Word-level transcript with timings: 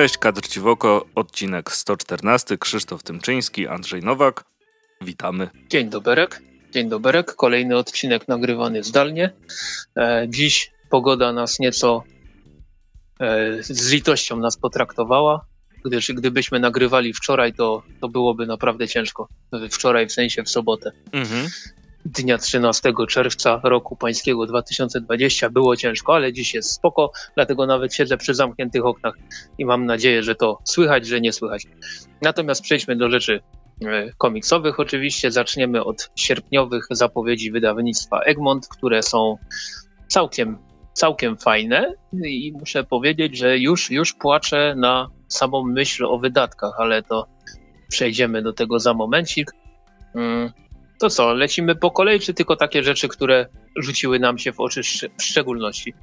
Cześć, 0.00 0.18
kadr 0.18 0.48
ci 0.48 0.60
w 0.60 0.66
oko, 0.66 1.06
odcinek 1.14 1.72
114, 1.72 2.58
Krzysztof 2.58 3.02
Tymczyński, 3.02 3.68
Andrzej 3.68 4.02
Nowak. 4.02 4.44
Witamy. 5.00 5.48
Dzień 5.70 5.90
doberek, 5.90 6.42
dzień 6.70 6.88
doberek, 6.88 7.34
kolejny 7.34 7.76
odcinek 7.76 8.28
nagrywany 8.28 8.82
zdalnie. 8.82 9.30
E, 9.96 10.26
dziś 10.28 10.72
pogoda 10.90 11.32
nas 11.32 11.58
nieco 11.58 12.04
e, 13.20 13.62
z 13.62 13.92
litością 13.92 14.36
nas 14.36 14.56
potraktowała, 14.56 15.46
gdyż 15.84 16.12
gdybyśmy 16.12 16.60
nagrywali 16.60 17.14
wczoraj, 17.14 17.52
to, 17.52 17.82
to 18.00 18.08
byłoby 18.08 18.46
naprawdę 18.46 18.88
ciężko. 18.88 19.28
Wczoraj 19.70 20.06
w 20.06 20.12
sensie 20.12 20.42
w 20.42 20.50
sobotę. 20.50 20.92
Mhm 21.12 21.48
dnia 22.04 22.38
13 22.38 22.92
czerwca 23.08 23.60
roku 23.64 23.96
pańskiego 23.96 24.46
2020 24.46 25.50
było 25.50 25.76
ciężko, 25.76 26.14
ale 26.14 26.32
dziś 26.32 26.54
jest 26.54 26.72
spoko, 26.72 27.12
dlatego 27.34 27.66
nawet 27.66 27.94
siedzę 27.94 28.16
przy 28.16 28.34
zamkniętych 28.34 28.86
oknach 28.86 29.14
i 29.58 29.64
mam 29.64 29.86
nadzieję, 29.86 30.22
że 30.22 30.34
to 30.34 30.58
słychać, 30.64 31.06
że 31.06 31.20
nie 31.20 31.32
słychać. 31.32 31.66
Natomiast 32.22 32.62
przejdźmy 32.62 32.96
do 32.96 33.10
rzeczy 33.10 33.40
e, 33.84 34.12
komiksowych. 34.18 34.80
Oczywiście 34.80 35.30
zaczniemy 35.30 35.84
od 35.84 36.10
sierpniowych 36.16 36.86
zapowiedzi 36.90 37.50
wydawnictwa 37.50 38.20
Egmont, 38.20 38.68
które 38.68 39.02
są 39.02 39.36
całkiem, 40.08 40.58
całkiem 40.92 41.36
fajne 41.36 41.94
i 42.12 42.52
muszę 42.52 42.84
powiedzieć, 42.84 43.38
że 43.38 43.58
już, 43.58 43.90
już 43.90 44.14
płaczę 44.14 44.74
na 44.76 45.08
samą 45.28 45.64
myśl 45.64 46.04
o 46.04 46.18
wydatkach, 46.18 46.72
ale 46.78 47.02
to 47.02 47.26
przejdziemy 47.88 48.42
do 48.42 48.52
tego 48.52 48.78
za 48.78 48.94
momencik. 48.94 49.50
To 51.00 51.10
co, 51.10 51.34
lecimy 51.34 51.76
po 51.76 51.90
kolei, 51.90 52.20
czy 52.20 52.34
tylko 52.34 52.56
takie 52.56 52.82
rzeczy, 52.82 53.08
które 53.08 53.46
rzuciły 53.76 54.18
nam 54.18 54.38
się 54.38 54.52
w 54.52 54.60
oczy 54.60 54.80
w 55.18 55.22
szczególności? 55.22 55.94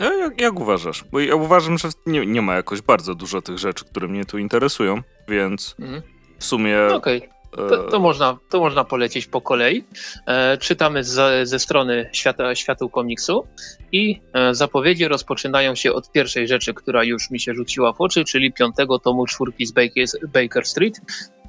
Jak, 0.00 0.40
jak 0.40 0.60
uważasz? 0.60 1.04
Bo 1.12 1.20
ja 1.20 1.34
uważam, 1.34 1.78
że 1.78 1.88
nie, 2.06 2.26
nie, 2.26 2.42
ma 2.42 2.54
jakoś 2.54 2.82
bardzo 2.82 3.14
dużo 3.14 3.42
tych 3.42 3.58
rzeczy, 3.58 3.84
które 3.84 4.08
mnie 4.08 4.24
tu 4.24 4.38
interesują, 4.38 5.02
więc 5.28 5.74
mhm. 5.80 6.02
w 6.38 6.44
sumie. 6.44 6.76
No 6.90 6.96
okej. 6.96 7.18
Okay. 7.18 7.68
To, 7.68 7.90
to, 7.90 8.00
można, 8.00 8.38
to 8.48 8.60
można 8.60 8.84
polecieć 8.84 9.26
po 9.26 9.40
kolei. 9.40 9.84
E, 10.26 10.58
czytamy 10.58 11.04
z, 11.04 11.48
ze 11.48 11.58
strony 11.58 12.10
świata, 12.12 12.54
Światu 12.54 12.88
Komiksu 12.88 13.46
i 13.92 14.20
e, 14.32 14.54
zapowiedzi 14.54 15.08
rozpoczynają 15.08 15.74
się 15.74 15.92
od 15.92 16.12
pierwszej 16.12 16.48
rzeczy, 16.48 16.74
która 16.74 17.04
już 17.04 17.30
mi 17.30 17.40
się 17.40 17.54
rzuciła 17.54 17.92
w 17.92 18.00
oczy, 18.00 18.24
czyli 18.24 18.52
piątego 18.52 18.98
tomu 18.98 19.26
czwórki 19.26 19.66
z 19.66 19.72
Baker, 19.72 20.04
Baker 20.32 20.66
Street, 20.66 21.00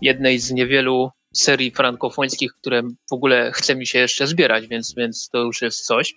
jednej 0.01 0.39
z 0.39 0.51
niewielu 0.51 1.11
serii 1.33 1.71
frankofońskich, 1.71 2.53
które 2.53 2.81
w 2.83 3.13
ogóle 3.13 3.51
chce 3.51 3.75
mi 3.75 3.87
się 3.87 3.99
jeszcze 3.99 4.27
zbierać, 4.27 4.67
więc, 4.67 4.93
więc 4.95 5.29
to 5.29 5.37
już 5.37 5.61
jest 5.61 5.85
coś. 5.85 6.15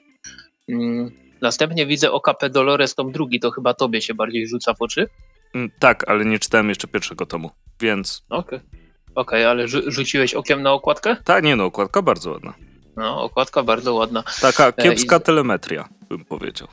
Mm, 0.68 1.10
następnie 1.42 1.86
widzę 1.86 2.12
OKP 2.12 2.50
Dolores 2.50 2.94
tom 2.94 3.12
drugi, 3.12 3.40
to 3.40 3.50
chyba 3.50 3.74
tobie 3.74 4.02
się 4.02 4.14
bardziej 4.14 4.48
rzuca 4.48 4.74
w 4.74 4.82
oczy. 4.82 5.08
Mm, 5.54 5.70
tak, 5.78 6.08
ale 6.08 6.24
nie 6.24 6.38
czytałem 6.38 6.68
jeszcze 6.68 6.88
pierwszego 6.88 7.26
tomu, 7.26 7.50
więc... 7.80 8.24
Okej, 8.30 8.58
okay. 8.58 8.70
okay, 9.14 9.48
ale 9.48 9.68
rzuciłeś 9.68 10.34
okiem 10.34 10.62
na 10.62 10.72
okładkę? 10.72 11.16
Tak, 11.24 11.44
nie 11.44 11.56
no, 11.56 11.64
okładka 11.64 12.02
bardzo 12.02 12.30
ładna. 12.30 12.54
No, 12.96 13.22
okładka 13.22 13.62
bardzo 13.62 13.94
ładna. 13.94 14.24
Taka 14.40 14.68
e, 14.68 14.72
kiepska 14.72 15.16
I... 15.16 15.20
telemetria, 15.20 15.88
bym 16.08 16.24
powiedział. 16.24 16.68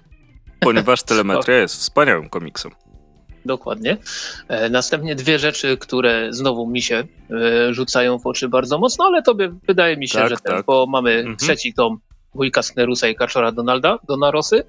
Ponieważ 0.59 1.03
telemetria 1.13 1.57
jest 1.57 1.75
wspaniałym 1.75 2.29
komiksem. 2.29 2.71
Dokładnie. 3.45 3.97
E, 4.47 4.69
następnie 4.69 5.15
dwie 5.15 5.39
rzeczy, 5.39 5.77
które 5.77 6.27
znowu 6.33 6.67
mi 6.67 6.81
się 6.81 7.03
e, 7.31 7.73
rzucają 7.73 8.19
w 8.19 8.27
oczy 8.27 8.49
bardzo 8.49 8.79
mocno, 8.79 9.05
ale 9.05 9.23
tobie 9.23 9.53
wydaje 9.67 9.97
mi 9.97 10.07
się, 10.07 10.19
tak, 10.19 10.29
że 10.29 10.35
tak. 10.35 10.43
ten, 10.43 10.63
bo 10.67 10.85
mamy 10.85 11.11
mhm. 11.11 11.37
trzeci 11.37 11.73
tom 11.73 11.99
Wujka 12.33 12.61
Sknerusa 12.61 13.07
i 13.07 13.15
Kaczora 13.15 13.51
Donalda, 13.51 13.99
Donarosy 14.07 14.63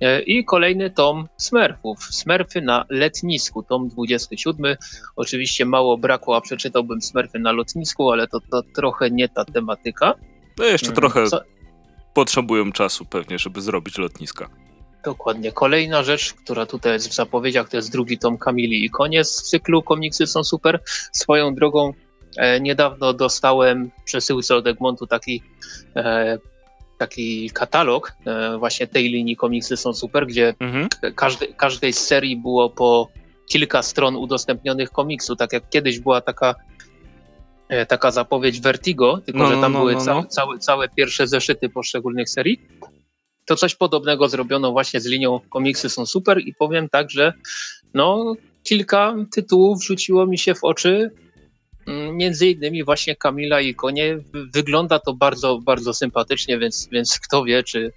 e, 0.00 0.22
i 0.22 0.44
kolejny 0.44 0.90
tom 0.90 1.28
Smurfów. 1.36 2.04
Smurfy 2.04 2.60
na 2.60 2.84
letnisku, 2.88 3.62
tom 3.62 3.88
27. 3.88 4.76
Oczywiście 5.16 5.64
mało 5.64 5.98
brakło, 5.98 6.36
a 6.36 6.40
przeczytałbym 6.40 7.02
Smurfy 7.02 7.38
na 7.38 7.52
lotnisku, 7.52 8.10
ale 8.10 8.28
to, 8.28 8.38
to 8.50 8.62
trochę 8.74 9.10
nie 9.10 9.28
ta 9.28 9.44
tematyka. 9.44 10.14
No 10.58 10.64
jeszcze 10.64 10.86
mm, 10.86 10.96
trochę 10.96 11.26
Co? 11.26 11.40
potrzebują 12.14 12.72
czasu 12.72 13.04
pewnie, 13.04 13.38
żeby 13.38 13.60
zrobić 13.60 13.98
lotniska. 13.98 14.48
Dokładnie. 15.04 15.52
Kolejna 15.52 16.02
rzecz, 16.02 16.34
która 16.34 16.66
tutaj 16.66 16.92
jest 16.92 17.08
w 17.08 17.14
zapowiedziach, 17.14 17.68
to 17.68 17.76
jest 17.76 17.92
drugi 17.92 18.18
tom 18.18 18.38
Kamili 18.38 18.84
i 18.84 18.90
koniec 18.90 19.42
cyklu. 19.42 19.82
Komiksy 19.82 20.26
są 20.26 20.44
super. 20.44 20.80
Swoją 21.12 21.54
drogą 21.54 21.92
e, 22.36 22.60
niedawno 22.60 23.12
dostałem 23.12 23.90
przesyłce 24.04 24.56
od 24.56 24.66
Egmontu 24.66 25.06
taki, 25.06 25.42
e, 25.96 26.38
taki 26.98 27.50
katalog 27.50 28.12
e, 28.26 28.58
właśnie 28.58 28.86
tej 28.86 29.08
linii 29.08 29.36
komiksy 29.36 29.76
są 29.76 29.92
super, 29.92 30.26
gdzie 30.26 30.54
mhm. 30.60 30.88
każdy, 31.14 31.54
każdej 31.54 31.92
z 31.92 31.98
serii 31.98 32.36
było 32.36 32.70
po 32.70 33.08
kilka 33.48 33.82
stron 33.82 34.16
udostępnionych 34.16 34.90
komiksu, 34.90 35.36
tak 35.36 35.52
jak 35.52 35.68
kiedyś 35.70 36.00
była 36.00 36.20
taka 36.20 36.54
e, 37.68 37.86
taka 37.86 38.10
zapowiedź 38.10 38.60
Vertigo, 38.60 39.20
tylko 39.26 39.38
no, 39.38 39.46
że 39.46 39.60
tam 39.60 39.72
no, 39.72 39.78
były 39.78 39.94
no, 39.94 40.04
no. 40.04 40.24
całe, 40.24 40.58
całe 40.58 40.88
pierwsze 40.88 41.26
zeszyty 41.26 41.68
poszczególnych 41.68 42.28
serii 42.28 42.68
to 43.52 43.56
coś 43.56 43.74
podobnego 43.74 44.28
zrobiono 44.28 44.72
właśnie 44.72 45.00
z 45.00 45.06
linią 45.06 45.40
komiksy 45.50 45.88
są 45.88 46.06
super 46.06 46.38
i 46.38 46.54
powiem 46.54 46.88
tak, 46.88 47.10
że 47.10 47.32
no 47.94 48.34
kilka 48.62 49.14
tytułów 49.34 49.84
rzuciło 49.84 50.26
mi 50.26 50.38
się 50.38 50.54
w 50.54 50.64
oczy, 50.64 51.10
mm, 51.86 52.16
między 52.16 52.46
innymi 52.46 52.84
właśnie 52.84 53.16
Kamila 53.16 53.60
i 53.60 53.74
Konie. 53.74 54.18
Wygląda 54.54 54.98
to 54.98 55.14
bardzo, 55.14 55.58
bardzo 55.58 55.94
sympatycznie, 55.94 56.58
więc, 56.58 56.88
więc 56.92 57.20
kto 57.20 57.44
wie, 57.44 57.62
czy, 57.62 57.92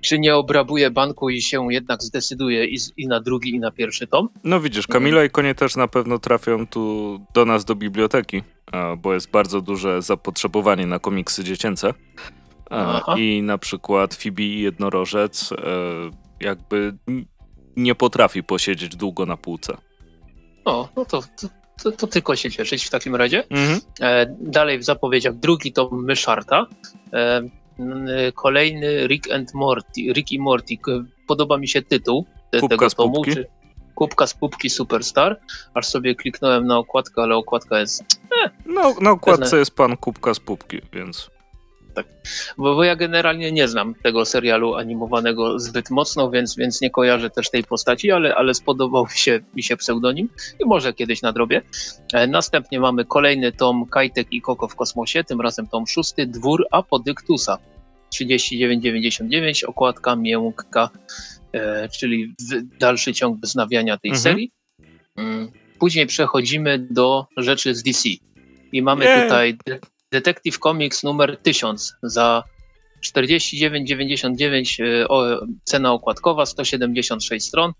czy 0.00 0.18
nie 0.18 0.36
obrabuje 0.36 0.90
banku 0.90 1.30
i 1.30 1.42
się 1.42 1.72
jednak 1.72 2.02
zdecyduje 2.02 2.64
i, 2.64 2.76
i, 2.96 3.06
na 3.06 3.20
drugi, 3.20 3.50
i 3.50 3.60
na 3.60 3.70
pierwszy 3.70 4.06
tom. 4.06 4.28
No 4.44 4.60
widzisz, 4.60 4.86
Kamila 4.86 5.24
i 5.24 5.30
Konie 5.30 5.54
też 5.54 5.76
na 5.76 5.88
pewno 5.88 6.18
trafią 6.18 6.66
tu 6.66 7.18
do 7.34 7.44
nas 7.44 7.64
do 7.64 7.74
biblioteki, 7.74 8.42
bo 8.98 9.14
jest 9.14 9.30
bardzo 9.30 9.60
duże 9.60 10.02
zapotrzebowanie 10.02 10.86
na 10.86 10.98
komiksy 10.98 11.44
dziecięce. 11.44 11.94
Aha. 12.74 13.14
I 13.18 13.42
na 13.42 13.58
przykład 13.58 14.14
Fibi 14.14 14.58
i 14.58 14.60
jednorożec 14.60 15.52
e, 15.52 15.56
jakby 16.40 16.96
nie 17.76 17.94
potrafi 17.94 18.42
posiedzieć 18.42 18.96
długo 18.96 19.26
na 19.26 19.36
półce. 19.36 19.76
O, 20.64 20.88
no 20.96 21.04
to, 21.04 21.22
to, 21.82 21.92
to 21.92 22.06
tylko 22.06 22.36
się 22.36 22.50
cieszyć 22.50 22.84
w 22.84 22.90
takim 22.90 23.14
razie. 23.14 23.44
Mhm. 23.50 23.80
E, 24.00 24.26
dalej 24.40 24.78
w 24.78 24.84
zapowiedziach 24.84 25.34
drugi 25.34 25.72
to 25.72 25.90
Myszarta. 25.92 26.66
E, 27.12 27.42
kolejny 28.34 29.06
Rick 29.06 29.32
and 29.32 29.54
Morty, 29.54 30.00
Rick 30.12 30.32
i 30.32 30.38
Morty. 30.38 30.74
Podoba 31.26 31.58
mi 31.58 31.68
się 31.68 31.82
tytuł 31.82 32.26
te, 32.50 32.68
tego 32.68 32.90
tomu. 32.90 33.24
Czy, 33.24 33.46
kubka 33.94 34.26
z 34.26 34.34
pupki 34.34 34.70
Superstar. 34.70 35.40
Aż 35.74 35.86
sobie 35.86 36.14
kliknąłem 36.14 36.66
na 36.66 36.78
okładkę, 36.78 37.22
ale 37.22 37.36
okładka 37.36 37.80
jest... 37.80 38.02
Eh, 38.44 38.50
no, 38.66 38.94
na 39.00 39.10
okładce 39.10 39.58
jest 39.58 39.76
pan 39.76 39.96
kubka 39.96 40.34
z 40.34 40.40
pupki, 40.40 40.80
więc 40.92 41.30
tak. 41.94 42.06
Bo, 42.58 42.74
bo 42.74 42.84
ja 42.84 42.96
generalnie 42.96 43.52
nie 43.52 43.68
znam 43.68 43.94
tego 43.94 44.24
serialu 44.24 44.74
animowanego 44.74 45.58
zbyt 45.58 45.90
mocno, 45.90 46.30
więc, 46.30 46.56
więc 46.56 46.80
nie 46.80 46.90
kojarzę 46.90 47.30
też 47.30 47.50
tej 47.50 47.64
postaci, 47.64 48.10
ale, 48.10 48.34
ale 48.34 48.54
spodobał 48.54 49.04
mi 49.04 49.18
się, 49.18 49.40
mi 49.54 49.62
się 49.62 49.76
pseudonim 49.76 50.28
i 50.60 50.64
może 50.66 50.92
kiedyś 50.92 51.22
nadrobię. 51.22 51.62
E, 52.12 52.26
następnie 52.26 52.80
mamy 52.80 53.04
kolejny 53.04 53.52
tom 53.52 53.86
Kajtek 53.86 54.26
i 54.30 54.40
Koko 54.40 54.68
w 54.68 54.74
kosmosie, 54.74 55.24
tym 55.24 55.40
razem 55.40 55.66
tom 55.66 55.86
szósty, 55.86 56.26
Dwór 56.26 56.66
Apodyktusa. 56.70 57.58
39,99, 58.14 59.64
okładka 59.64 60.16
miękka, 60.16 60.90
e, 61.52 61.88
czyli 61.88 62.34
dalszy 62.78 63.12
ciąg 63.12 63.40
wznawiania 63.40 63.98
tej 63.98 64.10
mhm. 64.10 64.22
serii. 64.22 64.50
Mm, 65.16 65.50
później 65.78 66.06
przechodzimy 66.06 66.86
do 66.90 67.26
rzeczy 67.36 67.74
z 67.74 67.82
DC. 67.82 68.08
I 68.72 68.82
mamy 68.82 69.04
yeah. 69.04 69.22
tutaj 69.22 69.58
Detective 70.14 70.58
Comics 70.58 71.02
numer 71.02 71.36
1000 71.42 71.96
za 72.02 72.44
49,99 73.04 74.84
e, 74.84 75.06
cena 75.64 75.92
okładkowa, 75.92 76.46
176 76.46 77.46
stron. 77.46 77.72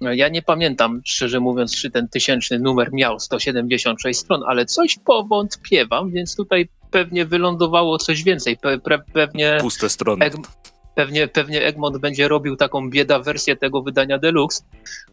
Ja 0.00 0.28
nie 0.28 0.42
pamiętam, 0.42 1.02
szczerze 1.04 1.40
mówiąc, 1.40 1.76
czy 1.76 1.90
ten 1.90 2.08
tysięczny 2.08 2.58
numer 2.58 2.92
miał 2.92 3.20
176 3.20 4.20
stron, 4.20 4.42
ale 4.46 4.66
coś 4.66 4.96
powątpiewam, 5.04 6.10
więc 6.10 6.36
tutaj 6.36 6.68
pewnie 6.90 7.26
wylądowało 7.26 7.98
coś 7.98 8.22
więcej. 8.22 8.56
Pe, 8.56 8.78
pe, 8.78 8.98
pewnie 9.12 9.58
Puste 9.60 9.88
strony. 9.88 10.30
Pewnie, 10.94 11.28
pewnie 11.28 11.64
Egmont 11.64 11.98
będzie 11.98 12.28
robił 12.28 12.56
taką 12.56 12.90
bieda 12.90 13.18
wersję 13.18 13.56
tego 13.56 13.82
wydania 13.82 14.18
deluxe, 14.18 14.64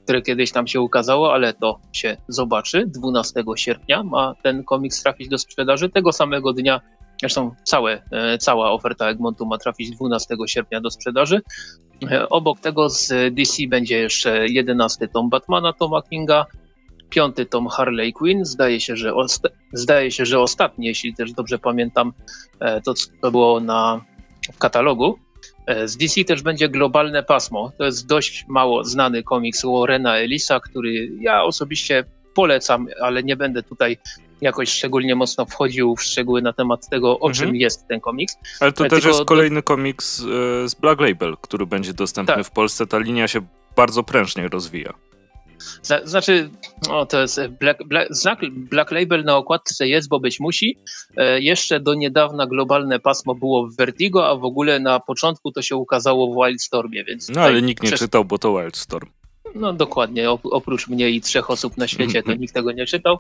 które 0.03 0.21
kiedyś 0.21 0.51
tam 0.51 0.67
się 0.67 0.81
ukazało, 0.81 1.33
ale 1.33 1.53
to 1.53 1.79
się 1.93 2.17
zobaczy. 2.27 2.85
12 2.87 3.43
sierpnia 3.55 4.03
ma 4.03 4.35
ten 4.43 4.63
komiks 4.63 5.03
trafić 5.03 5.29
do 5.29 5.37
sprzedaży. 5.37 5.89
Tego 5.89 6.11
samego 6.11 6.53
dnia, 6.53 6.81
zresztą 7.21 7.55
całe, 7.63 8.01
e, 8.11 8.37
cała 8.37 8.71
oferta 8.71 9.09
Egmontu 9.09 9.45
ma 9.45 9.57
trafić 9.57 9.91
12 9.91 10.35
sierpnia 10.47 10.81
do 10.81 10.91
sprzedaży. 10.91 11.41
E, 12.11 12.29
obok 12.29 12.59
tego 12.59 12.89
z 12.89 13.33
DC 13.33 13.67
będzie 13.67 13.99
jeszcze 13.99 14.47
11 14.47 15.07
tom 15.07 15.29
Batmana 15.29 15.73
Toma 15.73 16.01
Kinga, 16.01 16.45
piąty 17.09 17.45
tom 17.45 17.67
Harley 17.67 18.13
Quinn. 18.13 18.45
Zdaje 18.45 18.79
się, 18.79 18.95
że, 18.95 19.13
zdaje 19.73 20.11
się, 20.11 20.25
że 20.25 20.39
ostatni, 20.39 20.87
jeśli 20.87 21.15
też 21.15 21.33
dobrze 21.33 21.59
pamiętam, 21.59 22.13
e, 22.59 22.81
to, 22.81 22.93
to 23.21 23.31
było 23.31 23.59
na 23.59 24.01
w 24.53 24.57
katalogu. 24.57 25.19
E, 25.67 25.87
z 25.87 25.97
DC 25.97 26.23
też 26.23 26.41
będzie 26.41 26.69
globalne 26.69 27.23
pasmo. 27.23 27.71
To 27.77 27.85
jest 27.85 28.07
dość 28.07 28.45
mało 28.47 28.83
znany 28.83 29.23
komiks 29.23 29.65
Warrena 29.65 30.17
Ellisa, 30.17 30.59
który 30.59 31.09
ja 31.19 31.43
osobiście 31.43 32.03
polecam, 32.33 32.87
ale 33.01 33.23
nie 33.23 33.35
będę 33.35 33.63
tutaj 33.63 33.97
jakoś 34.41 34.69
szczególnie 34.69 35.15
mocno 35.15 35.45
wchodził 35.45 35.95
w 35.95 36.03
szczegóły 36.03 36.41
na 36.41 36.53
temat 36.53 36.89
tego, 36.89 37.19
o 37.19 37.27
mhm. 37.27 37.33
czym 37.33 37.55
jest 37.55 37.87
ten 37.87 37.99
komiks. 37.99 38.37
Ale 38.59 38.71
to 38.71 38.85
też 38.85 39.05
jest 39.05 39.25
kolejny 39.25 39.63
komiks 39.63 40.17
z 40.65 40.75
Black 40.75 41.01
Label, 41.01 41.37
który 41.41 41.65
będzie 41.65 41.93
dostępny 41.93 42.35
tak. 42.35 42.45
w 42.45 42.51
Polsce. 42.51 42.87
Ta 42.87 42.97
linia 42.97 43.27
się 43.27 43.41
bardzo 43.75 44.03
prężnie 44.03 44.47
rozwija. 44.47 44.93
Znaczy, 46.03 46.49
o, 46.89 47.05
to 47.05 47.21
jest 47.21 47.41
Black, 47.59 47.83
Black, 47.83 48.13
znak 48.13 48.39
Black 48.51 48.91
Label 48.91 49.23
na 49.23 49.37
okładce 49.37 49.87
jest, 49.87 50.09
bo 50.09 50.19
być 50.19 50.39
musi. 50.39 50.77
E, 51.17 51.41
jeszcze 51.41 51.79
do 51.79 51.93
niedawna 51.93 52.47
globalne 52.47 52.99
pasmo 52.99 53.35
było 53.35 53.67
w 53.67 53.75
Vertigo, 53.75 54.27
a 54.27 54.35
w 54.35 54.43
ogóle 54.43 54.79
na 54.79 54.99
początku 54.99 55.51
to 55.51 55.61
się 55.61 55.75
ukazało 55.75 56.33
w 56.33 56.45
Wildstormie, 56.45 57.03
więc... 57.03 57.29
No 57.29 57.41
ale 57.41 57.61
nikt 57.61 57.83
nie 57.83 57.89
przez... 57.89 57.99
czytał, 57.99 58.25
bo 58.25 58.37
to 58.37 58.57
Wildstorm. 58.57 59.09
No 59.55 59.73
dokładnie, 59.73 60.31
oprócz 60.31 60.87
mnie 60.87 61.09
i 61.09 61.21
trzech 61.21 61.49
osób 61.49 61.77
na 61.77 61.87
świecie, 61.87 62.23
to 62.23 62.33
nikt 62.41 62.53
tego 62.53 62.71
nie 62.71 62.85
czytał, 62.85 63.19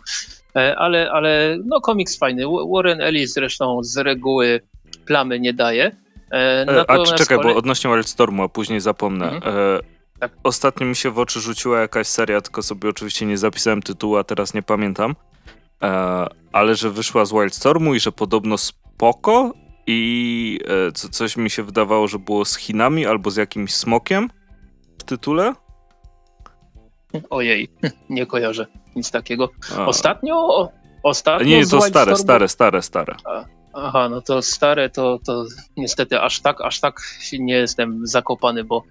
e, 0.55 0.75
ale, 0.75 1.11
ale 1.11 1.57
no 1.65 1.81
komiks 1.81 2.17
fajny. 2.17 2.43
Warren 2.73 3.01
Ellis 3.01 3.33
zresztą 3.33 3.79
z 3.83 3.97
reguły 3.97 4.61
plamy 5.05 5.39
nie 5.39 5.53
daje. 5.53 5.91
E, 6.31 6.85
a 6.87 7.03
czekaj, 7.03 7.37
kolej... 7.37 7.53
bo 7.53 7.59
odnośnie 7.59 7.89
Wildstormu, 7.89 8.43
a 8.43 8.49
później 8.49 8.79
zapomnę. 8.79 9.31
Mhm. 9.31 9.81
Tak. 10.19 10.31
Ostatnio 10.43 10.87
mi 10.87 10.95
się 10.95 11.11
w 11.11 11.19
oczy 11.19 11.39
rzuciła 11.39 11.79
jakaś 11.79 12.07
seria, 12.07 12.41
tylko 12.41 12.63
sobie 12.63 12.89
oczywiście 12.89 13.25
nie 13.25 13.37
zapisałem 13.37 13.81
tytułu, 13.81 14.17
a 14.17 14.23
teraz 14.23 14.53
nie 14.53 14.63
pamiętam. 14.63 15.15
E, 15.83 16.27
ale 16.51 16.75
że 16.75 16.89
wyszła 16.89 17.25
z 17.25 17.31
Wildstormu 17.31 17.95
i 17.95 17.99
że 17.99 18.11
podobno 18.11 18.57
spoko 18.57 19.53
i 19.87 20.59
e, 20.87 20.91
co, 20.91 21.09
coś 21.09 21.37
mi 21.37 21.49
się 21.49 21.63
wydawało, 21.63 22.07
że 22.07 22.19
było 22.19 22.45
z 22.45 22.55
Chinami 22.55 23.05
albo 23.05 23.31
z 23.31 23.35
jakimś 23.35 23.75
smokiem 23.75 24.29
w 24.99 25.03
tytule. 25.03 25.53
Ojej, 27.29 27.69
nie 28.09 28.25
kojarzę 28.25 28.67
nic 28.95 29.11
takiego. 29.11 29.49
A. 29.77 29.85
Ostatnio? 29.85 30.69
Ostatnio 31.03 31.47
nie, 31.47 31.65
to 31.67 31.81
stare, 31.81 32.15
stare, 32.15 32.47
stare, 32.47 32.81
stare. 32.81 33.15
A. 33.25 33.56
Aha, 33.79 34.09
no 34.09 34.21
to 34.21 34.41
stare 34.41 34.89
to, 34.89 35.19
to 35.25 35.45
niestety 35.77 36.21
aż 36.21 36.39
tak, 36.39 36.61
aż 36.61 36.79
tak 36.79 37.01
nie 37.39 37.53
jestem 37.53 38.07
zakopany, 38.07 38.63
bo 38.63 38.83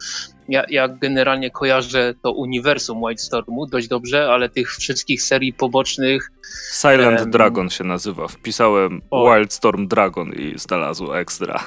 ja, 0.49 0.65
ja 0.69 0.89
generalnie 0.89 1.51
kojarzę 1.51 2.15
to 2.23 2.33
uniwersum 2.33 3.03
Stormu 3.17 3.67
dość 3.67 3.89
dobrze, 3.89 4.29
ale 4.31 4.49
tych 4.49 4.71
wszystkich 4.71 5.23
serii 5.23 5.53
pobocznych... 5.53 6.33
Silent 6.73 7.21
em... 7.21 7.31
Dragon 7.31 7.71
się 7.71 7.85
nazywa. 7.85 8.29
Wpisałem 8.29 9.03
o. 9.11 9.35
Wildstorm 9.35 9.89
Dragon 9.89 10.33
i 10.33 10.59
znalazło 10.59 11.19
ekstra. 11.19 11.67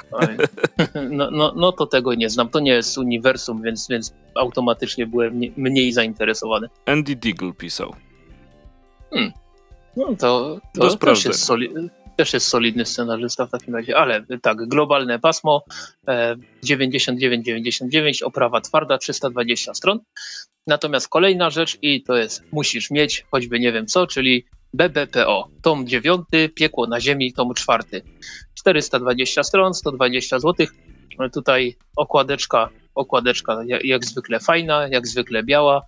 No, 1.10 1.30
no, 1.30 1.52
no 1.56 1.72
to 1.72 1.86
tego 1.86 2.14
nie 2.14 2.30
znam. 2.30 2.48
To 2.48 2.60
nie 2.60 2.72
jest 2.72 2.98
uniwersum, 2.98 3.62
więc, 3.62 3.88
więc 3.88 4.14
automatycznie 4.34 5.06
byłem 5.06 5.40
mniej 5.56 5.92
zainteresowany. 5.92 6.68
Andy 6.86 7.16
Deagle 7.16 7.52
pisał. 7.52 7.94
Hmm. 9.10 9.32
No 9.96 10.06
to, 10.18 10.60
to 10.74 10.88
Do 10.88 10.96
też 10.96 11.24
jest 11.24 11.44
solidny 11.44 11.90
też 12.20 12.32
jest 12.32 12.48
solidny 12.48 12.86
scenarzysta 12.86 13.46
w 13.46 13.50
takim 13.50 13.76
razie, 13.76 13.96
ale 13.96 14.24
tak, 14.42 14.68
globalne 14.68 15.18
pasmo 15.18 15.64
99,99, 16.64 18.22
e, 18.22 18.26
oprawa 18.26 18.60
twarda 18.60 18.98
320 18.98 19.74
stron. 19.74 20.00
Natomiast 20.66 21.08
kolejna 21.08 21.50
rzecz 21.50 21.78
i 21.82 22.02
to 22.02 22.16
jest 22.16 22.42
musisz 22.52 22.90
mieć 22.90 23.24
choćby 23.30 23.60
nie 23.60 23.72
wiem 23.72 23.86
co, 23.86 24.06
czyli 24.06 24.44
BBPO, 24.74 25.48
tom 25.62 25.86
9, 25.86 26.20
Piekło 26.54 26.86
na 26.86 27.00
ziemi, 27.00 27.32
tom 27.32 27.54
4. 27.54 27.84
420 28.54 29.42
stron, 29.42 29.74
120 29.74 30.38
zł. 30.38 30.66
Tutaj 31.32 31.76
okładeczka, 31.96 32.68
okładeczka 32.94 33.62
jak, 33.66 33.84
jak 33.84 34.04
zwykle 34.04 34.40
fajna, 34.40 34.88
jak 34.88 35.06
zwykle 35.06 35.42
biała. 35.42 35.82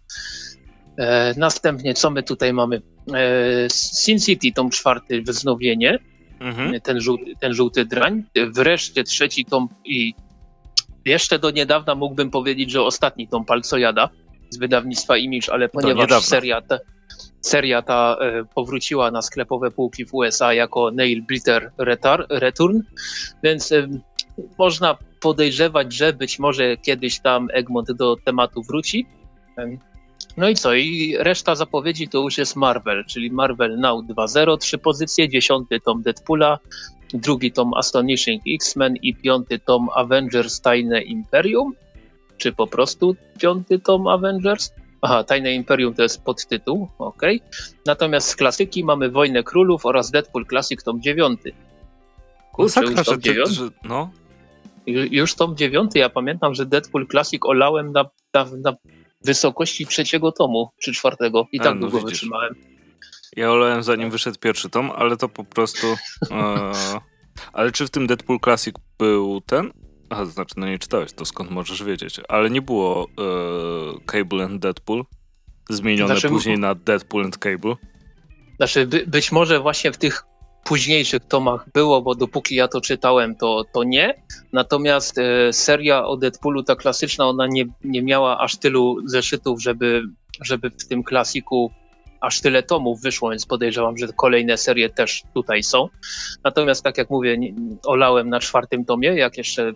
E, 0.99 1.35
następnie 1.37 1.95
co 1.95 2.11
my 2.11 2.23
tutaj 2.23 2.53
mamy? 2.53 2.83
E, 3.15 3.71
Sin 3.71 4.19
City, 4.19 4.53
tom 4.53 4.71
czwarty, 4.71 5.23
wznowienie 5.23 5.99
mhm. 6.43 6.81
ten, 6.81 7.01
żółty, 7.01 7.25
ten 7.41 7.55
żółty 7.55 7.85
drań. 7.85 8.23
Wreszcie 8.53 9.05
trzeci 9.05 9.45
tom 9.45 9.69
i 9.85 10.15
jeszcze 11.05 11.39
do 11.39 11.51
niedawna 11.51 11.95
mógłbym 11.95 12.31
powiedzieć, 12.31 12.71
że 12.71 12.83
ostatni 12.83 13.29
tom 13.29 13.45
Palcojada 13.45 14.09
z 14.51 14.59
wydawnictwa 14.59 15.17
Image, 15.17 15.53
ale 15.53 15.69
ponieważ 15.69 16.25
seria 16.25 16.61
ta, 16.61 16.79
seria 17.41 17.83
ta 17.83 18.17
e, 18.21 18.45
powróciła 18.55 19.11
na 19.11 19.23
sklepowe 19.23 19.71
półki 19.71 20.05
w 20.05 20.15
USA 20.15 20.55
jako 20.55 20.91
Nail 20.91 21.23
Blitter 21.23 21.71
Return, 22.29 22.81
więc 23.43 23.73
e, 23.73 23.89
można 24.59 24.99
podejrzewać, 25.21 25.95
że 25.95 26.13
być 26.13 26.39
może 26.39 26.77
kiedyś 26.77 27.21
tam 27.21 27.49
Egmont 27.53 27.93
do 27.93 28.17
tematu 28.25 28.63
wróci. 28.63 29.07
No 30.37 30.49
i 30.49 30.55
co? 30.55 30.75
I 30.75 31.17
reszta 31.19 31.55
zapowiedzi 31.55 32.09
to 32.09 32.19
już 32.19 32.39
jest 32.39 32.57
Marvel, 32.57 33.05
czyli 33.05 33.31
Marvel 33.31 33.79
Now 33.79 34.05
2.0, 34.05 34.59
trzy 34.59 34.79
pozycje, 34.79 35.29
dziesiąty 35.29 35.81
tom 35.81 36.03
Deadpoola, 36.03 36.59
drugi 37.15 37.53
tom 37.53 37.75
Astonishing 37.75 38.43
X-Men 38.55 38.97
i 38.97 39.15
piąty 39.15 39.59
tom 39.59 39.89
Avengers 39.95 40.61
Tajne 40.61 41.03
Imperium, 41.03 41.73
czy 42.39 42.53
po 42.53 42.67
prostu 42.67 43.17
piąty 43.39 43.79
tom 43.79 44.07
Avengers? 44.07 44.73
Aha, 45.03 45.25
Tajne 45.25 45.53
Imperium 45.53 45.95
to 45.95 46.03
jest 46.03 46.23
podtytuł, 46.23 46.89
ok. 46.99 47.23
Natomiast 47.87 48.29
z 48.29 48.37
klasyki 48.37 48.85
mamy 48.85 49.11
Wojnę 49.11 49.43
Królów 49.43 49.87
oraz 49.87 50.11
Deadpool 50.11 50.47
Classic 50.47 50.85
tom 50.85 51.03
9. 51.03 51.41
Kurczę, 52.53 52.81
no, 52.81 52.91
już 52.91 53.07
tom 53.07 53.21
9? 53.21 53.49
Że, 53.49 53.69
no. 53.85 54.11
Już 54.87 55.35
tom 55.35 55.57
9, 55.57 55.91
ja 55.95 56.09
pamiętam, 56.09 56.55
że 56.55 56.67
Deadpool 56.67 57.07
Classic 57.09 57.47
olałem 57.47 57.93
na, 57.93 58.05
na, 58.35 58.47
na 58.65 58.77
wysokości 59.25 59.87
trzeciego 59.87 60.33
tomu, 60.33 60.71
czy 60.83 60.93
czwartego. 60.93 61.47
I 61.53 61.61
tak 61.61 61.75
no, 61.75 61.81
długo 61.81 61.99
widzisz. 61.99 62.13
wytrzymałem. 62.13 62.55
Ja 63.37 63.51
olałem 63.51 63.83
zanim 63.83 64.11
wyszedł 64.11 64.39
pierwszy 64.39 64.71
tom, 64.71 64.91
ale 64.97 65.17
to 65.17 65.29
po 65.29 65.45
prostu... 65.45 65.87
E... 66.31 66.73
Ale 67.53 67.73
czy 67.73 67.87
w 67.87 67.91
tym 67.91 68.07
Deadpool 68.07 68.41
Classic 68.41 68.75
był 68.99 69.41
ten? 69.41 69.73
Aha, 70.11 70.25
to 70.25 70.31
znaczy, 70.31 70.55
no 70.57 70.67
nie 70.67 70.79
czytałeś, 70.79 71.13
to 71.13 71.25
skąd 71.25 71.51
możesz 71.51 71.85
wiedzieć. 71.85 72.21
Ale 72.29 72.51
nie 72.51 72.63
było 72.63 73.07
e... 73.07 74.05
Cable 74.07 74.45
and 74.45 74.63
Deadpool, 74.63 75.05
zmienione 75.69 76.15
znaczy, 76.15 76.29
później 76.29 76.59
na 76.59 76.75
Deadpool 76.75 77.25
and 77.25 77.39
Cable. 77.39 77.77
Znaczy, 78.57 78.87
by, 78.87 79.05
być 79.07 79.33
może 79.33 79.61
właśnie 79.61 79.93
w 79.93 79.97
tych 79.97 80.25
późniejszych 80.65 81.25
tomach 81.25 81.67
było, 81.75 82.03
bo 82.03 82.15
dopóki 82.15 82.55
ja 82.55 82.69
to 82.69 82.81
czytałem, 82.81 83.37
to, 83.37 83.65
to 83.73 83.85
nie. 83.85 84.23
Natomiast 84.53 85.19
e, 85.19 85.53
seria 85.53 86.07
o 86.07 86.17
Deadpoolu, 86.17 86.63
ta 86.63 86.77
klasyczna, 86.77 87.27
ona 87.27 87.47
nie, 87.47 87.65
nie 87.85 88.03
miała 88.03 88.39
aż 88.39 88.57
tylu 88.57 88.97
zeszytów, 89.09 89.63
żeby, 89.63 90.03
żeby 90.41 90.71
w 90.71 90.89
tym 90.89 91.03
klasiku 91.03 91.71
aż 92.21 92.41
tyle 92.41 92.63
tomów 92.63 93.01
wyszło, 93.01 93.31
więc 93.31 93.47
podejrzewam, 93.47 93.99
że 93.99 94.09
kolejne 94.17 94.57
serie 94.57 94.91
też 94.91 95.23
tutaj 95.35 95.63
są. 95.63 95.89
Natomiast 96.45 96.83
tak 96.83 96.99
jak 96.99 97.11
mówię, 97.11 97.39
olałem 97.85 98.29
na 98.29 98.41
czwartym 98.41 98.85
tomie, 98.85 99.09
jak 99.09 99.39
jeszcze 99.39 99.73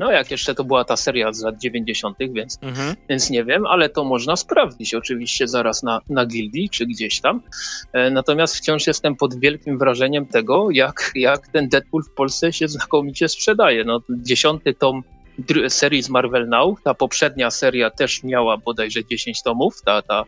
no, 0.00 0.12
jak 0.12 0.30
jeszcze 0.30 0.54
to 0.54 0.64
była 0.64 0.84
ta 0.84 0.96
seria 0.96 1.32
z 1.32 1.42
lat 1.42 1.58
90., 1.58 2.16
więc, 2.32 2.58
mhm. 2.62 2.96
więc 3.08 3.30
nie 3.30 3.44
wiem, 3.44 3.66
ale 3.66 3.88
to 3.88 4.04
można 4.04 4.36
sprawdzić 4.36 4.94
oczywiście 4.94 5.48
zaraz 5.48 5.82
na, 5.82 6.00
na 6.08 6.26
gildii 6.26 6.70
czy 6.70 6.86
gdzieś 6.86 7.20
tam. 7.20 7.42
E, 7.92 8.10
natomiast 8.10 8.56
wciąż 8.56 8.86
jestem 8.86 9.16
pod 9.16 9.40
wielkim 9.40 9.78
wrażeniem 9.78 10.26
tego, 10.26 10.68
jak, 10.70 11.12
jak 11.14 11.48
ten 11.48 11.68
Deadpool 11.68 12.02
w 12.02 12.14
Polsce 12.14 12.52
się 12.52 12.68
znakomicie 12.68 13.28
sprzedaje. 13.28 13.84
No, 13.84 14.00
dziesiąty 14.10 14.74
tom 14.74 15.02
serii 15.68 16.02
z 16.02 16.08
Marvel 16.08 16.48
Now. 16.48 16.82
Ta 16.82 16.94
poprzednia 16.94 17.50
seria 17.50 17.90
też 17.90 18.22
miała 18.22 18.56
bodajże 18.56 19.04
10 19.04 19.42
tomów, 19.42 19.82
ta, 19.84 20.02
ta, 20.02 20.24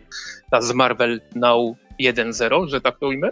ta 0.50 0.60
z 0.60 0.72
Marvel 0.72 1.20
Now 1.34 1.76
1.0, 2.00 2.68
że 2.68 2.80
tak 2.80 2.98
to 2.98 3.06
ujmę. 3.06 3.28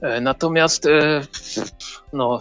E, 0.00 0.20
natomiast 0.20 0.86
e, 0.86 1.20
no, 2.12 2.40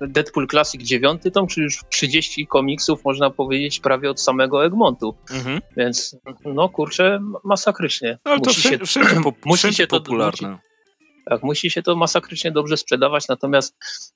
Deadpool 0.00 0.48
Classic 0.48 0.82
9 0.82 1.22
tom, 1.32 1.46
czyli 1.46 1.64
już 1.64 1.80
30 1.90 2.46
komiksów 2.46 3.04
można 3.04 3.30
powiedzieć 3.30 3.80
prawie 3.80 4.10
od 4.10 4.20
samego 4.20 4.64
Egmontu. 4.64 5.14
Mhm. 5.30 5.60
Więc 5.76 6.16
no 6.44 6.68
kurczę, 6.68 7.20
masakrycznie. 7.44 8.18
No, 8.24 8.30
ale 8.30 8.40
musi 8.40 8.62
to 8.62 8.68
się, 8.68 8.78
wszędzie, 8.78 9.20
po, 9.22 9.32
musi 9.44 9.74
się 9.74 9.86
popularne. 9.86 10.48
To, 10.48 10.48
musi, 10.48 10.70
tak, 11.24 11.42
musi 11.42 11.70
się 11.70 11.82
to 11.82 11.96
masakrycznie 11.96 12.52
dobrze 12.52 12.76
sprzedawać, 12.76 13.28
natomiast 13.28 13.74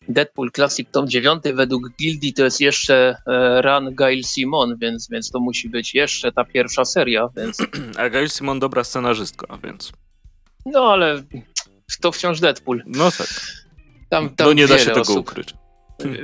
Deadpool 0.08 0.52
Classic 0.52 0.90
tom 0.90 1.08
9 1.08 1.42
według 1.54 1.90
Gildii 1.98 2.32
to 2.32 2.44
jest 2.44 2.60
jeszcze 2.60 3.16
e, 3.26 3.62
run 3.62 3.94
Gail 3.94 4.24
Simon, 4.24 4.76
więc, 4.78 5.08
więc 5.10 5.30
to 5.30 5.40
musi 5.40 5.68
być 5.68 5.94
jeszcze 5.94 6.32
ta 6.32 6.44
pierwsza 6.44 6.84
seria, 6.84 7.28
więc... 7.36 7.58
A 7.98 8.10
Gail 8.10 8.30
Simon 8.30 8.58
dobra 8.58 8.84
scenarzystka, 8.84 9.58
więc... 9.64 9.92
No 10.66 10.92
ale 10.92 11.22
to 12.00 12.12
wciąż 12.12 12.40
Deadpool. 12.40 12.82
No 12.86 13.10
tak. 13.10 13.28
Tam, 14.08 14.30
tam 14.30 14.46
no 14.46 14.52
nie 14.52 14.68
da 14.68 14.78
się 14.78 14.92
osób. 14.92 15.06
tego 15.06 15.20
ukryć. 15.20 15.54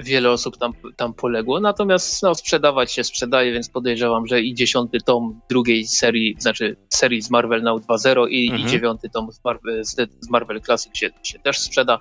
Wiele 0.03 0.31
osób 0.31 0.57
tam, 0.57 0.73
tam 0.97 1.15
poległo, 1.15 1.61
natomiast 1.61 2.23
no, 2.23 2.35
sprzedawać 2.35 2.93
się 2.93 3.05
sprzedaje, 3.05 3.53
więc 3.53 3.69
podejrzewam, 3.69 4.27
że 4.27 4.41
i 4.41 4.55
dziesiąty 4.55 4.99
tom 5.01 5.41
drugiej 5.49 5.87
serii, 5.87 6.37
znaczy 6.39 6.77
serii 6.89 7.23
z 7.23 7.31
Marvel 7.31 7.63
Now 7.63 7.83
2.0 7.83 8.29
i, 8.29 8.51
mhm. 8.51 8.69
i 8.69 8.71
dziewiąty 8.71 9.11
tom 9.11 9.33
z 9.33 9.45
Marvel, 9.45 9.85
z 10.21 10.31
Marvel 10.31 10.61
Classic 10.61 10.97
się, 10.97 11.11
się 11.23 11.39
też 11.39 11.59
sprzeda. 11.59 11.99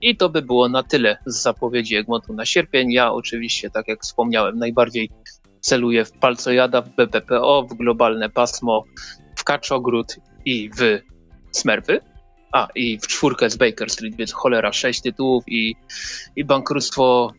I 0.00 0.16
to 0.16 0.28
by 0.28 0.42
było 0.42 0.68
na 0.68 0.82
tyle 0.82 1.16
z 1.26 1.42
zapowiedzi 1.42 1.96
Egmontu 1.96 2.32
na 2.32 2.46
sierpień. 2.46 2.92
Ja 2.92 3.12
oczywiście, 3.12 3.70
tak 3.70 3.88
jak 3.88 4.02
wspomniałem, 4.02 4.58
najbardziej 4.58 5.10
celuję 5.60 6.04
w 6.04 6.12
palcojada, 6.12 6.82
w 6.82 6.88
BPPO, 6.88 7.66
w 7.70 7.74
globalne 7.74 8.30
pasmo, 8.30 8.84
w 9.36 9.44
Kaczogród 9.44 10.16
i 10.44 10.70
w 10.78 11.00
Smerfy. 11.52 12.00
A, 12.54 12.68
i 12.74 12.98
w 12.98 13.06
czwórkę 13.06 13.50
z 13.50 13.56
Baker 13.56 13.90
Street, 13.90 14.16
więc 14.16 14.32
cholera, 14.32 14.72
sześć 14.72 15.00
tytułów 15.00 15.44
i, 15.46 15.76
i 16.36 16.44
bankructwo 16.44 17.32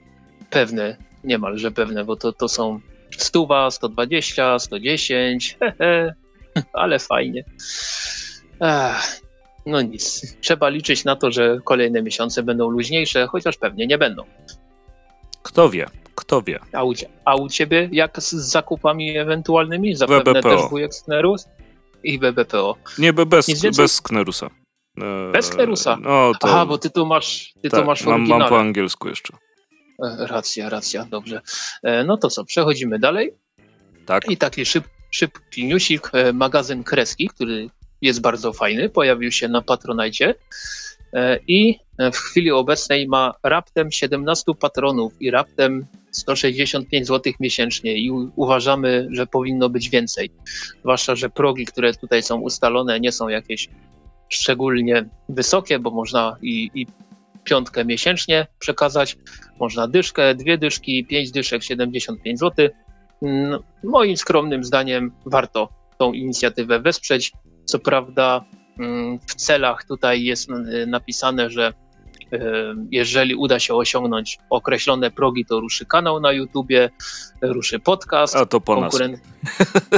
pewne, 0.50 0.98
niemalże 1.24 1.72
pewne, 1.72 2.06
bo 2.06 2.16
to, 2.16 2.34
to 2.34 2.48
są 2.48 2.80
stuwa, 3.18 3.72
120, 3.72 4.60
110, 4.60 5.58
hehe, 5.60 6.14
ale 6.74 7.00
fajnie. 7.00 7.44
Ech, 8.62 9.22
no 9.66 9.82
nic, 9.82 10.36
trzeba 10.42 10.70
liczyć 10.70 11.06
na 11.06 11.16
to, 11.16 11.32
że 11.32 11.60
kolejne 11.64 12.02
miesiące 12.02 12.44
będą 12.44 12.70
luźniejsze, 12.70 13.28
chociaż 13.28 13.58
pewnie 13.58 13.88
nie 13.88 13.98
będą. 13.98 14.24
Kto 15.44 15.70
wie, 15.70 15.86
kto 16.16 16.42
wie. 16.42 16.60
A 16.74 16.84
u, 16.84 16.94
a 17.26 17.36
u 17.36 17.50
ciebie 17.50 17.90
jak 17.92 18.22
z 18.22 18.34
zakupami 18.34 19.18
ewentualnymi? 19.18 19.96
Zapewne 19.96 20.34
BBPO. 20.34 20.50
też 20.50 20.70
wujek 20.70 20.94
Sknerus 20.94 21.48
i 22.04 22.20
BBPO. 22.20 22.76
Nie, 22.98 23.14
bez, 23.14 23.48
bez 23.78 23.96
Sknerusa. 23.96 24.50
E, 25.02 25.32
Bez 25.32 25.50
Klerusa. 25.50 25.98
No, 26.02 26.32
to... 26.40 26.48
Aha, 26.48 26.66
bo 26.66 26.78
ty 26.78 26.90
tu 26.90 27.06
masz, 27.06 27.54
ty 27.62 27.70
tak, 27.70 27.80
tu 27.80 27.86
masz 27.86 28.04
mam, 28.04 28.28
mam 28.28 28.50
po 28.50 28.60
angielsku 28.60 29.10
jeszcze. 29.10 29.34
E, 30.04 30.28
racja, 30.28 30.70
racja, 30.70 31.06
dobrze. 31.06 31.42
E, 31.84 32.04
no 32.04 32.18
to 32.18 32.30
co, 32.30 32.46
przechodzimy 32.46 33.00
dalej. 33.00 33.34
Tak. 34.06 34.32
I 34.32 34.38
taki 34.38 34.66
szyb, 34.66 34.84
szybki 35.12 35.66
newsik, 35.66 36.12
magazyn 36.34 36.84
Kreski, 36.84 37.28
który 37.28 37.70
jest 38.02 38.22
bardzo 38.22 38.54
fajny, 38.54 38.90
pojawił 38.90 39.32
się 39.32 39.48
na 39.48 39.62
Patronajcie 39.62 40.36
i 41.48 41.80
w 42.14 42.18
chwili 42.18 42.52
obecnej 42.52 43.08
ma 43.08 43.34
raptem 43.44 43.92
17 43.92 44.52
patronów 44.60 45.14
i 45.20 45.32
raptem 45.32 45.86
165 46.12 47.08
zł 47.08 47.34
miesięcznie 47.40 47.98
i 47.98 48.12
uważamy, 48.36 49.08
że 49.12 49.28
powinno 49.28 49.70
być 49.70 49.90
więcej. 49.90 50.32
Zwłaszcza, 50.80 51.16
że 51.16 51.30
progi, 51.30 51.66
które 51.66 51.94
tutaj 51.94 52.24
są 52.24 52.40
ustalone, 52.40 53.00
nie 53.00 53.12
są 53.12 53.28
jakieś 53.28 53.70
szczególnie 54.30 55.06
wysokie, 55.30 55.80
bo 55.80 55.92
można 55.92 56.38
i, 56.42 56.72
i 56.74 56.88
piątkę 57.44 57.86
miesięcznie 57.86 58.48
przekazać, 58.60 59.18
można 59.60 59.88
dyszkę, 59.88 60.36
dwie 60.36 60.58
dyszki, 60.58 61.06
pięć 61.06 61.32
dyszek, 61.32 61.64
75 61.64 62.40
zł. 62.40 62.70
No, 63.22 63.64
moim 63.84 64.18
skromnym 64.18 64.64
zdaniem 64.64 65.12
warto 65.26 65.70
tą 65.98 66.14
inicjatywę 66.14 66.80
wesprzeć. 66.80 67.32
Co 67.66 67.80
prawda 67.80 68.46
mm, 68.80 69.20
w 69.20 69.36
celach 69.36 69.84
tutaj 69.84 70.24
jest 70.24 70.50
y, 70.50 70.88
napisane, 70.88 71.50
że 71.50 71.74
jeżeli 72.92 73.36
uda 73.36 73.60
się 73.60 73.76
osiągnąć 73.76 74.38
określone 74.50 75.12
progi, 75.12 75.46
to 75.46 75.60
ruszy 75.60 75.86
kanał 75.86 76.20
na 76.20 76.32
YouTubie, 76.32 76.90
ruszy 77.42 77.80
podcast. 77.80 78.36
A 78.36 78.46
to 78.46 78.62
po 78.62 78.76
Konkuren... 78.76 79.18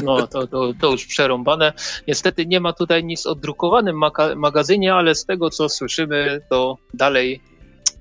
No 0.04 0.28
to, 0.28 0.48
to, 0.48 0.74
to 0.82 0.92
już 0.92 1.06
przerąbane. 1.06 1.74
Niestety 2.08 2.46
nie 2.46 2.60
ma 2.60 2.74
tutaj 2.74 3.04
nic 3.04 3.26
o 3.26 3.36
drukowanym 3.36 4.02
magazynie, 4.36 4.94
ale 4.94 5.16
z 5.16 5.26
tego 5.26 5.50
co 5.50 5.70
słyszymy, 5.70 6.42
to 6.50 6.78
dalej 6.94 7.42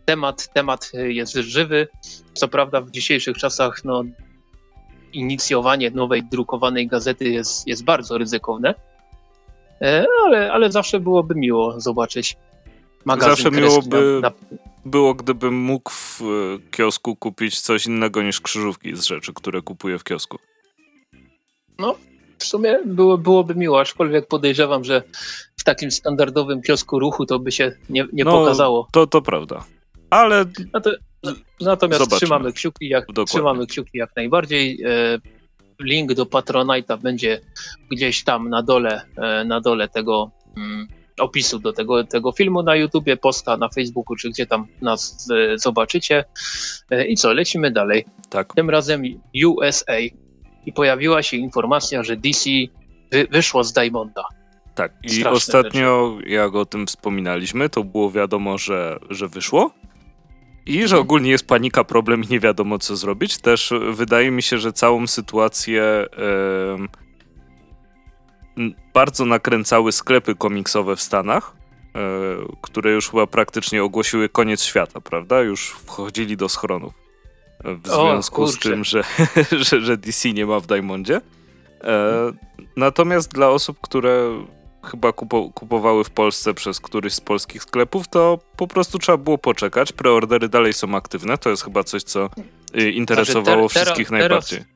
temat, 0.05 0.49
temat 0.53 0.93
jest 0.95 1.35
żywy. 1.35 1.89
Co 2.35 2.49
prawda 2.49 2.81
w 2.81 2.91
dzisiejszych 2.91 3.37
czasach 3.37 3.85
no, 3.85 4.05
inicjowanie 5.13 5.91
nowej 5.91 6.23
drukowanej 6.25 6.87
gazety 6.87 7.25
jest, 7.25 7.67
jest 7.67 7.85
bardzo 7.85 8.19
ryzykowne, 8.19 8.75
e, 9.83 10.07
ale, 10.25 10.53
ale 10.53 10.73
zawsze 10.73 11.01
byłoby 11.01 11.35
miło 11.35 11.81
zobaczyć 11.81 12.37
magazyn 13.07 13.31
Zawsze 13.31 13.51
miło 13.51 13.83
by 13.83 14.19
na... 14.23 14.33
było, 14.85 15.15
gdybym 15.15 15.55
mógł 15.55 15.91
w 15.91 16.23
e, 16.23 16.71
kiosku 16.71 17.17
kupić 17.17 17.61
coś 17.61 17.87
innego 17.87 18.23
niż 18.23 18.41
krzyżówki 18.41 18.97
z 18.97 19.05
rzeczy, 19.05 19.33
które 19.35 19.63
kupuję 19.63 19.99
w 19.99 20.05
kiosku. 20.05 20.39
No, 21.79 21.95
w 22.39 22.45
sumie 22.45 22.79
było, 22.85 23.19
byłoby 23.19 23.55
miło, 23.55 23.81
aczkolwiek 23.81 24.29
podejrzewam, 24.29 24.85
że 24.85 25.03
w 25.57 25.65
takim 25.65 25.91
standardowym 25.91 26.63
kiosku 26.63 26.99
ruchu 26.99 27.27
to 27.27 27.39
by 27.39 27.53
się 27.53 27.73
nie, 27.91 28.07
nie 28.13 28.25
no, 28.25 28.33
pokazało. 28.33 28.89
To, 28.93 29.07
to 29.07 29.23
prawda. 29.23 29.65
Ale. 30.11 30.45
No 30.73 30.81
to, 30.81 30.91
natomiast 31.61 31.99
Zobaczmy. 31.99 32.17
trzymamy 32.17 32.53
kciuki, 32.53 32.89
jak, 32.89 33.07
trzymamy 33.27 33.67
kciuki 33.67 33.99
jak 33.99 34.17
najbardziej. 34.17 34.83
E, 34.85 35.19
link 35.81 36.15
do 36.15 36.25
Patronite'a 36.25 36.99
będzie 36.99 37.41
gdzieś 37.91 38.25
tam 38.25 38.49
na 38.49 38.63
dole, 38.63 39.03
e, 39.17 39.45
na 39.45 39.61
dole 39.61 39.89
tego 39.89 40.31
mm, 40.57 40.89
opisu 41.21 41.59
do 41.59 41.73
tego, 41.73 42.05
tego 42.05 42.33
filmu 42.33 42.63
na 42.63 42.77
YouTubie, 42.77 43.17
posta 43.17 43.57
na 43.57 43.69
Facebooku, 43.69 44.17
czy 44.17 44.31
gdzie 44.31 44.47
tam 44.47 44.67
nas 44.83 45.29
e, 45.31 45.59
zobaczycie. 45.59 46.25
E, 46.91 47.07
I 47.07 47.17
co, 47.17 47.33
lecimy 47.33 47.71
dalej. 47.71 48.05
Tak. 48.31 48.55
Tym 48.55 48.71
razem 48.71 49.03
USA. 49.47 49.99
I 50.67 50.73
pojawiła 50.73 51.23
się 51.23 51.37
informacja, 51.37 52.03
że 52.03 52.17
DC 52.17 52.51
wy, 53.13 53.27
wyszło 53.31 53.65
z 53.65 53.73
Diamonda. 53.73 54.25
Tak, 54.75 54.93
i 55.03 55.11
Straszne 55.11 55.31
ostatnio, 55.31 56.17
rzeczy. 56.17 56.31
jak 56.31 56.55
o 56.55 56.67
tym 56.67 56.87
wspominaliśmy, 56.87 57.69
to 57.69 57.85
było 57.85 58.11
wiadomo, 58.11 58.59
że, 58.59 58.99
że 59.11 59.29
wyszło. 59.29 59.71
I 60.67 60.75
że 60.79 60.83
mhm. 60.83 61.03
ogólnie 61.03 61.31
jest 61.31 61.47
panika, 61.47 61.85
problem 61.85 62.25
i 62.25 62.29
nie 62.29 62.41
wiadomo 62.41 62.79
co 62.79 62.97
zrobić. 62.97 63.39
Też 63.39 63.73
wydaje 63.93 64.31
mi 64.31 64.43
się, 64.43 64.59
że 64.59 64.73
całą 64.73 65.07
sytuację 65.07 66.07
bardzo 68.95 69.25
nakręcały 69.25 69.93
sklepy 69.93 70.35
komiksowe 70.35 70.97
w 70.97 71.03
Stanach, 71.03 71.53
e, 71.95 71.99
które 72.63 72.93
już 72.93 73.11
chyba 73.11 73.27
praktycznie 73.27 73.85
ogłosiły 73.85 74.29
koniec 74.29 74.63
świata, 74.63 75.01
prawda? 75.01 75.41
Już 75.41 75.71
wchodzili 75.71 76.37
do 76.37 76.49
schronów. 76.49 76.93
W 77.65 77.89
związku 77.89 78.47
z 78.47 78.59
tym, 78.59 78.85
że, 78.85 79.03
że, 79.67 79.81
że, 79.81 79.97
DC 79.97 80.33
nie 80.33 80.47
ma 80.47 80.61
w 80.61 80.67
Diamondzie. 80.67 81.21
E, 81.85 82.33
natomiast 82.77 83.35
dla 83.35 83.49
osób, 83.49 83.79
które 83.81 84.45
chyba 84.91 85.13
kupo, 85.13 85.51
kupowały 85.55 86.05
w 86.05 86.11
Polsce 86.11 86.55
przez 86.55 86.81
któryś 86.81 87.13
z 87.13 87.21
polskich 87.21 87.63
sklepów, 87.63 88.09
to 88.09 88.39
po 88.57 88.67
prostu 88.67 88.99
trzeba 88.99 89.19
było 89.19 89.39
poczekać. 89.39 89.93
Preordery 89.93 90.49
dalej 90.49 90.73
są 90.73 90.95
aktywne. 90.95 91.39
To 91.39 91.51
jest 91.51 91.65
chyba 91.65 91.85
coś, 91.85 92.03
co 92.03 92.31
y, 92.79 92.91
interesowało 92.91 93.69
znaczy, 93.69 93.75
ter, 93.75 93.83
wszystkich 93.83 94.11
najbardziej. 94.11 94.76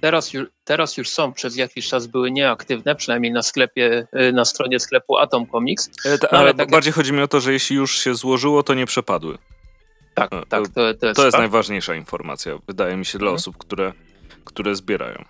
Teraz, 0.00 0.32
teraz 0.64 0.96
już 0.96 1.08
są, 1.10 1.32
przez 1.32 1.56
jakiś 1.56 1.88
czas 1.88 2.06
były 2.06 2.30
nieaktywne, 2.30 2.94
przynajmniej 2.94 3.32
na 3.32 3.42
sklepie, 3.42 4.06
y, 4.20 4.32
na 4.32 4.44
stronie 4.44 4.80
sklepu 4.80 5.18
Atom 5.18 5.46
Comics. 5.46 5.90
E, 6.04 6.18
ta, 6.18 6.28
ale 6.28 6.54
tak 6.54 6.70
bardziej 6.70 6.90
jak... 6.90 6.96
chodzi 6.96 7.12
mi 7.12 7.22
o 7.22 7.28
to, 7.28 7.40
że 7.40 7.52
jeśli 7.52 7.76
już 7.76 7.98
się 7.98 8.14
złożyło, 8.14 8.62
to 8.62 8.74
nie 8.74 8.86
przepadły. 8.86 9.38
Tak, 10.14 10.32
e, 10.32 10.46
tak, 10.48 10.68
to, 10.68 10.94
to 10.94 11.06
jest, 11.06 11.16
to 11.16 11.24
jest 11.24 11.38
najważniejsza 11.38 11.94
informacja, 11.94 12.58
wydaje 12.66 12.96
mi 12.96 13.04
się, 13.04 13.18
dla 13.18 13.28
mhm. 13.28 13.36
osób, 13.36 13.56
które, 13.56 13.92
które 14.44 14.74
zbierają. 14.74 15.24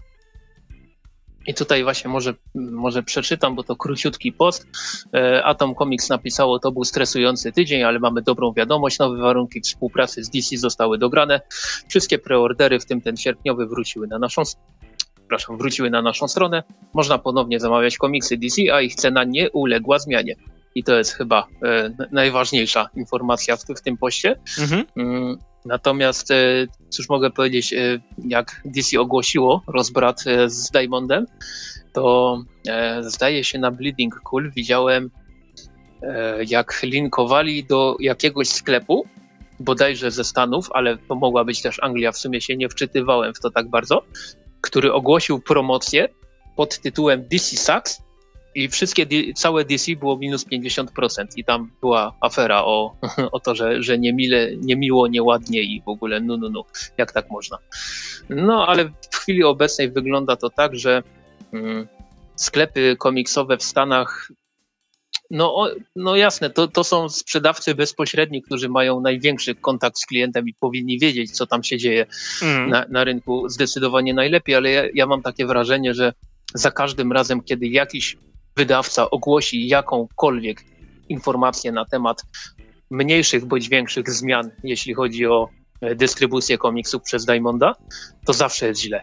I 1.49 1.55
tutaj 1.55 1.83
właśnie 1.83 2.11
może, 2.11 2.35
może 2.55 3.03
przeczytam, 3.03 3.55
bo 3.55 3.63
to 3.63 3.77
króciutki 3.77 4.33
post. 4.33 4.67
E, 5.15 5.45
Atom 5.45 5.75
Comics 5.75 6.09
napisało, 6.09 6.59
to 6.59 6.73
był 6.73 6.85
stresujący 6.85 7.53
tydzień, 7.53 7.83
ale 7.83 7.99
mamy 7.99 8.23
dobrą 8.23 8.53
wiadomość. 8.53 8.99
Nowe 8.99 9.19
warunki 9.19 9.61
współpracy 9.61 10.25
z 10.25 10.31
DC 10.31 10.57
zostały 10.57 10.99
dograne. 10.99 11.41
Wszystkie 11.89 12.19
preordery, 12.19 12.81
w 12.81 12.87
tym 12.87 13.01
ten 13.01 13.17
sierpniowy, 13.17 13.67
wróciły 13.67 14.07
na 14.07 14.19
naszą 14.19 14.43
wróciły 15.51 15.91
na 15.91 16.03
naszą 16.03 16.29
stronę. 16.29 16.63
Można 16.95 17.19
ponownie 17.19 17.61
zamawiać 17.61 17.97
komiksy 17.97 18.37
DC, 18.37 18.63
a 18.73 18.81
ich 18.81 18.95
cena 18.95 19.25
nie 19.25 19.51
uległa 19.51 19.99
zmianie. 19.99 20.35
I 20.75 20.85
to 20.85 20.99
jest 20.99 21.13
chyba 21.13 21.47
e, 21.63 21.91
najważniejsza 22.13 22.89
informacja 22.97 23.57
w, 23.57 23.65
w 23.65 23.83
tym 23.83 23.97
poście. 23.97 24.39
Mhm. 24.61 24.85
Mm, 24.97 25.39
Natomiast, 25.65 26.31
e, 26.31 26.67
cóż 26.89 27.09
mogę 27.09 27.31
powiedzieć, 27.31 27.73
e, 27.73 28.01
jak 28.29 28.63
DC 28.65 29.01
ogłosiło 29.01 29.63
rozbrat 29.67 30.25
z 30.47 30.71
Diamondem, 30.71 31.27
to 31.93 32.37
zdaje 33.01 33.45
się 33.45 33.59
na 33.59 33.71
Bleeding 33.71 34.21
Cool 34.21 34.51
widziałem, 34.51 35.11
jak 36.47 36.81
linkowali 36.83 37.65
do 37.65 37.97
jakiegoś 38.01 38.49
sklepu, 38.49 39.07
bodajże 39.61 40.11
ze 40.11 40.25
Stanów, 40.25 40.69
ale 40.73 40.99
to 40.99 41.15
mogła 41.15 41.45
być 41.45 41.63
też 41.63 41.83
Anglia, 41.83 42.13
w 42.13 42.19
sumie 42.19 42.41
się 42.41 42.57
nie 42.57 42.69
wczytywałem 42.69 43.35
w 43.35 43.41
to 43.41 43.51
tak 43.51 43.69
bardzo, 43.71 44.03
który 44.61 44.93
ogłosił 44.93 45.41
promocję 45.41 46.09
pod 46.57 46.79
tytułem 46.79 47.29
DC 47.29 47.57
Sucks 47.57 48.03
i 48.55 48.69
wszystkie, 48.69 49.07
całe 49.35 49.65
DC 49.65 49.97
było 49.97 50.19
minus 50.19 50.47
50% 50.47 51.27
i 51.37 51.45
tam 51.45 51.71
była 51.81 52.15
afera 52.21 52.65
o, 52.65 52.97
o 53.33 53.41
to, 53.41 53.55
że, 53.55 53.83
że 53.83 53.99
niemile, 53.99 54.57
niemiło, 54.57 55.09
nieładnie 55.09 55.63
i 55.63 55.83
w 55.87 55.89
ogóle 55.89 56.21
no, 56.21 56.37
no, 56.37 56.49
no, 56.49 56.65
jak 56.99 57.13
tak 57.13 57.31
można. 57.31 57.59
No, 58.29 58.67
ale 58.67 58.85
w 58.85 59.17
chwili 59.17 59.45
obecnej 59.45 59.91
wygląda 59.91 60.37
to 60.37 60.51
tak, 60.51 60.77
że 60.77 61.03
mm, 61.53 61.89
sklepy 62.37 62.97
komiksowe 62.99 63.57
w 63.57 63.63
Stanach 63.63 64.31
No, 65.31 65.69
no 65.97 66.17
jasne, 66.17 66.51
to, 66.51 66.69
to 66.69 66.85
są 66.85 67.09
sprzedawcy 67.09 67.75
bezpośredni, 67.75 68.43
którzy 68.43 68.69
mają 68.69 69.01
największy 69.01 69.55
kontakt 69.55 69.99
z 69.99 70.07
klientem 70.07 70.49
i 70.49 70.55
powinni 70.55 70.99
wiedzieć, 70.99 71.37
co 71.37 71.47
tam 71.47 71.65
się 71.65 71.79
dzieje 71.79 72.07
mm. 72.43 72.71
na, 72.71 72.87
na 72.89 73.05
rynku 73.05 73.49
zdecydowanie 73.49 74.15
najlepiej, 74.15 74.55
ale 74.55 74.71
ja, 74.71 74.83
ja 74.95 75.07
mam 75.07 75.23
takie 75.23 75.47
wrażenie, 75.47 75.95
że 75.95 76.13
za 76.55 76.71
każdym 76.71 77.13
razem, 77.13 77.43
kiedy 77.43 77.67
jakiś 77.67 78.17
wydawca 78.59 79.11
ogłosi 79.11 79.69
jakąkolwiek 79.69 80.65
informację 81.09 81.73
na 81.73 81.85
temat 81.85 82.23
mniejszych 82.91 83.47
bądź 83.47 83.69
większych 83.69 84.11
zmian, 84.11 84.51
jeśli 84.65 84.95
chodzi 84.95 85.27
o 85.27 85.49
e, 85.81 85.95
dystrybucję 85.95 86.59
komiksów 86.59 87.03
przez 87.03 87.25
Diamonda, 87.25 87.75
to 88.27 88.33
zawsze 88.33 88.67
jest 88.67 88.81
źle. 88.81 89.03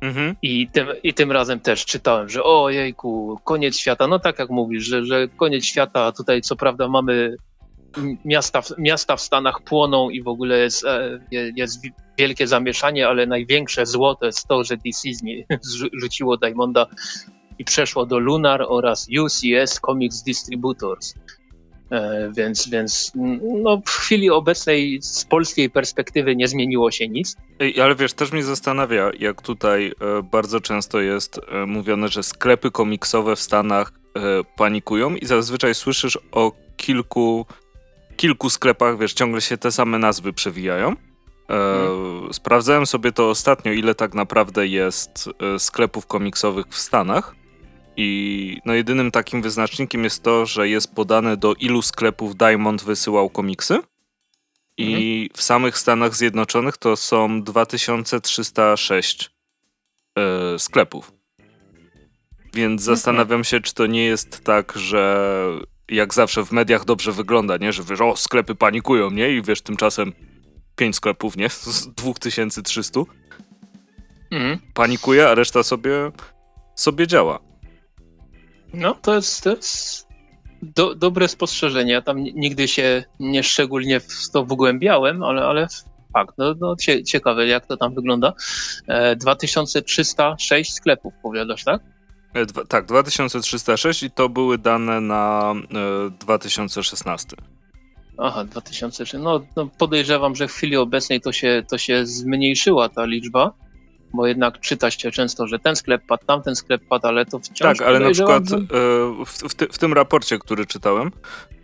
Mhm. 0.00 0.36
I, 0.42 0.68
tym, 0.68 0.86
I 1.02 1.14
tym 1.14 1.32
razem 1.32 1.60
też 1.60 1.84
czytałem, 1.84 2.28
że 2.28 2.44
ojejku, 2.44 3.40
koniec 3.44 3.76
świata. 3.76 4.06
No 4.06 4.18
tak 4.18 4.38
jak 4.38 4.50
mówisz, 4.50 4.84
że, 4.84 5.04
że 5.04 5.28
koniec 5.28 5.64
świata, 5.64 6.12
tutaj 6.12 6.42
co 6.42 6.56
prawda 6.56 6.88
mamy 6.88 7.36
miasta, 8.24 8.60
miasta 8.78 9.16
w 9.16 9.20
Stanach 9.20 9.60
płoną 9.64 10.10
i 10.10 10.22
w 10.22 10.28
ogóle 10.28 10.58
jest, 10.58 10.84
e, 10.84 11.20
jest 11.32 11.82
wielkie 12.18 12.46
zamieszanie, 12.46 13.08
ale 13.08 13.26
największe 13.26 13.86
zło 13.86 14.14
to 14.14 14.26
jest 14.26 14.48
to, 14.48 14.64
że 14.64 14.76
DC 14.76 15.08
rzuciło 16.02 16.36
Diamonda 16.36 16.86
i 17.62 17.64
przeszło 17.64 18.06
do 18.06 18.18
Lunar 18.18 18.66
oraz 18.68 19.08
UCS 19.24 19.80
Comics 19.80 20.22
Distributors. 20.22 21.14
E, 21.90 22.32
więc, 22.36 22.68
więc 22.68 23.12
no, 23.62 23.82
w 23.86 23.90
chwili 23.90 24.30
obecnej 24.30 24.98
z 25.02 25.24
polskiej 25.24 25.70
perspektywy 25.70 26.36
nie 26.36 26.48
zmieniło 26.48 26.90
się 26.90 27.08
nic. 27.08 27.36
Ale 27.82 27.94
wiesz, 27.94 28.12
też 28.12 28.32
mnie 28.32 28.42
zastanawia, 28.42 29.10
jak 29.18 29.42
tutaj 29.42 29.92
e, 30.00 30.22
bardzo 30.22 30.60
często 30.60 31.00
jest 31.00 31.40
e, 31.48 31.66
mówione, 31.66 32.08
że 32.08 32.22
sklepy 32.22 32.70
komiksowe 32.70 33.36
w 33.36 33.40
Stanach 33.40 33.92
panikują 34.56 35.16
i 35.16 35.26
zazwyczaj 35.26 35.74
słyszysz 35.74 36.18
o 36.32 36.52
kilku, 36.76 37.46
kilku 38.16 38.50
sklepach, 38.50 38.98
wiesz, 38.98 39.12
ciągle 39.12 39.40
się 39.40 39.58
te 39.58 39.72
same 39.72 39.98
nazwy 39.98 40.32
przewijają. 40.32 40.96
Hmm. 41.48 42.32
Sprawdzałem 42.32 42.86
sobie 42.86 43.12
to 43.12 43.30
ostatnio, 43.30 43.72
ile 43.72 43.94
tak 43.94 44.14
naprawdę 44.14 44.66
jest 44.66 45.28
sklepów 45.58 46.06
komiksowych 46.06 46.66
w 46.68 46.78
Stanach. 46.78 47.34
I 47.96 48.58
no 48.64 48.74
jedynym 48.74 49.10
takim 49.10 49.42
wyznacznikiem 49.42 50.04
jest 50.04 50.22
to, 50.22 50.46
że 50.46 50.68
jest 50.68 50.94
podane 50.94 51.36
do 51.36 51.54
ilu 51.54 51.82
sklepów 51.82 52.36
Diamond 52.36 52.84
wysyłał 52.84 53.30
komiksy. 53.30 53.78
I 54.76 54.92
mhm. 54.92 55.28
w 55.36 55.42
samych 55.42 55.78
Stanach 55.78 56.16
Zjednoczonych 56.16 56.76
to 56.76 56.96
są 56.96 57.42
2306 57.42 59.30
yy, 60.16 60.22
sklepów. 60.58 61.12
Więc 62.54 62.82
okay. 62.82 62.96
zastanawiam 62.96 63.44
się, 63.44 63.60
czy 63.60 63.74
to 63.74 63.86
nie 63.86 64.04
jest 64.04 64.44
tak, 64.44 64.72
że 64.76 65.26
jak 65.88 66.14
zawsze 66.14 66.44
w 66.44 66.52
mediach 66.52 66.84
dobrze 66.84 67.12
wygląda, 67.12 67.56
nie? 67.56 67.72
Że 67.72 67.82
wiesz, 67.82 68.00
o, 68.00 68.16
sklepy 68.16 68.54
panikują, 68.54 69.10
nie? 69.10 69.30
I 69.30 69.42
wiesz, 69.42 69.62
tymczasem 69.62 70.12
5 70.76 70.96
sklepów, 70.96 71.36
nie? 71.36 71.48
Z 71.74 71.88
2300 71.94 73.00
mhm. 74.30 74.58
panikuje, 74.74 75.28
a 75.28 75.34
reszta 75.34 75.62
sobie, 75.62 76.12
sobie 76.74 77.06
działa. 77.06 77.51
No, 78.74 78.94
to 78.94 79.14
jest, 79.14 79.44
to 79.44 79.50
jest 79.50 80.08
do, 80.62 80.94
dobre 80.94 81.28
spostrzeżenie. 81.28 81.92
Ja 81.92 82.02
tam 82.02 82.18
nigdy 82.18 82.68
się 82.68 83.04
nie 83.20 83.42
szczególnie 83.42 84.00
w 84.00 84.30
to 84.32 84.44
wgłębiałem, 84.44 85.22
ale, 85.22 85.42
ale 85.42 85.66
fakt, 86.12 86.34
no, 86.38 86.54
no 86.60 86.76
ciekawe 87.06 87.46
jak 87.46 87.66
to 87.66 87.76
tam 87.76 87.94
wygląda. 87.94 88.32
E, 88.86 89.16
2306 89.16 90.74
sklepów, 90.74 91.12
powiadasz, 91.22 91.64
tak? 91.64 91.80
E, 92.34 92.46
dwa, 92.46 92.64
tak, 92.64 92.86
2306 92.86 94.02
i 94.02 94.10
to 94.10 94.28
były 94.28 94.58
dane 94.58 95.00
na 95.00 95.54
e, 96.06 96.10
2016. 96.10 97.36
Aha, 98.18 98.44
2006. 98.44 99.12
No, 99.18 99.40
no, 99.56 99.68
podejrzewam, 99.78 100.36
że 100.36 100.48
w 100.48 100.52
chwili 100.52 100.76
obecnej 100.76 101.20
to 101.20 101.32
się, 101.32 101.62
to 101.70 101.78
się 101.78 102.06
zmniejszyła 102.06 102.88
ta 102.88 103.04
liczba 103.04 103.52
bo 104.14 104.26
jednak 104.26 104.60
czyta 104.60 104.90
się 104.90 105.10
często, 105.10 105.46
że 105.46 105.58
ten 105.58 105.76
sklep 105.76 106.02
padł, 106.06 106.26
tamten 106.26 106.56
sklep 106.56 106.82
padł, 106.88 107.06
ale 107.06 107.26
to 107.26 107.38
wciąż... 107.38 107.78
Tak, 107.78 107.88
ale 107.88 108.00
na 108.00 108.10
przykład 108.10 108.48
że... 108.48 108.56
w, 109.26 109.48
w, 109.50 109.54
ty, 109.54 109.66
w, 109.66 109.78
tym 109.78 109.92
raporcie, 109.92 110.38
który 110.38 110.66
czytałem, 110.66 111.10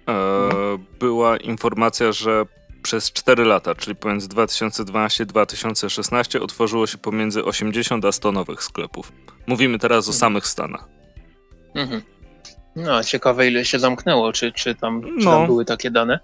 mhm. 0.06 0.84
była 0.98 1.37
informacja, 1.37 2.12
że 2.12 2.46
przez 2.82 3.12
4 3.12 3.44
lata, 3.44 3.74
czyli 3.74 3.96
pomiędzy 3.96 4.28
2012 4.28 5.26
2016 5.26 6.40
otworzyło 6.40 6.87
się 6.87 6.98
pomiędzy 6.98 7.44
80 7.44 8.04
a 8.04 8.12
100 8.12 8.32
nowych 8.32 8.62
sklepów. 8.62 9.12
Mówimy 9.46 9.78
teraz 9.78 10.06
o 10.06 10.11
mhm. 10.11 10.18
samych 10.18 10.46
Stanach. 10.46 10.88
Mhm. 11.74 12.02
No, 12.76 13.04
ciekawe 13.04 13.48
ile 13.48 13.64
się 13.64 13.78
zamknęło, 13.78 14.32
czy, 14.32 14.52
czy, 14.52 14.74
tam, 14.74 15.02
czy 15.02 15.24
no. 15.24 15.30
tam 15.30 15.46
były 15.46 15.64
takie 15.64 15.90
dane? 15.90 16.20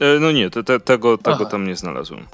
E, 0.00 0.18
no 0.20 0.32
nie, 0.32 0.50
te, 0.50 0.64
te, 0.64 0.80
tego, 0.80 1.18
tego 1.18 1.46
tam 1.46 1.66
nie 1.66 1.76
znalazłem. 1.76 2.26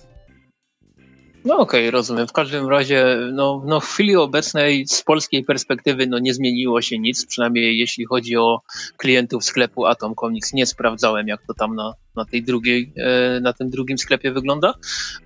No 1.44 1.58
okej, 1.58 1.80
okay, 1.80 1.90
rozumiem. 1.90 2.26
W 2.26 2.32
każdym 2.32 2.68
razie 2.68 3.18
no, 3.32 3.62
no 3.66 3.80
w 3.80 3.86
chwili 3.86 4.16
obecnej 4.16 4.86
z 4.88 5.02
polskiej 5.02 5.44
perspektywy 5.44 6.06
no 6.06 6.18
nie 6.18 6.34
zmieniło 6.34 6.82
się 6.82 6.98
nic, 6.98 7.26
przynajmniej 7.26 7.78
jeśli 7.78 8.04
chodzi 8.04 8.36
o 8.36 8.60
klientów 8.96 9.44
sklepu 9.44 9.86
Atom 9.86 10.14
Comics. 10.14 10.52
Nie 10.52 10.66
sprawdzałem 10.66 11.28
jak 11.28 11.46
to 11.46 11.54
tam 11.54 11.74
na, 11.74 11.94
na 12.16 12.24
tej 12.24 12.42
drugiej, 12.42 12.92
e, 12.96 13.40
na 13.40 13.52
tym 13.52 13.70
drugim 13.70 13.98
sklepie 13.98 14.32
wygląda. 14.32 14.74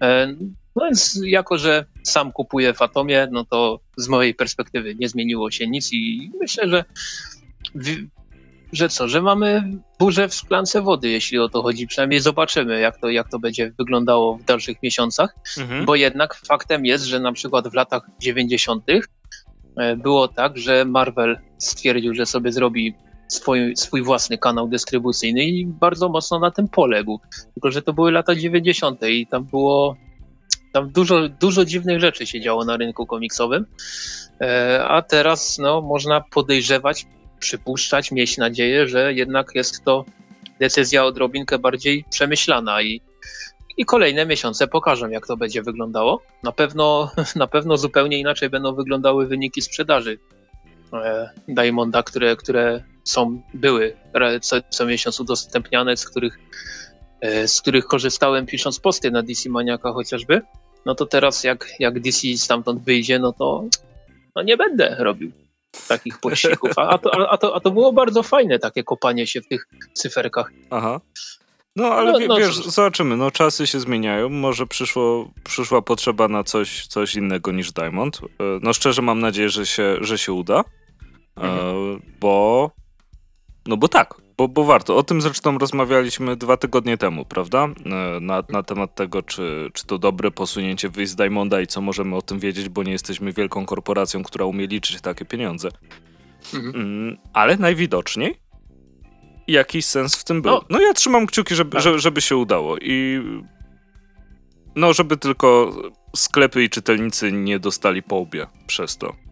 E, 0.00 0.34
no 0.76 0.84
więc 0.84 1.20
jako, 1.24 1.58
że 1.58 1.84
sam 2.02 2.32
kupuję 2.32 2.74
w 2.74 2.82
Atomie, 2.82 3.28
no 3.30 3.44
to 3.44 3.80
z 3.96 4.08
mojej 4.08 4.34
perspektywy 4.34 4.94
nie 4.94 5.08
zmieniło 5.08 5.50
się 5.50 5.66
nic 5.66 5.92
i 5.92 6.30
myślę, 6.40 6.68
że 6.68 6.84
że 8.72 8.88
co, 8.88 9.08
że 9.08 9.22
mamy 9.22 9.72
burzę 9.98 10.28
w 10.28 10.34
szklance 10.34 10.82
wody, 10.82 11.08
jeśli 11.08 11.38
o 11.38 11.48
to 11.48 11.62
chodzi. 11.62 11.86
Przynajmniej 11.86 12.20
zobaczymy, 12.20 12.80
jak 12.80 13.00
to, 13.00 13.10
jak 13.10 13.28
to 13.28 13.38
będzie 13.38 13.72
wyglądało 13.78 14.36
w 14.36 14.44
dalszych 14.44 14.82
miesiącach, 14.82 15.34
mhm. 15.58 15.84
bo 15.84 15.94
jednak 15.94 16.34
faktem 16.34 16.86
jest, 16.86 17.04
że 17.04 17.20
na 17.20 17.32
przykład 17.32 17.68
w 17.68 17.74
latach 17.74 18.02
90. 18.20 18.84
E, 19.76 19.96
było 19.96 20.28
tak, 20.28 20.58
że 20.58 20.84
Marvel 20.84 21.38
stwierdził, 21.58 22.14
że 22.14 22.26
sobie 22.26 22.52
zrobi 22.52 22.94
swój, 23.28 23.76
swój 23.76 24.02
własny 24.02 24.38
kanał 24.38 24.68
dystrybucyjny 24.68 25.44
i 25.44 25.66
bardzo 25.66 26.08
mocno 26.08 26.38
na 26.38 26.50
tym 26.50 26.68
poległ. 26.68 27.20
Tylko, 27.54 27.70
że 27.70 27.82
to 27.82 27.92
były 27.92 28.12
lata 28.12 28.34
90. 28.34 29.02
i 29.02 29.26
tam 29.26 29.44
było 29.44 29.96
tam 30.72 30.90
dużo, 30.90 31.28
dużo 31.28 31.64
dziwnych 31.64 32.00
rzeczy 32.00 32.26
się 32.26 32.40
działo 32.40 32.64
na 32.64 32.76
rynku 32.76 33.06
komiksowym, 33.06 33.66
e, 34.40 34.84
a 34.84 35.02
teraz 35.02 35.58
no, 35.58 35.80
można 35.80 36.20
podejrzewać, 36.20 37.06
przypuszczać, 37.40 38.12
mieć 38.12 38.38
nadzieję, 38.38 38.88
że 38.88 39.14
jednak 39.14 39.54
jest 39.54 39.84
to 39.84 40.04
decyzja 40.60 41.04
odrobinkę 41.04 41.58
bardziej 41.58 42.04
przemyślana 42.10 42.82
i, 42.82 43.00
i 43.76 43.84
kolejne 43.84 44.26
miesiące 44.26 44.68
pokażą, 44.68 45.08
jak 45.08 45.26
to 45.26 45.36
będzie 45.36 45.62
wyglądało. 45.62 46.22
Na 46.42 46.52
pewno, 46.52 47.10
na 47.36 47.46
pewno 47.46 47.76
zupełnie 47.76 48.18
inaczej 48.18 48.50
będą 48.50 48.74
wyglądały 48.74 49.26
wyniki 49.26 49.62
sprzedaży 49.62 50.18
e, 50.92 51.30
Diamonda, 51.48 52.02
które, 52.02 52.36
które 52.36 52.82
są, 53.04 53.42
były 53.54 53.96
co, 54.40 54.56
co 54.70 54.86
miesiąc 54.86 55.20
udostępniane, 55.20 55.96
z 55.96 56.04
których, 56.04 56.38
e, 57.20 57.48
z 57.48 57.60
których 57.60 57.86
korzystałem 57.86 58.46
pisząc 58.46 58.80
posty 58.80 59.10
na 59.10 59.22
DC 59.22 59.50
Maniaka 59.50 59.92
chociażby. 59.92 60.42
No 60.86 60.94
to 60.94 61.06
teraz 61.06 61.44
jak, 61.44 61.68
jak 61.78 62.00
DC 62.00 62.36
stamtąd 62.36 62.82
wyjdzie, 62.82 63.18
no 63.18 63.32
to 63.32 63.64
no 64.36 64.42
nie 64.42 64.56
będę 64.56 64.96
robił 64.98 65.32
takich 65.88 66.18
pościgów. 66.18 66.70
A, 66.76 66.98
to, 66.98 67.30
a, 67.30 67.38
to, 67.38 67.56
a 67.56 67.60
to 67.60 67.70
było 67.70 67.92
bardzo 67.92 68.22
fajne, 68.22 68.58
takie 68.58 68.84
kopanie 68.84 69.26
się 69.26 69.40
w 69.40 69.48
tych 69.48 69.68
cyferkach. 69.94 70.52
Aha. 70.70 71.00
No, 71.76 71.86
ale 71.86 72.12
no, 72.12 72.18
no, 72.26 72.36
wiesz, 72.36 72.56
zobaczymy, 72.56 73.16
no 73.16 73.30
czasy 73.30 73.66
się 73.66 73.80
zmieniają, 73.80 74.28
może 74.28 74.66
przyszło, 74.66 75.30
przyszła 75.44 75.82
potrzeba 75.82 76.28
na 76.28 76.44
coś, 76.44 76.86
coś 76.86 77.14
innego 77.14 77.52
niż 77.52 77.72
Diamond. 77.72 78.20
E, 78.22 78.44
no 78.62 78.72
szczerze 78.72 79.02
mam 79.02 79.20
nadzieję, 79.20 79.48
że 79.48 79.66
się, 79.66 79.96
że 80.00 80.18
się 80.18 80.32
uda, 80.32 80.64
e, 81.36 81.40
mhm. 81.40 82.02
bo 82.20 82.70
no 83.66 83.76
bo 83.76 83.88
tak, 83.88 84.14
bo, 84.36 84.48
bo 84.48 84.64
warto. 84.64 84.96
O 84.96 85.02
tym 85.02 85.20
zresztą 85.20 85.58
rozmawialiśmy 85.58 86.36
dwa 86.36 86.56
tygodnie 86.56 86.98
temu, 86.98 87.24
prawda? 87.24 87.64
E, 87.64 88.20
na, 88.20 88.42
na 88.48 88.62
temat 88.62 88.94
tego, 88.94 89.22
czy, 89.22 89.70
czy 89.72 89.86
to 89.86 89.98
dobre 89.98 90.30
posunięcie 90.30 90.88
wyjść 90.88 91.12
z 91.12 91.16
Diamonda 91.16 91.60
i 91.60 91.66
co 91.66 91.80
możemy 91.80 92.16
o 92.16 92.22
tym 92.22 92.38
wiedzieć, 92.38 92.68
bo 92.68 92.82
nie 92.82 92.92
jesteśmy 92.92 93.32
wielką 93.32 93.66
korporacją, 93.66 94.22
która 94.22 94.44
umie 94.44 94.66
liczyć 94.66 95.00
takie 95.00 95.24
pieniądze. 95.24 95.68
Mhm. 96.54 96.74
Mm, 96.74 97.16
ale 97.32 97.56
najwidoczniej 97.56 98.34
jakiś 99.48 99.84
sens 99.84 100.16
w 100.16 100.24
tym 100.24 100.42
był. 100.42 100.52
No, 100.52 100.62
no 100.70 100.80
ja 100.80 100.94
trzymam 100.94 101.26
kciuki, 101.26 101.54
żeby, 101.54 101.70
tak. 101.70 101.82
żeby, 101.82 101.98
żeby 101.98 102.20
się 102.20 102.36
udało 102.36 102.78
i 102.78 103.22
no, 104.76 104.92
żeby 104.92 105.16
tylko 105.16 105.72
sklepy 106.16 106.64
i 106.64 106.70
czytelnicy 106.70 107.32
nie 107.32 107.58
dostali 107.58 108.02
po 108.02 108.16
łbie 108.16 108.46
przez 108.66 108.96
to. 108.96 109.25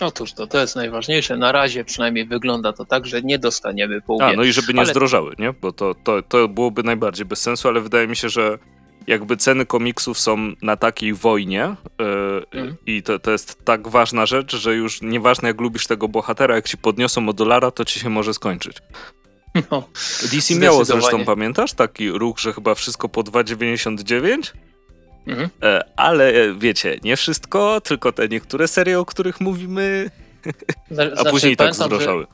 Otóż 0.00 0.32
to, 0.32 0.46
to 0.46 0.60
jest 0.60 0.76
najważniejsze. 0.76 1.36
Na 1.36 1.52
razie 1.52 1.84
przynajmniej 1.84 2.26
wygląda 2.26 2.72
to 2.72 2.84
tak, 2.84 3.06
że 3.06 3.22
nie 3.22 3.38
dostaniemy 3.38 4.00
pół 4.00 4.22
A, 4.22 4.32
no 4.32 4.44
i 4.44 4.52
żeby 4.52 4.74
nie 4.74 4.80
ale... 4.80 4.90
zdrożały, 4.90 5.34
nie? 5.38 5.52
Bo 5.52 5.72
to, 5.72 5.94
to, 6.04 6.22
to 6.22 6.48
byłoby 6.48 6.82
najbardziej 6.82 7.26
bez 7.26 7.40
sensu, 7.40 7.68
ale 7.68 7.80
wydaje 7.80 8.06
mi 8.08 8.16
się, 8.16 8.28
że 8.28 8.58
jakby 9.06 9.36
ceny 9.36 9.66
komiksów 9.66 10.18
są 10.18 10.52
na 10.62 10.76
takiej 10.76 11.14
wojnie 11.14 11.74
yy, 11.98 12.60
mm. 12.60 12.76
i 12.86 13.02
to, 13.02 13.18
to 13.18 13.30
jest 13.30 13.64
tak 13.64 13.88
ważna 13.88 14.26
rzecz, 14.26 14.56
że 14.56 14.74
już 14.74 15.02
nieważne 15.02 15.48
jak 15.48 15.60
lubisz 15.60 15.86
tego 15.86 16.08
bohatera, 16.08 16.54
jak 16.54 16.68
ci 16.68 16.78
podniosą 16.78 17.28
o 17.28 17.32
dolara, 17.32 17.70
to 17.70 17.84
ci 17.84 18.00
się 18.00 18.10
może 18.10 18.34
skończyć. 18.34 18.76
No, 19.70 19.88
DC 20.32 20.54
miało 20.54 20.84
zresztą, 20.84 21.24
pamiętasz, 21.24 21.72
taki 21.72 22.10
ruch, 22.10 22.38
że 22.38 22.52
chyba 22.52 22.74
wszystko 22.74 23.08
po 23.08 23.20
2,99? 23.22 24.52
Mhm. 25.26 25.48
E, 25.62 25.84
ale 25.96 26.28
e, 26.28 26.54
wiecie, 26.54 26.98
nie 27.02 27.16
wszystko, 27.16 27.80
tylko 27.80 28.12
te 28.12 28.28
niektóre 28.28 28.68
serie, 28.68 29.00
o 29.00 29.04
których 29.04 29.40
mówimy, 29.40 30.10
a 30.90 30.94
znaczy, 30.94 31.30
później 31.30 31.56
tak 31.56 31.74
zdrożały. 31.74 32.22
Że, 32.22 32.28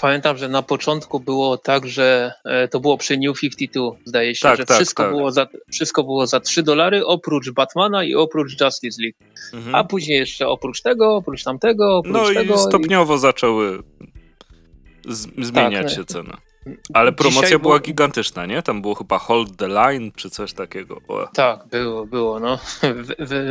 pamiętam, 0.00 0.36
że 0.36 0.48
na 0.48 0.62
początku 0.62 1.20
było 1.20 1.58
tak, 1.58 1.86
że 1.86 2.32
e, 2.44 2.68
to 2.68 2.80
było 2.80 2.98
przy 2.98 3.18
New 3.18 3.40
52, 3.40 3.90
zdaje 4.04 4.34
się, 4.34 4.42
tak, 4.42 4.56
że 4.58 4.66
tak, 4.66 4.76
wszystko, 4.76 5.02
tak. 5.02 5.12
Było 5.12 5.32
za, 5.32 5.46
wszystko 5.72 6.02
było 6.04 6.26
za 6.26 6.40
3 6.40 6.62
dolary, 6.62 7.06
oprócz 7.06 7.50
Batmana 7.50 8.04
i 8.04 8.14
oprócz 8.14 8.60
Justice 8.60 9.02
League. 9.02 9.18
Mhm. 9.54 9.74
A 9.74 9.84
później 9.84 10.18
jeszcze 10.18 10.48
oprócz 10.48 10.82
tego, 10.82 11.16
oprócz 11.16 11.44
tamtego, 11.44 11.96
oprócz 11.96 12.14
no 12.14 12.26
tego. 12.26 12.54
No 12.54 12.60
i 12.60 12.64
stopniowo 12.64 13.16
i... 13.16 13.18
zaczęły 13.18 13.82
zmieniać 15.38 15.86
tak, 15.86 15.96
się 15.96 16.04
ceny. 16.04 16.32
Ale 16.94 17.12
promocja 17.12 17.58
była 17.58 17.80
gigantyczna, 17.80 18.46
nie? 18.46 18.62
Tam 18.62 18.82
było 18.82 18.94
chyba 18.94 19.18
Hold 19.18 19.56
the 19.56 19.68
Line 19.68 20.12
czy 20.16 20.30
coś 20.30 20.52
takiego. 20.52 21.00
O. 21.08 21.28
Tak, 21.34 21.68
było, 21.70 22.06
było. 22.06 22.40
No. 22.40 22.58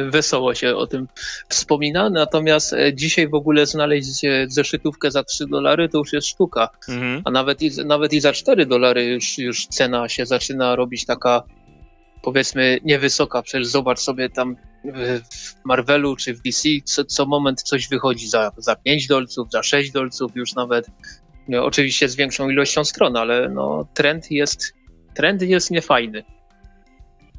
Wesoło 0.10 0.56
się 0.56 0.76
o 0.76 0.88
tym 0.88 1.08
wspomina. 1.50 2.10
Natomiast 2.10 2.74
e, 2.74 2.94
dzisiaj 2.94 3.28
w 3.28 3.34
ogóle 3.34 3.66
znaleźć 3.66 4.26
e, 4.26 4.46
zeszytówkę 4.50 5.12
za 5.12 5.24
3 5.24 5.48
dolary 5.48 5.90
to 5.90 5.98
już 5.98 6.14
jest 6.14 6.28
sztuka. 6.28 6.70
Mhm. 6.90 7.22
A 7.26 7.32
nawet 7.32 7.62
i, 7.62 7.72
nawet 7.86 8.14
i 8.14 8.20
za 8.20 8.34
4 8.34 8.66
dolary 8.66 9.06
już, 9.06 9.38
już 9.38 9.68
cena 9.68 10.10
się 10.10 10.26
zaczyna 10.26 10.76
robić 10.76 11.06
taka 11.06 11.44
powiedzmy 12.22 12.80
niewysoka. 12.84 13.42
Przecież 13.42 13.68
zobacz 13.68 14.00
sobie 14.00 14.30
tam 14.30 14.56
w 14.84 15.20
Marvelu 15.66 16.16
czy 16.16 16.34
w 16.34 16.42
DC 16.42 16.70
co, 16.84 17.06
co 17.06 17.26
moment 17.26 17.62
coś 17.62 17.88
wychodzi 17.88 18.28
za, 18.28 18.52
za 18.58 18.76
5 18.76 19.08
dolców, 19.08 19.52
za 19.52 19.64
6 19.64 19.92
dolców 19.92 20.36
już 20.36 20.54
nawet. 20.54 20.88
No, 21.48 21.66
oczywiście 21.66 22.10
z 22.10 22.16
większą 22.16 22.50
ilością 22.50 22.84
stron, 22.84 23.18
ale 23.18 23.50
no, 23.50 23.88
trend 23.94 24.32
jest 24.32 24.74
trend 25.16 25.42
jest 25.42 25.72
niefajny. 25.72 26.24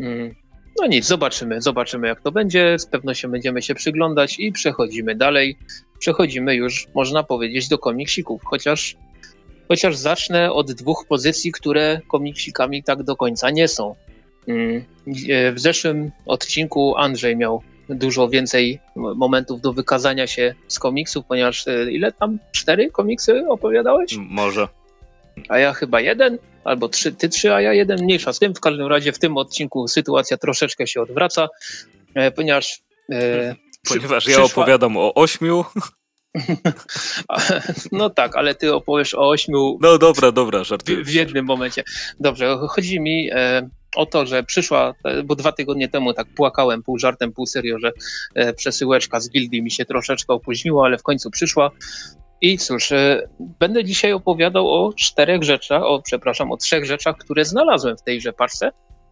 Mm. 0.01 0.35
No 0.81 0.87
nic, 0.87 1.05
zobaczymy, 1.05 1.63
zobaczymy 1.63 2.09
jak 2.09 2.21
to 2.21 2.33
będzie. 2.33 2.79
Z 2.79 2.87
pewnością 2.87 3.31
będziemy 3.31 3.63
się 3.63 3.75
przyglądać 3.75 4.39
i 4.39 4.53
przechodzimy 4.53 5.15
dalej. 5.15 5.57
Przechodzimy 5.99 6.55
już, 6.55 6.87
można 6.95 7.23
powiedzieć, 7.23 7.69
do 7.69 7.79
komiksików, 7.79 8.43
chociaż, 8.45 8.97
chociaż 9.69 9.97
zacznę 9.97 10.53
od 10.53 10.73
dwóch 10.73 11.07
pozycji, 11.09 11.53
które 11.53 12.01
komiksikami 12.09 12.83
tak 12.83 13.03
do 13.03 13.17
końca 13.17 13.51
nie 13.51 13.69
są. 13.69 13.95
Mm. 14.49 14.85
W 15.55 15.61
zeszłym 15.61 16.11
odcinku 16.27 16.97
Andrzej 16.97 17.37
miał 17.37 17.63
dużo 17.89 18.29
więcej 18.29 18.81
momentów 18.97 19.61
do 19.61 19.73
wykazania 19.73 20.27
się 20.27 20.55
z 20.69 20.79
komiksów, 20.79 21.27
ponieważ 21.27 21.69
e, 21.69 21.93
ile 21.93 22.13
tam? 22.13 22.39
Cztery 22.53 22.91
komiksy 22.91 23.45
opowiadałeś? 23.49 24.17
Może. 24.19 24.69
A 25.49 25.59
ja 25.59 25.73
chyba 25.73 26.01
jeden, 26.01 26.39
albo 26.65 26.89
trzy, 26.89 27.13
ty 27.13 27.29
trzy, 27.29 27.55
a 27.55 27.61
ja 27.61 27.73
jeden, 27.73 28.05
mniejsza 28.05 28.33
z 28.33 28.39
tym. 28.39 28.55
W 28.55 28.61
każdym 28.61 28.87
razie 28.87 29.13
w 29.13 29.19
tym 29.19 29.37
odcinku 29.37 29.89
sytuacja 29.89 30.37
troszeczkę 30.37 30.87
się 30.87 31.03
odwraca, 31.03 31.49
e, 32.15 32.31
ponieważ... 32.31 32.83
E, 33.13 33.55
ponieważ 33.89 34.25
przy, 34.25 34.31
ja 34.31 34.39
przyszła... 34.39 34.63
opowiadam 34.63 34.97
o 34.97 35.15
ośmiu. 35.15 35.65
No 37.93 38.11
tak, 38.11 38.37
ale 38.37 38.55
ty 38.55 38.75
opowiesz 38.75 39.15
o 39.15 39.29
ośmiu. 39.29 39.79
No 39.81 39.99
dobra, 39.99 40.33
dobra, 40.33 40.65
żartuję. 40.65 41.05
W, 41.05 41.07
w 41.07 41.15
jednym 41.15 41.45
momencie. 41.45 41.85
Dobrze, 42.21 42.57
chodzi 42.69 43.01
mi 43.01 43.31
o 43.97 44.07
to, 44.07 44.27
że 44.27 44.43
przyszła, 44.43 44.95
bo 45.25 45.37
dwa 45.37 45.53
tygodnie 45.53 45.89
temu 45.89 46.15
tak 46.15 46.27
płakałem 46.37 46.83
pół 46.83 46.99
żartem, 46.99 47.33
pół 47.33 47.47
serio, 47.47 47.79
że 47.79 47.93
e, 48.35 48.53
przesyłeczka 48.53 49.21
z 49.21 49.31
gildii 49.31 49.63
mi 49.63 49.71
się 49.71 49.85
troszeczkę 49.85 50.35
opóźniła, 50.35 50.85
ale 50.85 50.99
w 50.99 51.03
końcu 51.03 51.31
przyszła. 51.31 51.71
I 52.41 52.59
cóż, 52.59 52.93
e, 52.93 53.29
będę 53.41 53.85
dzisiaj 53.85 54.13
opowiadał 54.13 54.69
o 54.71 54.93
czterech 54.93 55.43
rzeczach, 55.43 55.83
o 55.83 56.03
przepraszam, 56.03 56.53
o 56.53 56.57
trzech 56.57 56.85
rzeczach, 56.85 57.17
które 57.17 57.45
znalazłem 57.45 57.97
w 57.97 58.03
tejże 58.03 58.33
paczce. 58.33 58.71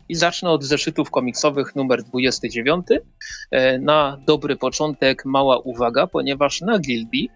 I 0.08 0.14
zacznę 0.14 0.50
od 0.50 0.64
zeszytów 0.64 1.10
komiksowych 1.10 1.76
numer 1.76 2.02
29. 2.02 2.86
E, 3.50 3.78
na 3.78 4.18
dobry 4.26 4.56
początek 4.56 5.24
mała 5.24 5.58
uwaga, 5.58 6.06
ponieważ 6.06 6.60
na 6.60 6.78
gildii 6.78 7.30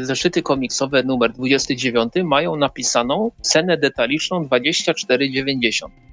zeszyty 0.00 0.42
komiksowe 0.42 1.02
numer 1.02 1.32
29 1.32 2.12
mają 2.24 2.56
napisaną 2.56 3.30
cenę 3.42 3.76
detaliczną 3.76 4.44
24,90 4.44 6.09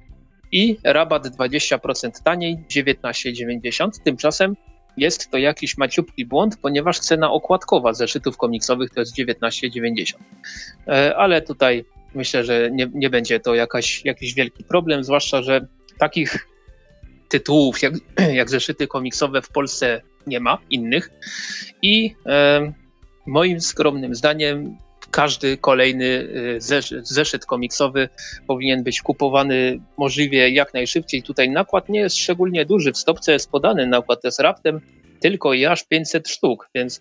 i 0.52 0.78
rabat 0.84 1.26
20% 1.26 2.22
taniej 2.24 2.58
19,90. 2.70 3.90
Tymczasem 4.04 4.56
jest 4.96 5.30
to 5.30 5.38
jakiś 5.38 5.78
maciupki 5.78 6.26
błąd, 6.26 6.56
ponieważ 6.62 7.00
cena 7.00 7.30
okładkowa 7.30 7.92
zeszytów 7.92 8.36
komiksowych 8.36 8.90
to 8.90 9.00
jest 9.00 9.16
19,90. 9.16 10.12
E, 10.88 11.16
ale 11.16 11.42
tutaj 11.42 11.84
myślę, 12.14 12.44
że 12.44 12.70
nie, 12.72 12.90
nie 12.94 13.10
będzie 13.10 13.40
to 13.40 13.54
jakaś, 13.54 14.04
jakiś 14.04 14.34
wielki 14.34 14.64
problem, 14.64 15.04
zwłaszcza, 15.04 15.42
że 15.42 15.66
takich 15.98 16.48
tytułów 17.28 17.82
jak, 17.82 17.94
jak 18.40 18.50
zeszyty 18.50 18.86
komiksowe 18.86 19.42
w 19.42 19.48
Polsce 19.48 20.02
nie 20.26 20.40
ma 20.40 20.58
innych 20.70 21.10
i 21.82 22.14
e, 22.26 22.72
moim 23.26 23.60
skromnym 23.60 24.14
zdaniem 24.14 24.78
każdy 25.18 25.56
kolejny 25.56 26.04
y, 26.04 26.58
zeszyt 27.02 27.46
komiksowy 27.46 28.08
powinien 28.46 28.82
być 28.82 29.02
kupowany 29.02 29.80
możliwie 29.96 30.50
jak 30.50 30.74
najszybciej. 30.74 31.22
Tutaj 31.22 31.50
nakład 31.50 31.88
nie 31.88 32.00
jest 32.00 32.16
szczególnie 32.16 32.66
duży. 32.66 32.92
W 32.92 32.98
stopce 32.98 33.32
jest 33.32 33.50
podany 33.50 33.86
nakład, 33.86 34.22
to 34.22 34.28
jest 34.28 34.40
raptem 34.40 34.80
tylko 35.20 35.54
i 35.54 35.66
aż 35.66 35.84
500 35.84 36.28
sztuk, 36.28 36.68
więc 36.74 37.00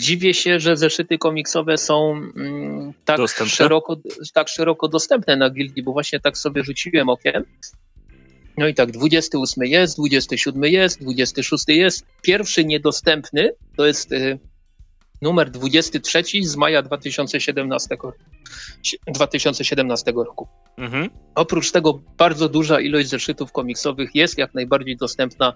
dziwię 0.00 0.34
się, 0.34 0.60
że 0.60 0.76
zeszyty 0.76 1.18
komiksowe 1.18 1.78
są 1.78 2.12
mm, 2.12 2.92
tak, 3.04 3.20
szeroko, 3.46 4.00
tak 4.34 4.48
szeroko 4.48 4.88
dostępne 4.88 5.36
na 5.36 5.50
gildii, 5.50 5.82
bo 5.82 5.92
właśnie 5.92 6.20
tak 6.20 6.38
sobie 6.38 6.64
rzuciłem 6.64 7.08
okiem. 7.08 7.44
No 8.58 8.68
i 8.68 8.74
tak, 8.74 8.90
28 8.90 9.64
jest, 9.64 9.96
27 9.96 10.64
jest, 10.64 11.00
26 11.02 11.64
jest. 11.68 12.06
Pierwszy 12.22 12.64
niedostępny 12.64 13.50
to 13.76 13.86
jest 13.86 14.12
y, 14.12 14.38
numer 15.22 15.50
23 15.50 16.22
z 16.42 16.56
maja 16.56 16.82
2017, 16.82 17.96
2017 19.06 20.12
roku. 20.12 20.48
Mhm. 20.78 21.10
Oprócz 21.34 21.72
tego 21.72 22.00
bardzo 22.18 22.48
duża 22.48 22.80
ilość 22.80 23.08
zeszytów 23.08 23.52
komiksowych 23.52 24.14
jest 24.14 24.38
jak 24.38 24.54
najbardziej 24.54 24.96
dostępna, 24.96 25.52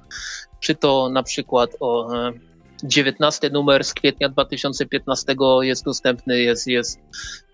czy 0.61 0.75
to 0.75 1.11
na 1.11 1.23
przykład 1.23 1.71
o 1.81 2.09
19 2.85 3.47
e, 3.47 3.51
numer 3.51 3.85
z 3.85 3.95
kwietnia 3.95 4.29
2015 4.29 5.35
jest 5.61 5.85
dostępny, 5.85 6.41
jest, 6.41 6.67
jest, 6.67 7.01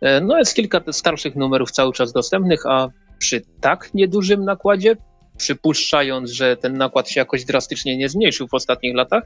e, 0.01 0.21
no 0.21 0.39
jest 0.39 0.55
kilka 0.55 0.81
starszych 0.93 1.37
numerów 1.37 1.71
cały 1.71 1.93
czas 1.93 2.13
dostępnych, 2.13 2.67
a 2.67 2.89
przy 3.19 3.43
tak 3.61 3.95
niedużym 3.95 4.45
nakładzie, 4.45 4.97
przypuszczając, 5.37 6.31
że 6.31 6.57
ten 6.57 6.77
nakład 6.77 7.11
się 7.11 7.21
jakoś 7.21 7.45
drastycznie 7.45 7.97
nie 7.97 8.09
zmniejszył 8.09 8.49
w 8.49 8.55
ostatnich 8.55 8.97
latach, 8.97 9.25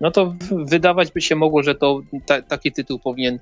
no 0.00 0.10
to 0.10 0.34
wydawać 0.50 1.12
by 1.12 1.20
się 1.20 1.36
mogło, 1.36 1.62
że 1.62 1.74
to 1.74 2.02
ta, 2.26 2.42
taki 2.42 2.72
tytuł 2.72 2.98
powinien 2.98 3.38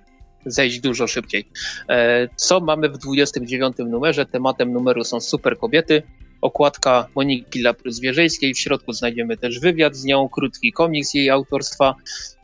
zejść 0.47 0.81
dużo 0.81 1.07
szybciej. 1.07 1.49
E, 1.89 2.29
co 2.37 2.61
mamy 2.61 2.89
w 2.89 2.99
29 2.99 3.77
numerze? 3.79 4.27
Tematem 4.27 4.73
numeru 4.73 5.05
są 5.05 5.21
super 5.21 5.59
kobiety. 5.59 6.03
Okładka 6.41 7.09
Moniki 7.15 7.63
Laprus-Wierzejskiej. 7.63 8.55
W 8.55 8.59
środku 8.59 8.93
znajdziemy 8.93 9.37
też 9.37 9.61
wywiad 9.61 9.97
z 9.97 10.05
nią, 10.05 10.29
krótki 10.29 10.73
komiks 10.73 11.15
jej 11.15 11.31
autorstwa. 11.31 11.95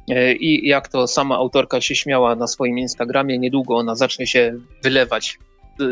E, 0.08 0.32
I 0.32 0.68
jak 0.68 0.88
to 0.88 1.06
sama 1.06 1.36
autorka 1.36 1.80
się 1.80 1.94
śmiała 1.94 2.36
na 2.36 2.46
swoim 2.46 2.78
Instagramie, 2.78 3.38
niedługo 3.38 3.76
ona 3.76 3.94
zacznie 3.94 4.26
się 4.26 4.60
wylewać 4.82 5.38
e, 5.80 5.84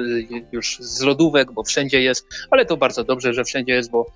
już 0.52 0.78
z 0.81 1.02
lodówek, 1.02 1.52
bo 1.52 1.64
wszędzie 1.64 2.02
jest, 2.02 2.26
ale 2.50 2.66
to 2.66 2.76
bardzo 2.76 3.04
dobrze, 3.04 3.35
że 3.35 3.44
wszędzie 3.44 3.72
jest, 3.72 3.90
bo 3.90 4.07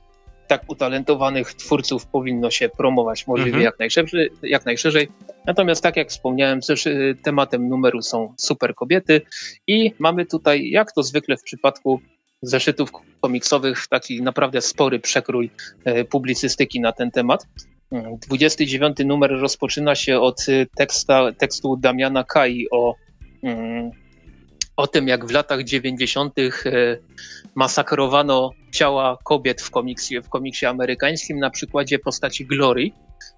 tak 0.52 0.70
utalentowanych 0.70 1.54
twórców 1.54 2.06
powinno 2.06 2.50
się 2.50 2.68
promować 2.68 3.26
możliwie 3.26 3.48
mhm. 3.48 3.64
jak, 3.64 3.78
najszerzej, 3.78 4.30
jak 4.42 4.66
najszerzej. 4.66 5.08
Natomiast 5.46 5.82
tak 5.82 5.96
jak 5.96 6.08
wspomniałem, 6.08 6.60
też 6.60 6.88
tematem 7.22 7.68
numeru 7.68 8.02
są 8.02 8.34
super 8.38 8.74
kobiety 8.74 9.20
i 9.66 9.92
mamy 9.98 10.26
tutaj, 10.26 10.70
jak 10.70 10.92
to 10.92 11.02
zwykle 11.02 11.36
w 11.36 11.42
przypadku 11.42 12.00
zeszytów 12.42 12.90
komiksowych, 13.20 13.86
taki 13.86 14.22
naprawdę 14.22 14.60
spory 14.60 14.98
przekrój 14.98 15.50
e, 15.84 16.04
publicystyki 16.04 16.80
na 16.80 16.92
ten 16.92 17.10
temat. 17.10 17.46
29 18.28 18.96
numer 19.04 19.30
rozpoczyna 19.30 19.94
się 19.94 20.20
od 20.20 20.46
teksta, 20.76 21.32
tekstu 21.32 21.76
Damiana 21.76 22.24
Kai 22.24 22.66
o 22.70 22.94
mm, 23.42 23.90
o 24.82 24.86
tym, 24.86 25.08
jak 25.08 25.26
w 25.26 25.30
latach 25.30 25.64
90. 25.64 26.38
E, 26.38 26.50
masakrowano 27.54 28.50
ciała 28.72 29.18
kobiet 29.24 29.62
w 29.62 29.70
komiksie, 29.70 30.20
w 30.20 30.28
komiksie 30.28 30.66
amerykańskim 30.66 31.38
na 31.38 31.50
przykładzie 31.50 31.98
postaci 31.98 32.46
Glory 32.46 32.90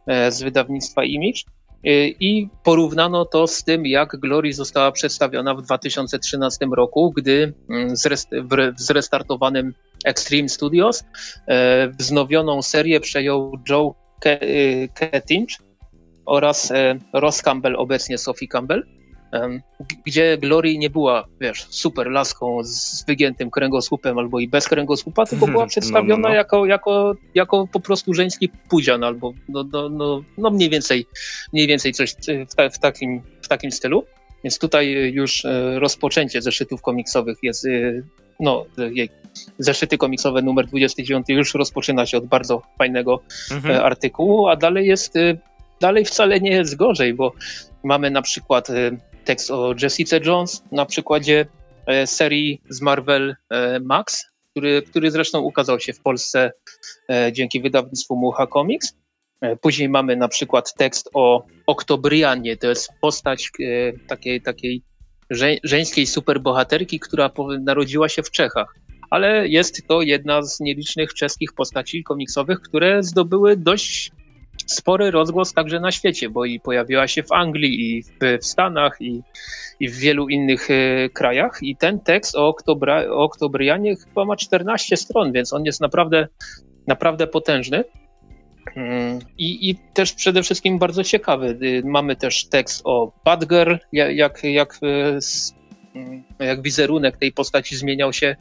e, 0.07 0.33
z 0.33 0.43
wydawnictwa 0.43 1.05
Image. 1.05 1.41
E, 1.85 2.09
I 2.09 2.49
porównano 2.63 3.25
to 3.25 3.47
z 3.47 3.65
tym, 3.65 3.87
jak 3.87 4.17
Glory 4.17 4.53
została 4.53 4.93
przedstawiona 4.93 5.55
w 5.55 5.63
2013 5.63 6.67
roku, 6.77 7.13
gdy 7.17 7.53
mm, 7.71 7.95
w 8.33 8.81
zrestartowanym 8.81 9.75
Extreme 10.05 10.49
Studios 10.49 11.05
wznowioną 11.99 12.63
serię 12.63 13.01
przejął 13.01 13.59
Joe 13.69 13.95
Kettinch 14.95 15.59
oraz 16.27 16.73
Ross 17.13 17.43
Campbell, 17.43 17.77
obecnie 17.77 18.19
Sophie 18.19 18.49
Campbell. 18.49 19.04
Gdzie 20.07 20.39
Glory 20.39 20.79
nie 20.79 20.91
była, 20.91 21.25
wiesz, 21.41 21.67
super 21.71 22.11
laską 22.11 22.59
z 22.65 23.05
wygiętym 23.07 23.51
kręgosłupem 23.51 24.19
albo 24.19 24.41
i 24.41 24.49
bez 24.49 24.69
kręgosłupa, 24.69 25.27
tylko 25.27 25.47
była 25.47 25.67
przedstawiona 25.75 26.17
no, 26.17 26.23
no, 26.23 26.29
no. 26.29 26.35
Jako, 26.35 26.67
jako, 26.67 27.15
jako 27.35 27.69
po 27.73 27.81
prostu 27.81 28.15
żeński 28.15 28.49
pudzian 28.69 29.05
albo 29.05 29.33
no, 29.49 29.65
no, 29.73 29.89
no, 29.89 30.23
no 30.39 30.51
mniej 30.51 30.71
więcej 30.71 31.07
mniej 31.53 31.67
więcej 31.67 31.93
coś 31.93 32.15
w, 32.49 32.55
ta, 32.55 32.71
w, 32.71 32.79
takim, 32.79 33.23
w 33.43 33.49
takim 33.49 33.73
stylu. 33.73 34.05
Więc 34.45 34.59
tutaj 34.59 35.13
już 35.13 35.45
e, 35.45 35.79
rozpoczęcie 35.79 36.43
zeszytów 36.43 36.83
komiksowych 36.83 37.39
jest, 37.43 37.67
e, 37.67 37.71
no, 38.41 38.67
jej, 38.77 39.09
zeszyty 39.59 39.99
komiksowe 39.99 40.43
numer 40.43 40.67
29 40.67 41.27
już 41.29 41.55
rozpoczyna 41.55 42.07
się 42.07 42.19
od 42.19 42.27
bardzo 42.27 42.63
fajnego 42.79 43.23
mhm. 43.51 43.75
E, 43.75 43.83
artykułu, 43.83 44.49
a 44.49 44.57
dalej 44.57 44.87
jest, 44.87 45.15
dalej 45.81 46.05
wcale 46.05 46.41
nie 46.41 46.51
jest 46.51 46.77
gorzej, 46.77 47.15
bo 47.15 47.33
mamy 47.85 48.11
na 48.11 48.23
przykład 48.23 48.69
tekst 49.25 49.51
o 49.51 49.75
Jessica 49.83 50.17
Jones 50.25 50.63
na 50.73 50.87
przykładzie 50.87 51.47
serii 52.07 52.63
z 52.69 52.81
Marvel 52.81 53.37
Max, 53.81 54.25
który, 54.51 54.83
który 54.83 55.11
zresztą 55.11 55.41
ukazał 55.41 55.81
się 55.81 55.93
w 55.93 56.01
Polsce 56.01 56.53
dzięki 57.33 57.61
wydawnictwu 57.61 58.17
Mucha 58.17 58.47
Comics. 58.47 58.95
E, 59.45 59.57
później 59.57 59.89
mamy 59.89 60.17
na 60.17 60.29
przykład 60.29 60.75
tekst 60.75 61.11
o 61.15 61.45
Oktobrianie, 61.67 62.57
to 62.57 62.69
jest 62.69 62.91
postać 63.01 63.51
e, 63.61 63.93
takiej, 64.07 64.43
takiej 64.43 64.83
żeńskiej 65.65 66.07
superbohaterki, 66.07 67.01
która 67.01 67.31
narodziła 67.61 68.09
się 68.09 68.23
w 68.23 68.31
Czechach. 68.31 68.75
Ale 69.11 69.49
jest 69.49 69.87
to 69.89 70.03
jedna 70.03 70.43
z 70.43 70.61
nielicznych 70.61 71.15
czeskich 71.15 71.53
postaci 71.53 72.05
komiksowych, 72.05 72.61
które 72.61 73.03
zdobyły 73.03 73.57
dość 73.57 74.11
spory 74.67 75.11
rozgłos 75.11 75.53
także 75.53 75.81
na 75.81 75.93
świecie, 75.93 76.31
bo 76.31 76.45
i 76.45 76.61
pojawiła 76.61 77.09
się 77.09 77.23
w 77.23 77.33
Anglii, 77.33 77.81
i 77.81 78.03
w, 78.03 78.39
w 78.41 78.47
Stanach, 78.47 78.97
i, 79.01 79.23
i, 79.81 79.89
w 79.89 79.97
wielu 79.97 80.29
innych 80.29 80.71
e, 80.71 81.09
krajach. 81.09 81.59
I 81.63 81.77
ten 81.77 82.01
tekst 82.01 82.37
o, 82.37 82.49
Oktobra, 82.49 83.05
o 83.11 83.31
chyba 84.05 84.25
ma 84.25 84.37
14 84.37 84.97
stron, 84.97 85.33
więc 85.33 85.53
on 85.53 85.65
jest 85.65 85.81
naprawdę, 85.81 86.29
naprawdę 86.87 87.27
potężny. 87.27 87.85
Mm, 88.77 89.19
I, 89.39 89.71
I, 89.71 89.77
też 89.95 90.13
przede 90.13 90.43
wszystkim 90.43 90.79
bardzo 90.79 91.05
ciekawy. 91.05 91.59
Y, 91.63 91.83
mamy 91.85 92.17
też 92.17 92.45
tekst 92.45 92.83
o 92.85 93.13
Badger, 93.25 93.81
jak, 93.93 94.45
jak, 94.45 94.79
y, 94.83 95.19
mm, 95.95 96.25
jak 96.39 96.63
wizerunek 96.63 97.17
tej 97.17 97.33
postaci 97.33 97.77
zmieniał 97.77 98.13
się 98.13 98.37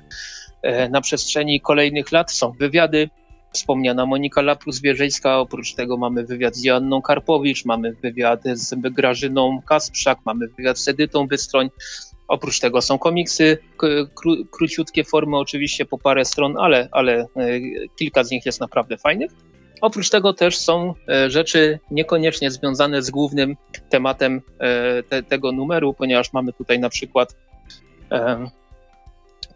e, 0.61 0.89
na 0.89 1.01
przestrzeni 1.01 1.61
kolejnych 1.61 2.11
lat. 2.11 2.31
Są 2.31 2.51
wywiady. 2.51 3.09
Wspomniana 3.53 4.05
Monika 4.05 4.41
Laprus-Wierzyńska, 4.41 5.39
oprócz 5.39 5.73
tego 5.73 5.97
mamy 5.97 6.23
wywiad 6.23 6.55
z 6.55 6.63
Joanną 6.63 7.01
Karpowicz, 7.01 7.65
mamy 7.65 7.93
wywiad 7.93 8.41
z 8.53 8.75
Grażyną 8.79 9.61
Kasprzak, 9.61 10.19
mamy 10.25 10.47
wywiad 10.47 10.79
z 10.79 10.87
Edytą 10.87 11.27
Wystroń. 11.27 11.69
Oprócz 12.27 12.59
tego 12.59 12.81
są 12.81 12.97
komiksy, 12.97 13.57
kró, 14.15 14.35
króciutkie 14.51 15.03
formy, 15.03 15.37
oczywiście 15.37 15.85
po 15.85 15.97
parę 15.97 16.25
stron, 16.25 16.57
ale, 16.57 16.89
ale 16.91 17.13
e, 17.13 17.27
kilka 17.99 18.23
z 18.23 18.31
nich 18.31 18.45
jest 18.45 18.59
naprawdę 18.59 18.97
fajnych. 18.97 19.31
Oprócz 19.81 20.09
tego 20.09 20.33
też 20.33 20.57
są 20.57 20.93
e, 21.09 21.29
rzeczy 21.29 21.79
niekoniecznie 21.91 22.51
związane 22.51 23.01
z 23.01 23.09
głównym 23.09 23.55
tematem 23.89 24.41
e, 24.59 25.03
te, 25.03 25.23
tego 25.23 25.51
numeru, 25.51 25.93
ponieważ 25.93 26.33
mamy 26.33 26.53
tutaj 26.53 26.79
na 26.79 26.89
przykład 26.89 27.35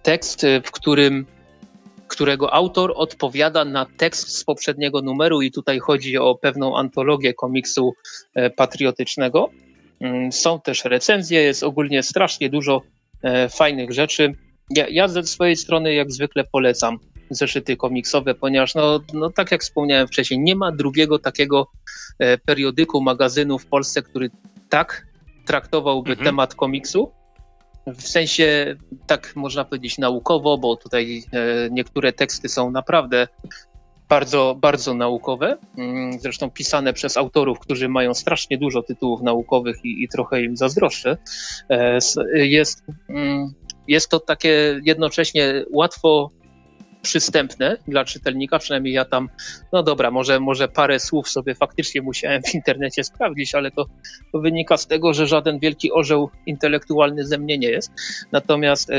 tekst, 0.03 0.45
w 0.63 0.71
którym 0.71 1.25
którego 2.07 2.53
autor 2.53 2.93
odpowiada 2.95 3.65
na 3.65 3.85
tekst 3.97 4.37
z 4.37 4.43
poprzedniego 4.43 5.01
numeru 5.01 5.41
i 5.41 5.51
tutaj 5.51 5.79
chodzi 5.79 6.17
o 6.17 6.35
pewną 6.35 6.77
antologię 6.77 7.33
komiksu 7.33 7.93
patriotycznego. 8.55 9.49
Mm, 9.99 10.31
są 10.31 10.61
też 10.61 10.85
recenzje, 10.85 11.41
jest 11.41 11.63
ogólnie 11.63 12.03
strasznie 12.03 12.49
dużo 12.49 12.81
fajnych 13.49 13.91
rzeczy. 13.91 14.33
Ja, 14.69 14.85
ja 14.89 15.07
ze 15.07 15.23
swojej 15.23 15.55
strony 15.55 15.93
jak 15.93 16.11
zwykle 16.11 16.43
polecam 16.51 16.99
zeszyty 17.29 17.77
komiksowe, 17.77 18.35
ponieważ 18.35 18.75
no, 18.75 18.99
no 19.13 19.29
tak 19.29 19.51
jak 19.51 19.61
wspomniałem 19.61 20.07
wcześniej, 20.07 20.39
nie 20.39 20.55
ma 20.55 20.71
drugiego 20.71 21.19
takiego 21.19 21.67
e, 22.19 22.37
periodyku, 22.37 23.01
magazynu 23.01 23.59
w 23.59 23.65
Polsce, 23.65 24.01
który 24.01 24.29
tak 24.69 25.07
traktowałby 25.45 26.11
mhm. 26.11 26.25
temat 26.25 26.55
komiksu. 26.55 27.11
W 27.87 28.07
sensie, 28.07 28.75
tak 29.07 29.35
można 29.35 29.65
powiedzieć, 29.65 29.97
naukowo, 29.97 30.57
bo 30.57 30.75
tutaj 30.75 31.23
e, 31.33 31.69
niektóre 31.71 32.13
teksty 32.13 32.49
są 32.49 32.71
naprawdę 32.71 33.27
bardzo, 34.09 34.55
bardzo 34.59 34.93
naukowe. 34.93 35.57
Mm, 35.77 36.19
zresztą 36.19 36.51
pisane 36.51 36.93
przez 36.93 37.17
autorów, 37.17 37.59
którzy 37.59 37.89
mają 37.89 38.13
strasznie 38.13 38.57
dużo 38.57 38.83
tytułów 38.83 39.21
naukowych 39.21 39.85
i, 39.85 40.03
i 40.03 40.07
trochę 40.07 40.41
im 40.41 40.57
zazdroszczę. 40.57 41.17
E, 41.69 41.99
jest, 42.33 42.83
mm, 43.09 43.53
jest 43.87 44.09
to 44.09 44.19
takie 44.19 44.81
jednocześnie 44.83 45.65
łatwo 45.71 46.31
przystępne 47.01 47.77
dla 47.87 48.05
czytelnika, 48.05 48.59
przynajmniej 48.59 48.93
ja 48.93 49.05
tam, 49.05 49.29
no 49.73 49.83
dobra, 49.83 50.11
może, 50.11 50.39
może 50.39 50.67
parę 50.67 50.99
słów 50.99 51.29
sobie 51.29 51.55
faktycznie 51.55 52.01
musiałem 52.01 52.41
w 52.43 52.55
internecie 52.55 53.03
sprawdzić, 53.03 53.55
ale 53.55 53.71
to, 53.71 53.85
to 54.31 54.39
wynika 54.39 54.77
z 54.77 54.87
tego, 54.87 55.13
że 55.13 55.27
żaden 55.27 55.59
wielki 55.59 55.91
orzeł 55.91 56.29
intelektualny 56.45 57.25
ze 57.25 57.37
mnie 57.37 57.57
nie 57.57 57.69
jest. 57.69 57.91
Natomiast 58.31 58.89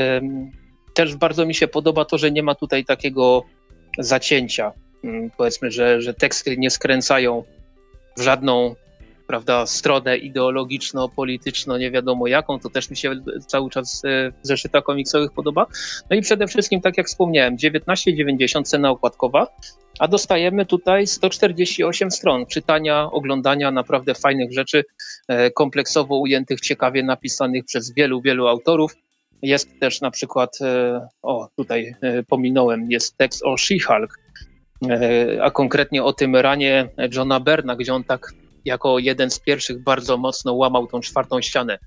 też 0.93 1.15
bardzo 1.15 1.45
mi 1.45 1.55
się 1.55 1.67
podoba 1.67 2.05
to, 2.05 2.17
że 2.17 2.31
nie 2.31 2.43
ma 2.43 2.55
tutaj 2.55 2.85
takiego 2.85 3.43
zacięcia. 3.99 4.71
Ym, 5.03 5.31
powiedzmy, 5.37 5.71
że, 5.71 6.01
że 6.01 6.13
teksty 6.13 6.57
nie 6.57 6.69
skręcają 6.69 7.43
w 8.17 8.21
żadną 8.21 8.75
prawda, 9.29 9.65
stronę 9.65 10.17
ideologiczno-polityczno, 10.17 11.77
nie 11.77 11.91
wiadomo 11.91 12.27
jaką, 12.27 12.59
to 12.59 12.69
też 12.69 12.89
mi 12.89 12.97
się 12.97 13.15
cały 13.47 13.69
czas 13.69 14.01
e, 14.05 14.31
w 14.31 14.47
zeszytach 14.47 14.83
komiksowych 14.83 15.31
podoba. 15.31 15.65
No 16.09 16.15
i 16.15 16.21
przede 16.21 16.47
wszystkim, 16.47 16.81
tak 16.81 16.97
jak 16.97 17.07
wspomniałem, 17.07 17.57
19,90 17.57 18.63
cena 18.63 18.89
okładkowa, 18.89 19.47
a 19.99 20.07
dostajemy 20.07 20.65
tutaj 20.65 21.07
148 21.07 22.11
stron 22.11 22.45
czytania, 22.45 23.11
oglądania 23.11 23.71
naprawdę 23.71 24.15
fajnych 24.15 24.53
rzeczy, 24.53 24.83
e, 25.27 25.51
kompleksowo 25.51 26.19
ujętych, 26.19 26.59
ciekawie 26.59 27.03
napisanych 27.03 27.65
przez 27.65 27.93
wielu, 27.93 28.21
wielu 28.21 28.47
autorów. 28.47 28.95
Jest 29.41 29.79
też 29.79 30.01
na 30.01 30.11
przykład, 30.11 30.57
e, 30.61 31.07
o 31.21 31.49
tutaj 31.55 31.95
pominąłem, 32.27 32.91
jest 32.91 33.17
tekst 33.17 33.43
o 33.43 33.55
She-Hulk, 33.55 34.07
a 35.41 35.51
konkretnie 35.51 36.03
o 36.03 36.13
tym 36.13 36.35
ranie 36.35 36.89
Johna 37.15 37.39
Berna, 37.39 37.75
gdzie 37.75 37.93
on 37.93 38.03
tak 38.03 38.33
jako 38.65 38.99
jeden 38.99 39.29
z 39.31 39.39
pierwszych 39.39 39.83
bardzo 39.83 40.17
mocno 40.17 40.53
łamał 40.53 40.87
tą 40.87 40.99
czwartą 40.99 41.41
ścianę. 41.41 41.79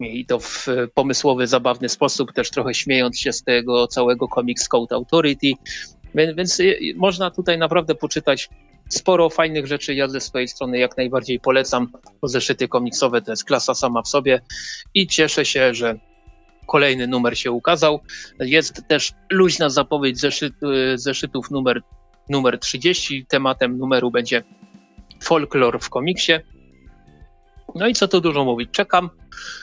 I 0.00 0.26
to 0.26 0.38
w 0.38 0.66
pomysłowy, 0.94 1.46
zabawny 1.46 1.88
sposób, 1.88 2.32
też 2.32 2.50
trochę 2.50 2.74
śmiejąc 2.74 3.18
się 3.18 3.32
z 3.32 3.42
tego 3.42 3.86
całego 3.86 4.28
Comics 4.34 4.68
Code 4.68 4.94
Authority. 4.94 5.52
Więc, 6.14 6.36
więc 6.36 6.58
można 6.96 7.30
tutaj 7.30 7.58
naprawdę 7.58 7.94
poczytać 7.94 8.48
sporo 8.88 9.30
fajnych 9.30 9.66
rzeczy. 9.66 9.94
Ja 9.94 10.08
ze 10.08 10.20
swojej 10.20 10.48
strony 10.48 10.78
jak 10.78 10.96
najbardziej 10.96 11.40
polecam, 11.40 11.92
zeszyty 12.22 12.68
komiksowe 12.68 13.22
to 13.22 13.32
jest 13.32 13.44
klasa 13.44 13.74
sama 13.74 14.02
w 14.02 14.08
sobie 14.08 14.40
i 14.94 15.06
cieszę 15.06 15.44
się, 15.44 15.74
że 15.74 15.98
kolejny 16.66 17.06
numer 17.06 17.38
się 17.38 17.52
ukazał. 17.52 18.00
Jest 18.40 18.82
też 18.88 19.12
luźna 19.30 19.70
zapowiedź 19.70 20.20
zeszyt, 20.20 20.54
zeszytów 20.94 21.50
numer, 21.50 21.82
numer 22.28 22.58
30. 22.58 23.26
Tematem 23.26 23.78
numeru 23.78 24.10
będzie 24.10 24.42
folklor 25.22 25.80
w 25.80 25.90
komiksie. 25.90 26.32
No 27.74 27.88
i 27.88 27.94
co 27.94 28.08
tu 28.08 28.20
dużo 28.20 28.44
mówić, 28.44 28.70
czekam, 28.72 29.10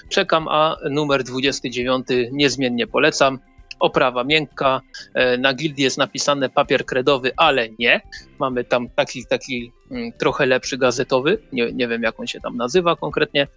czekam, 0.09 0.47
a 0.47 0.77
numer 0.89 1.23
29 1.23 2.07
niezmiennie 2.31 2.87
polecam. 2.87 3.39
Oprawa 3.79 4.23
miękka, 4.23 4.81
e, 5.13 5.37
na 5.37 5.53
gildii 5.53 5.83
jest 5.83 5.97
napisane 5.97 6.49
papier 6.49 6.85
kredowy, 6.85 7.31
ale 7.37 7.69
nie. 7.79 8.01
Mamy 8.39 8.63
tam 8.63 8.89
taki, 8.89 9.25
taki 9.25 9.71
mm, 9.91 10.11
trochę 10.11 10.45
lepszy 10.45 10.77
gazetowy, 10.77 11.37
nie, 11.51 11.71
nie 11.71 11.87
wiem 11.87 12.03
jak 12.03 12.19
on 12.19 12.27
się 12.27 12.41
tam 12.41 12.57
nazywa 12.57 12.95
konkretnie. 12.95 13.47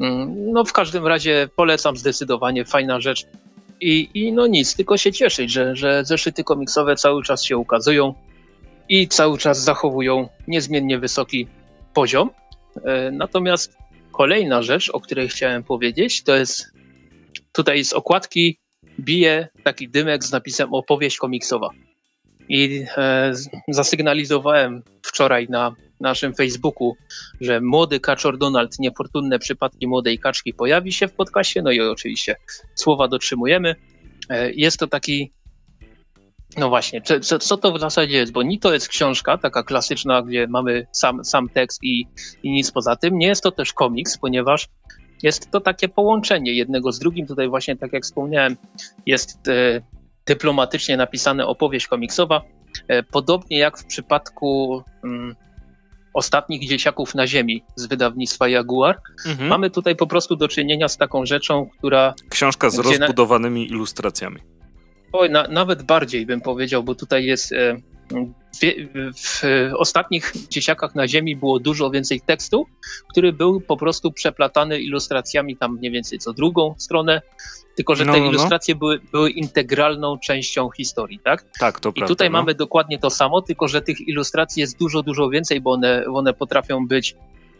Mm, 0.00 0.52
no 0.52 0.64
w 0.64 0.72
każdym 0.72 1.06
razie 1.06 1.48
polecam 1.56 1.96
zdecydowanie, 1.96 2.64
fajna 2.64 3.00
rzecz. 3.00 3.26
I, 3.80 4.08
i 4.14 4.32
no 4.32 4.46
nic, 4.46 4.76
tylko 4.76 4.96
się 4.96 5.12
cieszyć, 5.12 5.52
że, 5.52 5.76
że 5.76 6.04
zeszyty 6.04 6.44
komiksowe 6.44 6.96
cały 6.96 7.22
czas 7.22 7.42
się 7.42 7.56
ukazują 7.56 8.14
i 8.88 9.08
cały 9.08 9.38
czas 9.38 9.64
zachowują 9.64 10.28
niezmiennie 10.48 10.98
wysoki 10.98 11.48
poziom. 11.94 12.30
E, 12.84 13.10
natomiast 13.10 13.76
kolejna 14.12 14.62
rzecz, 14.62 14.90
o 14.90 15.00
której 15.00 15.28
chciałem 15.28 15.64
powiedzieć, 15.64 16.22
to 16.22 16.36
jest 16.36 16.72
tutaj 17.52 17.84
z 17.84 17.92
okładki 17.92 18.58
bije 19.00 19.48
taki 19.62 19.88
dymek 19.88 20.24
z 20.24 20.32
napisem 20.32 20.74
opowieść 20.74 21.16
komiksowa. 21.16 21.70
I 22.48 22.84
e, 22.96 23.32
zasygnalizowałem 23.68 24.82
wczoraj 25.02 25.46
na 25.50 25.74
naszym 26.00 26.34
Facebooku, 26.34 26.96
że 27.40 27.60
młody 27.60 28.00
kaczor 28.00 28.38
Donald, 28.38 28.78
niefortunne 28.78 29.38
przypadki 29.38 29.86
młodej 29.86 30.18
kaczki 30.18 30.54
pojawi 30.54 30.92
się 30.92 31.08
w 31.08 31.12
podcaście. 31.12 31.62
No 31.62 31.70
i 31.70 31.80
oczywiście 31.80 32.36
słowa 32.74 33.08
dotrzymujemy. 33.08 33.74
E, 34.28 34.52
jest 34.52 34.78
to 34.78 34.86
taki 34.86 35.32
no 36.56 36.68
właśnie, 36.68 37.02
co, 37.02 37.38
co, 37.38 37.56
to 37.56 37.72
w 37.72 37.80
zasadzie 37.80 38.16
jest? 38.16 38.32
Bo 38.32 38.42
ni 38.42 38.58
to 38.58 38.72
jest 38.72 38.88
książka 38.88 39.38
taka 39.38 39.62
klasyczna, 39.62 40.22
gdzie 40.22 40.46
mamy 40.46 40.86
sam, 40.92 41.24
sam 41.24 41.48
tekst 41.48 41.84
i, 41.84 42.06
i 42.42 42.50
nic 42.50 42.70
poza 42.70 42.96
tym. 42.96 43.18
Nie 43.18 43.26
jest 43.26 43.42
to 43.42 43.50
też 43.50 43.72
komiks, 43.72 44.18
ponieważ 44.18 44.68
jest 45.22 45.50
to 45.50 45.60
takie 45.60 45.88
połączenie 45.88 46.52
jednego 46.52 46.92
z 46.92 46.98
drugim. 46.98 47.26
Tutaj 47.26 47.48
właśnie, 47.48 47.76
tak 47.76 47.92
jak 47.92 48.02
wspomniałem, 48.02 48.56
jest 49.06 49.48
e, 49.48 49.82
dyplomatycznie 50.26 50.96
napisana 50.96 51.46
opowieść 51.46 51.86
komiksowa. 51.86 52.42
E, 52.88 53.02
podobnie 53.02 53.58
jak 53.58 53.78
w 53.78 53.86
przypadku 53.86 54.82
mm, 55.04 55.36
ostatnich 56.14 56.68
dzieciaków 56.68 57.14
na 57.14 57.26
ziemi 57.26 57.64
z 57.76 57.86
wydawnictwa 57.86 58.48
Jaguar. 58.48 59.00
Mhm. 59.26 59.48
Mamy 59.48 59.70
tutaj 59.70 59.96
po 59.96 60.06
prostu 60.06 60.36
do 60.36 60.48
czynienia 60.48 60.88
z 60.88 60.96
taką 60.96 61.26
rzeczą, 61.26 61.68
która. 61.78 62.14
Książka 62.28 62.70
z 62.70 62.78
rozbudowanymi 62.78 63.60
na... 63.60 63.66
ilustracjami. 63.66 64.55
Oj, 65.12 65.30
na, 65.30 65.48
nawet 65.48 65.82
bardziej 65.82 66.26
bym 66.26 66.40
powiedział, 66.40 66.82
bo 66.82 66.94
tutaj 66.94 67.24
jest. 67.24 67.52
E, 67.52 67.76
w, 69.16 69.42
ostatnich 69.76 70.32
dzieciakach 70.48 70.94
na 70.94 71.08
Ziemi 71.08 71.36
było 71.36 71.58
dużo 71.58 71.90
więcej 71.90 72.20
tekstu, 72.20 72.66
który 73.10 73.32
był 73.32 73.60
po 73.60 73.76
prostu 73.76 74.12
przeplatany 74.12 74.80
ilustracjami 74.80 75.56
tam 75.56 75.76
mniej 75.76 75.92
więcej 75.92 76.18
co 76.18 76.32
drugą 76.32 76.74
stronę, 76.78 77.22
tylko 77.76 77.94
że 77.94 78.04
no, 78.04 78.12
te 78.12 78.18
no, 78.18 78.24
no. 78.24 78.30
ilustracje 78.30 78.74
no. 78.74 78.78
Były, 78.78 79.00
były 79.12 79.30
integralną 79.30 80.18
częścią 80.18 80.70
historii, 80.70 81.20
tak? 81.24 81.44
Tak, 81.58 81.80
to 81.80 81.88
I 81.88 81.92
prawda. 81.92 82.04
I 82.04 82.08
tutaj 82.08 82.30
no. 82.30 82.38
mamy 82.38 82.54
dokładnie 82.54 82.98
to 82.98 83.10
samo, 83.10 83.42
tylko 83.42 83.68
że 83.68 83.82
tych 83.82 84.08
ilustracji 84.08 84.60
jest 84.60 84.78
dużo, 84.78 85.02
dużo 85.02 85.28
więcej, 85.28 85.60
bo 85.60 85.72
one, 85.72 86.04
one 86.14 86.34
potrafią 86.34 86.86
być 86.86 87.16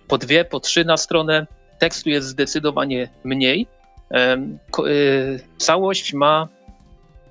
po 0.08 0.18
dwie, 0.18 0.44
po 0.44 0.60
trzy 0.60 0.84
na 0.84 0.96
stronę. 0.96 1.46
Tekstu 1.78 2.10
jest 2.10 2.28
zdecydowanie 2.28 3.08
mniej. 3.24 3.66
Y, 4.14 5.40
całość 5.58 6.12
ma, 6.12 6.48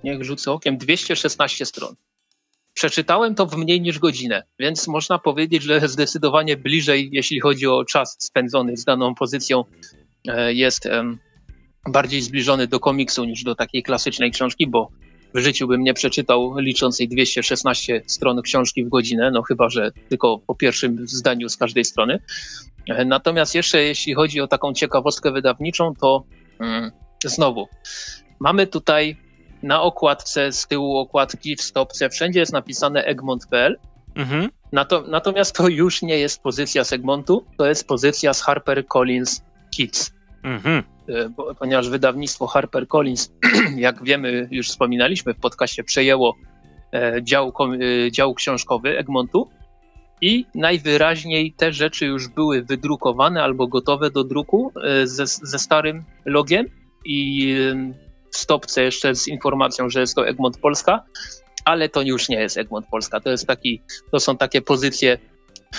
niech 0.06 0.24
rzucę 0.24 0.52
okiem, 0.52 0.78
216 0.78 1.66
stron. 1.66 1.96
Przeczytałem 2.74 3.36
to 3.36 3.46
w 3.46 3.58
mniej 3.58 3.82
niż 3.82 4.00
godzinę, 4.00 4.44
więc 4.60 4.88
można 4.88 5.20
powiedzieć, 5.20 5.64
że 5.64 5.88
zdecydowanie 5.88 6.58
bliżej, 6.58 7.10
jeśli 7.12 7.40
chodzi 7.40 7.68
o 7.68 7.86
czas 7.86 8.18
spędzony 8.20 8.78
z 8.78 8.86
daną 8.86 9.16
pozycją, 9.16 9.64
e, 10.28 10.54
jest 10.54 10.88
bardziej 11.90 12.22
zbliżony 12.22 12.68
do 12.68 12.80
komiksu 12.80 13.26
niż 13.26 13.44
do 13.44 13.56
takiej 13.56 13.84
klasycznej 13.84 14.32
książki, 14.32 14.68
bo 14.68 14.90
w 15.34 15.40
życiu 15.40 15.68
bym 15.68 15.84
nie 15.84 15.94
przeczytał 15.94 16.58
liczącej 16.58 17.08
216 17.08 18.02
stron 18.08 18.42
książki 18.42 18.86
w 18.86 18.90
godzinę, 18.90 19.32
no 19.32 19.42
chyba, 19.42 19.70
że 19.70 19.92
tylko 20.10 20.40
po 20.48 20.56
pierwszym 20.56 21.08
zdaniu 21.08 21.50
z 21.50 21.58
każdej 21.58 21.86
strony. 21.86 22.20
E, 22.90 23.06
natomiast 23.06 23.56
jeszcze 23.56 23.84
jeśli 23.84 24.14
chodzi 24.14 24.42
o 24.42 24.48
taką 24.48 24.74
ciekawostkę 24.74 25.32
wydawniczą, 25.32 25.94
to 26.02 26.24
mm, 26.60 26.92
znowu 27.26 27.68
mamy 28.40 28.68
tutaj 28.68 29.18
na 29.66 29.82
okładce, 29.82 30.52
z 30.52 30.68
tyłu 30.68 30.98
okładki, 30.98 31.56
w 31.56 31.62
stopce, 31.62 32.10
wszędzie 32.10 32.40
jest 32.40 32.54
napisane 32.54 33.04
Egmont.pl. 33.04 33.78
Mhm. 34.16 34.50
natomiast 35.08 35.56
to 35.56 35.68
już 35.68 36.02
nie 36.02 36.18
jest 36.18 36.44
pozycja 36.44 36.84
z 36.84 36.94
Egmontu, 36.94 37.46
to 37.58 37.66
jest 37.66 37.88
pozycja 37.88 38.34
z 38.34 38.42
HarperCollins 38.42 39.42
Kids. 39.76 40.14
Mhm. 40.44 40.84
E, 41.10 41.54
ponieważ 41.60 41.90
wydawnictwo 41.90 42.48
HarperCollins, 42.48 43.32
jak 43.78 44.04
wiemy, 44.04 44.48
już 44.52 44.70
wspominaliśmy 44.70 45.34
w 45.34 45.40
podcaście, 45.40 45.84
przejęło 45.84 46.36
e, 46.94 47.24
dział, 47.24 47.54
e, 47.60 48.12
dział 48.12 48.34
książkowy 48.34 48.98
Egmontu 48.98 49.50
i 50.22 50.46
najwyraźniej 50.56 51.54
te 51.54 51.74
rzeczy 51.74 52.06
już 52.06 52.28
były 52.28 52.64
wydrukowane 52.64 53.44
albo 53.44 53.68
gotowe 53.68 54.12
do 54.12 54.24
druku 54.24 54.72
ze, 55.04 55.28
ze 55.28 55.60
starym 55.60 56.04
logiem 56.26 56.66
i 57.06 57.56
stopce 58.36 58.84
jeszcze 58.84 59.16
z 59.16 59.28
informacją, 59.28 59.90
że 59.90 60.00
jest 60.00 60.16
to 60.16 60.28
Egmont 60.28 60.58
Polska, 60.58 61.04
ale 61.66 61.90
to 61.90 62.02
już 62.02 62.30
nie 62.30 62.40
jest 62.40 62.58
Egmont 62.58 62.88
Polska. 62.92 63.20
To, 63.20 63.30
jest 63.30 63.48
taki, 63.48 63.82
to 64.12 64.20
są 64.20 64.38
takie 64.38 64.62
pozycje, 64.62 65.18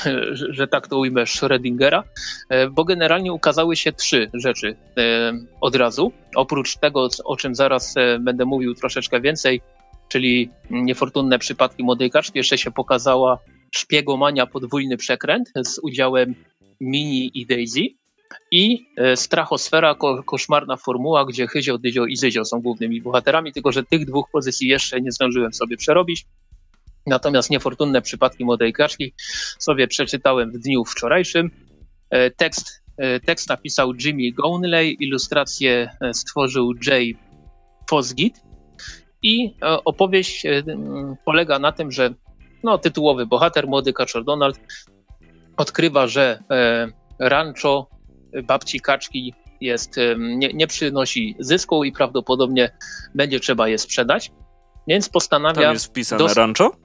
że, 0.56 0.68
tak 0.68 0.88
to 0.88 0.98
ujmę, 0.98 1.22
Schrödingera, 1.22 2.02
e, 2.48 2.70
bo 2.70 2.84
generalnie 2.84 3.32
ukazały 3.32 3.76
się 3.76 3.92
trzy 3.92 4.30
rzeczy 4.34 4.76
e, 4.98 5.32
od 5.60 5.76
razu. 5.76 6.12
Oprócz 6.34 6.76
tego, 6.76 7.08
o 7.24 7.36
czym 7.36 7.54
zaraz 7.54 7.96
e, 7.96 8.18
będę 8.18 8.44
mówił 8.44 8.74
troszeczkę 8.74 9.20
więcej, 9.20 9.60
czyli 10.08 10.50
niefortunne 10.70 11.38
przypadki 11.38 11.82
młodej 11.82 12.10
kaczki, 12.10 12.38
jeszcze 12.38 12.58
się 12.58 12.70
pokazała 12.70 13.38
szpiegomania 13.70 14.46
podwójny 14.46 14.96
przekręt 14.96 15.52
z 15.64 15.78
udziałem 15.78 16.34
Mini 16.80 17.30
i 17.34 17.46
Daisy. 17.46 17.80
I 18.56 18.86
e, 18.96 19.16
Strachosfera, 19.16 19.94
ko 19.94 20.22
koszmarna 20.22 20.76
formuła, 20.76 21.24
gdzie 21.24 21.46
Hyzio, 21.46 21.78
Dyzio 21.78 22.06
i 22.06 22.16
Zyzio 22.16 22.44
są 22.44 22.60
głównymi 22.60 23.02
bohaterami, 23.02 23.52
tylko 23.52 23.72
że 23.72 23.84
tych 23.84 24.06
dwóch 24.06 24.30
pozycji 24.32 24.68
jeszcze 24.68 25.00
nie 25.00 25.12
zdążyłem 25.12 25.52
sobie 25.52 25.76
przerobić. 25.76 26.26
Natomiast 27.06 27.50
niefortunne 27.50 28.02
przypadki 28.02 28.44
młodej 28.44 28.72
kaczki 28.72 29.12
sobie 29.58 29.88
przeczytałem 29.88 30.50
w 30.50 30.58
dniu 30.58 30.84
wczorajszym. 30.84 31.50
E, 32.10 32.30
tekst, 32.30 32.82
e, 32.96 33.20
tekst 33.20 33.48
napisał 33.48 33.92
Jimmy 34.04 34.32
Gownley, 34.32 34.96
ilustrację 35.00 35.90
stworzył 36.12 36.72
Jay 36.86 37.16
Fosgit 37.90 38.40
i 39.22 39.54
opowieść 39.84 40.42
polega 41.24 41.58
na 41.58 41.72
tym, 41.72 41.92
że 41.92 42.14
no, 42.62 42.78
tytułowy 42.78 43.26
bohater, 43.26 43.66
młody 43.66 43.92
kaczor 43.92 44.24
Donald, 44.24 44.60
odkrywa, 45.56 46.06
że 46.06 46.42
rancho 47.18 47.95
babci 48.44 48.80
kaczki 48.80 49.34
jest, 49.60 49.96
nie, 50.18 50.52
nie 50.52 50.66
przynosi 50.66 51.36
zysku 51.38 51.84
i 51.84 51.92
prawdopodobnie 51.92 52.70
będzie 53.14 53.40
trzeba 53.40 53.68
je 53.68 53.78
sprzedać. 53.78 54.32
Więc 54.88 55.08
postanawia. 55.08 55.62
Tam 55.62 55.72
jest 55.72 55.86
wpisane 55.86 56.18
dos- 56.18 56.36
rancho? 56.36 56.76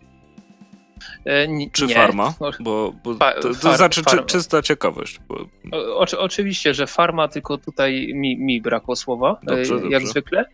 E, 1.26 1.48
czy 1.72 1.86
nie. 1.86 1.96
farma? 1.96 2.34
Bo, 2.60 2.94
bo 3.04 3.16
to, 3.16 3.42
to 3.42 3.54
far, 3.54 3.78
znaczy 3.78 4.02
czy, 4.04 4.24
czysta 4.24 4.62
ciekawość. 4.62 5.20
Bo... 5.28 5.36
O, 5.74 6.06
oczywiście, 6.18 6.74
że 6.74 6.88
farma, 6.88 7.28
tylko 7.28 7.58
tutaj 7.58 8.12
mi, 8.14 8.38
mi 8.38 8.62
brakło 8.62 8.96
słowa, 8.96 9.40
e, 9.42 9.46
dobrze, 9.46 9.74
jak 9.74 9.84
dobrze. 9.84 10.08
zwykle. 10.08 10.46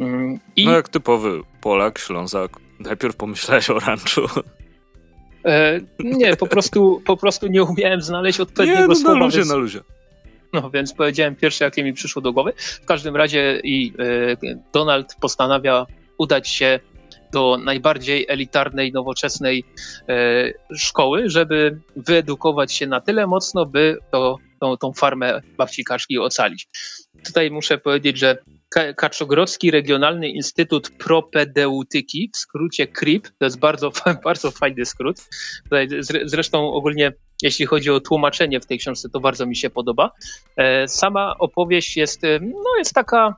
Mm, 0.00 0.38
I... 0.56 0.64
No 0.64 0.72
jak 0.72 0.88
typowy 0.88 1.40
Polak, 1.60 1.98
Ślązak, 1.98 2.50
najpierw 2.80 3.16
pomyślałeś 3.16 3.70
o 3.70 3.78
ranczu. 3.78 4.26
E, 5.44 5.80
nie, 5.98 6.36
po 6.36 6.46
prostu, 6.46 7.02
po 7.06 7.16
prostu 7.16 7.46
nie 7.46 7.62
umiałem 7.62 8.02
znaleźć 8.02 8.40
odpowiedniego 8.40 8.82
nie, 8.82 8.88
no, 8.88 8.94
słowa. 8.94 9.18
Na 9.18 9.24
luzie, 9.24 9.38
więc... 9.38 9.50
na 9.50 9.56
luzie. 9.56 9.80
No 10.62 10.70
więc 10.70 10.92
powiedziałem 10.92 11.36
pierwsze, 11.36 11.64
jakie 11.64 11.84
mi 11.84 11.92
przyszło 11.92 12.22
do 12.22 12.32
głowy. 12.32 12.52
W 12.56 12.84
każdym 12.84 13.16
razie 13.16 13.60
i 13.64 13.92
e, 13.98 14.56
Donald 14.72 15.14
postanawia 15.20 15.86
udać 16.18 16.48
się 16.48 16.80
do 17.32 17.58
najbardziej 17.64 18.26
elitarnej, 18.28 18.92
nowoczesnej 18.92 19.64
e, 20.08 20.52
szkoły, 20.76 21.22
żeby 21.26 21.80
wyedukować 21.96 22.72
się 22.72 22.86
na 22.86 23.00
tyle 23.00 23.26
mocno, 23.26 23.66
by 23.66 23.96
to, 24.10 24.36
tą, 24.60 24.76
tą 24.76 24.92
farmę 24.92 25.40
babci 25.56 25.84
kaczki 25.84 26.18
ocalić. 26.18 26.68
Tutaj 27.26 27.50
muszę 27.50 27.78
powiedzieć, 27.78 28.18
że 28.18 28.38
Kaczogrodzki 28.96 29.70
Regionalny 29.70 30.28
Instytut 30.28 30.90
Propedeutyki, 30.90 32.30
w 32.34 32.36
skrócie 32.36 32.86
KRIP, 32.86 33.28
to 33.38 33.44
jest 33.44 33.58
bardzo, 33.58 33.92
bardzo 34.24 34.50
fajny 34.50 34.84
skrót. 34.84 35.16
Zresztą 36.24 36.72
ogólnie, 36.72 37.12
jeśli 37.42 37.66
chodzi 37.66 37.90
o 37.90 38.00
tłumaczenie 38.00 38.60
w 38.60 38.66
tej 38.66 38.78
książce, 38.78 39.08
to 39.08 39.20
bardzo 39.20 39.46
mi 39.46 39.56
się 39.56 39.70
podoba. 39.70 40.10
E, 40.56 40.88
sama 40.88 41.34
opowieść 41.38 41.96
jest, 41.96 42.22
no 42.40 42.76
jest 42.78 42.94
taka 42.94 43.36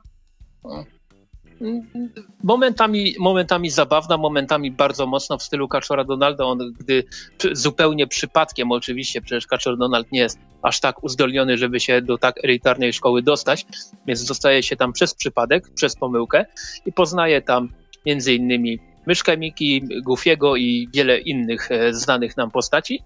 momentami, 2.43 3.15
momentami 3.19 3.69
zabawna, 3.69 4.17
momentami 4.17 4.71
bardzo 4.71 5.07
mocno 5.07 5.37
w 5.37 5.43
stylu 5.43 5.67
Kaczora 5.67 6.03
Donalda. 6.03 6.45
On, 6.45 6.73
gdy 6.79 7.03
zupełnie 7.51 8.07
przypadkiem, 8.07 8.71
oczywiście, 8.71 9.21
przecież 9.21 9.47
Kaczor 9.47 9.77
Donald 9.77 10.11
nie 10.11 10.19
jest 10.19 10.39
aż 10.61 10.79
tak 10.79 11.03
uzdolniony, 11.03 11.57
żeby 11.57 11.79
się 11.79 12.01
do 12.01 12.17
tak 12.17 12.43
elitarnej 12.43 12.93
szkoły 12.93 13.21
dostać, 13.21 13.65
więc 14.07 14.25
dostaje 14.25 14.63
się 14.63 14.75
tam 14.75 14.93
przez 14.93 15.15
przypadek, 15.15 15.73
przez 15.73 15.95
pomyłkę 15.95 16.45
i 16.85 16.93
poznaje 16.93 17.41
tam 17.41 17.69
między 18.05 18.33
innymi 18.33 18.79
Myszkę 19.07 19.37
Miki, 19.37 19.81
Goofiego 20.03 20.55
i 20.55 20.89
wiele 20.93 21.19
innych 21.19 21.71
e, 21.71 21.93
znanych 21.93 22.37
nam 22.37 22.51
postaci. 22.51 23.03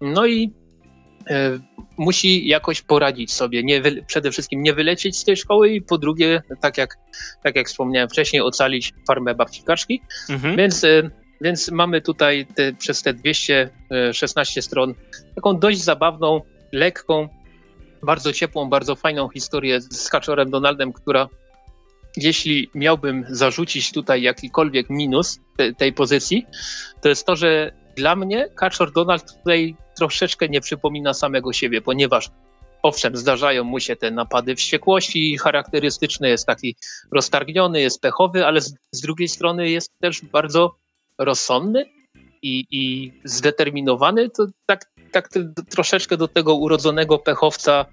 No 0.00 0.26
i 0.26 0.52
E, 1.30 1.58
musi 1.96 2.48
jakoś 2.48 2.82
poradzić 2.82 3.32
sobie, 3.32 3.62
nie 3.62 3.82
przede 4.06 4.30
wszystkim 4.30 4.62
nie 4.62 4.72
wylecieć 4.72 5.18
z 5.18 5.24
tej 5.24 5.36
szkoły 5.36 5.70
i 5.70 5.82
po 5.82 5.98
drugie, 5.98 6.42
tak 6.60 6.78
jak, 6.78 6.96
tak 7.42 7.56
jak 7.56 7.68
wspomniałem 7.68 8.08
wcześniej, 8.08 8.42
ocalić 8.42 8.94
farmę 9.06 9.34
babci 9.34 9.62
kaczki. 9.62 10.02
Mhm. 10.30 10.56
Więc, 10.56 10.84
e, 10.84 11.10
więc 11.40 11.70
mamy 11.70 12.00
tutaj 12.00 12.46
te, 12.54 12.72
przez 12.72 13.02
te 13.02 13.14
216 13.14 14.62
stron 14.62 14.94
taką 15.34 15.58
dość 15.58 15.78
zabawną, 15.78 16.40
lekką, 16.72 17.28
bardzo 18.02 18.32
ciepłą, 18.32 18.68
bardzo 18.68 18.96
fajną 18.96 19.28
historię 19.28 19.80
z 19.80 20.08
Kaczorem 20.08 20.50
Donaldem, 20.50 20.92
która 20.92 21.28
jeśli 22.16 22.70
miałbym 22.74 23.24
zarzucić 23.28 23.92
tutaj 23.92 24.22
jakikolwiek 24.22 24.90
minus 24.90 25.38
te, 25.56 25.74
tej 25.74 25.92
pozycji, 25.92 26.46
to 27.00 27.08
jest 27.08 27.26
to, 27.26 27.36
że 27.36 27.72
dla 27.96 28.16
mnie 28.16 28.48
Kaczor 28.54 28.92
Donald 28.92 29.36
tutaj 29.36 29.76
troszeczkę 29.98 30.48
nie 30.48 30.60
przypomina 30.60 31.14
samego 31.14 31.52
siebie, 31.52 31.80
ponieważ 31.80 32.30
owszem, 32.82 33.16
zdarzają 33.16 33.64
mu 33.64 33.80
się 33.80 33.96
te 33.96 34.10
napady 34.10 34.56
wściekłości 34.56 35.38
charakterystyczne, 35.38 36.28
jest 36.28 36.46
taki 36.46 36.76
roztargniony, 37.12 37.80
jest 37.80 38.00
pechowy, 38.00 38.46
ale 38.46 38.60
z, 38.60 38.74
z 38.92 39.00
drugiej 39.00 39.28
strony 39.28 39.70
jest 39.70 39.90
też 40.00 40.24
bardzo 40.24 40.76
rozsądny 41.18 41.84
i, 42.42 42.66
i 42.70 43.12
zdeterminowany. 43.24 44.30
To 44.30 44.46
tak 44.66 44.84
tak 45.12 45.28
troszeczkę 45.70 46.16
do 46.16 46.28
tego 46.28 46.54
urodzonego 46.54 47.18
pechowca 47.18 47.84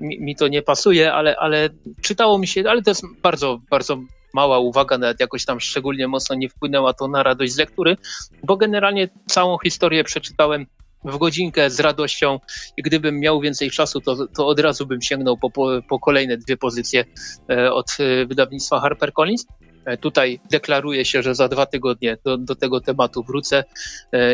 mi, 0.00 0.20
mi, 0.20 0.36
to 0.36 0.48
nie 0.48 0.62
pasuje, 0.62 1.12
ale, 1.12 1.36
ale 1.36 1.68
czytało 2.02 2.38
mi 2.38 2.46
się, 2.46 2.64
ale 2.68 2.82
to 2.82 2.90
jest 2.90 3.02
bardzo, 3.22 3.60
bardzo 3.70 3.98
mała 4.34 4.58
uwaga, 4.58 4.98
nawet 4.98 5.20
jakoś 5.20 5.44
tam 5.44 5.60
szczególnie 5.60 6.08
mocno 6.08 6.36
nie 6.36 6.48
wpłynęła 6.48 6.92
to 6.92 7.08
na 7.08 7.22
radość 7.22 7.52
z 7.52 7.58
lektury, 7.58 7.96
bo 8.42 8.56
generalnie 8.56 9.08
całą 9.26 9.58
historię 9.58 10.04
przeczytałem 10.04 10.66
w 11.04 11.18
godzinkę 11.18 11.70
z 11.70 11.80
radością 11.80 12.38
i 12.76 12.82
gdybym 12.82 13.20
miał 13.20 13.40
więcej 13.40 13.70
czasu, 13.70 14.00
to, 14.00 14.26
to 14.26 14.46
od 14.46 14.60
razu 14.60 14.86
bym 14.86 15.02
sięgnął 15.02 15.36
po, 15.36 15.50
po, 15.50 15.68
po 15.88 16.00
kolejne 16.00 16.36
dwie 16.36 16.56
pozycje 16.56 17.04
e, 17.50 17.72
od 17.72 17.96
e, 18.00 18.26
wydawnictwa 18.26 18.80
HarperCollins. 18.80 19.46
E, 19.86 19.96
tutaj 19.96 20.40
deklaruję 20.50 21.04
się, 21.04 21.22
że 21.22 21.34
za 21.34 21.48
dwa 21.48 21.66
tygodnie 21.66 22.16
do, 22.24 22.38
do 22.38 22.54
tego 22.54 22.80
tematu 22.80 23.22
wrócę 23.22 23.64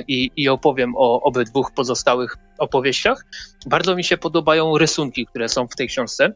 i, 0.08 0.30
i 0.36 0.48
opowiem 0.48 0.92
o 0.96 1.22
obydwu 1.22 1.64
pozostałych 1.76 2.36
opowieściach. 2.58 3.26
Bardzo 3.66 3.96
mi 3.96 4.04
się 4.04 4.16
podobają 4.16 4.78
rysunki, 4.78 5.26
które 5.26 5.48
są 5.48 5.68
w 5.68 5.76
tej 5.76 5.88
książce, 5.88 6.32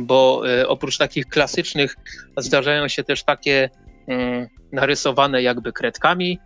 bo 0.00 0.42
oprócz 0.68 0.98
takich 0.98 1.26
klasycznych 1.26 1.96
zdarzają 2.36 2.88
się 2.88 3.04
też 3.04 3.24
takie 3.24 3.70
mm, 4.08 4.46
narysowane 4.72 5.42
jakby 5.42 5.72
kredkami, 5.72 6.38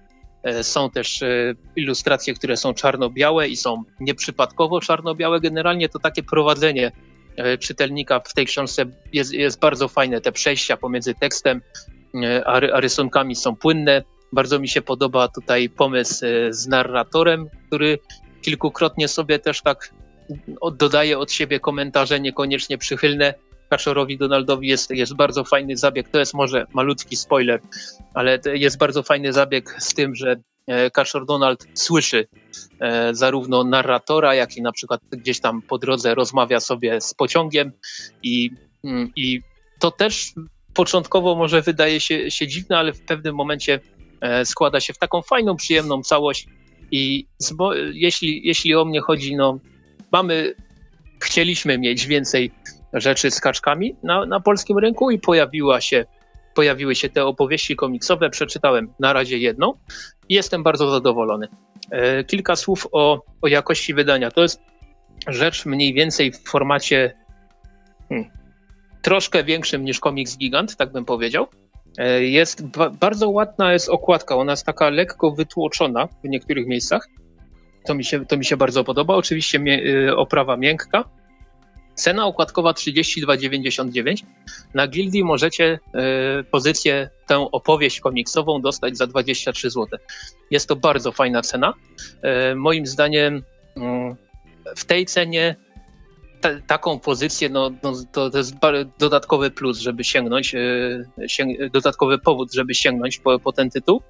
są 0.63 0.91
też 0.91 1.23
e, 1.23 1.55
ilustracje, 1.77 2.35
które 2.35 2.57
są 2.57 2.75
czarno-białe 2.75 3.49
i 3.49 3.57
są 3.57 3.83
nieprzypadkowo 4.01 4.81
czarno-białe. 4.81 5.41
Generalnie 5.41 5.89
to 5.89 5.99
takie 5.99 6.23
prowadzenie 6.23 6.93
e, 7.37 7.59
czytelnika 7.59 8.21
w 8.21 8.35
tej 8.35 8.47
książce 8.47 8.87
jest, 9.13 9.33
jest 9.33 9.61
bardzo 9.61 9.89
fajne. 9.89 10.21
Te 10.21 10.33
przejścia 10.33 10.77
pomiędzy 10.77 11.15
tekstem 11.15 11.61
a, 12.47 12.53
a 12.53 12.81
rysunkami 12.81 13.37
są 13.37 13.57
płynne. 13.57 14.03
Bardzo 14.33 14.59
mi 14.59 14.69
się 14.69 14.83
podoba 14.83 15.29
tutaj 15.29 15.69
pomysł 15.69 16.27
z 16.51 16.67
narratorem, 16.67 17.49
który 17.67 17.99
kilkukrotnie 18.43 19.09
sobie 19.09 19.39
też 19.39 19.63
tak 19.63 19.95
dodaje 20.73 21.19
od 21.19 21.33
siebie 21.33 21.61
komentarze 21.61 22.21
niekoniecznie 22.21 22.79
przychylne, 22.79 23.35
Kaczorowi 23.75 24.19
Donaldowi 24.19 24.69
jest, 24.69 24.91
jest 24.91 25.15
bardzo 25.15 25.45
fajny 25.45 25.77
zabieg. 25.77 26.09
To 26.09 26.19
jest 26.19 26.35
może 26.35 26.67
malutki 26.73 27.17
spoiler, 27.17 27.61
ale 28.15 28.39
jest 28.55 28.79
bardzo 28.79 29.03
fajny 29.03 29.33
zabieg 29.33 29.77
z 29.79 29.95
tym, 29.95 30.15
że 30.15 30.37
e, 30.67 30.91
Kaczor 30.91 31.27
Donald 31.27 31.67
słyszy 31.75 32.29
e, 32.81 33.15
zarówno 33.15 33.65
narratora, 33.65 34.35
jak 34.35 34.57
i 34.57 34.63
na 34.63 34.73
przykład 34.73 35.01
gdzieś 35.11 35.41
tam 35.41 35.63
po 35.63 35.79
drodze 35.79 36.15
rozmawia 36.15 36.61
sobie 36.61 37.01
z 37.01 37.15
pociągiem 37.15 37.73
i, 38.23 38.51
mm, 38.85 39.13
i 39.17 39.41
to 39.81 39.91
też 39.91 40.33
początkowo 40.75 41.35
może 41.35 41.63
wydaje 41.63 42.01
się, 42.01 42.31
się 42.31 42.47
dziwne, 42.47 42.79
ale 42.79 42.93
w 42.93 43.01
pewnym 43.01 43.35
momencie 43.35 43.81
e, 44.21 44.47
składa 44.47 44.81
się 44.81 44.93
w 44.93 44.99
taką 44.99 45.23
fajną, 45.23 45.57
przyjemną 45.57 46.03
całość 46.03 46.47
i 46.91 47.27
jeśli, 47.93 48.47
jeśli 48.47 48.75
o 48.75 48.85
mnie 48.85 49.01
chodzi, 49.01 49.37
no 49.37 49.59
mamy, 50.13 50.55
chcieliśmy 51.21 51.79
mieć 51.79 52.07
więcej 52.07 52.51
rzeczy 52.95 53.31
z 53.31 53.41
kaczkami 53.41 53.97
na, 54.03 54.27
na 54.27 54.41
polskim 54.41 54.79
rynku 54.79 55.11
i 55.11 55.19
pojawiła 55.19 55.81
się, 55.81 56.05
pojawiły 56.55 56.95
się 56.95 57.09
te 57.09 57.25
opowieści 57.25 57.77
komiksowe. 57.77 58.31
Przeczytałem 58.31 58.93
na 59.01 59.13
razie 59.13 59.39
jedną 59.39 59.73
i 60.29 60.35
jestem 60.35 60.63
bardzo 60.63 60.91
zadowolony. 60.91 61.49
E, 61.91 62.25
kilka 62.25 62.57
słów 62.57 62.89
o, 62.93 63.23
o 63.43 63.49
jakości 63.49 63.95
wydania. 63.95 64.31
To 64.31 64.43
jest 64.43 64.61
rzecz 65.27 65.67
mniej 65.67 65.95
więcej 65.95 66.33
w 66.33 66.43
formacie 66.49 67.15
hmm, 68.09 68.31
troszkę 69.03 69.45
większym 69.45 69.85
niż 69.85 70.01
komiks 70.01 70.39
Gigant, 70.39 70.77
tak 70.77 70.93
bym 70.93 71.05
powiedział. 71.05 71.47
E, 71.99 72.25
jest 72.25 72.67
ba 72.67 72.91
bardzo 72.91 73.31
ładna 73.31 73.73
jest 73.73 73.89
okładka, 73.89 74.37
ona 74.37 74.53
jest 74.53 74.67
taka 74.67 74.91
lekko 74.91 75.31
wytłoczona 75.31 76.07
w 76.07 76.29
niektórych 76.29 76.67
miejscach. 76.67 77.09
To 77.87 77.95
mi 77.95 78.05
się, 78.05 78.27
to 78.27 78.37
mi 78.37 78.45
się 78.45 78.57
bardzo 78.57 78.85
podoba. 78.85 79.15
Oczywiście 79.15 79.59
mie 79.59 79.83
y, 79.87 80.17
oprawa 80.17 80.57
miękka, 80.57 81.05
Cena 81.95 82.27
układkowa 82.27 82.73
32,99. 82.73 84.23
Na 84.75 84.89
Gildii 84.89 85.25
możecie 85.25 85.79
y, 86.41 86.45
pozycję, 86.45 87.11
tę 87.27 87.39
opowieść 87.53 88.01
komiksową 88.01 88.61
dostać 88.61 88.97
za 88.97 89.07
23 89.07 89.71
zł. 89.71 89.99
Jest 90.51 90.69
to 90.69 90.77
bardzo 90.77 91.13
fajna 91.13 91.43
cena. 91.43 91.75
Y, 92.53 92.55
moim 92.55 92.87
zdaniem 92.87 93.37
y, 93.37 93.43
w 94.77 94.85
tej 94.85 95.07
cenie 95.07 95.57
te, 96.41 96.61
taką 96.67 96.99
pozycję, 96.99 97.49
no, 97.49 97.71
no 97.83 97.93
to, 98.13 98.31
to, 98.31 98.39
jest 98.39 98.55
dodatkowy 98.99 99.51
plus, 99.51 99.79
żeby 99.79 100.05
sięgnąć, 100.05 100.55
sięg 101.27 101.71
dodatkowy 101.73 102.19
powód, 102.19 102.53
żeby 102.53 102.75
sięgnąć 102.75 103.19
po, 103.19 103.39
po, 103.39 103.53
ten 103.53 103.71
tytuł. 103.71 104.03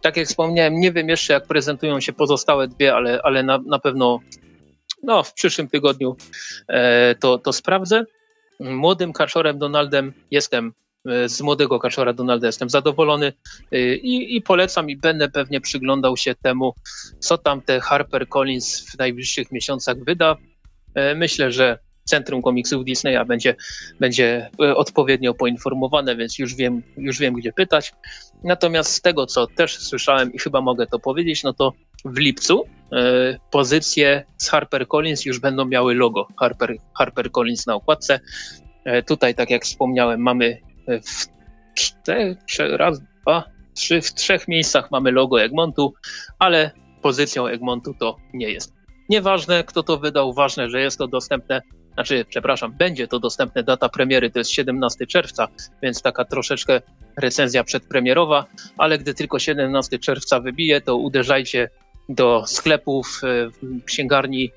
Tak 0.00 0.16
jak 0.16 0.26
wspomniałem, 0.26 0.80
nie 0.80 0.92
wiem 0.92 1.08
jeszcze 1.08 1.32
jak 1.32 1.46
prezentują 1.46 2.00
się 2.00 2.12
pozostałe 2.12 2.68
dwie, 2.68 2.94
ale, 2.94 3.20
ale 3.22 3.42
na, 3.42 3.58
na 3.66 3.78
pewno 3.78 4.20
no, 5.02 5.22
w 5.22 5.34
przyszłym 5.34 5.68
tygodniu 5.68 6.16
e, 6.68 7.14
to, 7.14 7.38
to 7.38 7.52
sprawdzę. 7.52 8.04
Młodym 8.60 9.12
kaczorem 9.12 9.58
Donaldem 9.58 10.12
jestem, 10.30 10.72
e, 11.08 11.28
z 11.28 11.40
młodego 11.40 11.78
kaczora 11.78 12.12
Donalda 12.12 12.46
jestem 12.46 12.70
zadowolony 12.70 13.32
e, 13.72 13.94
i, 13.94 14.36
i 14.36 14.42
polecam 14.42 14.90
i 14.90 14.96
będę 14.96 15.28
pewnie 15.28 15.60
przyglądał 15.60 16.16
się 16.16 16.34
temu, 16.34 16.74
co 17.18 17.38
tam 17.38 17.62
te 17.62 17.80
Harper 17.80 18.28
Collins 18.28 18.90
w 18.90 18.98
najbliższych 18.98 19.52
miesiącach 19.52 20.04
wyda. 20.04 20.36
Myślę, 21.16 21.52
że 21.52 21.78
Centrum 22.04 22.42
Komiksów 22.42 22.84
Disneya 22.84 23.24
będzie, 23.26 23.56
będzie 24.00 24.50
odpowiednio 24.58 25.34
poinformowane, 25.34 26.16
więc 26.16 26.38
już 26.38 26.54
wiem, 26.54 26.82
już 26.96 27.18
wiem, 27.18 27.34
gdzie 27.34 27.52
pytać. 27.52 27.92
Natomiast 28.44 28.92
z 28.92 29.00
tego, 29.00 29.26
co 29.26 29.46
też 29.46 29.78
słyszałem 29.78 30.32
i 30.32 30.38
chyba 30.38 30.60
mogę 30.60 30.86
to 30.86 30.98
powiedzieć, 30.98 31.42
no 31.42 31.52
to 31.52 31.72
w 32.04 32.18
lipcu 32.18 32.64
e, 32.92 33.38
pozycje 33.50 34.24
z 34.36 34.48
HarperCollins 34.48 35.24
już 35.24 35.38
będą 35.38 35.64
miały 35.64 35.94
logo 35.94 36.28
Harper, 36.40 36.76
HarperCollins 36.98 37.66
na 37.66 37.74
okładce. 37.74 38.20
E, 38.84 39.02
tutaj, 39.02 39.34
tak 39.34 39.50
jak 39.50 39.64
wspomniałem, 39.64 40.20
mamy 40.20 40.60
w 40.88 41.26
czterech, 41.74 42.38
raz, 42.58 43.00
dwa, 43.22 43.44
trzy, 43.74 44.00
w 44.00 44.14
trzech 44.14 44.48
miejscach 44.48 44.90
mamy 44.90 45.12
logo 45.12 45.42
Egmontu, 45.42 45.94
ale 46.38 46.70
pozycją 47.02 47.46
Egmontu 47.46 47.94
to 47.94 48.16
nie 48.34 48.50
jest. 48.50 48.74
Nieważne, 49.08 49.64
kto 49.64 49.82
to 49.82 49.98
wydał, 49.98 50.32
ważne, 50.32 50.70
że 50.70 50.80
jest 50.80 50.98
to 50.98 51.08
dostępne 51.08 51.62
znaczy, 51.94 52.24
przepraszam, 52.28 52.72
będzie 52.72 53.08
to 53.08 53.18
dostępne, 53.18 53.62
data 53.62 53.88
premiery 53.88 54.30
to 54.30 54.38
jest 54.38 54.50
17 54.50 55.06
czerwca, 55.06 55.48
więc 55.82 56.02
taka 56.02 56.24
troszeczkę 56.24 56.80
recenzja 57.16 57.64
przedpremierowa, 57.64 58.46
ale 58.78 58.98
gdy 58.98 59.14
tylko 59.14 59.38
17 59.38 59.98
czerwca 59.98 60.40
wybije, 60.40 60.80
to 60.80 60.96
uderzajcie 60.96 61.68
do 62.08 62.44
sklepów, 62.46 63.20
e, 63.24 63.50
księgarni 63.84 64.52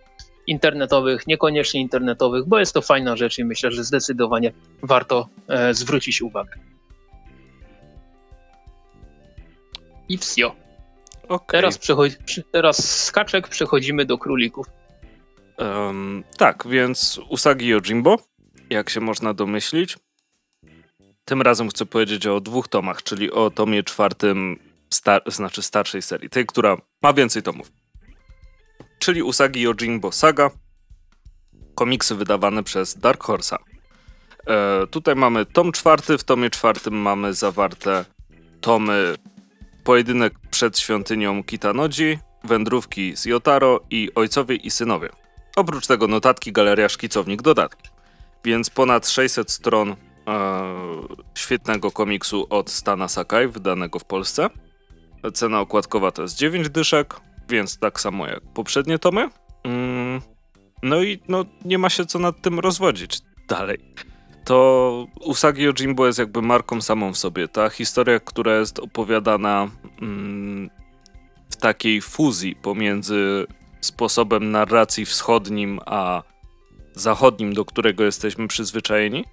internetowych, 0.48 1.28
niekoniecznie 1.28 1.82
internetowych, 1.82 2.46
bo 2.46 2.60
jest 2.60 2.74
to 2.74 2.82
fajna 2.82 3.16
rzecz 3.16 3.40
i 3.40 3.46
myślę, 3.46 3.72
że 3.72 3.84
zdecydowanie 3.84 4.52
warto 4.82 5.28
e, 5.48 5.74
zwrócić 5.74 6.22
uwagę. 6.22 6.52
I 10.10 10.18
wsio. 10.18 10.56
Okay. 11.28 11.62
Teraz, 11.62 11.80
teraz 12.52 13.04
skaczek 13.04 13.48
przechodzimy 13.48 14.06
do 14.06 14.18
królików. 14.18 14.68
Um, 15.58 16.24
tak, 16.38 16.68
więc 16.68 17.20
Usagi 17.30 17.68
Yojimbo, 17.68 18.18
jak 18.70 18.90
się 18.90 19.00
można 19.00 19.34
domyślić. 19.34 19.98
Tym 21.26 21.42
razem 21.42 21.70
chcę 21.70 21.86
powiedzieć 21.86 22.28
o 22.28 22.42
dwóch 22.42 22.68
tomach, 22.68 23.04
czyli 23.04 23.32
o 23.32 23.50
tomie 23.50 23.84
czwartym, 23.84 24.60
star 24.96 25.22
znaczy 25.28 25.62
starszej 25.62 26.02
serii, 26.02 26.30
tej, 26.30 26.46
która 26.46 26.78
ma 27.02 27.14
więcej 27.14 27.44
tomów. 27.44 27.72
Czyli 29.00 29.24
Usagi 29.24 29.62
Yojimbo 29.62 30.12
Saga, 30.12 30.52
komiksy 31.76 32.16
wydawane 32.16 32.64
przez 32.64 32.98
Dark 32.98 33.24
Horse'a. 33.24 33.58
E, 34.48 34.88
tutaj 34.88 35.16
mamy 35.16 35.46
tom 35.46 35.72
czwarty, 35.72 36.18
w 36.18 36.24
tomie 36.24 36.50
czwartym 36.50 36.94
mamy 36.94 37.34
zawarte 37.34 38.06
tomy 38.62 39.16
Pojedynek 39.84 40.34
przed 40.52 40.80
świątynią 40.80 41.44
Kitanoji, 41.44 42.20
Wędrówki 42.44 43.18
z 43.18 43.26
Yotaro 43.26 43.80
i 43.90 44.10
Ojcowie 44.16 44.56
i 44.56 44.72
Synowie. 44.72 45.10
Oprócz 45.56 45.88
tego 45.88 46.08
notatki, 46.08 46.52
galeria, 46.52 46.90
szkicownik, 46.90 47.42
dodatki. 47.42 47.90
Więc 48.44 48.70
ponad 48.70 49.08
600 49.08 49.52
stron 49.52 49.90
e, 49.92 49.96
świetnego 51.36 51.92
komiksu 51.92 52.48
od 52.50 52.70
Stana 52.70 53.08
Sakai, 53.08 53.48
wydanego 53.48 54.00
w 54.00 54.06
Polsce. 54.06 54.50
Cena 55.34 55.60
okładkowa 55.60 56.12
to 56.12 56.22
jest 56.22 56.38
9 56.38 56.70
dyszek, 56.70 57.16
więc 57.50 57.80
tak 57.80 58.00
samo 58.00 58.28
jak 58.28 58.42
poprzednie 58.54 59.00
tomy. 59.00 59.30
Mm, 59.64 60.22
no 60.84 61.04
i 61.04 61.20
no, 61.28 61.46
nie 61.66 61.78
ma 61.78 61.90
się 61.90 62.06
co 62.06 62.20
nad 62.20 62.42
tym 62.42 62.60
rozwodzić 62.60 63.20
dalej. 63.48 63.80
To 64.46 65.08
Usagi 65.22 65.68
Ojimbo 65.70 66.08
jest 66.08 66.20
jakby 66.20 66.42
marką 66.42 66.82
samą 66.82 67.14
w 67.14 67.18
sobie. 67.18 67.48
Ta 67.48 67.70
historia, 67.70 68.20
która 68.20 68.56
jest 68.56 68.80
opowiadana 68.80 69.70
mm, 70.02 70.70
w 71.50 71.56
takiej 71.56 72.02
fuzji 72.02 72.56
pomiędzy 72.56 73.46
sposobem 73.82 74.52
narracji 74.52 75.06
wschodnim 75.06 75.80
a 75.86 76.24
zachodnim, 76.94 77.54
do 77.54 77.66
którego 77.66 78.04
jesteśmy 78.04 78.48
przyzwyczajeni, 78.48 79.26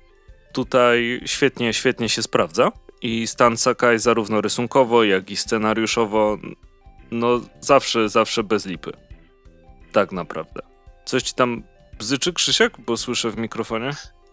tutaj 0.53 1.20
świetnie, 1.26 1.72
świetnie 1.72 2.09
się 2.09 2.22
sprawdza. 2.22 2.72
I 3.03 3.26
Stan 3.26 3.57
Sakai 3.57 3.98
zarówno 3.98 4.40
rysunkowo, 4.40 5.05
jak 5.05 5.30
i 5.30 5.36
scenariuszowo, 5.36 6.38
no 7.11 7.40
zawsze, 7.61 8.09
zawsze 8.09 8.42
bez 8.42 8.66
lipy. 8.66 8.92
Tak 9.92 10.12
naprawdę. 10.12 10.61
Coś 11.05 11.22
ci 11.22 11.34
tam 11.34 11.62
bzyczy, 11.98 12.32
Krzysiek? 12.32 12.80
Bo 12.80 12.96
słyszę 12.96 13.30
w 13.30 13.36
mikrofonie. 13.36 13.90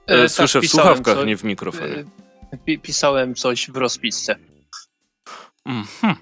E, 0.09 0.13
e 0.13 0.29
słyszę 0.29 0.59
tak, 0.59 0.69
w 0.69 0.71
słuchawkach, 0.71 1.15
co, 1.17 1.25
nie 1.25 1.37
w 1.37 1.43
mikrofonie. 1.43 2.05
E, 2.67 2.77
pisałem 2.77 3.35
coś 3.35 3.69
w 3.71 3.75
rozpisce. 3.75 4.35
Mhm. 5.65 6.15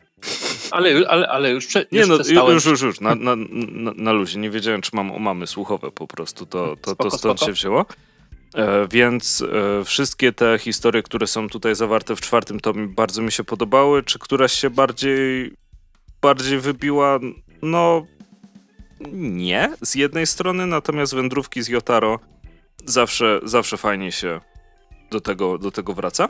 Ale, 0.71 1.07
ale, 1.07 1.27
ale 1.27 1.51
już, 1.51 1.67
prze, 1.67 1.85
nie, 1.91 2.05
no, 2.05 2.15
już, 2.51 2.65
już, 2.65 2.81
już, 2.81 2.99
na, 2.99 3.15
na, 3.15 3.35
na, 3.35 3.91
na 3.95 4.11
luzie. 4.11 4.39
Nie 4.39 4.49
wiedziałem, 4.49 4.81
czy 4.81 4.91
mam 4.93 5.11
omamy 5.11 5.47
słuchowe 5.47 5.91
po 5.91 6.07
prostu. 6.07 6.45
To, 6.45 6.75
to, 6.81 6.91
spoko, 6.91 7.09
to 7.09 7.17
stąd 7.17 7.39
spoko. 7.39 7.45
się 7.45 7.53
wzięło. 7.53 7.85
E, 8.55 8.87
więc 8.91 9.41
e, 9.41 9.83
wszystkie 9.83 10.33
te 10.33 10.59
historie, 10.59 11.03
które 11.03 11.27
są 11.27 11.49
tutaj 11.49 11.75
zawarte 11.75 12.15
w 12.15 12.21
czwartym 12.21 12.59
tomie, 12.59 12.87
bardzo 12.87 13.21
mi 13.21 13.31
się 13.31 13.43
podobały. 13.43 14.03
Czy 14.03 14.19
któraś 14.19 14.51
się 14.51 14.69
bardziej, 14.69 15.53
bardziej 16.21 16.59
wybiła? 16.59 17.19
No, 17.61 18.05
nie, 19.11 19.73
z 19.81 19.95
jednej 19.95 20.27
strony, 20.27 20.65
natomiast 20.65 21.15
wędrówki 21.15 21.63
z 21.63 21.67
Jotaro 21.67 22.19
zawsze, 22.85 23.39
zawsze 23.43 23.77
fajnie 23.77 24.11
się 24.11 24.41
do 25.11 25.21
tego, 25.21 25.57
do 25.57 25.71
tego 25.71 25.93
wraca. 25.93 26.27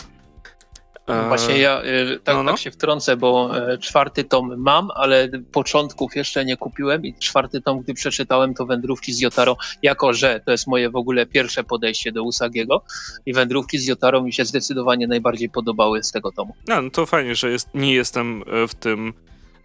E, 1.07 1.27
Właśnie 1.27 1.57
ja 1.57 1.81
e, 1.81 2.19
tak, 2.23 2.35
no, 2.35 2.43
no. 2.43 2.51
tak 2.51 2.59
się 2.59 2.71
wtrącę, 2.71 3.17
bo 3.17 3.57
e, 3.57 3.77
czwarty 3.77 4.23
tom 4.23 4.57
mam, 4.57 4.89
ale 4.95 5.29
początków 5.51 6.15
jeszcze 6.15 6.45
nie 6.45 6.57
kupiłem 6.57 7.05
i 7.05 7.13
czwarty 7.13 7.61
tom, 7.61 7.79
gdy 7.79 7.93
przeczytałem, 7.93 8.53
to 8.53 8.65
Wędrówki 8.65 9.13
z 9.13 9.19
Jotaro, 9.19 9.57
jako 9.81 10.13
że 10.13 10.41
to 10.45 10.51
jest 10.51 10.67
moje 10.67 10.89
w 10.89 10.95
ogóle 10.95 11.25
pierwsze 11.25 11.63
podejście 11.63 12.11
do 12.11 12.23
Usagiego 12.23 12.83
i 13.25 13.33
Wędrówki 13.33 13.77
z 13.77 13.87
Jotaro 13.87 14.21
mi 14.21 14.33
się 14.33 14.45
zdecydowanie 14.45 15.07
najbardziej 15.07 15.49
podobały 15.49 16.03
z 16.03 16.11
tego 16.11 16.31
tomu. 16.31 16.53
No, 16.67 16.81
no 16.81 16.89
to 16.89 17.05
fajnie, 17.05 17.35
że 17.35 17.51
jest, 17.51 17.69
nie 17.73 17.93
jestem 17.93 18.43
w 18.67 18.75
tym 18.75 19.13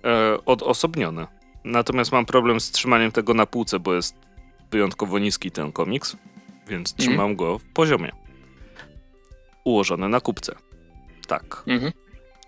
e, 0.05 0.37
odosobniony. 0.47 1.27
Natomiast 1.65 2.13
mam 2.13 2.27
problem 2.27 2.61
z 2.61 2.71
trzymaniem 2.71 3.13
tego 3.13 3.35
na 3.35 3.47
półce, 3.47 3.81
bo 3.81 3.95
jest 3.95 4.15
wyjątkowo 4.71 5.19
niski 5.19 5.51
ten 5.51 5.73
komiks, 5.73 6.17
więc 6.69 6.91
mhm. 6.91 6.97
trzymam 6.97 7.27
mm. 7.27 7.37
go 7.37 7.59
w 7.59 7.65
poziomie. 7.65 8.13
Ułożony 9.65 10.09
na 10.09 10.21
kupce. 10.21 10.55
Tak. 11.33 11.63
Mhm. 11.67 11.93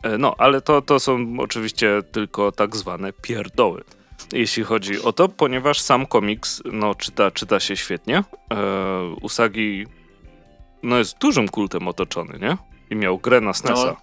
E, 0.03 0.19
no, 0.19 0.35
ale 0.39 0.61
to, 0.61 0.83
to 0.83 1.01
są 1.01 1.37
oczywiście 1.39 2.03
tylko 2.13 2.53
tak 2.53 2.77
zwane 2.77 3.13
pierdoły. 3.13 3.85
Jeśli 4.33 4.65
chodzi 4.65 5.03
o 5.03 5.13
to, 5.13 5.29
ponieważ 5.29 5.81
sam 5.81 6.07
komiks 6.07 6.63
no, 6.73 6.95
czyta, 6.95 7.31
czyta 7.31 7.61
się 7.61 7.77
świetnie. 7.77 8.19
E, 8.19 8.65
Usagi 9.23 9.87
no, 10.83 10.99
jest 10.99 11.19
dużym 11.19 11.49
kultem 11.49 11.89
otoczony, 11.89 12.39
nie? 12.39 12.57
I 12.91 12.97
miał 12.97 13.19
grę 13.19 13.41
na 13.41 13.55
SNESa. 13.55 13.87
No. 13.87 13.97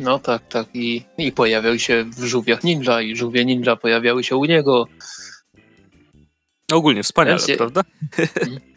No 0.00 0.18
tak, 0.18 0.48
tak. 0.48 0.66
I, 0.74 1.04
I 1.18 1.32
pojawiał 1.32 1.78
się 1.78 2.04
w 2.04 2.24
żółwiach 2.24 2.64
ninja 2.64 3.00
i 3.00 3.16
żółwie 3.16 3.44
ninja 3.44 3.76
pojawiały 3.76 4.24
się 4.24 4.36
u 4.36 4.44
niego. 4.44 4.86
Ogólnie 6.72 7.02
wspaniale, 7.02 7.40
Więc... 7.46 7.58
prawda? 7.58 7.82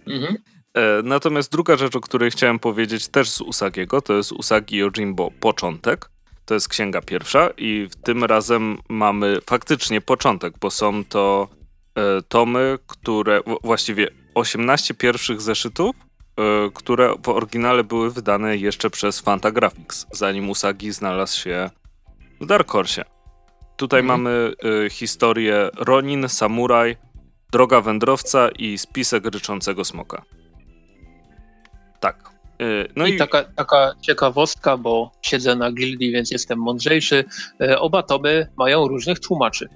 Mm 0.07 0.21
-hmm. 0.23 0.54
Natomiast 1.03 1.51
druga 1.51 1.75
rzecz, 1.77 1.95
o 1.95 2.01
której 2.01 2.31
chciałem 2.31 2.59
powiedzieć 2.59 3.07
też 3.07 3.29
z 3.29 3.41
Usagiego, 3.41 4.01
to 4.01 4.13
jest 4.13 4.31
Usagi 4.31 4.77
Yojimbo 4.77 5.31
Początek. 5.39 6.09
To 6.45 6.53
jest 6.53 6.69
księga 6.69 7.01
pierwsza 7.01 7.49
i 7.57 7.89
tym 8.03 8.23
razem 8.23 8.77
mamy 8.89 9.39
faktycznie 9.49 10.01
początek, 10.01 10.53
bo 10.61 10.71
są 10.71 11.05
to 11.05 11.47
e, 11.95 12.21
tomy, 12.21 12.79
które 12.87 13.41
właściwie 13.63 14.07
18 14.33 14.93
pierwszych 14.93 15.41
zeszytów 15.41 15.95
E, 16.39 16.71
które 16.73 17.15
w 17.23 17.29
oryginale 17.29 17.83
były 17.83 18.11
wydane 18.11 18.57
jeszcze 18.57 18.89
przez 18.89 19.19
Fantagraphics, 19.19 20.07
zanim 20.11 20.49
Usagi 20.49 20.91
znalazł 20.91 21.39
się 21.39 21.69
w 22.41 22.45
Dark 22.45 22.71
Horse. 22.71 23.05
Tutaj 23.77 23.99
mhm. 23.99 24.21
mamy 24.21 24.53
historię 24.89 25.69
Ronin, 25.77 26.29
Samuraj, 26.29 26.97
Droga 27.51 27.81
Wędrowca 27.81 28.49
i 28.49 28.77
Spisek 28.77 29.25
Ryczącego 29.25 29.85
Smoka. 29.85 30.21
Tak. 32.05 32.35
Y, 32.61 32.87
no 32.95 33.07
I, 33.07 33.15
i, 33.15 33.17
Taka, 33.17 33.43
taka 33.43 33.93
ciekawostka, 34.01 34.77
bo 34.77 35.11
siedzę 35.21 35.55
na 35.55 35.71
gildii, 35.71 36.11
więc 36.11 36.31
jestem 36.31 36.59
mądrzejszy. 36.59 37.25
Y, 37.61 37.79
oba 37.79 38.03
tomy 38.03 38.47
mają 38.57 38.87
różnych 38.87 39.19
tłumaczy. 39.19 39.69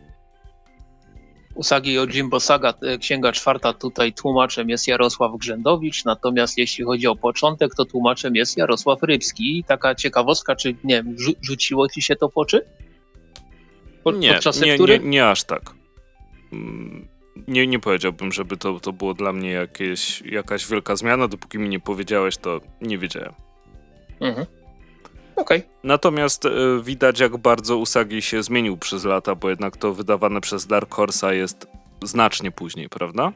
Usagi 1.56 1.98
Jimbo 2.14 2.40
Saga, 2.40 2.74
e, 2.82 2.98
księga 2.98 3.32
czwarta, 3.32 3.74
tutaj 3.74 4.14
tłumaczem 4.14 4.70
jest 4.70 4.88
Jarosław 4.88 5.38
Grzędowicz, 5.38 6.06
natomiast 6.06 6.58
jeśli 6.58 6.84
chodzi 6.84 7.08
o 7.08 7.16
początek, 7.16 7.76
to 7.76 7.86
tłumaczem 7.86 8.36
jest 8.36 8.58
Jarosław 8.58 9.04
Rybski. 9.04 9.58
I 9.58 9.64
taka 9.64 9.96
ciekawostka, 9.96 10.56
czy 10.56 10.76
nie 10.84 11.04
wiem, 11.04 11.16
rzuciło 11.42 11.90
ci 11.90 12.02
się 12.02 12.16
to 12.16 12.30
po 12.30 12.42
oczy? 12.42 12.66
Po, 14.04 14.12
nie, 14.12 14.40
nie, 14.62 14.78
nie, 14.78 15.00
nie 15.00 15.30
aż 15.30 15.44
tak. 15.44 15.62
Nie, 17.48 17.68
nie 17.68 17.80
powiedziałbym, 17.80 18.32
żeby 18.32 18.58
to, 18.58 18.80
to 18.80 18.94
było 18.94 19.14
dla 19.14 19.34
mnie 19.34 19.52
jakieś, 19.52 20.22
jakaś 20.22 20.68
wielka 20.68 20.96
zmiana. 20.96 21.28
Dopóki 21.28 21.60
mi 21.60 21.70
nie 21.70 21.80
powiedziałeś, 21.80 22.38
to 22.38 22.62
nie 22.82 22.98
wiedziałem. 22.98 23.34
Mhm. 24.20 24.46
Okay. 25.36 25.64
Natomiast 25.84 26.46
y, 26.46 26.50
widać, 26.84 27.20
jak 27.20 27.38
bardzo 27.38 27.78
Usagi 27.78 28.22
się 28.22 28.44
zmienił 28.44 28.78
przez 28.78 29.06
lata, 29.06 29.36
bo 29.36 29.50
jednak 29.50 29.78
to 29.78 29.94
wydawane 29.94 30.42
przez 30.42 30.68
Dark 30.68 30.96
Horse'a 30.96 31.32
jest 31.32 31.68
znacznie 32.04 32.52
później, 32.52 32.90
prawda? 32.90 33.32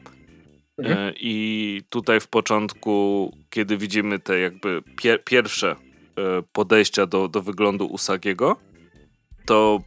Mhm. 0.78 1.08
Y, 1.08 1.14
I 1.20 1.82
tutaj 1.88 2.20
w 2.20 2.28
początku, 2.28 3.32
kiedy 3.50 3.76
widzimy 3.76 4.18
te 4.18 4.38
jakby 4.38 4.82
pier 4.96 5.24
pierwsze 5.24 5.72
y, 5.72 6.42
podejścia 6.52 7.06
do, 7.06 7.28
do 7.28 7.42
wyglądu 7.42 7.86
Usagiego, 7.86 8.56
to 9.46 9.80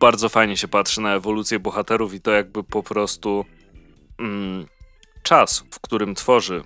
bardzo 0.00 0.28
fajnie 0.28 0.56
się 0.56 0.68
patrzy 0.68 1.00
na 1.00 1.14
ewolucję 1.14 1.58
bohaterów 1.58 2.14
i 2.14 2.20
to 2.20 2.30
jakby 2.30 2.64
po 2.64 2.82
prostu 2.82 3.44
mm, 4.18 4.66
czas, 5.22 5.64
w 5.70 5.80
którym 5.80 6.14
tworzy 6.14 6.62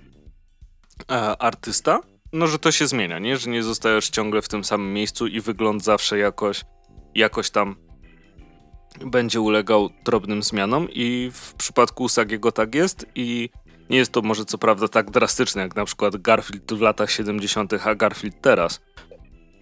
e, 1.11 1.43
artysta, 1.43 2.01
no, 2.33 2.47
że 2.47 2.59
to 2.59 2.73
się 2.73 2.87
zmienia, 2.87 3.19
nie? 3.19 3.37
Że 3.37 3.51
nie 3.51 3.63
zostajesz 3.63 4.09
ciągle 4.09 4.43
w 4.43 4.49
tym 4.49 4.65
samym 4.65 4.93
miejscu 4.93 5.27
i 5.27 5.41
wygląd 5.41 5.85
zawsze 5.85 6.19
jakoś, 6.19 6.65
jakoś 7.15 7.51
tam 7.51 7.77
będzie 9.07 9.41
ulegał 9.41 9.91
drobnym 10.05 10.43
zmianom 10.43 10.89
i 10.91 11.31
w 11.35 11.55
przypadku 11.55 12.05
Usagiego 12.05 12.53
tak 12.53 12.75
jest 12.75 13.07
i 13.15 13.51
nie 13.91 13.99
jest 13.99 14.13
to 14.13 14.23
może 14.23 14.45
co 14.45 14.59
prawda 14.59 14.89
tak 14.89 15.11
drastyczne 15.11 15.63
jak 15.63 15.77
na 15.77 15.85
przykład 15.85 16.17
Garfield 16.17 16.73
w 16.73 16.81
latach 16.81 17.11
70., 17.11 17.73
a 17.87 17.95
Garfield 17.95 18.41
teraz. 18.41 18.81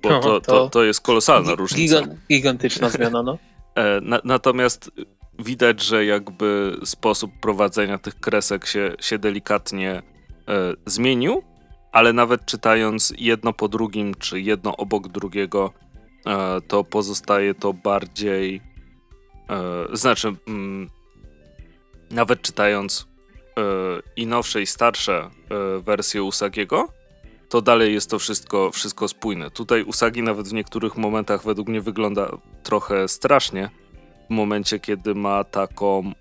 Bo 0.03 0.21
to, 0.21 0.41
to, 0.41 0.69
to 0.69 0.85
jest 0.85 1.01
kolosalna 1.01 1.55
różnica. 1.55 2.03
Gigantyczna 2.29 2.89
zmiana, 2.89 3.23
no. 3.23 3.39
E, 3.75 4.01
na, 4.01 4.21
natomiast 4.25 4.91
widać, 5.39 5.83
że 5.83 6.05
jakby 6.05 6.77
sposób 6.85 7.31
prowadzenia 7.41 7.99
tych 7.99 8.21
kresek 8.21 8.67
się, 8.67 8.95
się 9.01 9.19
delikatnie 9.19 9.91
e, 9.91 10.03
zmienił 10.87 11.43
ale 11.93 12.13
nawet 12.13 12.47
czytając 12.47 13.15
jedno 13.19 13.53
po 13.53 13.69
drugim, 13.69 14.15
czy 14.15 14.41
jedno 14.41 14.77
obok 14.77 15.09
drugiego, 15.09 15.73
e, 16.27 16.61
to 16.61 16.85
pozostaje 16.85 17.55
to 17.55 17.73
bardziej. 17.73 18.61
E, 19.51 19.97
znaczy, 19.97 20.33
mm, 20.49 20.91
nawet 22.11 22.43
czytając 22.43 23.09
e, 23.59 23.63
i 24.17 24.27
nowsze, 24.27 24.63
i 24.63 24.67
starsze 24.67 25.31
wersje 25.81 26.23
Usagiego, 26.23 26.89
to 27.53 27.63
dalej 27.63 27.95
jest 27.95 28.11
to 28.11 28.19
wszystko, 28.19 28.71
wszystko 28.71 29.09
spójne. 29.09 29.51
Tutaj 29.51 29.83
Usagi 29.83 30.23
nawet 30.23 30.49
w 30.49 30.53
niektórych 30.53 30.97
momentach 30.97 31.45
według 31.45 31.69
mnie 31.69 31.81
wygląda 31.81 32.31
trochę 32.63 33.09
strasznie. 33.09 33.71
W 34.31 34.35
momencie, 34.35 34.81
kiedy 34.81 35.15
ma 35.15 35.45
taką 35.45 36.13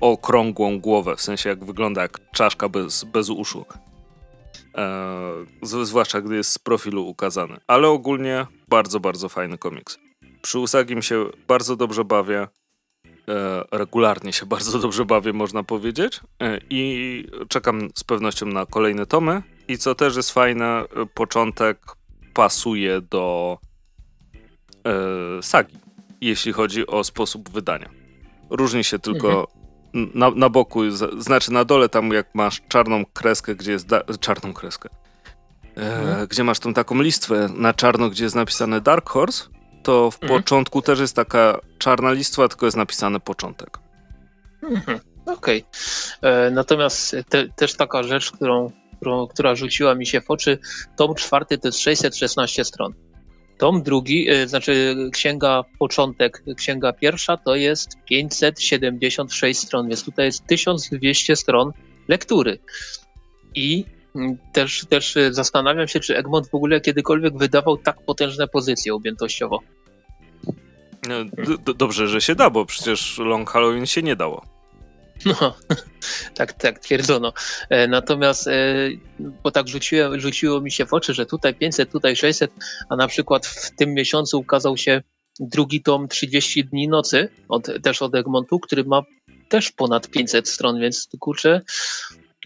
okrągłą 0.00 0.80
głowę, 0.80 1.16
w 1.16 1.20
sensie 1.20 1.48
jak 1.48 1.64
wygląda 1.64 2.02
jak 2.02 2.30
czaszka 2.32 2.68
bez, 2.68 3.04
bez 3.04 3.30
uszu. 3.30 3.64
E, 4.74 5.32
zwłaszcza 5.62 6.20
gdy 6.20 6.36
jest 6.36 6.50
z 6.50 6.58
profilu 6.58 7.06
ukazany. 7.06 7.56
Ale 7.66 7.88
ogólnie 7.88 8.46
bardzo, 8.68 9.00
bardzo 9.00 9.28
fajny 9.28 9.58
komiks. 9.58 9.98
Przy 10.42 10.58
Usagim 10.58 11.02
się 11.02 11.26
bardzo 11.48 11.76
dobrze 11.76 12.04
bawię. 12.04 12.48
E, 13.28 13.64
regularnie 13.70 14.32
się 14.32 14.46
bardzo 14.56 14.78
dobrze 14.78 15.04
bawię, 15.04 15.32
można 15.32 15.62
powiedzieć. 15.62 16.20
E, 16.42 16.58
I 16.70 17.24
czekam 17.48 17.88
z 17.94 18.04
pewnością 18.04 18.46
na 18.46 18.66
kolejne 18.66 19.06
tomy. 19.06 19.42
I 19.68 19.78
co 19.78 19.94
też 19.94 20.16
jest 20.16 20.30
fajne, 20.30 20.84
początek 21.14 21.78
pasuje 22.34 23.00
do 23.00 23.58
sagi, 25.42 25.78
jeśli 26.20 26.52
chodzi 26.52 26.86
o 26.86 27.04
sposób 27.04 27.50
wydania. 27.50 27.90
Różni 28.50 28.84
się 28.84 28.98
tylko 28.98 29.28
mhm 29.28 29.64
na, 29.94 30.30
na 30.30 30.48
boku, 30.48 30.90
znaczy 31.18 31.52
na 31.52 31.64
dole 31.64 31.88
tam 31.88 32.10
jak 32.10 32.34
masz 32.34 32.62
czarną 32.68 33.04
kreskę, 33.12 33.54
gdzie 33.54 33.72
jest, 33.72 33.88
czarną 34.20 34.52
kreskę, 34.52 34.88
e, 35.76 35.96
mhm. 35.96 36.26
gdzie 36.26 36.44
masz 36.44 36.58
tą 36.58 36.74
taką 36.74 37.02
listwę 37.02 37.48
na 37.56 37.74
czarno, 37.74 38.10
gdzie 38.10 38.24
jest 38.24 38.36
napisane 38.36 38.80
Dark 38.80 39.08
Horse, 39.08 39.44
to 39.82 40.10
w 40.10 40.22
mhm. 40.22 40.40
początku 40.40 40.82
też 40.82 41.00
jest 41.00 41.16
taka 41.16 41.60
czarna 41.78 42.12
listwa, 42.12 42.48
tylko 42.48 42.66
jest 42.66 42.76
napisane 42.76 43.20
początek. 43.20 43.78
Mhm. 44.62 45.00
Okej. 45.26 45.64
Okay. 46.18 46.30
E, 46.30 46.50
natomiast 46.50 47.16
te, 47.28 47.48
też 47.48 47.74
taka 47.74 48.02
rzecz, 48.02 48.32
którą, 48.32 48.70
którą, 49.04 49.26
która 49.26 49.54
rzuciła 49.54 49.94
mi 49.94 50.06
się 50.06 50.20
w 50.20 50.30
oczy, 50.30 50.58
tom 50.96 51.14
czwarty 51.14 51.58
to 51.58 51.68
jest 51.68 51.78
616 51.78 52.64
stron. 52.64 52.94
Tom 53.58 53.82
drugi, 53.82 54.30
y, 54.30 54.48
znaczy 54.48 54.96
księga 55.12 55.64
początek, 55.78 56.42
księga 56.56 56.92
pierwsza 56.92 57.36
to 57.36 57.54
jest 57.54 57.98
576 58.04 59.60
stron, 59.60 59.88
więc 59.88 60.04
tutaj 60.04 60.26
jest 60.26 60.46
1200 60.46 61.36
stron 61.36 61.72
lektury. 62.08 62.58
I 63.54 63.84
mm, 64.16 64.38
też, 64.52 64.86
też 64.88 65.14
zastanawiam 65.30 65.88
się, 65.88 66.00
czy 66.00 66.16
Egmont 66.16 66.48
w 66.48 66.54
ogóle 66.54 66.80
kiedykolwiek 66.80 67.38
wydawał 67.38 67.76
tak 67.76 68.04
potężne 68.04 68.48
pozycje 68.48 68.94
objętościowo. 68.94 69.60
No, 71.08 71.14
dobrze, 71.76 72.08
że 72.08 72.20
się 72.20 72.34
da, 72.34 72.50
bo 72.50 72.66
przecież 72.66 73.18
Long 73.18 73.50
Halloween 73.50 73.86
się 73.86 74.02
nie 74.02 74.16
dało. 74.16 74.53
No, 75.40 75.54
tak, 76.34 76.52
tak, 76.52 76.78
twierdzono. 76.78 77.32
E, 77.70 77.88
natomiast, 77.88 78.48
e, 78.48 78.74
bo 79.42 79.50
tak 79.50 79.68
rzuciło, 79.68 80.20
rzuciło 80.20 80.60
mi 80.60 80.72
się 80.72 80.86
w 80.86 80.94
oczy, 80.94 81.14
że 81.14 81.26
tutaj 81.26 81.54
500, 81.54 81.90
tutaj 81.90 82.16
600, 82.16 82.50
a 82.88 82.96
na 82.96 83.08
przykład 83.08 83.46
w 83.46 83.76
tym 83.76 83.94
miesiącu 83.94 84.38
ukazał 84.38 84.76
się 84.76 85.02
drugi 85.40 85.82
tom 85.82 86.08
30 86.08 86.64
dni 86.64 86.88
nocy, 86.88 87.28
od, 87.48 87.82
też 87.82 88.02
od 88.02 88.14
Egmontu, 88.14 88.60
który 88.60 88.84
ma 88.84 89.02
też 89.48 89.72
ponad 89.72 90.08
500 90.08 90.48
stron, 90.48 90.80
więc 90.80 91.08
kurczę, 91.20 91.60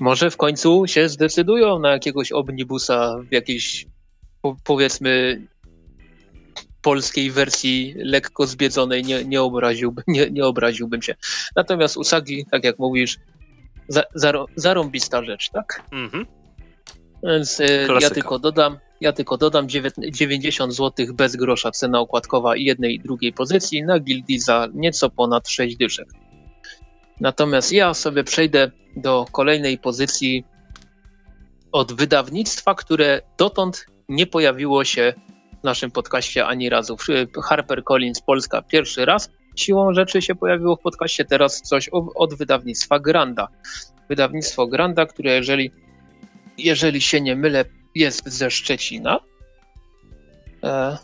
może 0.01 0.31
w 0.31 0.37
końcu 0.37 0.87
się 0.87 1.09
zdecydują 1.09 1.79
na 1.79 1.93
jakiegoś 1.93 2.33
omnibusa 2.33 3.19
w 3.31 3.33
jakiejś 3.33 3.87
powiedzmy 4.65 5.43
polskiej 6.83 7.31
wersji 7.31 7.95
lekko 7.97 8.47
zbiedzonej 8.47 9.05
nie, 9.05 9.25
nie, 9.25 9.43
obraziłbym, 9.43 10.05
nie, 10.07 10.31
nie 10.31 10.45
obraziłbym 10.45 11.03
się. 11.03 11.15
Natomiast 11.57 11.97
Usagi, 11.97 12.47
tak 12.51 12.65
jak 12.65 12.79
mówisz, 12.79 13.17
za, 13.89 14.05
zarąbista 14.57 15.25
rzecz, 15.25 15.51
tak? 15.51 15.83
Mhm. 15.93 16.27
Więc 17.23 17.61
y, 17.61 17.89
ja 18.01 18.11
tylko 18.11 18.39
dodam, 18.39 18.79
ja 19.01 19.13
tylko 19.13 19.37
dodam 19.37 19.69
90 20.13 20.75
zł 20.75 21.07
bez 21.15 21.37
grosza 21.37 21.71
cena 21.71 22.01
okładkowa 22.01 22.57
i 22.57 22.65
jednej 22.65 22.95
i 22.95 23.01
drugiej 23.01 23.33
pozycji 23.33 23.83
na 23.83 24.01
gildii 24.01 24.39
za 24.39 24.69
nieco 24.75 25.11
ponad 25.11 25.49
6 25.49 25.77
dyszek. 25.77 26.09
Natomiast 27.21 27.73
ja 27.73 27.95
sobie 27.95 28.25
przejdę 28.25 28.71
do 28.97 29.27
kolejnej 29.33 29.79
pozycji 29.79 30.45
od 31.73 31.93
wydawnictwa, 31.93 32.75
które 32.75 33.23
dotąd 33.39 33.87
nie 34.09 34.27
pojawiło 34.27 34.85
się 34.85 35.15
w 35.61 35.65
naszym 35.65 35.91
podcaście 35.91 36.47
ani 36.47 36.69
razu. 36.69 36.97
Harper 37.45 37.85
Collins 37.85 38.21
Polska 38.21 38.63
pierwszy 38.63 39.05
raz 39.05 39.31
siłą 39.57 39.95
rzeczy 39.95 40.23
się 40.23 40.35
pojawiło 40.35 40.77
w 40.77 40.81
podcaście, 40.81 41.25
teraz 41.25 41.63
coś 41.63 41.89
od 42.15 42.35
wydawnictwa 42.35 42.99
Granda. 42.99 43.49
Wydawnictwo 44.09 44.67
Granda, 44.67 45.07
które 45.07 45.35
jeżeli, 45.35 45.71
jeżeli 46.59 47.01
się 47.01 47.21
nie 47.21 47.37
mylę, 47.37 47.65
jest 47.95 48.29
ze 48.29 48.51
Szczecina. 48.51 49.21
E, 50.65 50.99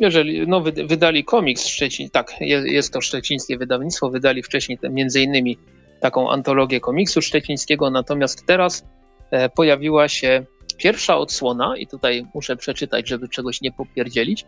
jeżeli, 0.00 0.46
no, 0.46 0.60
wydali 0.60 1.24
komiks 1.24 1.66
Szczecin, 1.66 2.10
tak, 2.10 2.34
jest, 2.40 2.92
to 2.92 3.00
szczecińskie 3.00 3.58
wydawnictwo, 3.58 4.10
wydali 4.10 4.42
wcześniej 4.42 4.78
między 4.90 5.22
innymi 5.22 5.58
taką 6.00 6.30
antologię 6.30 6.80
komiksu 6.80 7.22
szczecińskiego, 7.22 7.90
natomiast 7.90 8.46
teraz 8.46 8.84
e, 9.30 9.48
pojawiła 9.48 10.08
się 10.08 10.46
pierwsza 10.78 11.18
odsłona, 11.18 11.76
i 11.76 11.86
tutaj 11.86 12.26
muszę 12.34 12.56
przeczytać, 12.56 13.08
żeby 13.08 13.28
czegoś 13.28 13.60
nie 13.60 13.72
popierdzielić, 13.72 14.44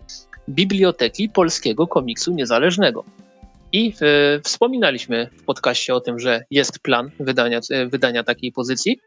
Biblioteki 0.48 1.28
Polskiego 1.28 1.86
Komiksu 1.86 2.32
Niezależnego. 2.32 3.04
I 3.72 3.94
e, 4.02 4.40
wspominaliśmy 4.40 5.30
w 5.36 5.44
podcaście 5.44 5.94
o 5.94 6.00
tym, 6.00 6.18
że 6.18 6.44
jest 6.50 6.78
plan 6.78 7.10
wydania, 7.20 7.60
e, 7.70 7.86
wydania 7.86 8.24
takiej 8.24 8.52
pozycji. 8.52 9.00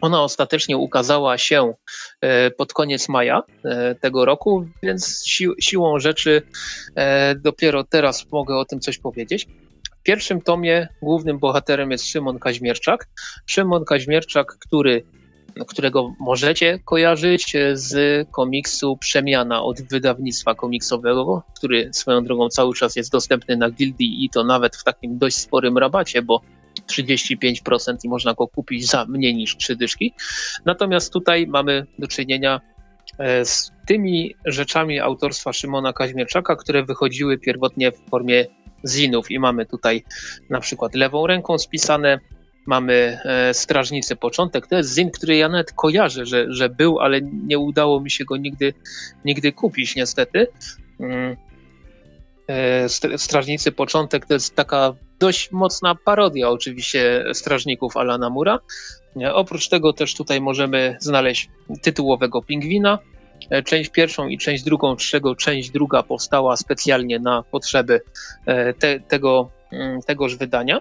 Ona 0.00 0.22
ostatecznie 0.22 0.76
ukazała 0.76 1.38
się 1.38 1.74
e, 2.20 2.50
pod 2.50 2.72
koniec 2.72 3.08
maja 3.08 3.42
tego 4.00 4.24
roku, 4.24 4.66
więc 4.82 5.22
si 5.26 5.46
siłą 5.60 5.98
rzeczy 5.98 6.42
dopiero 7.36 7.84
teraz 7.84 8.32
mogę 8.32 8.56
o 8.56 8.64
tym 8.64 8.80
coś 8.80 8.98
powiedzieć. 8.98 9.46
W 10.00 10.02
pierwszym 10.02 10.40
tomie 10.40 10.88
głównym 11.02 11.38
bohaterem 11.38 11.90
jest 11.90 12.06
Szymon 12.06 12.38
Kaźmierczak. 12.38 13.08
Szymon 13.46 13.84
Kaźmierczak, 13.84 14.46
który 14.46 15.04
którego 15.68 16.14
możecie 16.20 16.78
kojarzyć 16.84 17.56
z 17.72 18.26
komiksu 18.30 18.96
Przemiana 18.96 19.62
od 19.62 19.82
wydawnictwa 19.82 20.54
komiksowego, 20.54 21.42
który 21.56 21.90
swoją 21.92 22.24
drogą 22.24 22.48
cały 22.48 22.74
czas 22.74 22.96
jest 22.96 23.12
dostępny 23.12 23.56
na 23.56 23.70
Gildii 23.70 24.24
i 24.24 24.30
to 24.30 24.44
nawet 24.44 24.76
w 24.76 24.84
takim 24.84 25.18
dość 25.18 25.36
sporym 25.36 25.78
rabacie, 25.78 26.22
bo 26.22 26.40
35% 26.90 27.96
i 28.04 28.08
można 28.08 28.34
go 28.34 28.48
kupić 28.48 28.86
za 28.86 29.04
mniej 29.04 29.34
niż 29.34 29.56
3 29.56 29.76
dyszki. 29.76 30.12
Natomiast 30.64 31.12
tutaj 31.12 31.46
mamy 31.46 31.86
do 31.98 32.06
czynienia 32.06 32.60
e, 33.18 33.44
z 33.44 33.72
tymi 33.86 34.34
rzeczami 34.44 35.00
autorstwa 35.00 35.52
Szymona 35.52 35.92
Kaźmierczaka, 35.92 36.56
które 36.56 36.84
wychodziły 36.84 37.38
pierwotnie 37.38 37.92
w 37.92 38.10
formie 38.10 38.46
zinów 38.88 39.30
i 39.30 39.38
mamy 39.38 39.66
tutaj 39.66 40.04
na 40.50 40.60
przykład 40.60 40.94
lewą 40.94 41.26
ręką 41.26 41.58
spisane 41.58 42.20
mamy 42.66 43.18
e, 43.24 43.54
Strażnicy 43.54 44.16
Początek. 44.16 44.66
To 44.66 44.76
jest 44.76 44.94
zin, 44.94 45.10
który 45.10 45.36
ja 45.36 45.48
nawet 45.48 45.72
kojarzę, 45.72 46.26
że, 46.26 46.46
że 46.48 46.68
był, 46.68 47.00
ale 47.00 47.20
nie 47.22 47.58
udało 47.58 48.00
mi 48.00 48.10
się 48.10 48.24
go 48.24 48.36
nigdy, 48.36 48.74
nigdy 49.24 49.52
kupić 49.52 49.96
niestety. 49.96 50.46
Mm. 51.00 51.36
E, 52.48 52.88
Strażnicy 53.18 53.72
Początek 53.72 54.26
to 54.26 54.34
jest 54.34 54.54
taka 54.54 54.94
dość 55.18 55.52
mocna 55.52 55.94
parodia 55.94 56.50
oczywiście 56.50 57.24
strażników 57.32 57.96
Alana 57.96 58.30
Mura. 58.30 58.58
Oprócz 59.32 59.68
tego 59.68 59.92
też 59.92 60.14
tutaj 60.14 60.40
możemy 60.40 60.96
znaleźć 61.00 61.48
tytułowego 61.82 62.42
pingwina. 62.42 62.98
E, 63.50 63.62
część 63.62 63.90
pierwszą 63.90 64.28
i 64.28 64.38
część 64.38 64.64
drugą, 64.64 64.98
z 64.98 65.02
czego 65.02 65.36
część 65.36 65.70
druga 65.70 66.02
powstała 66.02 66.56
specjalnie 66.56 67.18
na 67.18 67.42
potrzeby 67.42 68.00
te, 68.78 69.00
tego, 69.00 69.50
mm, 69.72 70.02
tegoż 70.02 70.36
wydania. 70.36 70.80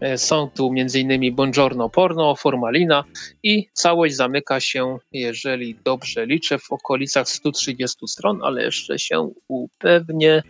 E, 0.00 0.18
są 0.18 0.50
tu 0.54 0.72
m.in. 0.76 1.34
Buongiorno 1.34 1.88
Porno, 1.88 2.36
Formalina 2.36 3.04
i 3.42 3.68
całość 3.72 4.16
zamyka 4.16 4.60
się, 4.60 4.98
jeżeli 5.12 5.76
dobrze 5.84 6.26
liczę, 6.26 6.58
w 6.58 6.72
okolicach 6.72 7.28
130 7.28 8.08
stron, 8.08 8.38
ale 8.42 8.62
jeszcze 8.64 8.98
się 8.98 9.30
upewnię. 9.48 10.42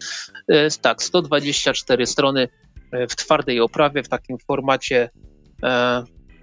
E, 0.49 0.71
tak, 0.71 1.03
124 1.03 2.07
strony 2.07 2.49
e, 2.93 3.07
w 3.07 3.17
twardej 3.17 3.61
oprawie, 3.61 4.03
w 4.03 4.09
takim 4.09 4.39
formacie 4.39 5.11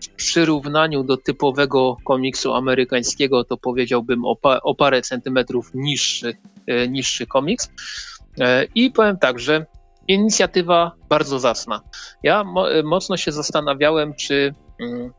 w 0.01 0.10
przyrównaniu 0.10 1.04
do 1.04 1.18
typowego 1.18 1.97
komiksu 2.04 2.54
amerykańskiego, 2.54 3.43
to 3.43 3.58
powiedziałbym 3.58 4.26
o, 4.26 4.36
pa, 4.36 4.60
o 4.62 4.76
parę 4.76 5.01
centymetrów 5.01 5.72
niższy, 5.74 6.38
niższy 6.89 7.28
komiks. 7.28 7.72
I 8.76 8.91
powiem 8.91 9.18
tak, 9.18 9.39
że 9.39 9.66
inicjatywa 10.08 10.91
bardzo 11.10 11.39
zacna. 11.39 11.82
Ja 12.24 12.43
mo 12.43 12.66
mocno 12.84 13.18
się 13.18 13.32
zastanawiałem, 13.32 14.14
czy 14.14 14.54
mm, 14.80 15.14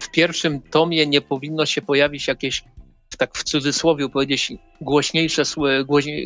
w 0.00 0.10
pierwszym 0.10 0.60
tomie 0.62 1.06
nie 1.06 1.20
powinno 1.20 1.66
się 1.66 1.82
pojawić 1.82 2.28
jakieś, 2.28 2.64
tak 3.18 3.34
w 3.34 3.44
cudzysłowie 3.44 4.08
powiedzieć, 4.08 4.52
głośniejsze, 4.80 5.42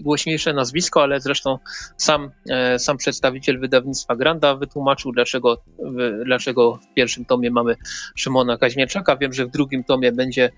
głośniejsze 0.02 0.52
nazwisko, 0.52 1.02
ale 1.02 1.20
zresztą 1.20 1.58
sam, 1.96 2.30
e, 2.50 2.78
sam 2.78 2.96
przedstawiciel 2.96 3.60
wydawnictwa 3.60 4.16
Granda 4.16 4.56
wytłumaczył, 4.56 5.12
dlaczego, 5.12 5.62
dlaczego 6.24 6.76
w 6.76 6.94
pierwszym 6.94 7.24
tomie 7.24 7.50
mamy 7.50 7.76
Szymona 8.16 8.58
Kaźmierczaka. 8.58 9.16
Wiem, 9.16 9.32
że 9.32 9.46
w 9.46 9.50
drugim 9.50 9.84
tomie 9.84 10.12
będzie, 10.12 10.50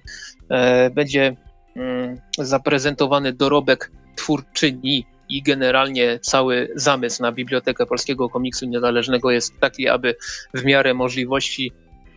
e, 0.50 0.90
będzie 0.90 1.36
mm, 1.76 2.20
zaprezentowany 2.38 3.32
dorobek 3.32 3.90
twórczyni 4.16 5.06
i 5.28 5.42
generalnie 5.42 6.18
cały 6.22 6.68
zamysł 6.74 7.22
na 7.22 7.32
Bibliotekę 7.32 7.86
Polskiego 7.86 8.28
Komiksu 8.28 8.66
Niezależnego 8.66 9.30
jest 9.30 9.60
taki, 9.60 9.88
aby 9.88 10.14
w 10.54 10.64
miarę 10.64 10.94
możliwości 10.94 11.72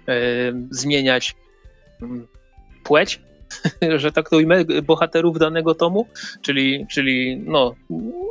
e, 0.08 0.14
zmieniać 0.72 1.36
mm, 2.02 2.28
płeć, 2.84 3.22
że 4.02 4.12
tak 4.12 4.30
to 4.30 4.38
ujmę, 4.38 4.66
bohaterów 4.84 5.40
danego 5.40 5.76
tomu, 5.76 6.08
czyli, 6.42 6.86
czyli 6.90 7.38
no, 7.38 7.76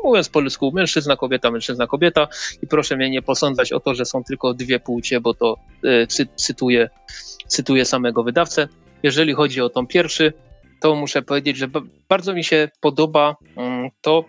mówiąc 0.04 0.28
po 0.28 0.40
ludzku, 0.40 0.72
mężczyzna, 0.72 1.16
kobieta, 1.16 1.50
mężczyzna, 1.50 1.86
kobieta 1.86 2.28
i 2.62 2.66
proszę 2.66 2.96
mnie 2.96 3.10
nie 3.10 3.22
posądzać 3.22 3.72
o 3.72 3.80
to, 3.80 3.94
że 3.94 4.04
są 4.04 4.24
tylko 4.24 4.54
dwie 4.54 4.80
płcie, 4.80 5.20
bo 5.20 5.34
to 5.34 5.56
e, 5.84 6.06
cy, 6.06 6.26
cytuję, 6.36 6.90
cytuję 7.46 7.84
samego 7.84 8.22
wydawcę. 8.22 8.68
Jeżeli 9.02 9.32
chodzi 9.32 9.60
o 9.60 9.68
tom 9.68 9.86
pierwszy, 9.86 10.32
to 10.80 10.94
muszę 10.94 11.22
powiedzieć, 11.22 11.56
że 11.56 11.68
bardzo 12.08 12.34
mi 12.34 12.44
się 12.44 12.68
podoba 12.80 13.36
mm, 13.56 13.90
to, 14.00 14.24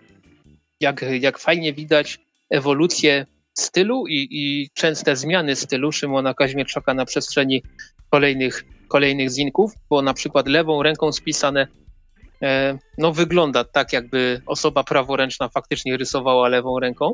jak, 0.80 1.04
jak 1.20 1.38
fajnie 1.38 1.72
widać 1.72 2.18
ewolucję 2.50 3.26
stylu 3.54 4.06
i, 4.06 4.28
i 4.30 4.70
częste 4.74 5.16
zmiany 5.16 5.56
stylu 5.56 5.92
Szymona 5.92 6.34
Kaźmierczaka 6.34 6.94
na 6.94 7.04
przestrzeni 7.04 7.62
kolejnych, 8.10 8.64
kolejnych 8.88 9.30
zinków, 9.30 9.72
bo 9.90 10.02
na 10.02 10.14
przykład 10.14 10.48
lewą 10.48 10.82
ręką 10.82 11.12
spisane 11.12 11.66
e, 12.42 12.78
no 12.98 13.12
wygląda 13.12 13.64
tak, 13.64 13.92
jakby 13.92 14.42
osoba 14.46 14.84
praworęczna 14.84 15.48
faktycznie 15.48 15.96
rysowała 15.96 16.48
lewą 16.48 16.80
ręką. 16.80 17.12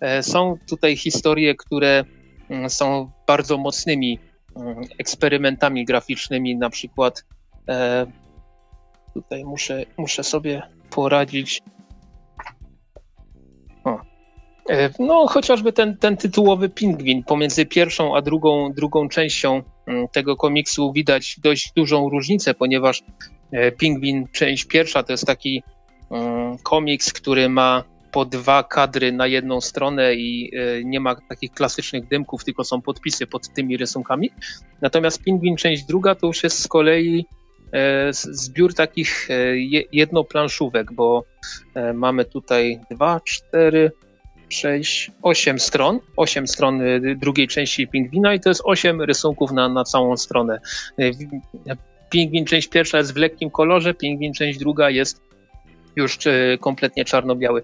E, 0.00 0.22
są 0.22 0.58
tutaj 0.68 0.96
historie, 0.96 1.54
które 1.54 2.04
mm, 2.50 2.70
są 2.70 3.10
bardzo 3.26 3.58
mocnymi 3.58 4.18
mm, 4.56 4.76
eksperymentami 4.98 5.84
graficznymi, 5.84 6.56
na 6.56 6.70
przykład 6.70 7.24
e, 7.68 8.06
tutaj 9.14 9.44
muszę, 9.44 9.84
muszę 9.96 10.24
sobie 10.24 10.62
poradzić. 10.90 11.62
E, 14.68 14.90
no, 14.98 15.26
chociażby 15.26 15.72
ten, 15.72 15.96
ten 15.96 16.16
tytułowy 16.16 16.68
pingwin. 16.68 17.24
Pomiędzy 17.24 17.66
pierwszą 17.66 18.16
a 18.16 18.22
drugą, 18.22 18.72
drugą 18.72 19.08
częścią 19.08 19.62
mm, 19.86 20.08
tego 20.08 20.36
komiksu 20.36 20.92
widać 20.92 21.36
dość 21.42 21.72
dużą 21.76 22.08
różnicę, 22.08 22.54
ponieważ 22.54 23.02
e, 23.52 23.72
pingwin, 23.72 24.26
część 24.32 24.64
pierwsza, 24.64 25.02
to 25.02 25.12
jest 25.12 25.26
taki 25.26 25.62
mm, 26.10 26.58
komiks, 26.58 27.12
który 27.12 27.48
ma 27.48 27.84
po 28.12 28.24
dwa 28.24 28.62
kadry 28.62 29.12
na 29.12 29.26
jedną 29.26 29.60
stronę 29.60 30.14
i 30.14 30.50
e, 30.56 30.84
nie 30.84 31.00
ma 31.00 31.16
takich 31.28 31.52
klasycznych 31.52 32.08
dymków, 32.08 32.44
tylko 32.44 32.64
są 32.64 32.82
podpisy 32.82 33.26
pod 33.26 33.48
tymi 33.48 33.76
rysunkami. 33.76 34.30
Natomiast 34.82 35.22
Pingwin 35.22 35.56
część 35.56 35.84
druga 35.84 36.14
to 36.14 36.26
już 36.26 36.44
jest 36.44 36.58
z 36.58 36.68
kolei 36.68 37.26
zbiór 38.10 38.74
takich 38.74 39.28
jednoplanszówek, 39.92 40.92
bo 40.92 41.24
mamy 41.94 42.24
tutaj 42.24 42.80
dwa, 42.90 43.20
cztery, 43.20 43.90
sześć, 44.48 45.10
osiem 45.22 45.58
stron, 45.58 46.00
osiem 46.16 46.46
stron 46.46 46.80
drugiej 47.16 47.48
części 47.48 47.88
Pingwina 47.88 48.34
i 48.34 48.40
to 48.40 48.48
jest 48.48 48.62
osiem 48.64 49.02
rysunków 49.02 49.52
na, 49.52 49.68
na 49.68 49.84
całą 49.84 50.16
stronę. 50.16 50.60
Pingwin 52.10 52.44
część 52.44 52.68
pierwsza 52.68 52.98
jest 52.98 53.14
w 53.14 53.16
lekkim 53.16 53.50
kolorze, 53.50 53.94
Pingwin 53.94 54.32
część 54.32 54.58
druga 54.58 54.90
jest 54.90 55.20
już 55.96 56.18
kompletnie 56.60 57.04
czarno-biały. 57.04 57.62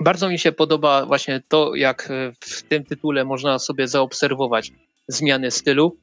Bardzo 0.00 0.28
mi 0.28 0.38
się 0.38 0.52
podoba 0.52 1.06
właśnie 1.06 1.42
to, 1.48 1.74
jak 1.74 2.08
w 2.40 2.62
tym 2.62 2.84
tytule 2.84 3.24
można 3.24 3.58
sobie 3.58 3.88
zaobserwować 3.88 4.72
zmiany 5.08 5.50
stylu, 5.50 5.96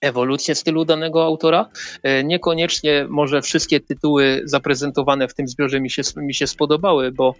ewolucję 0.00 0.54
stylu 0.54 0.84
danego 0.84 1.24
autora. 1.24 1.70
Niekoniecznie 2.24 3.06
może 3.08 3.42
wszystkie 3.42 3.80
tytuły 3.80 4.42
zaprezentowane 4.44 5.28
w 5.28 5.34
tym 5.34 5.48
zbiorze 5.48 5.80
mi 5.80 5.90
się, 5.90 6.02
mi 6.16 6.34
się 6.34 6.46
spodobały, 6.46 7.12
bo 7.12 7.34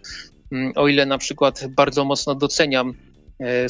o 0.75 0.89
ile 0.89 1.07
na 1.07 1.19
przykład 1.19 1.65
bardzo 1.69 2.05
mocno 2.05 2.35
doceniam 2.35 2.95
e, 3.41 3.67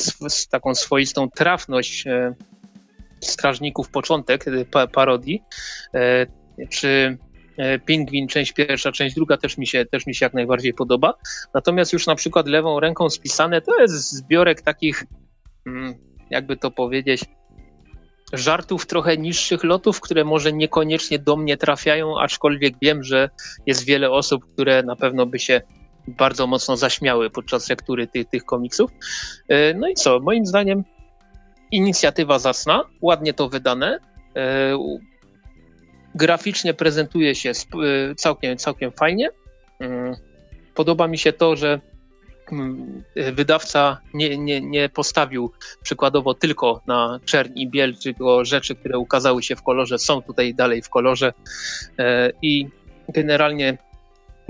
taką 0.50 0.74
swoistą 0.74 1.30
trafność 1.30 2.06
e, 2.06 2.34
Strażników 3.20 3.90
Początek, 3.90 4.44
parodii, 4.92 5.42
czy 6.70 7.18
E, 7.60 7.78
Pingwin, 7.78 8.28
część 8.28 8.52
pierwsza, 8.52 8.92
część 8.92 9.14
druga 9.14 9.36
też 9.36 9.58
mi, 9.58 9.66
się, 9.66 9.86
też 9.86 10.06
mi 10.06 10.14
się 10.14 10.26
jak 10.26 10.34
najbardziej 10.34 10.74
podoba. 10.74 11.14
Natomiast 11.54 11.92
już 11.92 12.06
na 12.06 12.14
przykład 12.14 12.46
lewą 12.46 12.80
ręką 12.80 13.10
spisane 13.10 13.60
to 13.60 13.80
jest 13.80 14.12
zbiorek 14.12 14.62
takich, 14.62 15.04
mm, 15.66 15.94
jakby 16.30 16.56
to 16.56 16.70
powiedzieć, 16.70 17.24
żartów 18.32 18.86
trochę 18.86 19.16
niższych 19.16 19.64
lotów, 19.64 20.00
które 20.00 20.24
może 20.24 20.52
niekoniecznie 20.52 21.18
do 21.18 21.36
mnie 21.36 21.56
trafiają, 21.56 22.20
aczkolwiek 22.20 22.74
wiem, 22.82 23.04
że 23.04 23.30
jest 23.66 23.84
wiele 23.84 24.10
osób, 24.10 24.52
które 24.52 24.82
na 24.82 24.96
pewno 24.96 25.26
by 25.26 25.38
się 25.38 25.60
bardzo 26.08 26.46
mocno 26.46 26.76
zaśmiały 26.76 27.30
podczas 27.30 27.70
lektury 27.70 28.06
tych, 28.06 28.28
tych 28.28 28.44
komiksów. 28.44 28.90
E, 29.48 29.74
no 29.74 29.88
i 29.88 29.94
co, 29.94 30.20
moim 30.20 30.46
zdaniem 30.46 30.84
inicjatywa 31.70 32.38
zasna, 32.38 32.84
ładnie 33.00 33.34
to 33.34 33.48
wydane, 33.48 33.98
e, 34.36 34.78
Graficznie 36.14 36.74
prezentuje 36.74 37.34
się 37.34 37.50
y, 37.50 38.14
całkiem, 38.14 38.56
całkiem 38.56 38.92
fajnie. 38.92 39.30
Podoba 40.74 41.08
mi 41.08 41.18
się 41.18 41.32
to, 41.32 41.56
że 41.56 41.80
mm, 42.52 43.02
wydawca 43.32 44.00
nie, 44.14 44.38
nie, 44.38 44.60
nie 44.60 44.88
postawił 44.88 45.52
przykładowo 45.82 46.34
tylko 46.34 46.82
na 46.86 47.20
czerń 47.24 47.52
i 47.58 47.68
biel, 47.68 47.96
tylko 47.96 48.44
rzeczy, 48.44 48.74
które 48.74 48.98
ukazały 48.98 49.42
się 49.42 49.56
w 49.56 49.62
kolorze, 49.62 49.98
są 49.98 50.22
tutaj 50.22 50.54
dalej 50.54 50.82
w 50.82 50.90
kolorze 50.90 51.32
e, 51.98 52.32
i 52.42 52.68
generalnie 53.08 53.78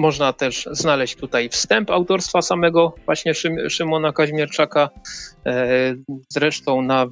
można 0.01 0.32
też 0.32 0.68
znaleźć 0.72 1.16
tutaj 1.16 1.48
wstęp 1.48 1.90
autorstwa 1.90 2.42
samego 2.42 2.94
właśnie 3.05 3.32
Szymona 3.68 4.12
Kaźmierczaka. 4.12 4.90
E, 5.46 5.94
zresztą 6.28 6.82
na, 6.82 7.07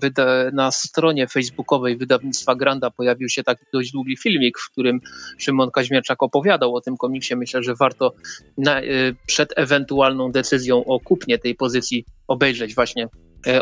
na, 0.52 0.70
stronie 0.70 1.26
facebookowej 1.26 1.96
wydawnictwa 1.96 2.54
Granda 2.54 2.90
pojawił 2.90 3.28
się 3.28 3.42
taki 3.42 3.64
dość 3.72 3.92
długi 3.92 4.16
filmik, 4.16 4.58
w 4.58 4.70
którym 4.72 5.00
Szymon 5.38 5.70
Kaźmierczak 5.70 6.22
opowiadał 6.22 6.74
o 6.74 6.80
tym 6.80 6.96
komiksie. 6.96 7.36
Myślę, 7.36 7.62
że 7.62 7.74
warto 7.74 8.14
na, 8.58 8.80
e, 8.80 8.84
przed 9.26 9.52
ewentualną 9.56 10.32
decyzją 10.32 10.84
o 10.84 11.00
kupnie 11.00 11.38
tej 11.38 11.54
pozycji 11.54 12.04
obejrzeć 12.28 12.74
właśnie 12.74 13.08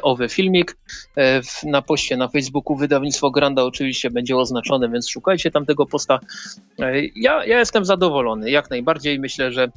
owy 0.03 0.29
filmik. 0.29 0.77
E, 1.16 1.41
na 1.64 1.83
poście 1.83 2.16
na 2.16 2.29
Facebooku 2.29 2.77
wydawnictwo 2.77 3.31
Granda 3.31 3.64
oczywiście 3.64 4.11
będzie 4.11 4.37
oznaczone, 4.37 4.89
więc 4.89 5.11
szukajcie 5.11 5.51
tam 5.51 5.66
tego 5.66 5.87
posta. 5.87 6.20
E, 6.79 6.93
ja, 7.16 7.45
ja 7.45 7.59
jestem 7.59 7.85
zadowolony, 7.85 8.51
jak 8.51 8.70
najbardziej. 8.70 9.20
Myślę, 9.20 9.53
że 9.53 9.68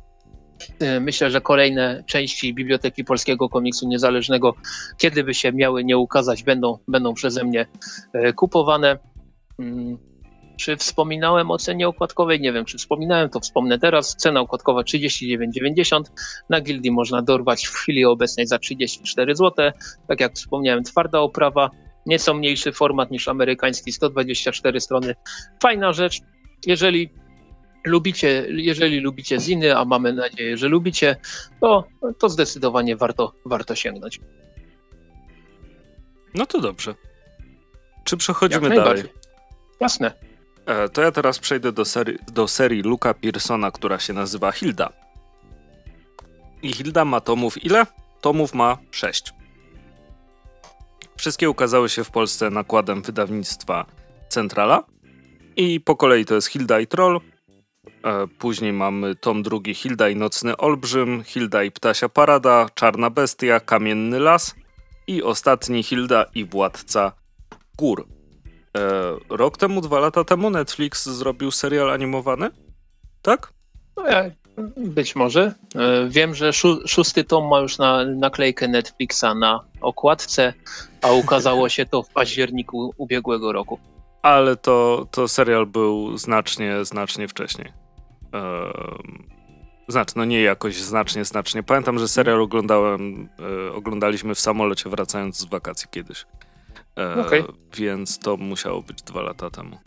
Myślę, 1.01 1.31
że 1.31 1.41
kolejne 1.41 2.03
części 2.07 2.53
Biblioteki 2.53 3.03
Polskiego 3.03 3.49
Komiksu 3.49 3.87
Niezależnego, 3.87 4.55
kiedy 4.97 5.23
by 5.23 5.33
się 5.33 5.51
miały 5.51 5.83
nie 5.83 5.97
ukazać, 5.97 6.43
będą, 6.43 6.77
będą 6.87 7.13
przeze 7.13 7.43
mnie 7.43 7.65
kupowane. 8.35 8.97
Czy 10.59 10.77
wspominałem 10.77 11.51
o 11.51 11.57
cenie 11.57 11.87
okładkowej? 11.87 12.39
Nie 12.39 12.53
wiem, 12.53 12.65
czy 12.65 12.77
wspominałem, 12.77 13.29
to 13.29 13.39
wspomnę 13.39 13.79
teraz. 13.79 14.15
Cena 14.15 14.39
okładkowa 14.39 14.81
39,90. 14.81 16.01
Na 16.49 16.61
Gildii 16.61 16.91
można 16.91 17.21
dorwać 17.21 17.67
w 17.67 17.73
chwili 17.73 18.05
obecnej 18.05 18.47
za 18.47 18.59
34 18.59 19.35
zł. 19.35 19.71
Tak 20.07 20.19
jak 20.19 20.33
wspomniałem, 20.33 20.83
twarda 20.83 21.19
oprawa, 21.19 21.69
nieco 22.05 22.33
mniejszy 22.33 22.71
format 22.71 23.11
niż 23.11 23.27
amerykański, 23.27 23.91
124 23.91 24.79
strony. 24.79 25.15
Fajna 25.61 25.93
rzecz. 25.93 26.19
Jeżeli 26.65 27.09
lubicie, 27.85 28.45
jeżeli 28.49 28.99
lubicie 28.99 29.39
ziny, 29.39 29.77
a 29.77 29.85
mamy 29.85 30.13
nadzieję, 30.13 30.57
że 30.57 30.67
lubicie, 30.67 31.15
to, 31.61 31.87
to 32.19 32.29
zdecydowanie 32.29 32.95
warto, 32.95 33.33
warto 33.45 33.75
sięgnąć. 33.75 34.19
No 36.33 36.45
to 36.45 36.61
dobrze. 36.61 36.95
Czy 38.03 38.17
przechodzimy 38.17 38.69
dalej? 38.69 39.03
Jasne. 39.79 40.28
E, 40.69 40.89
to 40.89 41.01
ja 41.01 41.11
teraz 41.11 41.39
przejdę 41.39 41.71
do 41.71 41.85
serii, 41.85 42.17
do 42.31 42.47
serii 42.47 42.81
Luka 42.81 43.13
Pearsona, 43.13 43.71
która 43.71 43.99
się 43.99 44.13
nazywa 44.13 44.51
Hilda. 44.51 44.89
I 46.61 46.73
Hilda 46.73 47.05
ma 47.05 47.21
tomów 47.21 47.65
ile? 47.65 47.85
Tomów 48.21 48.53
ma 48.53 48.77
6. 48.91 49.33
Wszystkie 51.17 51.49
ukazały 51.49 51.89
się 51.89 52.03
w 52.03 52.11
Polsce 52.11 52.49
nakładem 52.49 53.01
wydawnictwa 53.01 53.85
Centrala. 54.29 54.83
I 55.55 55.79
po 55.79 55.95
kolei 55.95 56.25
to 56.25 56.35
jest 56.35 56.47
Hilda 56.47 56.79
i 56.79 56.87
Troll. 56.87 57.21
E, 58.03 58.27
później 58.27 58.73
mamy 58.73 59.15
tom 59.15 59.43
drugi 59.43 59.73
Hilda 59.73 60.09
i 60.09 60.15
Nocny 60.15 60.57
Olbrzym, 60.57 61.23
Hilda 61.23 61.63
i 61.63 61.71
Ptasia 61.71 62.09
Parada, 62.09 62.69
Czarna 62.75 63.09
Bestia, 63.09 63.59
Kamienny 63.59 64.19
Las 64.19 64.55
i 65.07 65.23
ostatni 65.23 65.83
Hilda 65.83 66.25
i 66.35 66.45
Władca 66.45 67.11
Gór. 67.77 68.18
E, 68.79 69.17
rok 69.29 69.57
temu, 69.57 69.81
dwa 69.81 69.99
lata 69.99 70.23
temu 70.23 70.49
Netflix 70.49 71.09
zrobił 71.09 71.51
serial 71.51 71.91
animowany? 71.91 72.49
Tak? 73.21 73.53
No 73.97 74.07
ja, 74.07 74.31
być 74.77 75.15
może. 75.15 75.53
E, 75.75 76.09
wiem, 76.09 76.35
że 76.35 76.53
szó 76.53 76.87
szósty 76.87 77.23
tom 77.23 77.47
ma 77.47 77.59
już 77.59 77.77
na, 77.77 78.05
naklejkę 78.05 78.67
Netflixa 78.67 79.35
na 79.35 79.59
okładce, 79.81 80.53
a 81.01 81.11
ukazało 81.11 81.69
się 81.69 81.85
to 81.85 82.03
w 82.03 82.09
październiku 82.09 82.93
ubiegłego 82.97 83.51
roku. 83.51 83.79
Ale 84.21 84.55
to, 84.55 85.07
to 85.11 85.27
serial 85.27 85.65
był 85.65 86.17
znacznie, 86.17 86.85
znacznie 86.85 87.27
wcześniej. 87.27 87.73
Um, 88.33 89.29
znaczy, 89.87 90.13
no 90.15 90.25
nie 90.25 90.41
jakoś 90.41 90.75
znacznie, 90.75 91.25
znacznie. 91.25 91.63
Pamiętam, 91.63 91.99
że 91.99 92.07
serial 92.07 92.41
oglądałem, 92.41 93.29
oglądaliśmy 93.73 94.35
w 94.35 94.39
samolocie 94.39 94.89
wracając 94.89 95.37
z 95.37 95.45
wakacji 95.45 95.87
kiedyś. 95.91 96.25
E, 96.97 97.25
okay. 97.25 97.43
Więc 97.77 98.19
to 98.19 98.37
musiało 98.37 98.81
być 98.81 99.01
dwa 99.01 99.21
lata 99.21 99.49
temu. 99.49 99.77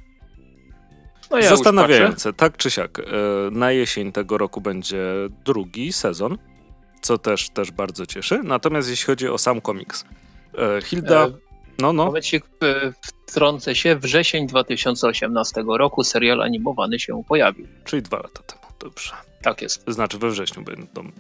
No 1.31 1.39
ja 1.39 1.49
Zastanawiające, 1.49 2.33
tak 2.33 2.57
czy 2.57 2.71
siak. 2.71 2.99
E, 2.99 3.03
na 3.51 3.73
jesień 3.73 4.13
tego 4.13 4.39
roku 4.39 4.61
będzie 4.61 5.05
drugi 5.45 5.93
sezon, 5.93 6.39
co 7.03 7.19
też, 7.19 7.51
też 7.51 7.71
bardzo 7.71 8.07
cieszy. 8.07 8.41
Natomiast 8.45 8.91
jeśli 8.91 9.07
chodzi 9.07 9.29
o 9.29 9.39
sam 9.39 9.61
komiks, 9.61 10.05
e, 10.59 10.83
Hilda. 10.83 11.27
E, 11.27 11.33
no, 11.79 11.93
no. 11.93 12.05
Momencik, 12.05 12.45
wtrącę 13.27 13.75
się. 13.75 13.97
Wrzesień 13.97 14.47
2018 14.47 15.65
roku 15.67 16.05
serial 16.05 16.43
animowany 16.43 16.99
się 16.99 17.23
pojawił. 17.29 17.67
Czyli 17.85 18.03
dwa 18.03 18.17
lata 18.17 18.43
temu, 18.43 18.63
dobrze. 18.79 19.13
Tak 19.43 19.63
jest. 19.63 19.85
Znaczy 19.89 20.19
we 20.19 20.31
wrześniu 20.31 20.63
będą 20.63 21.13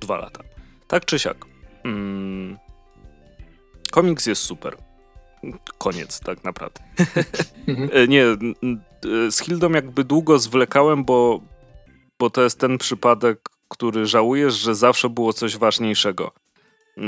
dwa 0.00 0.18
lata. 0.18 0.42
Tak 0.88 1.04
czy 1.04 1.18
siak. 1.18 1.44
Mm, 1.84 2.58
komiks 3.90 4.26
jest 4.26 4.42
super 4.42 4.85
koniec 5.78 6.20
tak 6.20 6.44
naprawdę. 6.44 6.80
Mhm. 7.68 7.90
E, 7.92 8.08
nie, 8.08 8.24
e, 8.24 8.36
z 9.30 9.40
Hildą 9.40 9.70
jakby 9.70 10.04
długo 10.04 10.38
zwlekałem, 10.38 11.04
bo, 11.04 11.40
bo 12.18 12.30
to 12.30 12.42
jest 12.42 12.60
ten 12.60 12.78
przypadek, 12.78 13.48
który 13.68 14.06
żałujesz, 14.06 14.54
że 14.54 14.74
zawsze 14.74 15.08
było 15.08 15.32
coś 15.32 15.56
ważniejszego. 15.56 16.32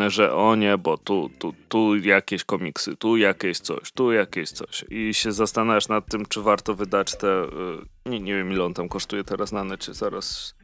Że 0.09 0.35
o 0.35 0.57
nie, 0.57 0.79
bo 0.79 0.99
tu, 0.99 1.31
tu, 1.39 1.55
tu 1.69 1.97
jakieś 1.97 2.45
komiksy, 2.45 2.97
tu 2.97 3.17
jakieś 3.17 3.59
coś, 3.59 3.93
tu 3.93 4.13
jakieś 4.13 4.51
coś. 4.51 4.85
I 4.91 5.15
się 5.15 5.33
zastanawiasz 5.33 5.89
nad 5.89 6.07
tym, 6.07 6.27
czy 6.27 6.43
warto 6.43 6.75
wydać 6.75 7.17
te. 7.17 7.29
E, 7.29 8.11
nie, 8.11 8.21
nie 8.21 8.35
wiem, 8.35 8.53
ile 8.53 8.65
on 8.65 8.75
tam 8.75 8.89
kosztuje 8.89 9.25
teraz 9.25 9.53
na 9.53 9.65
necie, 9.65 9.95
zaraz 9.95 10.55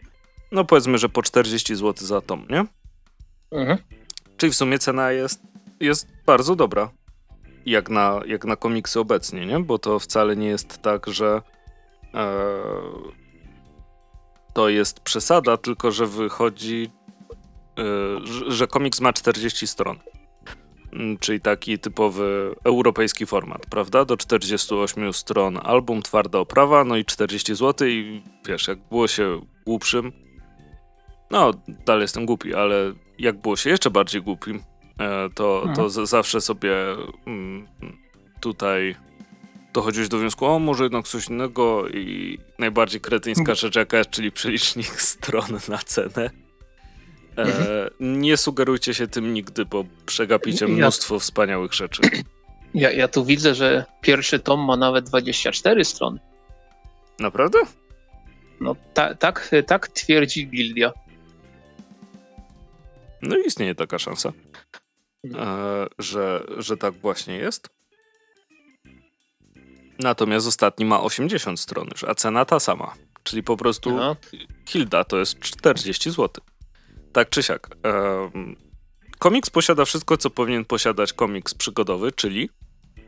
no 0.55 0.65
powiedzmy, 0.65 0.99
że 0.99 1.09
po 1.09 1.23
40 1.23 1.77
zł 1.77 2.07
za 2.07 2.21
tom, 2.21 2.47
nie? 2.51 2.65
Mhm. 3.51 3.79
Czyli 4.37 4.53
w 4.53 4.57
sumie 4.57 4.79
cena 4.79 5.13
jest, 5.13 5.43
jest 5.81 6.07
bardzo 6.27 6.57
dobra. 6.57 6.91
Jak 7.67 7.91
na, 7.91 8.21
jak 8.27 8.45
na 8.45 8.57
komiksy 8.57 9.01
obecnie, 9.01 9.47
nie? 9.47 9.61
Bo 9.61 9.79
to 9.79 9.99
wcale 9.99 10.37
nie 10.37 10.47
jest 10.47 10.83
tak, 10.83 11.07
że 11.07 11.43
e, 12.15 12.43
to 14.53 14.69
jest 14.69 15.01
przesada, 15.01 15.57
tylko 15.57 15.91
że 15.91 16.07
wychodzi, 16.07 16.91
e, 17.79 18.53
że, 18.53 18.67
komiks 18.67 19.01
ma 19.01 19.13
40 19.13 19.67
stron. 19.67 19.99
Mm, 20.93 21.19
czyli 21.19 21.41
taki 21.41 21.79
typowy 21.79 22.55
europejski 22.65 23.27
format, 23.27 23.67
prawda? 23.67 24.05
Do 24.05 24.17
48 24.17 25.13
stron 25.13 25.59
album, 25.63 26.03
twarda 26.03 26.39
oprawa, 26.39 26.85
no 26.85 26.97
i 26.97 27.05
40 27.05 27.55
zł 27.55 27.89
i 27.89 28.23
wiesz, 28.47 28.69
jak 28.69 28.79
było 28.79 29.09
się 29.09 29.41
głupszym, 29.67 30.13
no 31.31 31.51
dalej 31.87 32.03
jestem 32.03 32.27
głupi, 32.27 32.55
ale 32.55 32.93
jak 33.19 33.41
było 33.41 33.57
się 33.57 33.71
jeszcze 33.71 33.91
bardziej 33.91 34.23
głupim, 34.23 34.63
to, 35.35 35.63
to 35.75 35.85
mhm. 35.85 36.07
zawsze 36.07 36.41
sobie 36.41 36.73
mm, 37.27 37.69
tutaj 38.41 38.97
dochodziłeś 39.73 40.09
do 40.09 40.19
wniosku, 40.19 40.47
o 40.47 40.59
może 40.59 40.83
jednak 40.83 41.09
coś 41.09 41.29
innego 41.29 41.89
i 41.89 42.39
najbardziej 42.59 43.01
kretyńska 43.01 43.41
mhm. 43.41 43.57
rzecz 43.57 43.77
jaka 43.77 43.99
jest, 43.99 44.11
czyli 44.11 44.33
przelicznik 44.33 45.01
stron 45.13 45.59
na 45.69 45.79
cenę. 45.79 46.31
E, 47.37 47.43
mhm. 47.43 48.23
nie 48.23 48.37
sugerujcie 48.37 48.95
się 48.95 49.09
tym 49.09 49.35
nigdy, 49.35 49.65
bo 49.65 49.85
przegapicie 50.07 50.69
mnóstwo 50.69 51.15
ja, 51.15 51.19
wspaniałych 51.19 51.73
rzeczy. 51.73 52.03
Ja, 52.75 52.91
ja 52.91 53.09
tu 53.09 53.25
widzę, 53.25 53.55
że 53.55 53.85
pierwszy 54.01 54.39
tom 54.39 54.65
ma 54.65 54.77
nawet 54.77 55.05
24 55.05 55.85
strony. 55.85 56.21
Naprawdę? 57.19 57.59
No 58.61 58.77
ta, 58.95 59.15
tak, 59.15 59.51
tak 59.67 59.89
twierdzi 59.89 60.47
Gildia. 60.47 60.93
No 63.23 63.37
istnieje 63.37 63.75
taka 63.75 63.99
szansa, 63.99 64.29
e, 64.29 64.33
że, 65.99 66.47
że 66.59 66.77
tak 66.77 66.95
właśnie 66.95 67.37
jest. 67.37 67.69
Natomiast 69.99 70.47
ostatni 70.47 70.85
ma 70.85 71.03
80 71.03 71.61
stron 71.61 71.89
już, 71.91 72.05
a 72.05 72.15
cena 72.15 72.45
ta 72.45 72.61
sama. 72.61 72.95
Czyli 73.23 73.43
po 73.43 73.57
prostu 73.57 73.91
no. 73.97 74.17
Hilda 74.69 75.05
to 75.05 75.19
jest 75.19 75.41
40 75.41 76.11
zł. 76.11 76.45
Tak 77.13 77.29
czy 77.29 77.43
siak. 77.43 77.69
Um, 77.85 78.57
komiks 79.19 79.51
posiada 79.51 79.85
wszystko, 79.85 80.17
co 80.17 80.31
powinien 80.31 80.65
posiadać 80.65 81.13
komiks 81.13 81.55
przygodowy, 81.55 82.13
czyli 82.13 82.51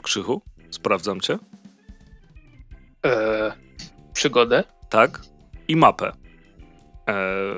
Krzychu, 0.03 0.43
sprawdzam 0.71 1.21
cię. 1.21 1.39
Eee, 3.03 3.53
przygodę? 4.13 4.65
Tak. 4.91 5.21
I 5.69 5.77
mapę. 5.77 6.13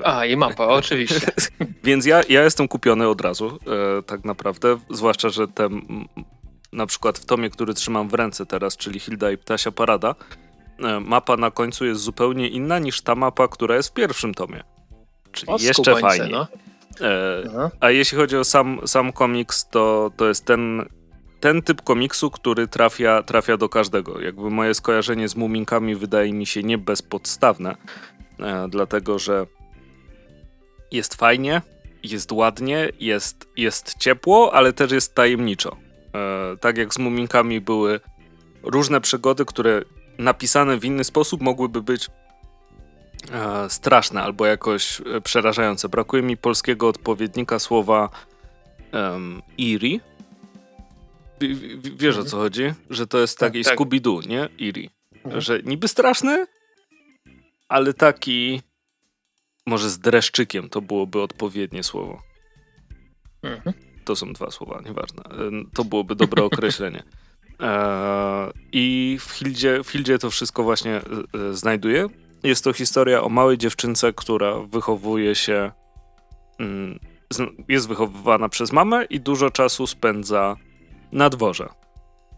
A, 0.03 0.25
i 0.25 0.37
mapa, 0.37 0.65
oczywiście. 0.65 1.31
Więc 1.83 2.05
ja, 2.05 2.21
ja 2.29 2.43
jestem 2.43 2.67
kupiony 2.67 3.07
od 3.07 3.21
razu, 3.21 3.59
e, 3.99 4.03
tak 4.03 4.25
naprawdę. 4.25 4.77
Zwłaszcza, 4.89 5.29
że 5.29 5.47
ten 5.47 5.81
na 6.73 6.85
przykład 6.85 7.19
w 7.19 7.25
tomie, 7.25 7.49
który 7.49 7.73
trzymam 7.73 8.09
w 8.09 8.13
ręce 8.13 8.45
teraz, 8.45 8.77
czyli 8.77 8.99
Hilda 8.99 9.31
i 9.31 9.37
Ptasia 9.37 9.71
Parada, 9.71 10.15
e, 10.79 10.99
mapa 10.99 11.37
na 11.37 11.51
końcu 11.51 11.85
jest 11.85 12.01
zupełnie 12.01 12.47
inna 12.47 12.79
niż 12.79 13.01
ta 13.01 13.15
mapa, 13.15 13.47
która 13.47 13.75
jest 13.75 13.89
w 13.89 13.93
pierwszym 13.93 14.33
tomie. 14.33 14.63
Czyli 15.31 15.51
o, 15.51 15.57
jeszcze 15.59 15.95
fajnie. 15.95 16.27
No. 16.31 16.47
E, 17.01 17.69
a 17.79 17.89
jeśli 17.89 18.17
chodzi 18.17 18.37
o 18.37 18.43
sam, 18.43 18.79
sam 18.85 19.11
komiks, 19.11 19.69
to, 19.69 20.11
to 20.17 20.27
jest 20.27 20.45
ten, 20.45 20.85
ten 21.39 21.61
typ 21.61 21.81
komiksu, 21.81 22.31
który 22.31 22.67
trafia, 22.67 23.23
trafia 23.23 23.57
do 23.57 23.69
każdego. 23.69 24.21
Jakby 24.21 24.49
moje 24.49 24.73
skojarzenie 24.73 25.27
z 25.27 25.35
muminkami 25.35 25.95
wydaje 25.95 26.33
mi 26.33 26.45
się 26.45 26.63
nie 26.63 26.77
bezpodstawne, 26.77 27.71
e, 27.71 28.18
dlatego 28.69 29.19
że 29.19 29.45
jest 30.91 31.15
fajnie, 31.15 31.61
jest 32.03 32.31
ładnie, 32.31 32.89
jest, 32.99 33.47
jest 33.57 33.97
ciepło, 33.97 34.53
ale 34.53 34.73
też 34.73 34.91
jest 34.91 35.15
tajemniczo. 35.15 35.77
E, 36.15 36.57
tak 36.57 36.77
jak 36.77 36.93
z 36.93 36.97
muminkami 36.97 37.61
były 37.61 37.99
różne 38.63 39.01
przygody, 39.01 39.45
które 39.45 39.81
napisane 40.17 40.77
w 40.77 40.85
inny 40.85 41.03
sposób 41.03 41.41
mogłyby 41.41 41.81
być 41.81 42.07
e, 43.31 43.69
straszne 43.69 44.23
albo 44.23 44.45
jakoś 44.45 45.01
e, 45.01 45.21
przerażające. 45.21 45.89
Brakuje 45.89 46.23
mi 46.23 46.37
polskiego 46.37 46.87
odpowiednika 46.87 47.59
słowa 47.59 48.09
um, 48.93 49.41
eerie. 49.59 49.99
wiesz 51.97 52.17
o 52.17 52.23
co 52.23 52.37
chodzi? 52.37 52.73
Że 52.89 53.07
to 53.07 53.19
jest 53.19 53.37
taki 53.37 53.63
tak, 53.63 53.77
tak. 53.77 53.79
Scooby-Doo, 53.79 54.27
nie? 54.27 54.49
Eerie. 54.67 54.89
Mhm. 55.25 55.41
Że 55.41 55.59
niby 55.63 55.87
straszny, 55.87 56.45
ale 57.69 57.93
taki 57.93 58.61
może 59.65 59.89
z 59.89 59.99
dreszczykiem 59.99 60.69
to 60.69 60.81
byłoby 60.81 61.21
odpowiednie 61.21 61.83
słowo. 61.83 62.21
Mhm. 63.43 63.75
To 64.05 64.15
są 64.15 64.33
dwa 64.33 64.51
słowa, 64.51 64.81
nieważne. 64.85 65.23
To 65.73 65.83
byłoby 65.83 66.15
dobre 66.15 66.43
określenie. 66.51 67.03
E, 67.59 68.51
I 68.71 69.17
w 69.21 69.31
Hildzie, 69.31 69.83
w 69.83 69.89
Hildzie 69.89 70.19
to 70.19 70.29
wszystko 70.29 70.63
właśnie 70.63 70.91
e, 70.95 71.01
e, 71.49 71.53
znajduje. 71.53 72.07
Jest 72.43 72.63
to 72.63 72.73
historia 72.73 73.23
o 73.23 73.29
małej 73.29 73.57
dziewczynce, 73.57 74.13
która 74.13 74.59
wychowuje 74.59 75.35
się, 75.35 75.71
mm, 76.59 76.99
jest 77.67 77.87
wychowywana 77.87 78.49
przez 78.49 78.71
mamę 78.71 79.05
i 79.05 79.19
dużo 79.19 79.49
czasu 79.49 79.87
spędza 79.87 80.55
na 81.11 81.29
dworze. 81.29 81.69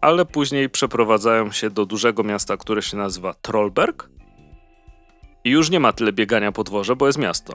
Ale 0.01 0.25
później 0.25 0.69
przeprowadzają 0.69 1.51
się 1.51 1.69
do 1.69 1.85
dużego 1.85 2.23
miasta, 2.23 2.57
które 2.57 2.81
się 2.81 2.97
nazywa 2.97 3.33
Trollberg. 3.33 4.09
I 5.43 5.49
już 5.49 5.69
nie 5.69 5.79
ma 5.79 5.93
tyle 5.93 6.13
biegania 6.13 6.51
po 6.51 6.63
dworze, 6.63 6.95
bo 6.95 7.07
jest 7.07 7.19
miasto. 7.19 7.53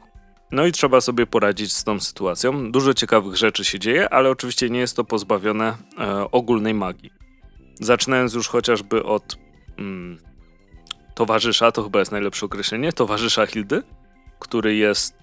No 0.51 0.67
i 0.67 0.73
trzeba 0.73 1.01
sobie 1.01 1.27
poradzić 1.27 1.75
z 1.75 1.85
tą 1.85 2.01
sytuacją. 2.01 2.73
Dużo 2.73 2.95
ciekawych 2.95 3.37
rzeczy 3.37 3.65
się 3.65 3.79
dzieje, 3.79 4.09
ale 4.09 4.31
oczywiście 4.31 4.71
nie 4.71 4.79
jest 4.79 4.97
to 4.97 5.05
pozbawione 5.05 5.77
e, 5.99 6.31
ogólnej 6.31 6.75
magii. 6.75 7.11
Zaczynając 7.81 8.35
już 8.35 8.49
chociażby 8.49 9.05
od 9.05 9.39
mm, 9.79 10.19
towarzysza, 11.15 11.73
to 11.73 11.83
chyba 11.83 11.99
jest 11.99 12.13
najlepsze 12.13 12.47
określenie, 12.47 12.93
towarzysza 12.93 13.47
Hildy, 13.47 13.83
który 14.39 14.77
jest 14.77 15.15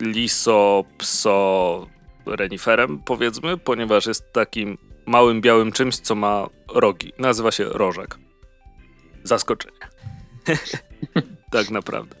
liso, 0.00 0.84
pso, 0.98 1.86
reniferem, 2.26 2.98
powiedzmy, 2.98 3.56
ponieważ 3.56 4.06
jest 4.06 4.32
takim 4.32 4.78
małym 5.06 5.40
białym 5.40 5.72
czymś, 5.72 5.96
co 5.96 6.14
ma 6.14 6.48
rogi. 6.74 7.12
Nazywa 7.18 7.50
się 7.50 7.64
rożek. 7.64 8.18
Zaskoczenie. 9.24 9.78
tak 11.54 11.70
naprawdę. 11.70 12.16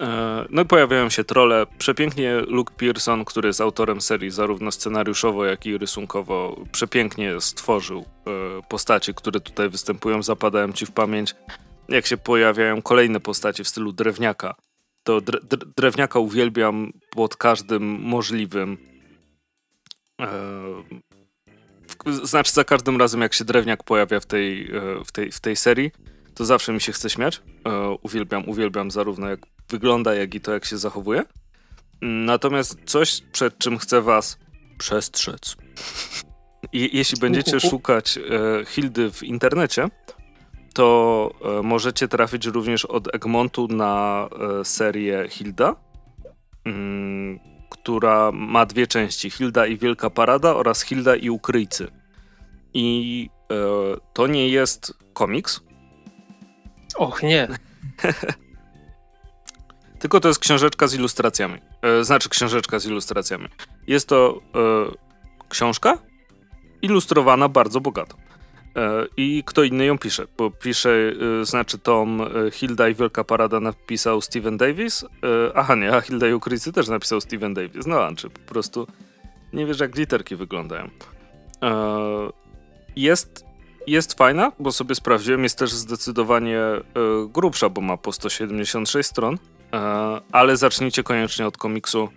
E, 0.00 0.44
no 0.50 0.62
i 0.62 0.64
pojawiają 0.64 1.08
się 1.08 1.24
trole. 1.24 1.66
Przepięknie 1.78 2.40
Luke 2.40 2.74
Pearson, 2.76 3.24
który 3.24 3.46
jest 3.46 3.60
autorem 3.60 4.00
serii 4.00 4.30
zarówno 4.30 4.72
scenariuszowo, 4.72 5.44
jak 5.44 5.66
i 5.66 5.78
rysunkowo, 5.78 6.64
przepięknie 6.72 7.40
stworzył 7.40 7.98
e, 8.00 8.62
postacie, 8.68 9.14
które 9.14 9.40
tutaj 9.40 9.68
występują, 9.68 10.22
zapadają 10.22 10.72
ci 10.72 10.86
w 10.86 10.90
pamięć. 10.90 11.34
Jak 11.88 12.06
się 12.06 12.16
pojawiają 12.16 12.82
kolejne 12.82 13.20
postacie 13.20 13.64
w 13.64 13.68
stylu 13.68 13.92
drewniaka, 13.92 14.54
to 15.02 15.20
drewniaka 15.76 16.18
uwielbiam 16.18 16.92
pod 17.10 17.36
każdym 17.36 17.82
możliwym. 18.00 18.78
E, 20.20 20.28
znaczy, 22.22 22.52
za 22.52 22.64
każdym 22.64 22.96
razem, 22.96 23.20
jak 23.20 23.34
się 23.34 23.44
drewniak 23.44 23.82
pojawia 23.82 24.20
w 24.20 24.26
tej, 24.26 24.70
w 25.06 25.12
tej, 25.12 25.32
w 25.32 25.40
tej 25.40 25.56
serii, 25.56 25.90
to 26.34 26.44
zawsze 26.44 26.72
mi 26.72 26.80
się 26.80 26.92
chce 26.92 27.10
śmiać. 27.10 27.42
uwielbiam, 28.02 28.48
uwielbiam 28.48 28.90
zarówno 28.90 29.28
jak 29.28 29.40
wygląda, 29.68 30.14
jak 30.14 30.34
i 30.34 30.40
to, 30.40 30.52
jak 30.52 30.64
się 30.64 30.78
zachowuje. 30.78 31.24
Natomiast 32.02 32.78
coś, 32.86 33.20
przed 33.32 33.58
czym 33.58 33.78
chcę 33.78 34.02
was 34.02 34.38
przestrzec. 34.78 35.56
I, 36.72 36.96
jeśli 36.96 37.20
będziecie 37.20 37.60
szukać 37.60 38.18
e, 38.18 38.20
Hildy 38.64 39.10
w 39.12 39.22
internecie, 39.22 39.88
to 40.74 41.30
e, 41.58 41.62
możecie 41.62 42.08
trafić 42.08 42.46
również 42.46 42.84
od 42.84 43.14
Egmontu 43.14 43.68
na 43.68 44.28
e, 44.60 44.64
serię 44.64 45.26
Hilda, 45.28 45.76
mm, 46.64 47.38
która 47.70 48.32
ma 48.32 48.66
dwie 48.66 48.86
części: 48.86 49.30
Hilda 49.30 49.66
i 49.66 49.76
Wielka 49.76 50.10
Parada 50.10 50.54
oraz 50.54 50.82
Hilda 50.82 51.16
i 51.16 51.30
Ukryjcy. 51.30 51.90
I 52.74 53.28
e, 53.50 53.54
to 54.12 54.26
nie 54.26 54.48
jest 54.48 54.94
komiks. 55.12 55.60
Och 56.96 57.22
nie. 57.22 57.48
Tylko 60.00 60.20
to 60.20 60.28
jest 60.28 60.40
książeczka 60.40 60.86
z 60.86 60.94
ilustracjami. 60.94 61.58
E, 61.82 62.04
znaczy 62.04 62.28
książeczka 62.28 62.78
z 62.78 62.86
ilustracjami. 62.86 63.48
Jest 63.86 64.08
to 64.08 64.40
e, 64.54 65.48
książka 65.48 65.98
ilustrowana 66.82 67.48
bardzo 67.48 67.80
bogato. 67.80 68.16
E, 68.76 69.06
I 69.16 69.42
kto 69.46 69.62
inny 69.62 69.84
ją 69.84 69.98
pisze, 69.98 70.26
bo 70.38 70.50
pisze, 70.50 70.90
e, 71.40 71.44
znaczy 71.44 71.78
tom 71.78 72.20
e, 72.20 72.50
Hilda 72.50 72.88
i 72.88 72.94
Wielka 72.94 73.24
Parada 73.24 73.60
napisał 73.60 74.20
Steven 74.20 74.56
Davis. 74.56 75.04
E, 75.04 75.06
aha 75.54 75.74
nie, 75.74 75.92
a 75.92 76.00
Hilda 76.00 76.28
i 76.28 76.32
Ukrycy 76.32 76.72
też 76.72 76.88
napisał 76.88 77.20
Steven 77.20 77.54
Davis. 77.54 77.86
No 77.86 78.04
Andrzej, 78.04 78.30
po 78.30 78.52
prostu 78.52 78.86
nie 79.52 79.66
wiesz 79.66 79.80
jak 79.80 79.96
literki 79.96 80.36
wyglądają. 80.36 80.90
jest, 82.96 83.44
jest 83.86 84.18
fajna, 84.18 84.52
bo 84.58 84.72
sobie 84.72 84.94
sprawdziłem, 84.94 85.42
jest 85.42 85.58
też 85.58 85.72
zdecydowanie 85.72 86.60
grubsza, 87.28 87.68
bo 87.68 87.80
ma 87.80 87.96
po 87.96 88.12
176 88.12 89.08
stron 89.08 89.38
ale 90.32 90.56
zacznijcie 90.56 91.02
koniecznie 91.02 91.46
od 91.46 91.56
komiksu. 91.56 92.08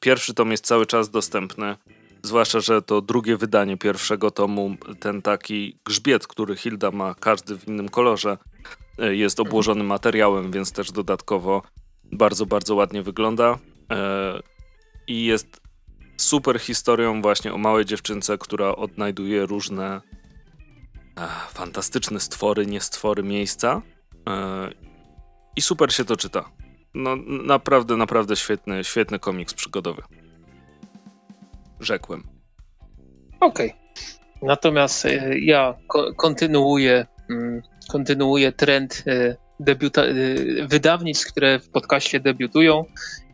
Pierwszy 0.00 0.34
tom 0.34 0.50
jest 0.50 0.66
cały 0.66 0.86
czas 0.86 1.10
dostępny. 1.10 1.76
Zwłaszcza, 2.22 2.60
że 2.60 2.82
to 2.82 3.00
drugie 3.00 3.36
wydanie 3.36 3.76
pierwszego 3.76 4.30
tomu, 4.30 4.76
ten 5.00 5.22
taki 5.22 5.76
grzbiet, 5.84 6.26
który 6.26 6.56
Hilda 6.56 6.90
ma, 6.90 7.14
każdy 7.14 7.58
w 7.58 7.68
innym 7.68 7.88
kolorze, 7.88 8.38
jest 8.98 9.40
obłożony 9.40 9.84
materiałem, 9.84 10.52
więc 10.52 10.72
też 10.72 10.92
dodatkowo 10.92 11.62
bardzo, 12.12 12.46
bardzo 12.46 12.74
ładnie 12.74 13.02
wygląda. 13.02 13.58
I 15.06 15.24
jest 15.24 15.60
super 16.16 16.58
historią 16.58 17.22
właśnie 17.22 17.54
o 17.54 17.58
małej 17.58 17.84
dziewczynce, 17.84 18.38
która 18.38 18.76
odnajduje 18.76 19.46
różne 19.46 20.00
fantastyczne 21.48 22.20
stwory, 22.20 22.66
niestwory 22.66 23.22
miejsca. 23.22 23.82
I 25.56 25.62
super 25.62 25.94
się 25.94 26.04
to 26.04 26.16
czyta. 26.16 26.50
No 26.94 27.16
naprawdę, 27.26 27.96
naprawdę 27.96 28.36
świetny, 28.36 28.84
świetny 28.84 29.18
komiks 29.18 29.54
przygodowy 29.54 30.02
rzekłem. 31.80 32.22
Okej. 33.40 33.70
Okay. 33.70 33.82
Natomiast 34.42 35.06
e, 35.06 35.38
ja 35.38 35.74
kontynuuję, 36.16 37.06
mm, 37.30 37.62
kontynuuję 37.88 38.52
trend 38.52 39.04
e, 39.06 39.36
debiuta- 39.60 40.04
e, 40.04 40.66
wydawnictw, 40.66 41.32
które 41.32 41.58
w 41.58 41.68
podcaście 41.68 42.20
debiutują 42.20 42.84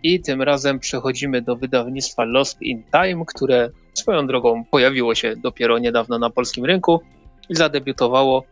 i 0.02 0.20
tym 0.20 0.42
razem 0.42 0.78
przechodzimy 0.78 1.42
do 1.42 1.56
wydawnictwa 1.56 2.24
Lost 2.24 2.62
in 2.62 2.82
Time, 2.82 3.24
które 3.26 3.70
swoją 3.94 4.26
drogą 4.26 4.64
pojawiło 4.70 5.14
się 5.14 5.36
dopiero 5.36 5.78
niedawno 5.78 6.18
na 6.18 6.30
polskim 6.30 6.64
rynku 6.64 7.00
i 7.48 7.54
zadebiutowało 7.54 8.44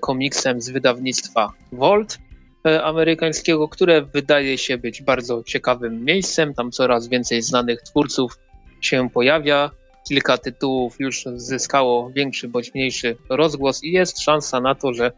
komiksem 0.00 0.60
z 0.60 0.70
wydawnictwa 0.70 1.52
Volt 1.72 2.18
amerykańskiego, 2.82 3.68
które 3.68 4.02
wydaje 4.02 4.58
się 4.58 4.78
być 4.78 5.02
bardzo 5.02 5.42
ciekawym 5.42 6.04
miejscem. 6.04 6.54
Tam 6.54 6.70
coraz 6.70 7.08
więcej 7.08 7.42
znanych 7.42 7.82
twórców 7.82 8.38
się 8.80 9.10
pojawia. 9.10 9.70
Kilka 10.08 10.38
tytułów 10.38 11.00
już 11.00 11.24
zyskało 11.34 12.10
większy 12.10 12.48
bądź 12.48 12.74
mniejszy 12.74 13.16
rozgłos 13.28 13.84
i 13.84 13.92
jest 13.92 14.20
szansa 14.20 14.60
na 14.60 14.74
to, 14.74 14.92
że 14.92 15.12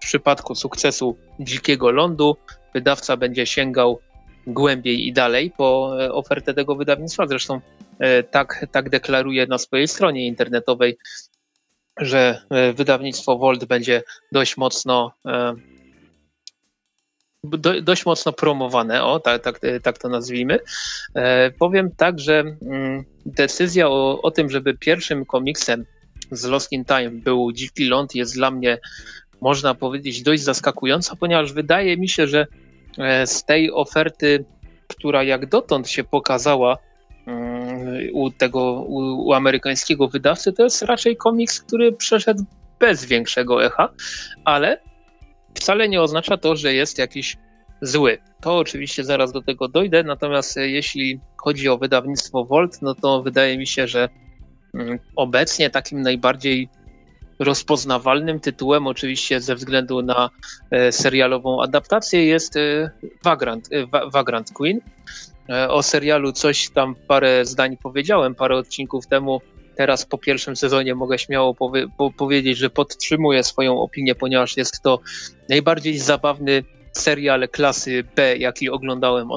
w 0.00 0.04
przypadku 0.04 0.54
sukcesu 0.54 1.16
Dzikiego 1.40 1.90
Lądu 1.90 2.36
wydawca 2.74 3.16
będzie 3.16 3.46
sięgał 3.46 3.98
głębiej 4.46 5.06
i 5.06 5.12
dalej 5.12 5.52
po 5.56 5.96
e, 6.04 6.12
ofertę 6.12 6.54
tego 6.54 6.74
wydawnictwa. 6.74 7.26
Zresztą 7.26 7.60
e, 7.98 8.22
tak, 8.22 8.66
tak 8.72 8.90
deklaruje 8.90 9.46
na 9.46 9.58
swojej 9.58 9.88
stronie 9.88 10.26
internetowej, 10.26 10.98
że 12.00 12.42
e, 12.50 12.72
wydawnictwo 12.72 13.38
Volt 13.38 13.64
będzie 13.64 14.02
dość 14.32 14.56
mocno 14.56 15.12
do, 17.44 17.80
dość 17.80 18.06
mocno 18.06 18.32
promowane, 18.32 19.04
o 19.04 19.20
tak, 19.20 19.42
tak, 19.42 19.60
tak 19.82 19.98
to 19.98 20.08
nazwijmy. 20.08 20.58
E, 21.14 21.50
powiem 21.50 21.90
tak, 21.96 22.18
że 22.18 22.40
mm, 22.40 23.04
decyzja 23.26 23.88
o, 23.88 24.22
o 24.22 24.30
tym, 24.30 24.50
żeby 24.50 24.78
pierwszym 24.78 25.26
komiksem 25.26 25.84
z 26.30 26.44
Lost 26.44 26.72
in 26.72 26.84
Time 26.84 27.10
był 27.10 27.52
Dziki 27.52 27.84
Ląd 27.84 28.14
jest 28.14 28.34
dla 28.34 28.50
mnie, 28.50 28.78
można 29.40 29.74
powiedzieć, 29.74 30.22
dość 30.22 30.42
zaskakująca, 30.42 31.16
ponieważ 31.16 31.52
wydaje 31.52 31.96
mi 31.96 32.08
się, 32.08 32.26
że 32.26 32.46
e, 32.98 33.26
z 33.26 33.44
tej 33.44 33.72
oferty, 33.72 34.44
która 34.88 35.22
jak 35.22 35.46
dotąd 35.46 35.88
się 35.88 36.04
pokazała 36.04 36.78
u 38.12 38.30
tego, 38.30 38.72
u, 38.72 39.28
u 39.28 39.32
amerykańskiego 39.32 40.08
wydawcy, 40.08 40.52
to 40.52 40.64
jest 40.64 40.82
raczej 40.82 41.16
komiks, 41.16 41.60
który 41.60 41.92
przeszedł 41.92 42.44
bez 42.80 43.04
większego 43.04 43.64
echa, 43.64 43.88
ale 44.44 44.80
wcale 45.54 45.88
nie 45.88 46.02
oznacza 46.02 46.36
to, 46.36 46.56
że 46.56 46.74
jest 46.74 46.98
jakiś 46.98 47.36
zły. 47.82 48.18
To 48.40 48.58
oczywiście 48.58 49.04
zaraz 49.04 49.32
do 49.32 49.42
tego 49.42 49.68
dojdę, 49.68 50.02
natomiast 50.02 50.56
jeśli 50.56 51.20
chodzi 51.36 51.68
o 51.68 51.78
wydawnictwo 51.78 52.44
Volt, 52.44 52.82
no 52.82 52.94
to 52.94 53.22
wydaje 53.22 53.58
mi 53.58 53.66
się, 53.66 53.86
że 53.86 54.08
mm, 54.74 54.98
obecnie 55.16 55.70
takim 55.70 56.02
najbardziej 56.02 56.68
rozpoznawalnym 57.38 58.40
tytułem, 58.40 58.86
oczywiście 58.86 59.40
ze 59.40 59.54
względu 59.54 60.02
na 60.02 60.30
e, 60.70 60.92
serialową 60.92 61.62
adaptację, 61.62 62.26
jest 62.26 62.56
e, 62.56 62.90
Vagrant, 63.24 63.68
e, 63.72 63.86
Vagrant 64.10 64.52
Queen. 64.52 64.80
O 65.68 65.82
serialu 65.82 66.32
coś 66.32 66.70
tam 66.70 66.94
parę 66.94 67.44
zdań 67.44 67.76
powiedziałem 67.82 68.34
parę 68.34 68.56
odcinków 68.56 69.06
temu 69.06 69.40
teraz 69.76 70.06
po 70.06 70.18
pierwszim 70.18 70.56
sezonie 70.56 70.94
mogę 70.94 71.18
śmiało 71.18 71.54
powie 71.54 71.86
po 71.98 72.10
powiedzieć, 72.10 72.58
że 72.58 72.70
podtrzymuję 72.70 73.44
swoją 73.44 73.80
opinię, 73.80 74.14
ponieważ 74.14 74.56
jest 74.56 74.82
to 74.82 75.00
najbardziej 75.48 75.98
zabawny 75.98 76.64
serial 76.92 77.48
klasy 77.48 78.04
B, 78.16 78.36
jaki 78.36 78.70
oglądałem 78.70 79.28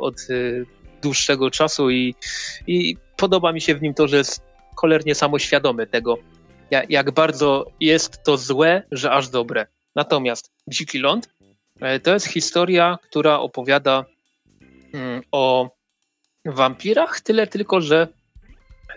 od 0.00 0.20
y, 0.30 0.66
dłuższego 1.02 1.50
czasu 1.50 1.90
i, 1.90 2.14
i 2.66 2.96
podoba 3.16 3.52
mi 3.52 3.60
się 3.60 3.74
w 3.74 3.82
nim 3.82 3.94
to, 3.94 4.08
że 4.08 4.16
jest 4.16 4.42
cholernie 4.76 5.14
samoświadomy 5.14 5.86
tego, 5.86 6.18
jak 6.88 7.10
bardzo 7.10 7.66
jest 7.80 8.24
to 8.24 8.36
złe, 8.36 8.82
że 8.92 9.10
aż 9.10 9.28
dobre. 9.28 9.66
Natomiast 9.94 10.52
Dziki 10.68 10.98
Ląd 10.98 11.28
e, 11.80 12.00
to 12.00 12.14
jest 12.14 12.26
historia, 12.26 12.98
która 13.02 13.38
opowiada 13.38 14.04
o 15.32 15.70
wampirach, 16.44 17.20
tyle 17.20 17.46
tylko, 17.46 17.80
że 17.80 18.08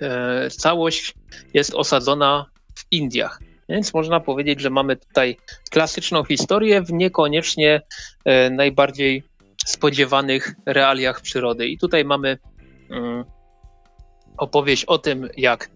E, 0.02 0.50
całość 0.50 1.14
jest 1.54 1.74
osadzona 1.74 2.46
w 2.76 2.86
Indiach. 2.92 3.40
Więc 3.70 3.94
można 3.94 4.20
powiedzieć, 4.20 4.62
że 4.62 4.70
mamy 4.70 4.96
tutaj 4.96 5.38
klasyczną 5.72 6.24
historię 6.24 6.82
w 6.82 6.94
niekoniecznie 6.94 7.82
e, 8.26 8.50
najbardziej 8.50 9.24
spodziewanych 9.66 10.56
realiach 10.66 11.22
przyrody. 11.22 11.68
I 11.68 11.78
tutaj 11.78 12.06
mamy 12.06 12.38
mm, 12.90 13.26
opowieść 14.38 14.86
o 14.86 14.98
tym, 14.98 15.30
jak 15.38 15.70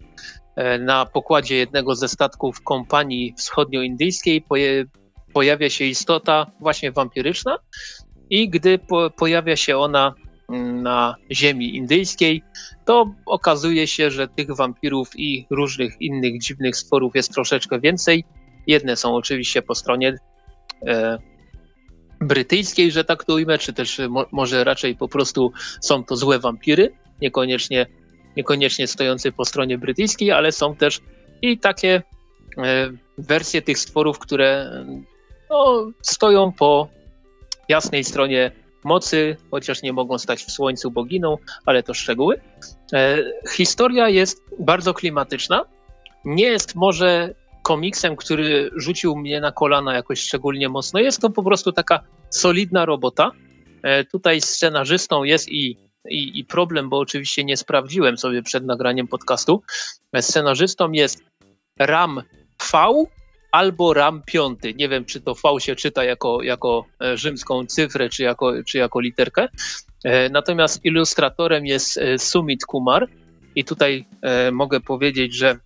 e, 0.56 0.78
na 0.78 1.06
pokładzie 1.06 1.56
jednego 1.56 1.94
ze 1.94 2.08
statków 2.08 2.62
kompanii 2.62 3.34
wschodnioindyjskiej 3.36 4.44
pojawia 5.32 5.70
się 5.70 5.84
istota 5.84 6.46
właśnie 6.60 6.92
wampiryczna 6.92 7.58
i 8.30 8.48
gdy 8.48 8.78
pojawia 9.16 9.56
się 9.56 9.78
ona 9.78 10.14
na 10.82 11.16
ziemi 11.32 11.76
indyjskiej, 11.76 12.42
to 12.84 13.14
okazuje 13.26 13.86
się, 13.86 14.10
że 14.10 14.28
tych 14.28 14.56
wampirów 14.56 15.10
i 15.16 15.46
różnych 15.50 16.00
innych 16.00 16.40
dziwnych 16.40 16.76
stworów 16.76 17.14
jest 17.14 17.34
troszeczkę 17.34 17.80
więcej. 17.80 18.24
Jedne 18.66 18.96
są 18.96 19.14
oczywiście 19.14 19.62
po 19.62 19.74
stronie 19.74 20.18
e, 20.86 21.18
brytyjskiej, 22.20 22.90
że 22.90 23.04
tak 23.04 23.24
to 23.24 23.34
ujmę, 23.34 23.58
czy 23.58 23.72
też 23.72 24.00
mo 24.08 24.26
może 24.32 24.64
raczej 24.64 24.96
po 24.96 25.08
prostu 25.08 25.52
są 25.80 26.04
to 26.04 26.16
złe 26.16 26.38
wampiry, 26.38 26.92
niekoniecznie, 27.22 27.86
niekoniecznie 28.36 28.86
stojące 28.86 29.32
po 29.32 29.44
stronie 29.44 29.78
brytyjskiej, 29.78 30.32
ale 30.32 30.52
są 30.52 30.76
też 30.76 31.00
i 31.42 31.58
takie 31.58 32.02
e, 32.58 32.90
wersje 33.18 33.62
tych 33.62 33.78
stworów, 33.78 34.18
które 34.18 34.70
no, 35.50 35.90
stoją 36.02 36.52
po 36.52 36.88
jasnej 37.68 38.04
stronie 38.04 38.52
mocy, 38.84 39.36
chociaż 39.50 39.82
nie 39.82 39.92
mogą 39.92 40.18
stać 40.18 40.44
w 40.44 40.50
słońcu, 40.50 40.90
bo 40.90 41.04
giną, 41.04 41.38
ale 41.66 41.82
to 41.82 41.94
szczegóły. 41.94 42.40
E, 42.92 43.18
historia 43.50 44.08
jest 44.08 44.42
bardzo 44.58 44.94
klimatyczna. 44.94 45.64
Nie 46.24 46.44
jest 46.44 46.74
może 46.74 47.34
komiksem, 47.62 48.16
który 48.16 48.70
rzucił 48.76 49.16
mnie 49.16 49.40
na 49.40 49.52
kolana 49.52 49.94
jakoś 49.94 50.20
szczególnie 50.20 50.68
mocno. 50.68 51.00
Jest 51.00 51.20
to 51.20 51.30
po 51.30 51.42
prostu 51.42 51.72
taka 51.72 52.00
solidna 52.30 52.84
robota. 52.84 53.30
E, 53.82 54.04
tutaj 54.04 54.40
scenarzystą 54.40 55.24
jest 55.24 55.48
i, 55.48 55.76
i, 56.10 56.38
i 56.38 56.44
problem, 56.44 56.88
bo 56.88 56.98
oczywiście 56.98 57.44
nie 57.44 57.56
sprawdziłem 57.56 58.18
sobie 58.18 58.42
przed 58.42 58.64
nagraniem 58.64 59.08
podcastu. 59.08 59.62
E, 60.12 60.22
scenarzystą 60.22 60.92
jest 60.92 61.24
Ram 61.78 62.22
V, 62.72 62.78
albo 63.52 63.94
RAM 63.94 64.22
5. 64.26 64.58
Nie 64.76 64.88
wiem, 64.88 65.04
czy 65.04 65.20
to 65.20 65.34
V 65.34 65.60
się 65.60 65.76
czyta 65.76 66.04
jako, 66.04 66.42
jako 66.42 66.84
e, 67.02 67.16
rzymską 67.16 67.66
cyfrę, 67.66 68.08
czy 68.08 68.22
jako, 68.22 68.52
czy 68.66 68.78
jako 68.78 69.00
literkę. 69.00 69.48
E, 70.04 70.28
natomiast 70.28 70.84
ilustratorem 70.84 71.66
jest 71.66 71.98
e, 71.98 72.18
Sumit 72.18 72.66
Kumar 72.66 73.08
i 73.54 73.64
tutaj 73.64 74.04
mogę 74.52 74.80
powiedzieć, 74.80 75.34
że 75.34 75.58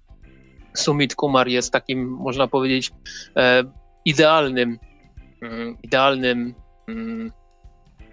Sumit 0.74 1.14
Kumar 1.14 1.48
jest 1.48 1.72
takim, 1.72 2.08
można 2.08 2.48
powiedzieć, 2.48 2.90
idealnym, 4.04 4.78
mm, 5.42 5.76
idealnym 5.82 6.54
mm, 6.88 7.32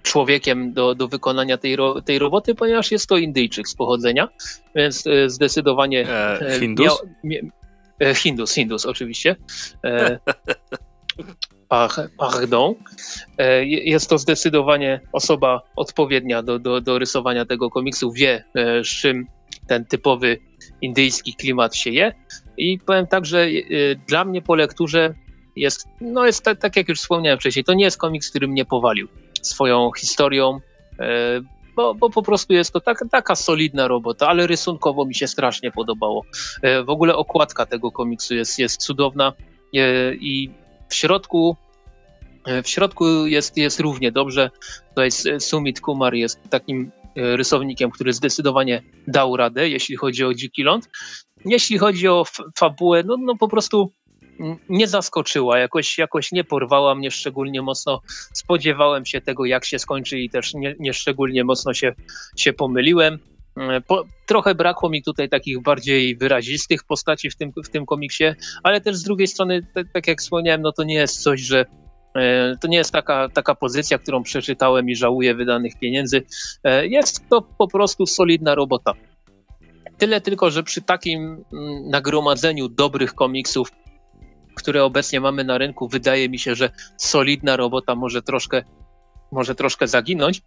człowiekiem 0.04 0.74
do, 0.74 0.96
do 0.96 1.08
wykonania 1.08 1.58
tej, 1.58 1.76
ro, 1.76 2.02
tej 2.02 2.20
roboty, 2.20 2.56
ponieważ 2.56 2.92
jest 2.92 3.08
to 3.08 3.18
Indyjczyk 3.18 3.68
z 3.68 3.76
pochodzenia, 3.76 4.30
więc 4.76 5.04
zdecydowanie 5.28 6.08
e, 6.10 6.60
Hindus? 6.60 7.04
Miał, 7.24 7.52
Hindus, 8.16 8.54
Hindus 8.54 8.86
oczywiście. 8.86 9.36
E, 9.86 10.20
pardon. 12.18 12.76
E, 13.38 13.66
jest 13.66 14.10
to 14.10 14.18
zdecydowanie 14.18 15.02
osoba 15.14 15.62
odpowiednia 15.76 16.44
do, 16.44 16.60
do, 16.60 16.82
do 16.82 17.00
rysowania 17.00 17.46
tego 17.46 17.70
komiksu. 17.70 18.12
Wie, 18.12 18.44
z 18.84 18.88
czym 18.88 19.28
ten 19.68 19.86
typowy 19.86 20.38
indyjski 20.82 21.34
klimat 21.34 21.76
się 21.76 21.90
je. 21.90 22.14
I 22.58 22.80
powiem 22.80 23.08
tak, 23.08 23.26
że 23.26 23.48
dla 24.08 24.26
mnie 24.26 24.42
po 24.42 24.56
lekturze 24.56 25.14
jest, 25.56 25.88
no 26.02 26.26
jest 26.26 26.44
tak, 26.44 26.60
tak 26.60 26.76
jak 26.76 26.90
już 26.90 27.00
wspomniałem 27.00 27.40
wcześniej, 27.40 27.64
to 27.64 27.74
nie 27.74 27.84
jest 27.84 27.98
komiks, 27.98 28.30
który 28.30 28.48
mnie 28.48 28.66
powalił. 28.66 29.08
swoją 29.42 29.92
historią, 29.98 30.60
bo, 31.80 31.94
bo 31.96 32.10
po 32.10 32.24
prostu 32.24 32.54
jest 32.54 32.72
to 32.72 32.80
tak, 32.80 33.04
taka 33.12 33.36
solidna 33.36 33.88
robota, 33.88 34.28
ale 34.28 34.48
rysunkowo 34.48 35.06
mi 35.06 35.16
się 35.16 35.28
strasznie 35.28 35.72
podobało. 35.72 36.26
W 36.86 36.90
ogóle 36.90 37.16
okładka 37.16 37.66
tego 37.66 37.92
komiksu 37.92 38.36
jest, 38.36 38.60
jest 38.60 38.82
cudowna 38.82 39.34
i 40.20 40.50
w 40.90 40.96
środku 40.96 41.56
w 42.64 42.70
środku 42.70 43.26
jest, 43.26 43.58
jest 43.58 43.80
równie 43.80 44.12
dobrze. 44.12 44.52
Tutaj 44.90 45.10
Sumit 45.40 45.82
Kumar 45.82 46.14
jest 46.14 46.40
takim 46.50 46.92
rysownikiem, 47.16 47.92
który 47.92 48.14
zdecydowanie 48.14 48.84
dał 49.08 49.38
radę, 49.38 49.70
jeśli 49.70 49.96
chodzi 49.96 50.26
o 50.26 50.34
Dziki 50.34 50.64
Ląd. 50.64 50.90
Jeśli 51.46 51.78
chodzi 51.78 52.08
o 52.08 52.26
fabułę, 52.58 53.04
no, 53.04 53.16
no 53.20 53.36
po 53.36 53.48
prostu 53.48 53.92
nie 54.70 54.88
zaskoczyła, 54.88 55.60
jakoś, 55.60 55.98
jakoś 55.98 56.32
nie 56.32 56.44
porwała 56.44 56.96
mnie 56.96 57.12
szczególnie 57.12 57.62
mocno. 57.62 58.02
Spodziewałem 58.34 59.06
się 59.06 59.22
tego, 59.22 59.46
jak 59.46 59.66
się 59.66 59.80
skończy 59.80 60.20
i 60.20 60.30
też 60.30 60.54
nie, 60.54 60.76
nie 60.80 60.94
szczególnie 60.94 61.44
mocno 61.44 61.74
się, 61.74 61.94
się 62.38 62.54
pomyliłem. 62.54 63.20
Po, 63.88 64.04
trochę 64.26 64.56
brakło 64.56 64.90
mi 64.90 65.04
tutaj 65.04 65.30
takich 65.30 65.62
bardziej 65.62 66.16
wyrazistych 66.18 66.84
postaci 66.84 67.30
w 67.30 67.36
tym, 67.36 67.52
w 67.66 67.70
tym 67.70 67.86
komiksie, 67.86 68.24
ale 68.64 68.82
też 68.82 68.96
z 68.96 69.04
drugiej 69.04 69.28
strony, 69.28 69.68
tak, 69.74 69.88
tak 69.94 70.08
jak 70.08 70.20
wspomniałem, 70.20 70.62
no 70.62 70.72
to 70.72 70.84
nie 70.84 70.96
jest 70.96 71.24
coś, 71.24 71.42
że 71.42 71.66
e, 72.16 72.56
to 72.62 72.68
nie 72.68 72.78
jest 72.78 72.92
taka, 72.92 73.30
taka 73.30 73.56
pozycja, 73.56 73.98
którą 73.98 74.24
przeczytałem 74.24 74.90
i 74.90 74.96
żałuję 74.96 75.36
wydanych 75.36 75.80
pieniędzy. 75.80 76.22
E, 76.64 76.88
jest 76.88 77.30
to 77.30 77.42
po 77.42 77.68
prostu 77.68 78.06
solidna 78.06 78.56
robota. 78.56 78.94
Tyle 79.98 80.22
tylko, 80.22 80.52
że 80.52 80.64
przy 80.64 80.82
takim 80.82 81.22
mm, 81.54 81.90
nagromadzeniu 81.90 82.70
dobrych 82.70 83.14
komiksów, 83.14 83.72
które 84.60 84.84
obecnie 84.84 85.22
mamy 85.22 85.44
na 85.44 85.58
rynku, 85.58 85.88
wydaje 85.88 86.30
mi 86.30 86.40
się, 86.40 86.56
że 86.56 86.70
solidna 86.98 87.58
robota 87.58 87.96
może 87.96 88.22
troszkę, 88.22 88.64
może 89.32 89.56
troszkę 89.56 89.88
zaginąć. 89.88 90.42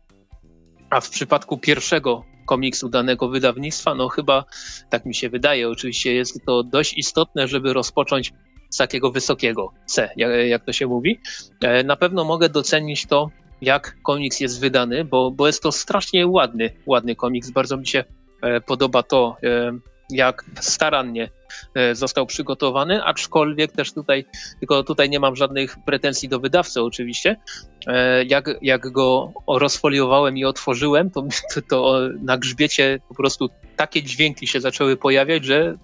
A 0.91 1.01
w 1.01 1.11
przypadku 1.11 1.59
pierwszego 1.59 2.25
komiksu 2.47 2.89
danego 2.89 3.29
wydawnictwa, 3.29 3.95
no 3.95 4.09
chyba 4.09 4.45
tak 4.91 5.05
mi 5.05 5.15
się 5.15 5.31
wydaje, 5.31 5.69
oczywiście 5.69 6.15
jest 6.15 6.47
to 6.47 6.63
dość 6.63 6.99
istotne, 6.99 7.49
żeby 7.49 7.73
rozpocząć 7.73 8.33
z 8.71 8.77
takiego 8.77 9.11
wysokiego 9.11 9.73
C, 9.87 10.11
jak, 10.47 10.65
to 10.65 10.73
się 10.73 10.87
mówi. 10.87 11.21
E, 11.61 11.85
na 11.85 11.97
pewno 11.97 12.25
mogę 12.25 12.49
docenić 12.49 13.07
to, 13.07 13.31
jak 13.61 13.97
komiks 14.03 14.41
jest 14.41 14.61
wydany, 14.61 15.05
bo, 15.05 15.31
bo 15.31 15.47
jest 15.47 15.63
to 15.63 15.73
strasznie 15.73 16.27
ładny, 16.27 16.71
ładny 16.87 17.17
komiks. 17.17 17.51
Bardzo 17.51 17.77
mi 17.77 17.87
się 17.87 18.05
E, 18.43 18.61
podoba 18.61 19.03
to, 19.03 19.37
e, 19.43 19.73
jak 20.11 20.45
starannie 20.61 21.31
został 21.93 22.27
przygotowany, 22.27 23.05
aczkolwiek 23.05 23.73
też 23.73 23.93
tutaj, 23.93 24.25
tylko 24.59 24.83
tutaj 24.83 25.11
nie 25.11 25.21
mam 25.21 25.37
żadnych 25.37 25.77
pretensji 25.87 26.29
do 26.29 26.41
wydawcy 26.41 26.83
oczywiście, 26.83 27.37
jak, 28.27 28.51
jak 28.63 28.91
go 28.91 29.33
rozfoliowałem 29.49 30.37
i 30.37 30.45
otworzyłem, 30.45 31.11
to, 31.11 31.27
to 31.71 32.01
na 32.23 32.39
grzbiecie 32.39 33.01
po 33.09 33.15
prostu 33.15 33.49
takie 33.77 34.03
dźwięki 34.03 34.47
się 34.47 34.61
zaczęły 34.61 34.97
pojawiać, 34.97 35.45
że 35.45 35.77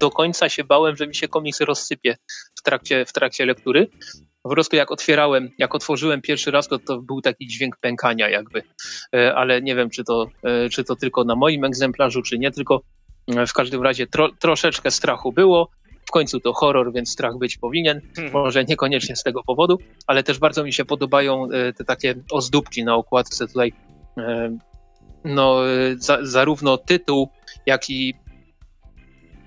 do 0.00 0.10
końca 0.10 0.48
się 0.48 0.64
bałem, 0.64 0.96
że 0.96 1.06
mi 1.06 1.14
się 1.14 1.28
komiks 1.28 1.60
rozsypie 1.60 2.16
w 2.58 2.62
trakcie, 2.62 3.04
w 3.04 3.12
trakcie 3.12 3.46
lektury. 3.46 3.88
Po 4.42 4.50
prostu 4.50 4.76
jak 4.76 4.90
otwierałem, 4.90 5.50
jak 5.58 5.74
otworzyłem 5.74 6.22
pierwszy 6.22 6.50
raz, 6.50 6.68
to, 6.68 6.78
to 6.78 7.02
był 7.02 7.20
taki 7.20 7.46
dźwięk 7.46 7.76
pękania 7.76 8.28
jakby, 8.28 8.62
e, 9.14 9.34
ale 9.34 9.62
nie 9.62 9.76
wiem, 9.76 9.90
czy 9.90 10.04
to, 10.04 10.26
e, 10.42 10.68
czy 10.68 10.84
to 10.84 10.96
tylko 10.96 11.24
na 11.24 11.36
moim 11.36 11.64
egzemplarzu, 11.64 12.22
czy 12.22 12.38
nie, 12.38 12.50
tylko 12.50 12.74
e, 12.76 12.80
w 13.46 13.52
każdym 13.52 13.82
razie 13.82 14.06
tro, 14.06 14.28
troszeczkę 14.38 14.90
strachu 14.90 15.32
było. 15.32 15.68
W 16.04 16.10
końcu 16.10 16.40
to 16.40 16.52
horror, 16.52 16.92
więc 16.92 17.10
strach 17.10 17.38
być 17.38 17.56
powinien. 17.56 18.00
Hmm. 18.16 18.32
Może 18.32 18.64
niekoniecznie 18.64 19.16
z 19.16 19.22
tego 19.22 19.42
powodu, 19.42 19.78
ale 20.06 20.22
też 20.22 20.38
bardzo 20.38 20.64
mi 20.64 20.72
się 20.72 20.84
podobają 20.84 21.48
te 21.76 21.84
takie 21.84 22.14
ozdóbki 22.30 22.84
na 22.84 22.94
okładce 22.94 23.46
tutaj. 23.46 23.72
No, 25.24 25.56
za, 25.98 26.18
zarówno 26.22 26.78
tytuł, 26.78 27.28
jak 27.66 27.90
i 27.90 28.14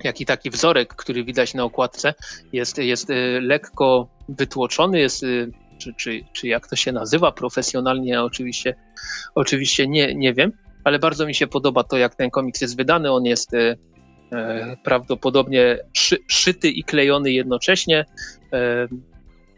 jak 0.04 0.22
i 0.22 0.26
taki 0.26 0.50
wzorek, 0.50 0.96
który 0.96 1.24
widać 1.24 1.54
na 1.54 1.64
okładce, 1.64 2.14
jest, 2.54 2.78
jest 2.78 3.08
lekko 3.42 4.08
wytłoczony, 4.30 5.00
jest, 5.00 5.26
czy, 5.78 5.94
czy, 5.98 6.24
czy 6.34 6.48
jak 6.48 6.68
to 6.68 6.76
się 6.76 6.92
nazywa 6.92 7.32
profesjonalnie, 7.32 8.22
oczywiście, 8.22 8.76
oczywiście 9.36 9.88
nie, 9.88 10.16
nie 10.16 10.34
wiem, 10.34 10.52
ale 10.84 11.00
bardzo 11.00 11.26
mi 11.26 11.36
się 11.36 11.48
podoba 11.48 11.84
to, 11.84 11.98
jak 11.98 12.16
ten 12.16 12.30
komiks 12.30 12.62
jest 12.62 12.78
wydany. 12.78 13.12
On 13.12 13.26
jest 13.26 13.54
e, 13.54 13.76
prawdopodobnie 14.84 15.78
szy, 15.94 16.18
szyty 16.28 16.70
i 16.70 16.84
klejony 16.84 17.32
jednocześnie. 17.32 18.06
E, 18.54 18.88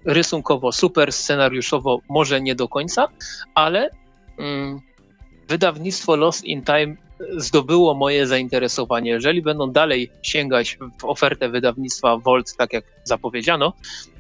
rysunkowo 0.06 0.72
super, 0.72 1.14
scenariuszowo 1.14 2.02
może 2.10 2.42
nie 2.42 2.56
do 2.56 2.68
końca, 2.68 3.08
ale 3.56 3.90
mm, 4.40 4.80
wydawnictwo 5.48 6.16
Lost 6.16 6.44
in 6.44 6.64
Time 6.64 6.96
zdobyło 7.38 7.94
moje 7.94 8.28
zainteresowanie. 8.28 9.12
Jeżeli 9.12 9.42
będą 9.42 9.72
dalej 9.72 10.12
sięgać 10.22 10.78
w 11.00 11.06
ofertę 11.06 11.50
wydawnictwa 11.50 12.18
Volt, 12.18 12.56
tak 12.58 12.74
jak 12.74 12.84
zapowiedziano, 13.04 13.74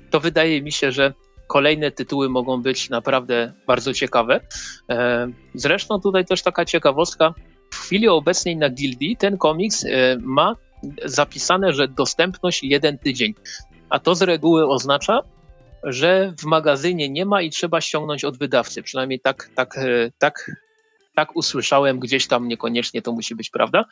to 0.09 0.19
wydaje 0.19 0.61
mi 0.61 0.71
się, 0.71 0.91
że 0.91 1.13
kolejne 1.47 1.91
tytuły 1.91 2.29
mogą 2.29 2.61
być 2.61 2.89
naprawdę 2.89 3.53
bardzo 3.67 3.93
ciekawe. 3.93 4.39
E, 4.89 5.27
zresztą 5.53 6.01
tutaj 6.01 6.25
też 6.25 6.41
taka 6.41 6.65
ciekawostka. 6.65 7.33
W 7.71 7.75
chwili 7.75 8.07
obecnej 8.07 8.57
na 8.57 8.69
Gildii 8.69 9.17
ten 9.17 9.37
komiks 9.37 9.85
e, 9.85 10.17
ma 10.19 10.55
zapisane, 11.05 11.73
że 11.73 11.87
dostępność 11.87 12.63
jeden 12.63 12.97
tydzień. 12.97 13.33
A 13.89 13.99
to 13.99 14.15
z 14.15 14.21
reguły 14.21 14.67
oznacza, 14.67 15.21
że 15.83 16.33
w 16.39 16.45
magazynie 16.45 17.09
nie 17.09 17.25
ma 17.25 17.41
i 17.41 17.49
trzeba 17.49 17.81
ściągnąć 17.81 18.23
od 18.23 18.37
wydawcy. 18.37 18.83
Przynajmniej 18.83 19.19
tak, 19.19 19.49
tak, 19.55 19.77
e, 19.77 20.11
tak 20.19 20.51
tak 21.15 21.35
usłyszałem 21.35 21.99
gdzieś 21.99 22.27
tam, 22.27 22.47
niekoniecznie 22.47 23.01
to 23.01 23.11
musi 23.11 23.35
być 23.35 23.49
prawda. 23.49 23.85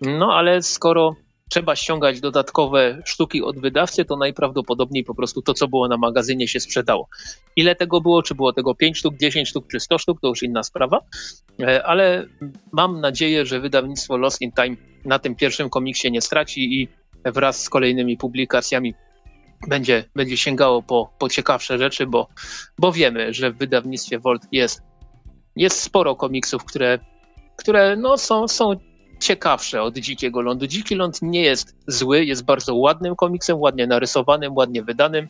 No 0.00 0.34
ale 0.34 0.62
skoro 0.62 1.16
trzeba 1.50 1.76
ściągać 1.76 2.20
dodatkowe 2.20 3.02
sztuki 3.04 3.42
od 3.42 3.60
wydawcy, 3.60 4.04
to 4.04 4.16
najprawdopodobniej 4.16 5.04
po 5.04 5.14
prostu 5.14 5.42
to, 5.42 5.54
co 5.54 5.68
było 5.68 5.88
na 5.88 5.96
magazynie, 5.96 6.48
się 6.48 6.60
sprzedało. 6.60 7.08
Ile 7.56 7.74
tego 7.74 8.00
było? 8.00 8.22
Czy 8.22 8.34
było 8.34 8.52
tego 8.52 8.74
5 8.74 8.98
sztuk, 8.98 9.16
10 9.16 9.48
sztuk, 9.48 9.66
czy 9.70 9.80
100 9.80 9.98
sztuk, 9.98 10.20
to 10.20 10.28
już 10.28 10.42
inna 10.42 10.62
sprawa. 10.62 11.00
E, 11.60 11.86
ale 11.86 12.26
mam 12.72 13.00
nadzieję, 13.00 13.46
że 13.46 13.60
wydawnictwo 13.60 14.16
Lost 14.16 14.40
in 14.40 14.52
Time 14.52 14.76
na 15.04 15.18
tym 15.18 15.34
pierwszym 15.34 15.70
komiksie 15.70 16.10
nie 16.10 16.20
straci 16.20 16.80
i 16.80 16.88
wraz 17.24 17.62
z 17.62 17.70
kolejnymi 17.70 18.16
publikacjami 18.16 18.94
będzie, 19.68 20.04
będzie 20.14 20.36
sięgało 20.36 20.82
po, 20.82 21.10
po 21.18 21.28
ciekawsze 21.28 21.78
rzeczy, 21.78 22.06
bo, 22.06 22.28
bo 22.78 22.92
wiemy, 22.92 23.34
że 23.34 23.50
w 23.50 23.58
wydawnictwie 23.58 24.18
Volt 24.18 24.42
jest 24.52 24.82
jest 25.58 25.82
sporo 25.82 26.16
komiksów, 26.16 26.64
które, 26.64 26.98
które 27.56 27.96
no, 27.96 28.18
są, 28.18 28.48
są 28.48 28.72
ciekawsze 29.20 29.82
od 29.82 29.98
Dzikiego 29.98 30.40
Lądu. 30.40 30.66
Dziki 30.66 30.94
Ląd 30.94 31.22
nie 31.22 31.42
jest 31.42 31.76
zły, 31.86 32.24
jest 32.24 32.44
bardzo 32.44 32.74
ładnym 32.74 33.16
komiksem, 33.16 33.60
ładnie 33.60 33.86
narysowanym, 33.86 34.56
ładnie 34.56 34.82
wydanym, 34.82 35.28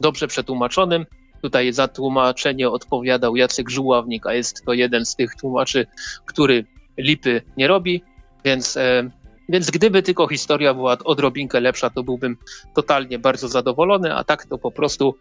dobrze 0.00 0.28
przetłumaczonym. 0.28 1.06
Tutaj 1.42 1.72
za 1.72 1.88
tłumaczenie 1.88 2.70
odpowiadał 2.70 3.36
Jacek 3.36 3.70
Żuławnik, 3.70 4.26
a 4.26 4.34
jest 4.34 4.64
to 4.64 4.72
jeden 4.72 5.06
z 5.06 5.16
tych 5.16 5.34
tłumaczy, 5.34 5.86
który 6.26 6.66
lipy 6.98 7.42
nie 7.56 7.68
robi, 7.68 8.02
więc, 8.44 8.76
e, 8.76 9.10
więc 9.48 9.70
gdyby 9.70 10.02
tylko 10.02 10.28
historia 10.28 10.74
była 10.74 10.96
odrobinkę 11.04 11.60
lepsza, 11.60 11.90
to 11.90 12.02
byłbym 12.02 12.36
totalnie 12.74 13.18
bardzo 13.18 13.48
zadowolony, 13.48 14.14
a 14.14 14.24
tak 14.24 14.46
to 14.46 14.58
po 14.58 14.70
prostu 14.70 15.14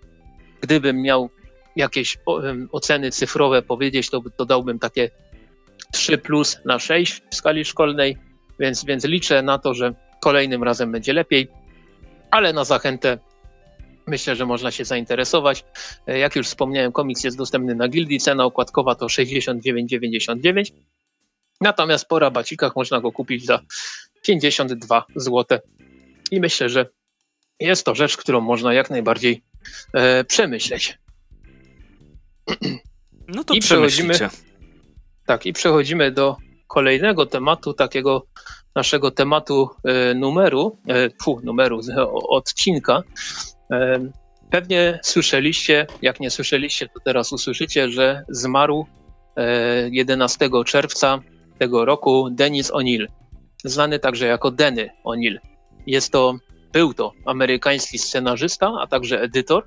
gdybym 0.61 1.01
miał 1.01 1.29
jakieś 1.75 2.17
oceny 2.71 3.11
cyfrowe 3.11 3.61
powiedzieć, 3.61 4.09
to, 4.09 4.21
to 4.37 4.45
dałbym 4.45 4.79
takie 4.79 5.09
3 5.91 6.17
plus 6.17 6.57
na 6.65 6.79
6 6.79 7.21
w 7.31 7.35
skali 7.35 7.65
szkolnej, 7.65 8.17
więc, 8.59 8.85
więc 8.85 9.05
liczę 9.05 9.41
na 9.41 9.57
to, 9.57 9.73
że 9.73 9.93
kolejnym 10.21 10.63
razem 10.63 10.91
będzie 10.91 11.13
lepiej, 11.13 11.47
ale 12.31 12.53
na 12.53 12.63
zachętę 12.63 13.17
myślę, 14.07 14.35
że 14.35 14.45
można 14.45 14.71
się 14.71 14.85
zainteresować. 14.85 15.65
Jak 16.07 16.35
już 16.35 16.47
wspomniałem, 16.47 16.91
komiks 16.91 17.23
jest 17.23 17.37
dostępny 17.37 17.75
na 17.75 17.87
Gildii, 17.87 18.19
cena 18.19 18.45
okładkowa 18.45 18.95
to 18.95 19.05
69,99, 19.05 20.71
natomiast 21.61 22.07
po 22.07 22.19
rabacikach 22.19 22.75
można 22.75 23.01
go 23.01 23.11
kupić 23.11 23.45
za 23.45 23.59
52 24.23 25.05
zł. 25.15 25.59
I 26.31 26.39
myślę, 26.39 26.69
że 26.69 26.85
jest 27.59 27.85
to 27.85 27.95
rzecz, 27.95 28.17
którą 28.17 28.41
można 28.41 28.73
jak 28.73 28.89
najbardziej 28.89 29.43
e, 29.93 30.23
przemyśleć. 30.23 30.97
No 33.27 33.43
to 33.43 33.53
I 33.53 33.59
przechodzimy. 33.59 34.13
Tak, 35.29 35.45
i 35.45 35.53
przechodzimy 35.53 36.11
do 36.11 36.37
kolejnego 36.67 37.25
tematu, 37.25 37.73
takiego 37.73 38.25
naszego 38.75 39.11
tematu 39.11 39.69
e, 39.83 40.13
numeru, 40.13 40.77
e, 40.87 41.09
fu, 41.23 41.39
numeru, 41.43 41.81
odcinka. 42.29 43.03
E, 43.71 43.99
pewnie 44.51 44.99
słyszeliście, 45.03 45.87
jak 46.01 46.19
nie 46.19 46.29
słyszeliście, 46.29 46.87
to 46.87 46.99
teraz 47.05 47.33
usłyszycie, 47.33 47.89
że 47.89 48.23
zmarł 48.29 48.85
11 49.91 50.49
czerwca 50.65 51.19
tego 51.59 51.85
roku 51.85 52.29
Denis 52.31 52.71
O'Neill, 52.71 53.05
znany 53.63 53.99
także 53.99 54.27
jako 54.27 54.51
Denny 54.51 54.89
O'Neill. 55.05 55.37
Jest 55.87 56.11
to, 56.11 56.35
był 56.73 56.93
to 56.93 57.11
amerykański 57.25 57.97
scenarzysta, 57.97 58.71
a 58.81 58.87
także 58.87 59.21
edytor, 59.21 59.65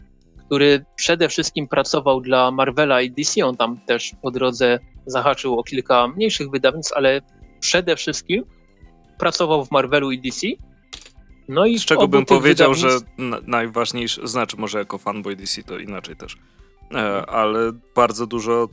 który 0.53 0.85
przede 0.97 1.29
wszystkim 1.29 1.69
pracował 1.69 2.21
dla 2.21 2.51
Marvela 2.51 3.03
i 3.03 3.11
DC. 3.11 3.47
On 3.47 3.57
tam 3.57 3.81
też 3.87 4.13
po 4.23 4.31
drodze 4.31 4.79
zahaczył 5.07 5.59
o 5.59 5.63
kilka 5.63 6.09
mniejszych 6.09 6.51
wydawnictw, 6.51 6.93
ale 6.93 7.21
przede 7.61 7.97
wszystkim 7.97 8.45
pracował 9.19 9.65
w 9.65 9.71
Marvelu 9.71 10.11
i 10.11 10.21
DC. 10.21 10.47
No 11.49 11.67
i 11.67 11.79
Z 11.79 11.85
czego 11.85 12.09
bym 12.09 12.25
powiedział, 12.25 12.75
że 12.75 12.89
najważniejsze, 13.47 14.29
znaczy 14.29 14.57
może 14.57 14.79
jako 14.79 14.99
fanboy 14.99 15.37
DC 15.37 15.63
to 15.63 15.79
inaczej 15.79 16.17
też, 16.17 16.37
e, 16.95 17.27
ale 17.27 17.73
bardzo 17.97 18.27
dużo 18.27 18.69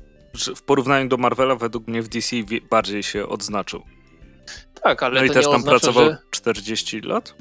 w 0.56 0.61
porównaniu 0.61 1.10
do 1.10 1.18
Marvela 1.18 1.56
według 1.56 1.88
mnie 1.88 2.01
w 2.01 2.07
DC 2.07 2.35
bardziej 2.69 3.03
się 3.03 3.27
odznaczył. 3.27 3.84
Tak, 4.84 5.03
ale 5.03 5.19
no 5.19 5.26
i 5.26 5.30
też 5.30 5.45
tam 5.45 5.56
oznacza, 5.56 5.69
pracował 5.69 6.06
że... 6.06 6.18
40 6.31 7.01
lat? 7.01 7.35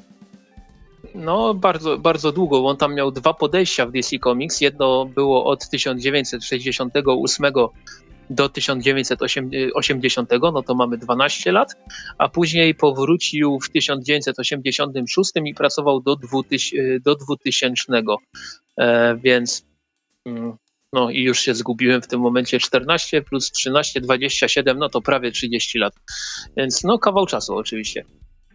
No, 1.14 1.54
bardzo, 1.54 1.98
bardzo 1.98 2.32
długo, 2.32 2.62
bo 2.62 2.68
on 2.68 2.76
tam 2.76 2.94
miał 2.94 3.10
dwa 3.10 3.34
podejścia 3.34 3.86
w 3.86 3.92
DC 3.92 4.18
Comics. 4.18 4.60
Jedno 4.60 5.04
było 5.04 5.44
od 5.44 5.68
1968 5.68 7.52
do 8.30 8.48
1980, 8.48 10.30
no 10.42 10.62
to 10.62 10.74
mamy 10.74 10.98
12 10.98 11.52
lat, 11.52 11.74
a 12.18 12.28
później 12.28 12.74
powrócił 12.74 13.58
w 13.60 13.70
1986 13.70 15.30
i 15.44 15.54
pracował 15.54 16.00
do 16.00 16.16
2000, 16.16 16.76
do 17.00 17.14
2000 17.14 18.02
e, 18.78 19.16
więc 19.22 19.66
mm, 20.26 20.56
no 20.92 21.10
i 21.10 21.22
już 21.22 21.40
się 21.40 21.54
zgubiłem 21.54 22.02
w 22.02 22.06
tym 22.06 22.20
momencie 22.20 22.58
14 22.58 23.22
plus 23.22 23.50
13, 23.50 24.00
27, 24.00 24.78
no 24.78 24.88
to 24.88 25.00
prawie 25.00 25.32
30 25.32 25.78
lat. 25.78 25.94
Więc 26.56 26.84
no 26.84 26.98
kawał 26.98 27.26
czasu 27.26 27.56
oczywiście. 27.56 28.04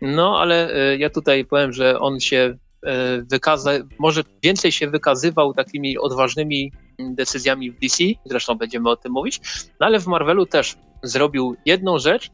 No 0.02 0.40
ale 0.40 0.76
e, 0.76 0.98
ja 0.98 1.10
tutaj 1.10 1.46
powiem, 1.46 1.74
że 1.74 2.00
on 2.00 2.20
się 2.20 2.58
e, 2.86 3.22
wykaza, 3.22 3.72
może 4.00 4.24
więcej 4.44 4.72
się 4.72 4.88
wykazywał 4.90 5.54
takimi 5.54 5.98
odważnymi 5.98 6.72
decyzjami 7.00 7.72
w 7.72 7.80
DC, 7.80 8.04
zresztą 8.26 8.56
będziemy 8.56 8.90
o 8.90 8.96
tym 8.96 9.12
mówić, 9.12 9.42
no 9.80 9.86
ale 9.86 10.00
w 10.00 10.08
Marvelu 10.08 10.46
też 10.46 10.76
zrobił 11.04 11.56
jedną 11.66 12.00
rzecz, 12.00 12.32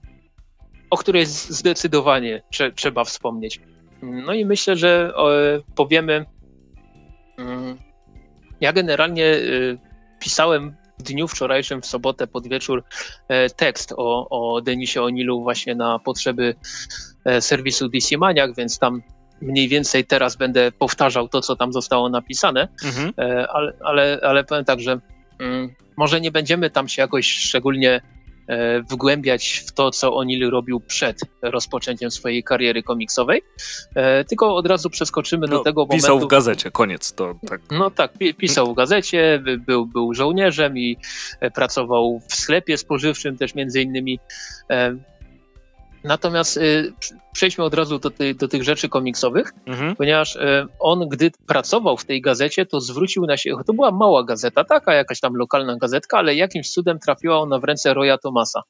o 0.89 0.97
której 0.97 1.25
zdecydowanie 1.25 2.43
trze 2.51 2.71
trzeba 2.71 3.03
wspomnieć. 3.03 3.61
No 4.01 4.33
i 4.33 4.45
myślę, 4.45 4.75
że 4.75 5.13
powiemy. 5.75 6.25
Mm, 7.37 7.77
ja 8.61 8.73
generalnie 8.73 9.25
y, 9.25 9.77
pisałem 10.19 10.75
dniu 11.03 11.27
wczorajszym, 11.27 11.81
w 11.81 11.85
sobotę 11.85 12.27
pod 12.27 12.47
wieczór, 12.47 12.83
e, 13.27 13.49
tekst 13.49 13.93
o, 13.97 14.29
o 14.29 14.61
Denisie 14.61 15.01
Onilu 15.01 15.43
właśnie 15.43 15.75
na 15.75 15.99
potrzeby 15.99 16.55
e, 17.25 17.41
serwisu 17.41 17.89
DC 17.89 18.17
Maniac, 18.17 18.55
więc 18.57 18.79
tam 18.79 19.01
mniej 19.41 19.67
więcej 19.67 20.05
teraz 20.05 20.35
będę 20.35 20.71
powtarzał 20.71 21.27
to, 21.27 21.41
co 21.41 21.55
tam 21.55 21.73
zostało 21.73 22.09
napisane, 22.09 22.67
mhm. 22.85 23.13
E, 23.17 23.47
ale, 23.47 23.73
ale, 23.83 24.19
ale 24.23 24.43
powiem 24.43 24.65
tak, 24.65 24.79
że 24.79 24.99
mm, 25.39 25.69
może 25.97 26.21
nie 26.21 26.31
będziemy 26.31 26.69
tam 26.69 26.87
się 26.87 27.01
jakoś 27.01 27.27
szczególnie 27.27 28.01
wgłębiać 28.89 29.63
w 29.67 29.71
to, 29.71 29.91
co 29.91 30.11
O'Neill 30.11 30.49
robił 30.49 30.79
przed 30.79 31.19
rozpoczęciem 31.41 32.11
swojej 32.11 32.43
kariery 32.43 32.83
komiksowej, 32.83 33.41
e, 33.95 34.23
tylko 34.25 34.55
od 34.55 34.67
razu 34.67 34.89
przeskoczymy 34.89 35.47
no, 35.47 35.57
do 35.57 35.63
tego 35.63 35.81
momentu. 35.81 35.95
Pisał 35.95 36.19
w 36.19 36.27
gazecie, 36.27 36.71
koniec 36.71 37.13
to 37.13 37.35
tak. 37.49 37.61
No 37.71 37.91
tak, 37.91 38.13
pisał 38.37 38.73
w 38.73 38.75
gazecie, 38.75 39.43
był, 39.67 39.85
był 39.85 40.13
żołnierzem 40.13 40.77
i 40.77 40.97
e, 41.39 41.51
pracował 41.51 42.21
w 42.29 42.35
sklepie 42.35 42.77
spożywczym 42.77 43.37
też 43.37 43.55
między 43.55 43.81
innymi. 43.81 44.19
Natomiast 46.03 46.57
y, 46.57 46.93
przejdźmy 47.33 47.63
od 47.63 47.73
razu 47.73 47.99
do, 47.99 48.09
ty, 48.09 48.35
do 48.35 48.47
tych 48.47 48.63
rzeczy 48.63 48.89
komiksowych, 48.89 49.53
mhm. 49.65 49.95
ponieważ 49.95 50.35
y, 50.35 50.67
on, 50.79 51.09
gdy 51.09 51.31
pracował 51.47 51.97
w 51.97 52.05
tej 52.05 52.21
gazecie, 52.21 52.65
to 52.65 52.81
zwrócił 52.81 53.25
na 53.25 53.37
siebie, 53.37 53.55
to 53.67 53.73
była 53.73 53.91
mała 53.91 54.23
gazeta, 54.23 54.63
taka 54.63 54.93
jakaś 54.93 55.19
tam 55.19 55.35
lokalna 55.35 55.77
gazetka, 55.77 56.17
ale 56.17 56.35
jakimś 56.35 56.69
cudem 56.71 56.99
trafiła 56.99 57.39
ona 57.39 57.59
w 57.59 57.63
ręce 57.63 57.93
Roya 57.93 58.17
Thomasa. 58.23 58.63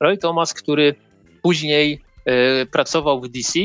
Roy 0.00 0.18
Thomas, 0.18 0.54
który 0.54 0.94
później 1.42 2.02
y, 2.62 2.66
pracował 2.66 3.20
w 3.20 3.28
DC, 3.28 3.60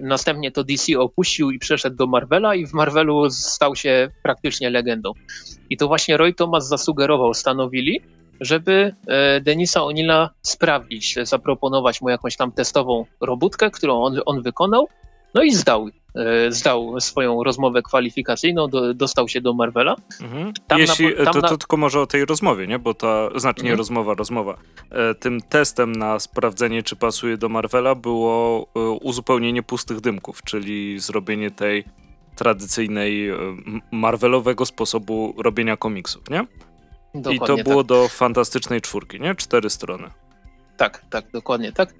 następnie 0.00 0.50
to 0.50 0.64
DC 0.64 0.98
opuścił 0.98 1.50
i 1.50 1.58
przeszedł 1.58 1.96
do 1.96 2.06
Marvela 2.06 2.54
i 2.54 2.66
w 2.66 2.72
Marvelu 2.72 3.30
stał 3.30 3.76
się 3.76 4.10
praktycznie 4.22 4.70
legendą. 4.70 5.12
I 5.70 5.76
to 5.76 5.88
właśnie 5.88 6.16
Roy 6.16 6.34
Thomas 6.34 6.68
zasugerował 6.68 7.34
Stanowili, 7.34 8.00
żeby 8.40 8.94
e, 9.06 9.40
Denisa 9.40 9.84
Onila 9.84 10.30
sprawdzić, 10.42 11.14
zaproponować 11.22 12.00
mu 12.00 12.08
jakąś 12.08 12.36
tam 12.36 12.52
testową 12.52 13.06
robótkę, 13.20 13.70
którą 13.70 14.02
on, 14.02 14.20
on 14.26 14.42
wykonał, 14.42 14.88
no 15.34 15.42
i 15.42 15.50
zdał, 15.50 15.88
e, 16.14 16.52
zdał 16.52 17.00
swoją 17.00 17.44
rozmowę 17.44 17.82
kwalifikacyjną, 17.82 18.68
do, 18.68 18.94
dostał 18.94 19.28
się 19.28 19.40
do 19.40 19.54
Marvela. 19.54 19.96
Mhm. 20.22 20.52
Jeśli, 20.76 21.06
na, 21.24 21.32
to, 21.32 21.42
to, 21.42 21.56
tylko 21.56 21.76
może 21.76 22.00
o 22.00 22.06
tej 22.06 22.24
rozmowie, 22.24 22.66
nie? 22.66 22.78
bo 22.78 22.94
ta, 22.94 23.28
znaczy 23.36 23.62
nie 23.62 23.70
mhm. 23.70 23.78
rozmowa, 23.78 24.14
rozmowa. 24.14 24.56
E, 24.90 25.14
tym 25.14 25.40
testem 25.40 25.92
na 25.92 26.18
sprawdzenie, 26.18 26.82
czy 26.82 26.96
pasuje 26.96 27.36
do 27.36 27.48
Marvela 27.48 27.94
było 27.94 28.66
uzupełnienie 29.00 29.62
pustych 29.62 30.00
dymków, 30.00 30.42
czyli 30.42 31.00
zrobienie 31.00 31.50
tej 31.50 31.84
tradycyjnej 32.36 33.30
Marvelowego 33.92 34.66
sposobu 34.66 35.34
robienia 35.38 35.76
komiksów, 35.76 36.30
nie? 36.30 36.46
Dokładnie 37.14 37.54
I 37.54 37.64
to 37.64 37.70
było 37.70 37.82
tak. 37.82 37.88
do 37.88 38.08
fantastycznej 38.08 38.80
czwórki, 38.80 39.20
nie? 39.20 39.34
Cztery 39.34 39.70
strony. 39.70 40.10
Tak, 40.76 41.04
tak, 41.10 41.30
dokładnie 41.32 41.72
tak. 41.72 41.94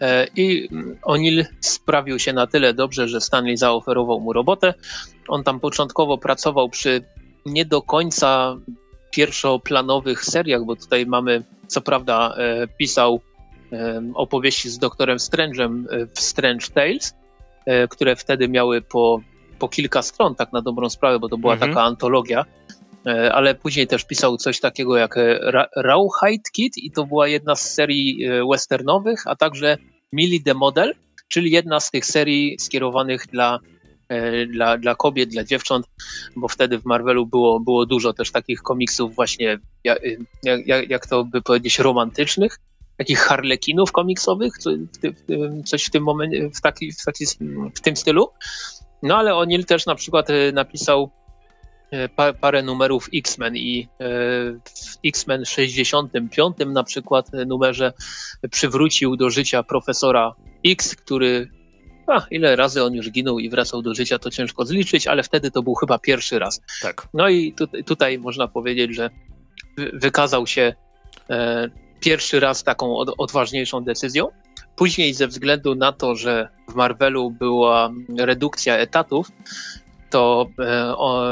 E, 0.00 0.26
I 0.36 0.68
O'Neill 1.02 1.44
sprawił 1.60 2.18
się 2.18 2.32
na 2.32 2.46
tyle 2.46 2.74
dobrze, 2.74 3.08
że 3.08 3.20
Stanley 3.20 3.56
zaoferował 3.56 4.20
mu 4.20 4.32
robotę. 4.32 4.74
On 5.28 5.44
tam 5.44 5.60
początkowo 5.60 6.18
pracował 6.18 6.68
przy 6.68 7.04
nie 7.46 7.64
do 7.64 7.82
końca 7.82 8.56
pierwszoplanowych 9.10 10.24
seriach, 10.24 10.64
bo 10.64 10.76
tutaj 10.76 11.06
mamy, 11.06 11.42
co 11.66 11.80
prawda, 11.80 12.34
e, 12.36 12.68
pisał 12.68 13.20
e, 13.72 14.02
opowieści 14.14 14.70
z 14.70 14.78
doktorem 14.78 15.18
Strange'em 15.18 15.84
w 16.14 16.20
Strange 16.20 16.66
Tales, 16.74 17.14
które 17.90 18.16
wtedy 18.16 18.48
miały 18.48 18.82
po, 18.82 19.20
po 19.58 19.68
kilka 19.68 20.02
stron, 20.02 20.34
tak 20.34 20.52
na 20.52 20.62
dobrą 20.62 20.90
sprawę, 20.90 21.18
bo 21.18 21.28
to 21.28 21.38
była 21.38 21.52
mhm. 21.52 21.70
taka 21.70 21.82
antologia 21.82 22.44
ale 23.12 23.54
później 23.54 23.86
też 23.86 24.04
pisał 24.04 24.36
coś 24.36 24.60
takiego 24.60 24.96
jak 24.96 25.16
e, 25.16 25.38
Rawhide 25.76 26.50
Kid 26.52 26.78
i 26.78 26.90
to 26.90 27.06
była 27.06 27.28
jedna 27.28 27.54
z 27.54 27.74
serii 27.74 28.24
e, 28.24 28.46
westernowych, 28.50 29.22
a 29.26 29.36
także 29.36 29.76
Millie 30.12 30.42
the 30.42 30.54
Model, 30.54 30.94
czyli 31.28 31.50
jedna 31.50 31.80
z 31.80 31.90
tych 31.90 32.06
serii 32.06 32.58
skierowanych 32.58 33.26
dla, 33.26 33.58
dla, 34.52 34.78
dla 34.78 34.94
kobiet, 34.94 35.28
dla 35.28 35.44
dziewcząt, 35.44 35.86
bo 36.36 36.48
wtedy 36.48 36.78
w 36.78 36.84
Marvelu 36.84 37.26
było, 37.26 37.60
było 37.60 37.86
dużo 37.86 38.12
też 38.12 38.32
takich 38.32 38.62
komiksów 38.62 39.14
właśnie, 39.14 39.58
jak, 39.84 39.98
jak, 40.66 40.90
jak 40.90 41.06
to 41.06 41.24
by 41.24 41.42
powiedzieć, 41.42 41.78
romantycznych, 41.78 42.58
takich 42.96 43.18
harlekinów 43.18 43.92
komiksowych, 43.92 44.52
coś 45.64 45.84
w 45.84 45.90
tym 45.90 46.02
momencie, 46.02 46.50
w, 46.50 46.60
taki, 46.60 46.92
w, 46.92 47.04
taki, 47.04 47.24
w 47.74 47.80
tym 47.80 47.96
stylu. 47.96 48.28
No 49.02 49.16
ale 49.16 49.30
O'Neill 49.30 49.64
też 49.64 49.86
na 49.86 49.94
przykład 49.94 50.28
napisał 50.52 51.10
E, 51.10 51.17
parę 52.40 52.62
numerów 52.62 53.08
X-Men 53.14 53.56
i 53.56 53.88
e, 54.00 54.08
w 54.64 54.98
X-Men 55.04 55.44
65 55.44 56.56
na 56.66 56.84
przykład 56.84 57.30
numerze 57.46 57.92
przywrócił 58.50 59.16
do 59.16 59.30
życia 59.30 59.62
profesora 59.62 60.34
X, 60.64 60.96
który 60.96 61.48
a, 62.06 62.26
ile 62.30 62.56
razy 62.56 62.84
on 62.84 62.94
już 62.94 63.10
ginął 63.10 63.38
i 63.38 63.50
wracał 63.50 63.82
do 63.82 63.94
życia, 63.94 64.18
to 64.18 64.30
ciężko 64.30 64.64
zliczyć, 64.64 65.06
ale 65.06 65.22
wtedy 65.22 65.50
to 65.50 65.62
był 65.62 65.74
chyba 65.74 65.98
pierwszy 65.98 66.38
raz. 66.38 66.60
Tak. 66.82 67.08
No 67.14 67.28
i 67.28 67.52
tu, 67.52 67.66
tutaj 67.66 68.18
można 68.18 68.48
powiedzieć, 68.48 68.94
że 68.94 69.10
wykazał 69.92 70.46
się 70.46 70.74
e, 71.30 71.68
pierwszy 72.00 72.40
raz 72.40 72.64
taką 72.64 72.96
od, 72.96 73.14
odważniejszą 73.18 73.84
decyzją. 73.84 74.28
Później 74.76 75.14
ze 75.14 75.26
względu 75.26 75.74
na 75.74 75.92
to, 75.92 76.14
że 76.14 76.48
w 76.68 76.74
Marvelu 76.74 77.30
była 77.30 77.90
redukcja 78.18 78.76
etatów, 78.76 79.30
to 80.10 80.48
e, 80.58 80.96
o, 80.96 81.24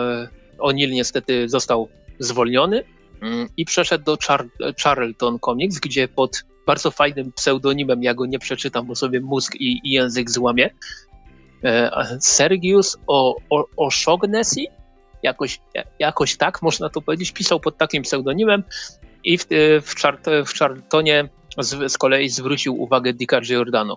O'Neill 0.59 0.91
niestety 0.91 1.49
został 1.49 1.89
zwolniony 2.19 2.85
mm, 3.23 3.49
i 3.57 3.65
przeszedł 3.65 4.05
do 4.05 4.19
Char 4.27 4.47
Charlton 4.83 5.39
Comics, 5.39 5.79
gdzie 5.79 6.09
pod 6.09 6.45
bardzo 6.67 6.91
fajnym 6.91 7.33
pseudonimem, 7.33 8.03
ja 8.03 8.15
go 8.15 8.27
nie 8.27 8.39
przeczytam, 8.39 8.87
bo 8.87 8.95
sobie 8.95 9.21
mózg 9.21 9.55
i, 9.55 9.81
i 9.85 9.91
język 9.91 10.31
złamie, 10.31 10.71
e, 11.65 12.19
Sergius 12.21 12.97
O'Shaughnessy, 13.77 14.65
jakoś, 15.23 15.61
jakoś 15.99 16.37
tak 16.37 16.63
można 16.63 16.89
to 16.89 17.01
powiedzieć, 17.01 17.33
pisał 17.33 17.61
pod 17.61 17.79
takim 17.79 18.03
pseudonimem 18.03 18.63
i 19.25 19.39
w, 19.39 19.47
w, 19.83 19.95
Chart 20.03 20.27
w 20.47 20.59
Charltonie 20.59 21.29
z, 21.59 21.93
z 21.93 21.99
kolei 21.99 22.29
zwrócił 22.29 22.83
uwagę 22.83 23.13
Dicka 23.13 23.41
Giordano. 23.41 23.97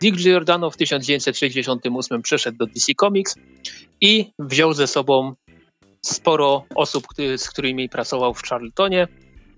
Dick 0.00 0.16
Giordano 0.16 0.70
w 0.70 0.76
1968 0.76 2.22
przeszedł 2.22 2.58
do 2.58 2.66
DC 2.66 2.92
Comics 3.00 3.36
i 4.00 4.32
wziął 4.38 4.72
ze 4.72 4.86
sobą 4.86 5.34
sporo 6.04 6.64
osób, 6.74 7.04
z 7.36 7.50
którymi 7.50 7.88
pracował 7.88 8.34
w 8.34 8.42
Charltonie, 8.42 9.08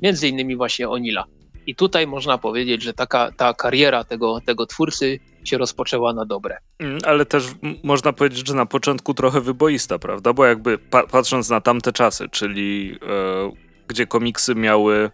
między 0.03 0.29
innymi 0.29 0.57
właśnie 0.57 0.89
Onila. 0.89 1.25
I 1.67 1.75
tutaj 1.75 2.07
można 2.07 2.39
powiedzieć, 2.39 2.83
że 2.83 2.95
taka 2.95 3.33
ta 3.37 3.55
kariera 3.55 4.05
tego, 4.05 4.41
tego 4.47 4.67
twórcy 4.67 5.19
się 5.45 5.59
rozpoczęła 5.59 6.13
na 6.13 6.25
dobre. 6.25 6.59
Mm, 6.79 6.99
ale 7.05 7.27
też 7.27 7.45
można 7.83 8.13
powiedzieć, 8.13 8.49
że 8.49 8.55
na 8.55 8.67
początku 8.67 9.15
trochę 9.15 9.41
wyboista, 9.41 9.99
prawda? 9.99 10.33
Bo 10.33 10.45
jakby 10.45 10.79
pa 10.79 11.07
patrząc 11.07 11.51
na 11.51 11.61
tamte 11.61 11.93
czasy, 11.93 12.29
czyli 12.29 12.99
e, 13.03 13.53
gdzie 13.89 14.07
komiksy 14.07 14.55
miały 14.55 15.11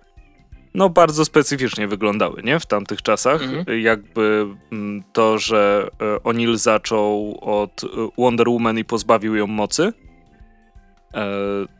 no 0.74 0.88
bardzo 0.88 1.24
specyficznie 1.24 1.88
wyglądały, 1.88 2.42
nie? 2.42 2.60
W 2.60 2.66
tamtych 2.66 3.02
czasach. 3.02 3.42
Mhm. 3.42 3.80
Jakby 3.80 4.46
mm, 4.72 5.02
to, 5.12 5.38
że 5.38 5.88
e, 6.00 6.16
O'Neill 6.16 6.56
zaczął 6.56 7.38
od 7.40 7.84
e, 7.84 7.86
Wonder 8.18 8.48
Woman 8.48 8.78
i 8.78 8.84
pozbawił 8.84 9.36
ją 9.36 9.46
mocy, 9.46 9.92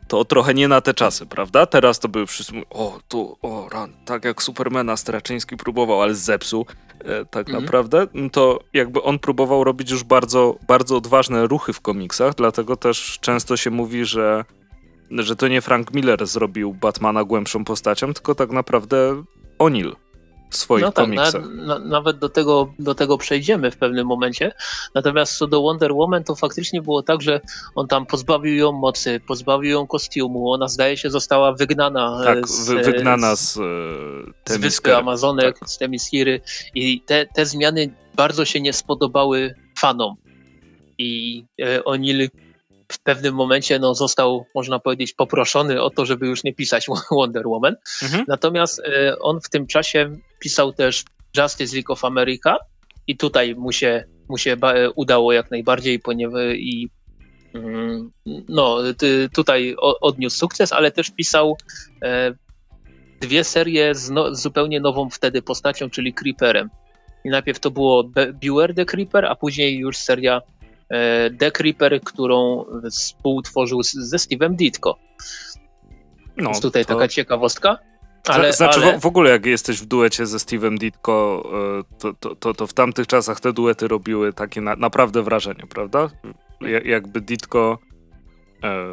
to 0.07 0.25
trochę 0.25 0.53
nie 0.53 0.67
na 0.67 0.81
te 0.81 0.93
czasy, 0.93 1.25
prawda? 1.25 1.65
Teraz 1.65 1.99
to 1.99 2.09
były 2.09 2.27
wszyscy 2.27 2.53
o, 2.69 2.99
tu, 3.07 3.37
o, 3.41 3.69
ran, 3.69 3.93
tak 4.05 4.25
jak 4.25 4.43
Supermana 4.43 4.97
Straczyński 4.97 5.57
próbował, 5.57 6.01
ale 6.01 6.15
zepsuł 6.15 6.65
tak 7.31 7.47
mhm. 7.47 7.63
naprawdę, 7.63 8.07
no 8.13 8.29
to 8.29 8.59
jakby 8.73 9.01
on 9.01 9.19
próbował 9.19 9.63
robić 9.63 9.91
już 9.91 10.03
bardzo, 10.03 10.57
bardzo 10.67 10.97
odważne 10.97 11.47
ruchy 11.47 11.73
w 11.73 11.81
komiksach, 11.81 12.35
dlatego 12.35 12.75
też 12.75 13.19
często 13.21 13.57
się 13.57 13.71
mówi, 13.71 14.05
że 14.05 14.45
że 15.11 15.35
to 15.35 15.47
nie 15.47 15.61
Frank 15.61 15.93
Miller 15.93 16.27
zrobił 16.27 16.73
Batmana 16.73 17.23
głębszą 17.23 17.65
postacią, 17.65 18.13
tylko 18.13 18.35
tak 18.35 18.51
naprawdę 18.51 19.23
O'Neill 19.59 19.95
swoich 20.55 20.83
no 20.83 20.91
tak, 20.91 21.05
komiksach. 21.05 21.49
Na, 21.53 21.79
na, 21.79 21.85
nawet 21.85 22.17
do 22.17 22.29
tego, 22.29 22.73
do 22.79 22.95
tego 22.95 23.17
przejdziemy 23.17 23.71
w 23.71 23.77
pewnym 23.77 24.07
momencie. 24.07 24.51
Natomiast 24.95 25.37
co 25.37 25.47
do 25.47 25.61
Wonder 25.61 25.93
Woman, 25.93 26.23
to 26.23 26.35
faktycznie 26.35 26.81
było 26.81 27.03
tak, 27.03 27.21
że 27.21 27.41
on 27.75 27.87
tam 27.87 28.05
pozbawił 28.05 28.55
ją 28.55 28.71
mocy, 28.71 29.21
pozbawił 29.27 29.71
ją 29.71 29.87
kostiumu. 29.87 30.51
Ona 30.51 30.67
zdaje 30.67 30.97
się 30.97 31.09
została 31.09 31.53
wygnana. 31.53 32.21
Tak, 32.23 32.47
z, 32.47 32.69
wygnana 32.85 33.35
z, 33.35 33.53
z, 33.53 33.59
z 34.49 34.57
Wyspy 34.57 34.95
Amazonek, 34.95 35.59
tak. 35.59 35.69
z 35.69 35.77
Temiskiry. 35.77 36.41
I 36.75 37.01
te, 37.01 37.25
te 37.25 37.45
zmiany 37.45 37.93
bardzo 38.15 38.45
się 38.45 38.61
nie 38.61 38.73
spodobały 38.73 39.55
fanom. 39.79 40.15
I 40.97 41.43
e, 41.61 41.79
O'Neill 41.81 42.29
w 42.91 42.99
pewnym 42.99 43.35
momencie 43.35 43.79
no, 43.79 43.95
został, 43.95 44.45
można 44.55 44.79
powiedzieć, 44.79 45.13
poproszony 45.13 45.81
o 45.81 45.89
to, 45.89 46.05
żeby 46.05 46.27
już 46.27 46.43
nie 46.43 46.53
pisać 46.53 46.85
Wonder 47.11 47.47
Woman. 47.47 47.75
Mhm. 48.03 48.25
Natomiast 48.27 48.79
e, 48.79 49.19
on 49.19 49.41
w 49.41 49.49
tym 49.49 49.67
czasie 49.67 50.17
pisał 50.41 50.73
też 50.73 51.03
Justice 51.37 51.75
League 51.75 51.93
of 51.93 52.05
America 52.05 52.57
i 53.07 53.17
tutaj 53.17 53.55
mu 53.55 53.71
się, 53.71 54.03
mu 54.29 54.37
się 54.37 54.57
udało 54.95 55.33
jak 55.33 55.51
najbardziej, 55.51 55.99
ponieważ 55.99 56.55
i 56.55 56.89
mm, 57.53 58.11
no, 58.49 58.77
tutaj 59.33 59.75
odniósł 59.77 60.37
sukces, 60.37 60.73
ale 60.73 60.91
też 60.91 61.11
pisał 61.11 61.57
e, 62.03 62.33
dwie 63.21 63.43
serie 63.43 63.95
z, 63.95 64.09
no, 64.09 64.35
z 64.35 64.41
zupełnie 64.41 64.79
nową 64.79 65.09
wtedy 65.09 65.41
postacią, 65.41 65.89
czyli 65.89 66.13
Creeperem. 66.13 66.69
I 67.25 67.29
najpierw 67.29 67.59
to 67.59 67.71
było 67.71 68.03
Beware 68.43 68.73
the 68.75 68.85
Creeper, 68.85 69.25
a 69.25 69.35
później 69.35 69.77
już 69.77 69.97
seria 69.97 70.41
E, 70.91 71.29
The 71.29 71.51
Creeper, 71.51 72.01
którą 72.01 72.65
współtworzył 72.91 73.83
ze 73.83 74.17
Steve'em 74.17 74.55
Ditko. 74.55 74.97
No, 76.37 76.49
Jest 76.49 76.61
tutaj 76.61 76.85
to... 76.85 76.93
taka 76.93 77.07
ciekawostka. 77.07 77.77
Ale, 78.27 78.53
znaczy 78.53 78.79
ale... 78.79 78.99
W, 78.99 79.05
ogóle 79.05 79.29
jak 79.29 79.45
jesteś 79.45 79.79
w 79.79 79.85
duecie 79.85 80.25
ze 80.25 80.37
Steve'em 80.37 80.77
Ditko, 80.77 81.49
e, 81.79 81.97
to, 81.99 82.13
to, 82.13 82.35
to, 82.35 82.53
to, 82.53 82.67
w 82.67 82.73
tamtych 82.73 83.07
czasach 83.07 83.39
te 83.39 83.53
duety 83.53 83.87
robiły 83.87 84.33
takie 84.33 84.61
na, 84.61 84.75
naprawdę 84.75 85.23
wrażenie, 85.23 85.63
prawda? 85.69 86.09
jakby 86.85 87.21
Ditko 87.21 87.79
e, 88.63 88.85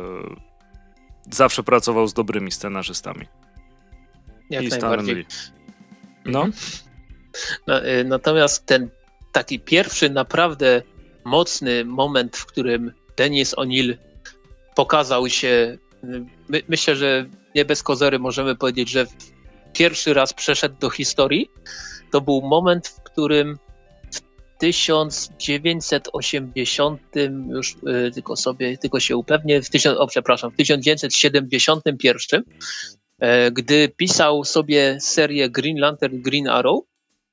zawsze 1.30 1.62
pracował 1.62 2.06
z 2.06 2.14
dobrymi 2.14 2.52
scenarzystami. 2.52 3.26
Jak 4.50 4.64
I 4.64 4.68
najbardziej. 4.68 5.26
No. 6.24 6.42
Mhm. 6.42 6.52
no. 7.66 7.82
E, 7.82 8.04
natomiast 8.04 8.66
ten 8.66 8.88
taki 9.32 9.60
pierwszy 9.60 10.10
naprawdę 10.10 10.82
mocny 11.24 11.84
moment, 11.84 12.36
w 12.36 12.46
którym 12.46 12.92
Denis 13.16 13.54
O'Neill 13.54 13.96
pokazał 14.74 15.28
się. 15.28 15.78
My, 16.48 16.62
myślę, 16.68 16.96
że 16.96 17.26
nie 17.54 17.64
bez 17.64 17.82
kozery 17.82 18.18
możemy 18.18 18.56
powiedzieć, 18.56 18.90
że 18.90 19.06
pierwszy 19.72 20.14
raz 20.14 20.32
przeszedł 20.32 20.74
do 20.80 20.90
historii. 20.90 21.50
To 22.12 22.20
był 22.20 22.42
moment, 22.42 22.88
w 22.88 23.02
którym 23.02 23.58
w 24.12 24.20
1980 24.58 27.00
już 27.50 27.74
y, 27.74 28.10
tylko 28.14 28.36
sobie, 28.36 28.78
tylko 28.78 29.00
się 29.00 29.16
upewnię, 29.16 29.62
w 29.62 29.70
tysiąc, 29.70 29.98
o 29.98 30.06
przepraszam, 30.06 30.50
w 30.50 30.56
1971, 30.56 32.42
e, 33.18 33.50
gdy 33.50 33.88
pisał 33.88 34.44
sobie 34.44 34.98
serię 35.00 35.50
Green 35.50 35.76
Lantern, 35.76 36.22
Green 36.22 36.48
Arrow, 36.48 36.84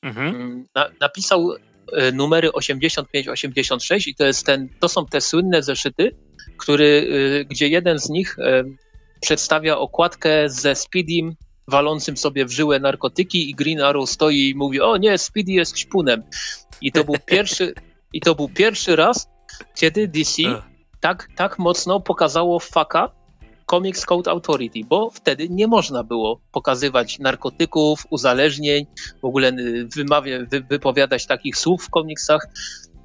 mhm. 0.01 0.35
Mm, 0.35 0.65
na, 0.75 0.89
napisał 1.01 1.55
E, 1.91 2.11
numery 2.11 2.49
85-86 2.49 4.07
i 4.07 4.15
to, 4.15 4.25
jest 4.25 4.45
ten, 4.45 4.69
to 4.79 4.89
są 4.89 5.05
te 5.05 5.21
słynne 5.21 5.63
zeszyty, 5.63 6.15
który, 6.57 7.07
e, 7.41 7.45
gdzie 7.45 7.67
jeden 7.67 7.99
z 7.99 8.09
nich 8.09 8.35
przedstawia 9.25 9.77
okładkę 9.77 10.49
ze 10.49 10.75
Speedym 10.75 11.35
walącym 11.67 12.17
sobie 12.17 12.45
w 12.45 12.51
żyłę 12.51 12.79
narkotyki 12.79 13.49
i 13.49 13.55
Green 13.55 13.81
Arrow 13.81 14.09
stoi 14.09 14.49
i 14.49 14.55
mówi, 14.55 14.81
o 14.81 14.97
nie, 14.97 15.17
Speedy 15.17 15.51
jest 15.51 15.79
śpunem. 15.79 16.23
I 16.81 16.91
to 16.91 17.03
był 17.03 17.15
pierwszy, 17.25 17.73
i 18.13 18.21
to 18.21 18.35
był 18.35 18.49
pierwszy 18.49 18.95
raz, 18.95 19.27
kiedy 19.75 20.07
DC 20.07 20.41
tak, 20.99 21.29
tak 21.35 21.59
mocno 21.59 21.99
pokazało 21.99 22.59
faka 22.59 23.11
Comics 23.69 24.05
Code 24.05 24.31
Authority, 24.31 24.79
bo 24.89 25.09
wtedy 25.09 25.49
nie 25.49 25.67
można 25.67 26.03
było 26.03 26.39
pokazywać 26.51 27.19
narkotyków, 27.19 28.03
uzależnień, 28.09 28.85
w 29.21 29.25
ogóle 29.25 29.49
y, 29.49 29.87
wymawia, 29.95 30.39
wy, 30.51 30.61
wypowiadać 30.69 31.25
takich 31.25 31.57
słów 31.57 31.83
w 31.83 31.89
komiksach. 31.89 32.47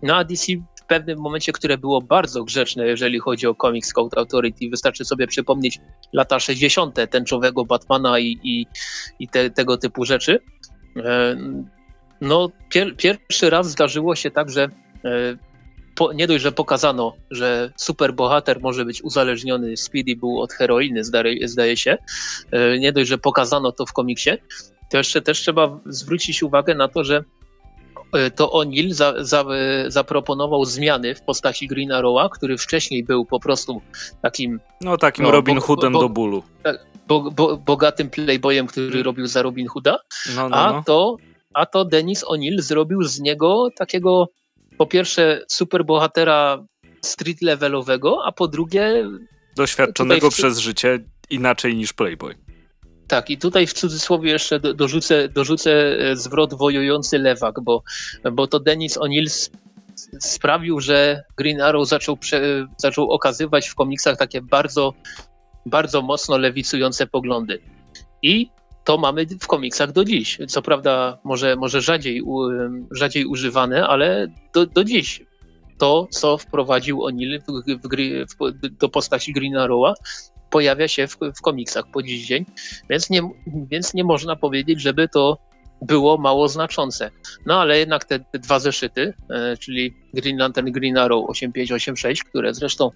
No 0.03 0.17
a 0.17 0.25
DC 0.25 0.53
pewnym 0.91 1.19
momencie, 1.19 1.53
które 1.53 1.79
było 1.79 2.03
bardzo 2.03 2.45
grzeczne, 2.45 2.87
jeżeli 2.87 3.19
chodzi 3.19 3.47
o 3.47 3.55
Comics 3.55 3.93
Code 3.93 4.19
Authority, 4.19 4.71
wystarczy 4.71 5.05
sobie 5.05 5.27
przypomnieć 5.27 5.79
lata 6.13 6.41
60. 6.41 6.97
tęczowego 7.11 7.65
Batmana 7.65 8.19
i, 8.19 8.39
i, 8.43 8.67
i 9.19 9.29
te, 9.29 9.51
tego 9.51 9.77
typu 9.77 10.05
rzeczy. 10.05 10.41
E, 10.97 11.37
no, 12.21 12.51
pier, 12.69 12.97
pierwszy 12.97 13.51
raz 13.51 13.71
zdarzyło 13.71 14.17
się 14.17 14.31
tak, 14.31 14.51
że 14.51 14.63
e, 15.05 15.37
po, 15.95 16.13
nie 16.13 16.27
dość, 16.27 16.43
że 16.43 16.53
pokazano, 16.53 17.17
że 17.31 17.73
superbohater 17.77 18.61
może 18.61 18.85
być 18.85 19.03
uzależniony, 19.03 19.77
Speedy 19.77 20.17
był 20.17 20.41
od 20.41 20.53
heroiny, 20.53 21.05
zdaje, 21.05 21.49
zdaje 21.49 21.77
się, 21.77 21.99
e, 22.51 22.79
nie 22.79 22.93
dość, 22.93 23.09
że 23.09 23.19
pokazano 23.19 23.73
to 23.73 23.87
w 23.87 23.93
komiksie, 23.93 24.31
to 24.91 24.99
jeszcze 24.99 25.23
też 25.23 25.41
trzeba 25.41 25.81
zwrócić 25.87 26.43
uwagę 26.43 26.75
na 26.75 26.89
to, 26.89 27.05
że 27.05 27.25
to 28.35 28.51
O'Neill 28.51 28.93
za, 28.93 29.25
za, 29.25 29.45
zaproponował 29.89 30.65
zmiany 30.65 31.15
w 31.15 31.23
postaci 31.23 31.69
Green 31.69 31.93
Arrowa, 31.93 32.29
który 32.29 32.59
wcześniej 32.59 33.05
był 33.05 33.25
po 33.25 33.41
prostu 33.41 33.81
takim... 34.23 34.61
No 34.81 34.97
takim 34.97 35.25
no, 35.25 35.31
Robin 35.31 35.55
bo, 35.55 35.61
Hoodem 35.61 35.93
bo, 35.93 36.01
do 36.01 36.09
bólu. 36.09 36.43
Tak, 36.63 36.87
bo, 37.09 37.31
bo, 37.31 37.57
bogatym 37.57 38.11
playboyem, 38.11 38.67
który 38.67 38.87
hmm. 38.87 39.05
robił 39.05 39.27
za 39.27 39.43
Robin 39.43 39.67
Hooda, 39.67 39.99
no, 40.37 40.49
no, 40.49 40.57
a, 40.57 40.73
no. 40.73 40.83
To, 40.87 41.17
a 41.55 41.67
to 41.67 41.85
Denis 41.85 42.25
O'Neill 42.25 42.61
zrobił 42.61 43.03
z 43.03 43.21
niego 43.21 43.69
takiego 43.77 44.29
po 44.79 44.87
pierwsze 44.87 45.45
superbohatera 45.49 46.65
street 47.05 47.43
levelowego, 47.43 48.19
a 48.25 48.33
po 48.33 48.49
drugie 48.49 49.11
doświadczonego 49.57 50.31
w... 50.31 50.35
przez 50.35 50.59
życie 50.59 50.99
inaczej 51.31 51.77
niż 51.77 51.93
Playboy. 51.93 52.35
Tak, 53.11 53.31
i 53.31 53.39
tutaj 53.39 53.67
w 53.67 53.73
cudzysłowie 53.73 54.31
jeszcze 54.31 54.61
dorzucę, 54.61 55.29
dorzucę 55.29 55.71
e, 55.73 56.17
zwrot 56.17 56.55
wojujący 56.55 57.19
lewak, 57.19 57.61
bo, 57.61 57.83
bo 58.33 58.47
to 58.47 58.61
Denis 58.61 58.99
O'Neill 58.99 59.51
sprawił, 60.21 60.81
że 60.81 61.23
Green 61.37 61.61
Arrow 61.61 61.89
zaczął, 61.89 62.17
prze, 62.17 62.67
zaczął 62.77 63.11
okazywać 63.11 63.69
w 63.69 63.75
komiksach 63.75 64.17
takie 64.17 64.43
bardzo, 64.43 64.95
bardzo 65.67 66.03
mocno 66.03 66.39
lewicujące 66.39 67.07
poglądy. 67.07 67.59
I 68.23 68.51
to 68.85 68.99
mamy 68.99 69.27
w 69.41 69.47
komiksach 69.47 69.93
do 69.93 70.05
dziś. 70.05 70.39
Co 70.49 70.63
prawda 70.63 71.19
może, 71.25 71.57
może 71.57 71.81
rzadziej, 71.81 72.23
rzadziej 72.91 73.25
używane, 73.25 73.87
ale 73.87 74.27
do, 74.55 74.67
do 74.67 74.85
dziś. 74.85 75.23
To, 75.79 76.07
co 76.11 76.39
wprowadził 76.39 76.99
O'Neill 76.99 77.41
do 78.81 78.89
postaci 78.89 79.33
Green 79.33 79.57
Arrowa, 79.57 79.95
pojawia 80.51 80.89
się 80.89 81.07
w, 81.07 81.17
w 81.37 81.41
komiksach 81.43 81.85
po 81.93 82.03
dziś 82.03 82.27
dzień, 82.27 82.45
więc 82.91 83.11
nie, 83.11 83.21
więc 83.71 83.95
nie 83.95 84.05
można 84.05 84.37
powiedzieć, 84.37 84.81
żeby 84.81 85.09
to 85.09 85.39
było 85.83 86.19
mało 86.19 86.49
znaczące. 86.49 87.11
No 87.47 87.61
ale 87.61 87.79
jednak 87.79 88.05
te, 88.05 88.21
te 88.21 88.39
dwa 88.39 88.59
zeszyty, 88.59 89.15
e, 89.31 89.57
czyli 89.57 89.95
Green 90.15 90.37
Lantern 90.37 90.73
Green 90.73 90.99
Arrow 90.99 91.25
8586, 91.29 92.25
które 92.25 92.55
zresztą 92.55 92.91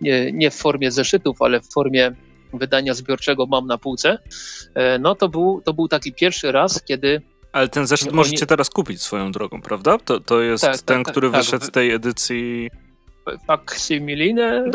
nie, 0.00 0.32
nie 0.32 0.50
w 0.50 0.54
formie 0.54 0.90
zeszytów, 0.90 1.42
ale 1.42 1.60
w 1.60 1.72
formie 1.72 2.12
wydania 2.54 2.94
zbiorczego 2.94 3.46
mam 3.46 3.66
na 3.66 3.78
półce, 3.78 4.18
e, 4.74 4.98
no 4.98 5.14
to 5.14 5.28
był, 5.28 5.62
to 5.64 5.72
był 5.72 5.88
taki 5.88 6.12
pierwszy 6.12 6.52
raz, 6.52 6.82
kiedy 6.82 7.22
ale 7.52 7.68
ten 7.68 7.86
zeszyt 7.86 8.08
oni... 8.08 8.16
możecie 8.16 8.46
teraz 8.46 8.70
kupić 8.70 9.02
swoją 9.02 9.32
drogą, 9.32 9.62
prawda? 9.62 9.98
To, 9.98 10.20
to 10.20 10.40
jest 10.40 10.64
tak, 10.64 10.78
ten, 10.82 11.04
tak, 11.04 11.12
który 11.12 11.30
tak, 11.30 11.40
wyszedł 11.40 11.64
z 11.64 11.70
tej 11.70 11.90
edycji. 11.90 12.70
Faksimiline? 13.46 14.70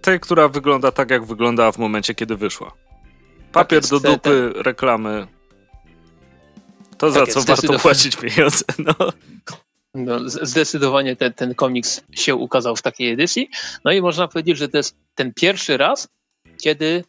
Tej, 0.00 0.20
która 0.20 0.48
wygląda 0.48 0.92
tak, 0.92 1.10
jak 1.10 1.24
wyglądała 1.24 1.72
w 1.72 1.78
momencie, 1.78 2.14
kiedy 2.14 2.36
wyszła. 2.36 2.72
Papier 3.52 3.82
tak 3.82 3.90
do 3.90 4.00
dupy, 4.00 4.52
ten... 4.54 4.62
reklamy. 4.62 5.26
To 6.98 7.12
tak 7.12 7.26
za 7.26 7.26
co 7.26 7.42
warto 7.42 7.78
płacić 7.78 8.16
pieniądze. 8.16 8.64
No. 8.78 8.94
No, 9.96 10.18
zdecydowanie 10.28 11.16
ten, 11.16 11.32
ten 11.32 11.54
komiks 11.54 12.02
się 12.12 12.34
ukazał 12.34 12.76
w 12.76 12.82
takiej 12.82 13.12
edycji. 13.12 13.50
No 13.84 13.92
i 13.92 14.00
można 14.00 14.28
powiedzieć, 14.28 14.58
że 14.58 14.68
to 14.68 14.76
jest 14.76 14.96
ten 15.14 15.34
pierwszy 15.34 15.76
raz, 15.76 16.08
kiedy, 16.62 17.04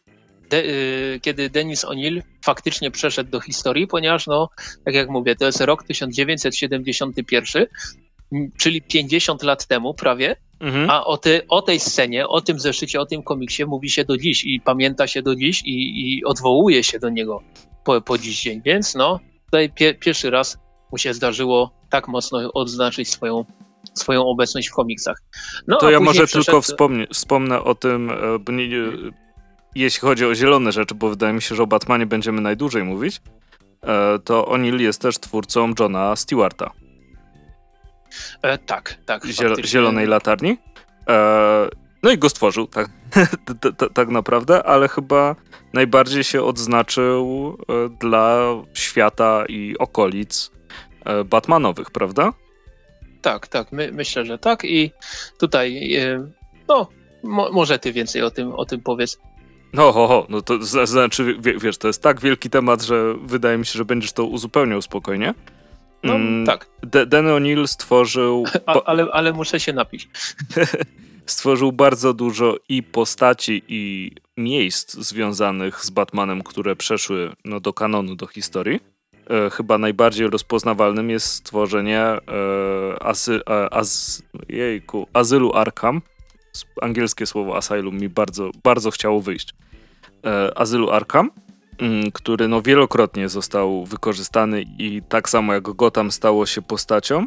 de, 0.50 0.64
y, 0.64 1.20
kiedy 1.22 1.50
Denis 1.50 1.84
O'Neill 1.84 2.22
faktycznie 2.44 2.90
przeszedł 2.90 3.30
do 3.30 3.40
historii, 3.40 3.86
ponieważ, 3.86 4.26
no, 4.26 4.48
tak 4.84 4.94
jak 4.94 5.08
mówię, 5.08 5.36
to 5.36 5.46
jest 5.46 5.60
rok 5.60 5.84
1971, 5.84 7.66
czyli 8.58 8.82
50 8.82 9.42
lat 9.42 9.66
temu 9.66 9.94
prawie, 9.94 10.36
mhm. 10.60 10.90
a 10.90 11.04
o, 11.04 11.16
ty, 11.16 11.42
o 11.48 11.62
tej 11.62 11.80
scenie, 11.80 12.28
o 12.28 12.40
tym 12.40 12.60
zeszycie, 12.60 13.00
o 13.00 13.06
tym 13.06 13.22
komiksie 13.22 13.64
mówi 13.64 13.90
się 13.90 14.04
do 14.04 14.16
dziś 14.16 14.44
i 14.44 14.60
pamięta 14.60 15.06
się 15.06 15.22
do 15.22 15.36
dziś 15.36 15.62
i, 15.62 16.02
i 16.16 16.24
odwołuje 16.24 16.84
się 16.84 16.98
do 16.98 17.08
niego 17.08 17.42
po, 17.84 18.00
po 18.00 18.18
dziś 18.18 18.42
dzień. 18.42 18.62
Więc 18.64 18.94
no, 18.94 19.20
tutaj 19.44 19.70
pie, 19.70 19.94
pierwszy 19.94 20.30
raz 20.30 20.58
mu 20.92 20.98
się 20.98 21.14
zdarzyło 21.14 21.70
tak 21.90 22.08
mocno 22.08 22.52
odznaczyć 22.52 23.10
swoją, 23.10 23.44
swoją 23.94 24.26
obecność 24.26 24.68
w 24.68 24.72
komiksach. 24.72 25.22
No, 25.66 25.76
to 25.76 25.90
ja 25.90 26.00
może 26.00 26.26
przeszedł... 26.26 26.44
tylko 26.44 26.60
wspomnę, 26.60 27.06
wspomnę 27.12 27.62
o 27.62 27.74
tym, 27.74 28.10
e, 28.10 28.38
bo 28.38 28.52
nie, 28.52 28.68
jeśli 29.74 30.00
chodzi 30.00 30.24
o 30.24 30.34
zielone 30.34 30.72
rzeczy, 30.72 30.94
bo 30.94 31.08
wydaje 31.08 31.32
mi 31.32 31.42
się, 31.42 31.54
że 31.54 31.62
o 31.62 31.66
Batmanie 31.66 32.06
będziemy 32.06 32.40
najdłużej 32.40 32.84
mówić, 32.84 33.20
e, 33.82 34.18
to 34.18 34.42
O'Neill 34.42 34.80
jest 34.80 35.02
też 35.02 35.18
twórcą 35.18 35.72
Johna 35.80 36.16
Stewarta. 36.16 36.70
E, 38.42 38.58
tak, 38.58 38.98
tak. 39.06 39.26
Ziel 39.26 39.56
zielonej 39.64 40.06
latarni. 40.06 40.58
E, 41.08 41.68
no 42.02 42.10
i 42.10 42.18
go 42.18 42.28
stworzył, 42.28 42.66
tak, 42.66 42.88
tak 43.94 44.08
naprawdę, 44.08 44.62
ale 44.62 44.88
chyba 44.88 45.36
najbardziej 45.72 46.24
się 46.24 46.42
odznaczył 46.42 47.56
e, 47.68 47.88
dla 48.00 48.40
świata 48.74 49.44
i 49.48 49.74
okolic 49.78 50.50
e, 51.04 51.24
Batmanowych, 51.24 51.90
prawda? 51.90 52.32
Tak, 53.22 53.48
tak, 53.48 53.72
my, 53.72 53.92
myślę, 53.92 54.24
że 54.24 54.38
tak 54.38 54.64
i 54.64 54.92
tutaj, 55.38 55.94
e, 55.94 56.30
no, 56.68 56.88
mo, 57.22 57.52
może 57.52 57.78
ty 57.78 57.92
więcej 57.92 58.22
o 58.22 58.30
tym, 58.30 58.52
o 58.52 58.64
tym 58.64 58.80
powiedz. 58.80 59.18
No, 59.72 59.92
ho, 59.92 60.06
ho, 60.06 60.26
no 60.28 60.42
to 60.42 60.62
znaczy, 60.86 61.36
wiesz, 61.60 61.78
to 61.78 61.86
jest 61.86 62.02
tak 62.02 62.20
wielki 62.20 62.50
temat, 62.50 62.82
że 62.82 63.14
wydaje 63.22 63.58
mi 63.58 63.66
się, 63.66 63.78
że 63.78 63.84
będziesz 63.84 64.12
to 64.12 64.24
uzupełniał 64.24 64.82
spokojnie. 64.82 65.34
No, 66.02 66.14
mm, 66.14 66.46
tak. 66.46 66.66
De 66.82 67.06
Danny 67.06 67.30
O'Neill 67.30 67.66
stworzył... 67.66 68.44
A, 68.66 68.82
ale, 68.84 69.06
ale 69.12 69.32
muszę 69.32 69.60
się 69.60 69.72
napić. 69.72 70.08
stworzył 71.26 71.72
bardzo 71.72 72.14
dużo 72.14 72.56
i 72.68 72.82
postaci, 72.82 73.62
i 73.68 74.12
miejsc 74.36 74.94
związanych 74.94 75.84
z 75.84 75.90
Batmanem, 75.90 76.42
które 76.42 76.76
przeszły 76.76 77.32
no, 77.44 77.60
do 77.60 77.72
kanonu, 77.72 78.14
do 78.14 78.26
historii. 78.26 78.80
E, 79.30 79.50
chyba 79.50 79.78
najbardziej 79.78 80.26
rozpoznawalnym 80.30 81.10
jest 81.10 81.26
stworzenie 81.26 82.00
e, 82.00 82.20
e, 83.50 83.74
az, 83.74 84.22
jejku, 84.48 85.06
azylu 85.12 85.54
Arkham. 85.54 86.02
Angielskie 86.82 87.26
słowo 87.26 87.56
asylum 87.56 87.98
mi 87.98 88.08
bardzo, 88.08 88.50
bardzo 88.64 88.90
chciało 88.90 89.20
wyjść. 89.20 89.54
E, 90.26 90.58
azylu 90.58 90.90
Arkham, 90.90 91.30
który 92.14 92.48
no, 92.48 92.62
wielokrotnie 92.62 93.28
został 93.28 93.84
wykorzystany 93.84 94.64
i 94.78 95.02
tak 95.08 95.28
samo 95.28 95.54
jak 95.54 95.62
Gotham 95.62 96.10
stało 96.10 96.46
się 96.46 96.62
postacią, 96.62 97.20
e, 97.20 97.26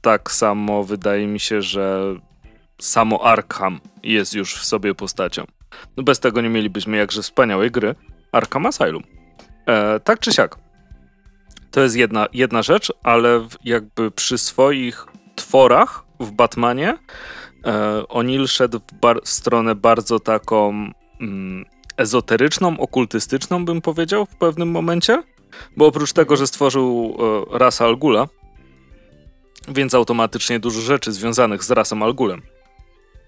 tak 0.00 0.30
samo 0.30 0.84
wydaje 0.84 1.26
mi 1.26 1.40
się, 1.40 1.62
że 1.62 2.14
samo 2.78 3.24
Arkham 3.26 3.80
jest 4.02 4.34
już 4.34 4.54
w 4.54 4.64
sobie 4.64 4.94
postacią. 4.94 5.44
No 5.96 6.02
bez 6.02 6.20
tego 6.20 6.40
nie 6.40 6.48
mielibyśmy 6.48 6.96
jakże 6.96 7.22
wspaniałej 7.22 7.70
gry 7.70 7.94
Arkham 8.32 8.66
Asylum. 8.66 9.02
E, 9.66 10.00
tak 10.00 10.18
czy 10.18 10.32
siak. 10.32 10.58
To 11.70 11.80
jest 11.80 11.96
jedna, 11.96 12.26
jedna 12.32 12.62
rzecz, 12.62 12.92
ale 13.02 13.46
jakby 13.64 14.10
przy 14.10 14.38
swoich 14.38 15.06
tworach 15.34 16.04
w 16.20 16.30
Batmanie 16.30 16.98
e, 17.64 18.02
O'Neill 18.02 18.46
szedł 18.48 18.78
w, 18.78 18.84
w, 19.00 19.28
stronę 19.28 19.74
bardzo 19.74 20.20
taką 20.20 20.90
mm, 21.20 21.64
ezoteryczną, 22.00 22.80
okultystyczną 22.80 23.64
bym 23.64 23.80
powiedział 23.80 24.26
w 24.26 24.36
pewnym 24.36 24.70
momencie. 24.70 25.22
Bo 25.76 25.86
oprócz 25.86 26.12
tego, 26.12 26.36
że 26.36 26.46
stworzył 26.46 27.16
e, 27.52 27.58
rasę 27.58 27.84
Algula, 27.84 28.28
więc 29.68 29.94
automatycznie 29.94 30.60
dużo 30.60 30.80
rzeczy 30.80 31.12
związanych 31.12 31.64
z 31.64 31.70
rasą 31.70 32.02
Algulem 32.02 32.42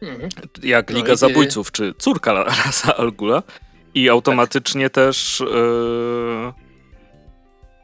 Mhm. 0.02 0.28
Jak 0.62 0.90
no 0.90 0.96
Liga 0.96 1.12
no 1.12 1.16
Zabójców, 1.16 1.72
czy 1.72 1.94
córka 1.98 2.32
Rasa 2.44 2.96
Algula. 2.96 3.42
I 3.94 4.08
automatycznie 4.08 4.90
tak. 4.90 4.94
też. 4.94 5.40
Yy... 5.40 6.52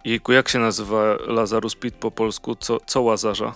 Jejku, 0.04 0.32
jak 0.32 0.48
się 0.48 0.58
nazywa 0.58 1.16
Lazarus 1.26 1.74
Pit 1.74 1.94
po 1.94 2.10
polsku? 2.10 2.54
Co, 2.54 2.78
co 2.86 3.02
Łazarza? 3.02 3.54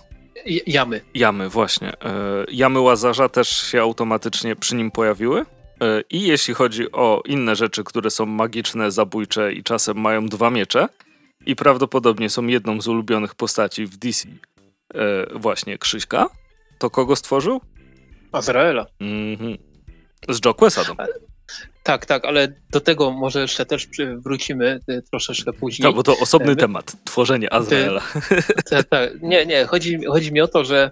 Jamy. 0.66 1.00
Jamy, 1.14 1.48
właśnie. 1.48 1.92
Yy, 2.04 2.46
jamy 2.52 2.80
Łazarza 2.80 3.28
też 3.28 3.48
się 3.48 3.82
automatycznie 3.82 4.56
przy 4.56 4.74
nim 4.74 4.90
pojawiły. 4.90 5.44
Yy, 5.82 6.04
I 6.10 6.22
jeśli 6.22 6.54
chodzi 6.54 6.92
o 6.92 7.22
inne 7.26 7.56
rzeczy, 7.56 7.84
które 7.84 8.10
są 8.10 8.26
magiczne, 8.26 8.90
zabójcze 8.90 9.52
i 9.52 9.62
czasem 9.62 10.00
mają 10.00 10.26
dwa 10.26 10.50
miecze, 10.50 10.88
i 11.46 11.56
prawdopodobnie 11.56 12.30
są 12.30 12.46
jedną 12.46 12.80
z 12.80 12.88
ulubionych 12.88 13.34
postaci 13.34 13.86
w 13.86 13.96
DC, 13.96 14.28
yy, 14.28 15.00
właśnie 15.34 15.78
Krzyśka, 15.78 16.28
to 16.78 16.90
kogo 16.90 17.16
stworzył? 17.16 17.60
Azraela. 18.32 18.86
Mhm. 19.00 19.58
Z 20.28 20.44
Joe 20.44 20.54
Quesadą. 20.54 20.94
Tak, 21.82 22.06
tak, 22.06 22.24
ale 22.24 22.48
do 22.70 22.80
tego 22.80 23.10
może 23.10 23.40
jeszcze 23.40 23.66
też 23.66 23.88
wrócimy 24.24 24.80
y, 24.90 25.02
troszeczkę 25.10 25.52
później. 25.52 25.84
No, 25.84 25.92
bo 25.92 26.02
to 26.02 26.18
osobny 26.18 26.50
My... 26.50 26.56
temat, 26.56 26.96
tworzenie 27.04 27.52
Azraela. 27.52 28.02
Tak, 28.70 28.88
tak. 28.88 29.22
Nie, 29.22 29.46
nie, 29.46 29.64
chodzi, 29.64 30.04
chodzi 30.04 30.32
mi 30.32 30.40
o 30.40 30.48
to, 30.48 30.64
że 30.64 30.82
e, 30.84 30.90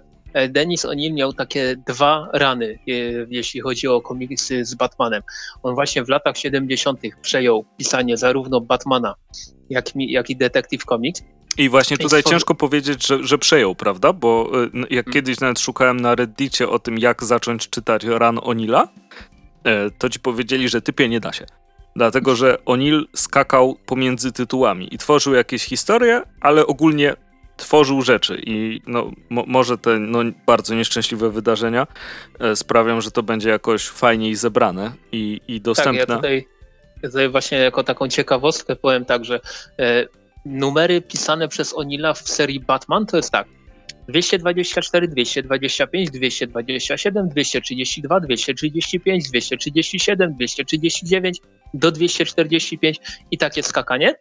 Denis 0.49 0.85
O'Neill 0.85 1.13
miał 1.13 1.33
takie 1.33 1.75
dwa 1.87 2.29
rany, 2.33 2.65
e, 2.65 2.91
jeśli 3.29 3.59
chodzi 3.61 3.87
o 3.87 4.01
komiksy 4.01 4.65
z 4.65 4.75
Batmanem. 4.75 5.23
On 5.63 5.75
właśnie 5.75 6.03
w 6.03 6.09
latach 6.09 6.37
70. 6.37 6.99
przejął 7.21 7.65
pisanie 7.77 8.17
zarówno 8.17 8.61
Batmana, 8.61 9.15
jak, 9.69 9.85
jak 9.95 10.29
i 10.29 10.35
Detective 10.35 10.85
Comics. 10.85 11.23
I 11.57 11.69
właśnie 11.69 11.97
tutaj 11.97 12.23
ciężko 12.23 12.55
powiedzieć, 12.55 13.07
że, 13.07 13.23
że 13.23 13.37
przejął, 13.37 13.75
prawda? 13.75 14.13
Bo 14.13 14.51
y, 14.63 14.69
jak 14.75 15.05
hmm. 15.05 15.13
kiedyś 15.13 15.39
nawet 15.39 15.59
szukałem 15.59 16.01
na 16.01 16.15
Reddicie 16.15 16.69
o 16.69 16.79
tym, 16.79 16.97
jak 16.97 17.23
zacząć 17.23 17.69
czytać 17.69 18.03
Ran 18.03 18.39
Onila, 18.43 18.87
e, 19.63 19.91
to 19.91 20.09
ci 20.09 20.19
powiedzieli, 20.19 20.69
że 20.69 20.81
typie 20.81 21.09
nie 21.09 21.19
da 21.19 21.33
się. 21.33 21.45
Dlatego, 21.95 22.35
że 22.35 22.57
O'Neill 22.65 23.03
skakał 23.15 23.77
pomiędzy 23.85 24.31
tytułami 24.31 24.93
i 24.93 24.97
tworzył 24.97 25.33
jakieś 25.33 25.63
historie, 25.63 26.21
ale 26.41 26.67
ogólnie 26.67 27.15
tworzył 27.61 28.01
rzeczy 28.01 28.41
i 28.45 28.81
no, 28.87 29.11
mo 29.29 29.43
może 29.47 29.77
te 29.77 29.99
no, 29.99 30.19
bardzo 30.45 30.75
nieszczęśliwe 30.75 31.29
wydarzenia 31.29 31.87
e, 32.39 32.55
sprawią, 32.55 33.01
że 33.01 33.11
to 33.11 33.23
będzie 33.23 33.49
jakoś 33.49 33.87
fajniej 33.87 34.35
zebrane 34.35 34.91
i, 35.11 35.41
i 35.47 35.61
dostępne. 35.61 35.99
Tak, 35.99 36.09
ja 36.09 36.15
tutaj, 36.15 36.47
tutaj 37.03 37.29
właśnie 37.29 37.57
jako 37.57 37.83
taką 37.83 38.07
ciekawostkę 38.07 38.75
powiem 38.75 39.05
tak, 39.05 39.25
że 39.25 39.39
e, 39.79 40.07
numery 40.45 41.01
pisane 41.01 41.47
przez 41.47 41.73
Onila 41.77 42.13
w 42.13 42.29
serii 42.29 42.59
Batman 42.59 43.05
to 43.05 43.17
jest 43.17 43.31
tak. 43.31 43.47
224, 44.07 45.07
225, 45.07 46.11
227, 46.11 47.29
232, 47.29 48.19
235, 48.19 49.29
237, 49.29 50.33
239 50.33 51.41
do 51.73 51.91
245 51.91 52.99
i 53.31 53.37
takie 53.37 53.63
skakanie. 53.63 54.15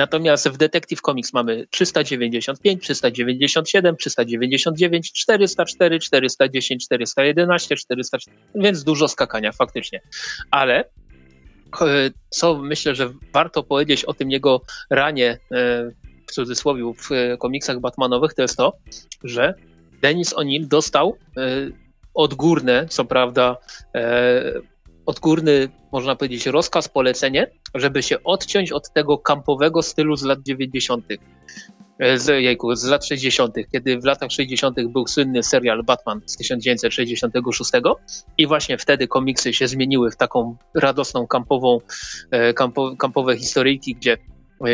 Natomiast 0.00 0.48
w 0.48 0.56
Detective 0.56 1.00
Comics 1.00 1.32
mamy 1.32 1.66
395, 1.70 2.82
397, 2.82 3.96
399, 3.96 5.12
404, 5.12 5.98
410, 5.98 6.84
411, 6.84 7.76
404, 7.76 8.36
więc 8.54 8.84
dużo 8.84 9.08
skakania 9.08 9.52
faktycznie. 9.52 10.00
Ale 10.50 10.84
co 12.30 12.58
myślę, 12.58 12.94
że 12.94 13.12
warto 13.32 13.62
powiedzieć 13.62 14.04
o 14.04 14.14
tym 14.14 14.30
jego 14.30 14.62
ranie, 14.90 15.30
e, 15.30 15.90
w 16.26 16.32
cudzysłowie, 16.32 16.82
w 16.84 17.38
komiksach 17.38 17.80
Batmanowych, 17.80 18.34
to 18.34 18.42
jest 18.42 18.56
to, 18.56 18.72
że 19.24 19.54
Denis 20.02 20.34
O'Neill 20.34 20.66
dostał 20.66 21.16
e, 21.36 21.40
odgórne, 22.14 22.86
co 22.88 23.04
prawda, 23.04 23.56
e, 23.94 24.52
odgórny, 25.06 25.68
można 25.92 26.16
powiedzieć, 26.16 26.46
rozkaz, 26.46 26.88
polecenie, 26.88 27.50
żeby 27.74 28.02
się 28.02 28.22
odciąć 28.22 28.72
od 28.72 28.92
tego 28.92 29.18
kampowego 29.18 29.82
stylu 29.82 30.16
z 30.16 30.22
lat 30.22 30.42
90. 30.42 31.04
E, 31.98 32.18
z, 32.18 32.42
jejku, 32.42 32.74
z 32.74 32.84
lat 32.84 33.06
60., 33.06 33.54
kiedy 33.72 33.98
w 33.98 34.04
latach 34.04 34.30
60. 34.30 34.76
był 34.92 35.06
słynny 35.06 35.42
serial 35.42 35.82
Batman 35.82 36.20
z 36.26 36.36
1966 36.36 37.70
i 38.38 38.46
właśnie 38.46 38.78
wtedy 38.78 39.08
komiksy 39.08 39.52
się 39.52 39.68
zmieniły 39.68 40.10
w 40.10 40.16
taką 40.16 40.56
radosną, 40.74 41.26
kampową, 41.26 41.78
e, 42.30 42.54
kampo, 42.54 42.96
kampowe 42.96 43.36
historyjki, 43.36 43.94
gdzie 43.94 44.18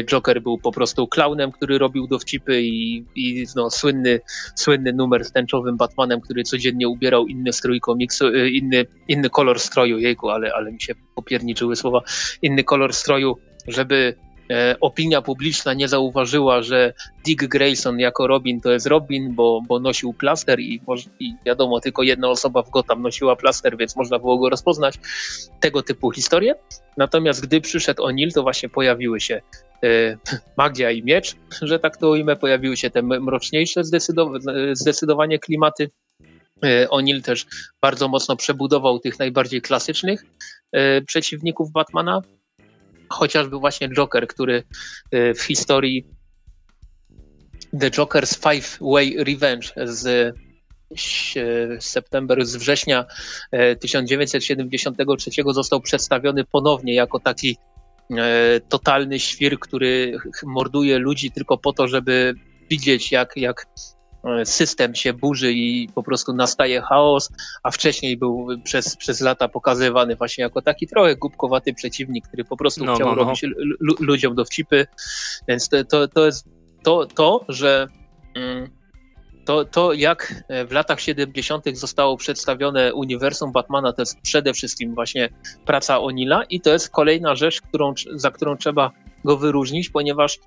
Joker 0.05 0.43
był 0.43 0.59
po 0.59 0.73
prostu 0.73 1.09
klaunem, 1.09 1.53
który 1.53 1.79
robił 1.79 2.07
dowcipy 2.07 2.63
i, 2.63 3.05
i 3.15 3.47
no, 3.57 3.71
słynny, 3.71 4.21
słynny 4.55 4.93
numer 4.93 5.25
z 5.25 5.33
tęczowym 5.33 5.77
Batmanem, 5.77 6.21
który 6.21 6.43
codziennie 6.43 6.89
ubierał 6.89 7.27
inny 7.27 7.53
strój 7.53 7.81
komiksu, 7.81 8.27
e, 8.27 8.49
inny, 8.49 8.87
inny 9.09 9.31
kolor 9.31 9.61
stroju, 9.61 9.99
jejku, 9.99 10.31
ale, 10.31 10.55
ale 10.55 10.73
mi 10.73 10.81
się 10.81 10.95
popierniczyły 11.15 11.77
słowa, 11.77 12.01
inny 12.43 12.65
kolor 12.65 12.95
stroju, 12.95 13.37
żeby 13.69 14.15
e, 14.51 14.77
opinia 14.81 15.23
publiczna 15.23 15.75
nie 15.75 15.89
zauważyła, 15.89 16.63
że 16.63 16.93
Dick 17.25 17.47
Grayson 17.47 17.99
jako 17.99 18.27
Robin 18.27 18.61
to 18.61 18.73
jest 18.73 18.87
Robin, 18.87 19.35
bo, 19.35 19.61
bo 19.69 19.81
nosił 19.81 20.13
plaster 20.13 20.61
i, 20.61 20.81
i 21.21 21.35
wiadomo, 21.47 21.81
tylko 21.81 22.03
jedna 22.03 22.29
osoba 22.29 22.63
w 22.63 22.71
Gotham 22.71 23.03
nosiła 23.03 23.37
plaster, 23.37 23.77
więc 23.77 23.97
można 23.97 24.19
było 24.19 24.39
go 24.39 24.51
rozpoznać. 24.51 24.99
Tego 25.61 25.83
typu 25.83 26.11
historie. 26.11 26.55
Natomiast 26.97 27.47
gdy 27.47 27.61
przyszedł 27.61 28.03
O'Neill, 28.03 28.33
to 28.35 28.43
właśnie 28.43 28.69
pojawiły 28.69 29.21
się 29.21 29.41
magia 30.57 30.91
i 30.91 31.03
miecz, 31.03 31.37
że 31.63 31.79
tak 31.79 31.97
to 31.97 32.11
ujmę, 32.11 32.37
pojawiły 32.37 32.77
się 32.77 32.91
te 32.91 33.03
mroczniejsze 33.03 33.83
zdecydowanie 34.73 35.39
klimaty. 35.39 35.91
E, 36.63 36.89
O'Neill 36.89 37.23
też 37.23 37.47
bardzo 37.83 38.09
mocno 38.09 38.37
przebudował 38.37 38.99
tych 38.99 39.19
najbardziej 39.19 39.63
klasycznych 39.63 40.25
e, 40.73 41.03
przeciwników 41.03 41.73
Batmana, 41.73 42.23
chociażby 43.09 43.59
właśnie 43.59 43.89
Joker, 43.89 44.27
który 44.27 44.63
e, 45.11 45.35
w 45.35 45.43
historii 45.43 46.07
The 47.81 47.91
Joker's 47.91 48.53
Five 48.53 48.79
Way 48.81 49.25
Revenge 49.25 49.73
z 49.85 50.35
september, 51.81 52.47
z 52.47 52.57
września 52.57 53.05
1973 53.81 55.31
został 55.53 55.81
przedstawiony 55.81 56.45
ponownie 56.45 56.95
jako 56.95 57.21
taki 57.21 57.57
totalny 58.69 59.19
świr, 59.19 59.59
który 59.59 60.19
morduje 60.47 60.99
ludzi 60.99 61.31
tylko 61.31 61.59
po 61.59 61.73
to, 61.73 61.89
żeby 61.89 62.35
widzieć, 62.71 63.13
jak, 63.13 63.37
jak 63.37 63.67
system 64.45 64.95
się 64.95 65.13
burzy 65.13 65.53
i 65.53 65.89
po 65.95 66.03
prostu 66.03 66.33
nastaje 66.33 66.83
chaos, 66.83 67.31
a 67.63 67.71
wcześniej 67.71 68.17
był 68.17 68.49
przez, 68.65 68.97
przez 68.97 69.21
lata 69.21 69.49
pokazywany 69.49 70.17
właśnie 70.17 70.43
jako 70.43 70.63
taki 70.63 70.87
trochę 70.87 71.17
głupkowaty 71.17 71.75
przeciwnik, 71.75 72.29
który 72.29 72.45
po 72.45 72.57
prostu 72.57 72.85
no, 72.85 72.95
chciał 72.95 73.09
no, 73.09 73.15
no. 73.15 73.25
robić 73.25 73.45
ludziom 74.01 74.35
dowcipy. 74.35 74.87
Więc 75.49 75.69
to, 75.69 75.85
to, 75.85 76.09
to 76.09 76.27
jest 76.27 76.49
to, 76.83 77.07
to 77.07 77.45
że 77.49 77.89
mm, 78.35 78.71
to, 79.47 79.65
to, 79.65 79.93
jak 79.93 80.45
w 80.69 80.73
latach 80.73 81.01
70. 81.01 81.65
zostało 81.79 82.17
przedstawione 82.17 82.95
uniwersum 82.95 83.53
Batmana, 83.53 83.93
to 83.93 84.03
jest 84.03 84.21
przede 84.21 84.55
wszystkim 84.55 84.95
właśnie 84.95 85.29
praca 85.67 86.01
Onila 86.01 86.45
i 86.51 86.61
to 86.61 86.73
jest 86.73 86.91
kolejna 86.91 87.35
rzecz, 87.35 87.61
którą, 87.61 87.95
za 88.15 88.31
którą 88.31 88.57
trzeba 88.57 88.91
go 89.25 89.37
wyróżnić, 89.37 89.91
ponieważ 89.91 90.39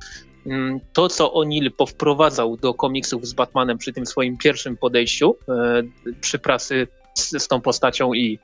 mm, 0.46 0.80
to, 0.94 1.10
co 1.10 1.28
O'Neill 1.28 1.72
powprowadzał 1.78 2.58
do 2.58 2.74
komiksów 2.74 3.28
z 3.28 3.34
Batmanem 3.34 3.78
przy 3.78 3.94
tym 3.94 4.06
swoim 4.06 4.38
pierwszym 4.38 4.78
podejściu, 4.78 5.36
e, 5.50 5.84
przy 6.22 6.40
pracy 6.40 6.88
z, 7.14 7.44
z 7.44 7.48
tą 7.48 7.62
postacią 7.62 8.14
i 8.14 8.40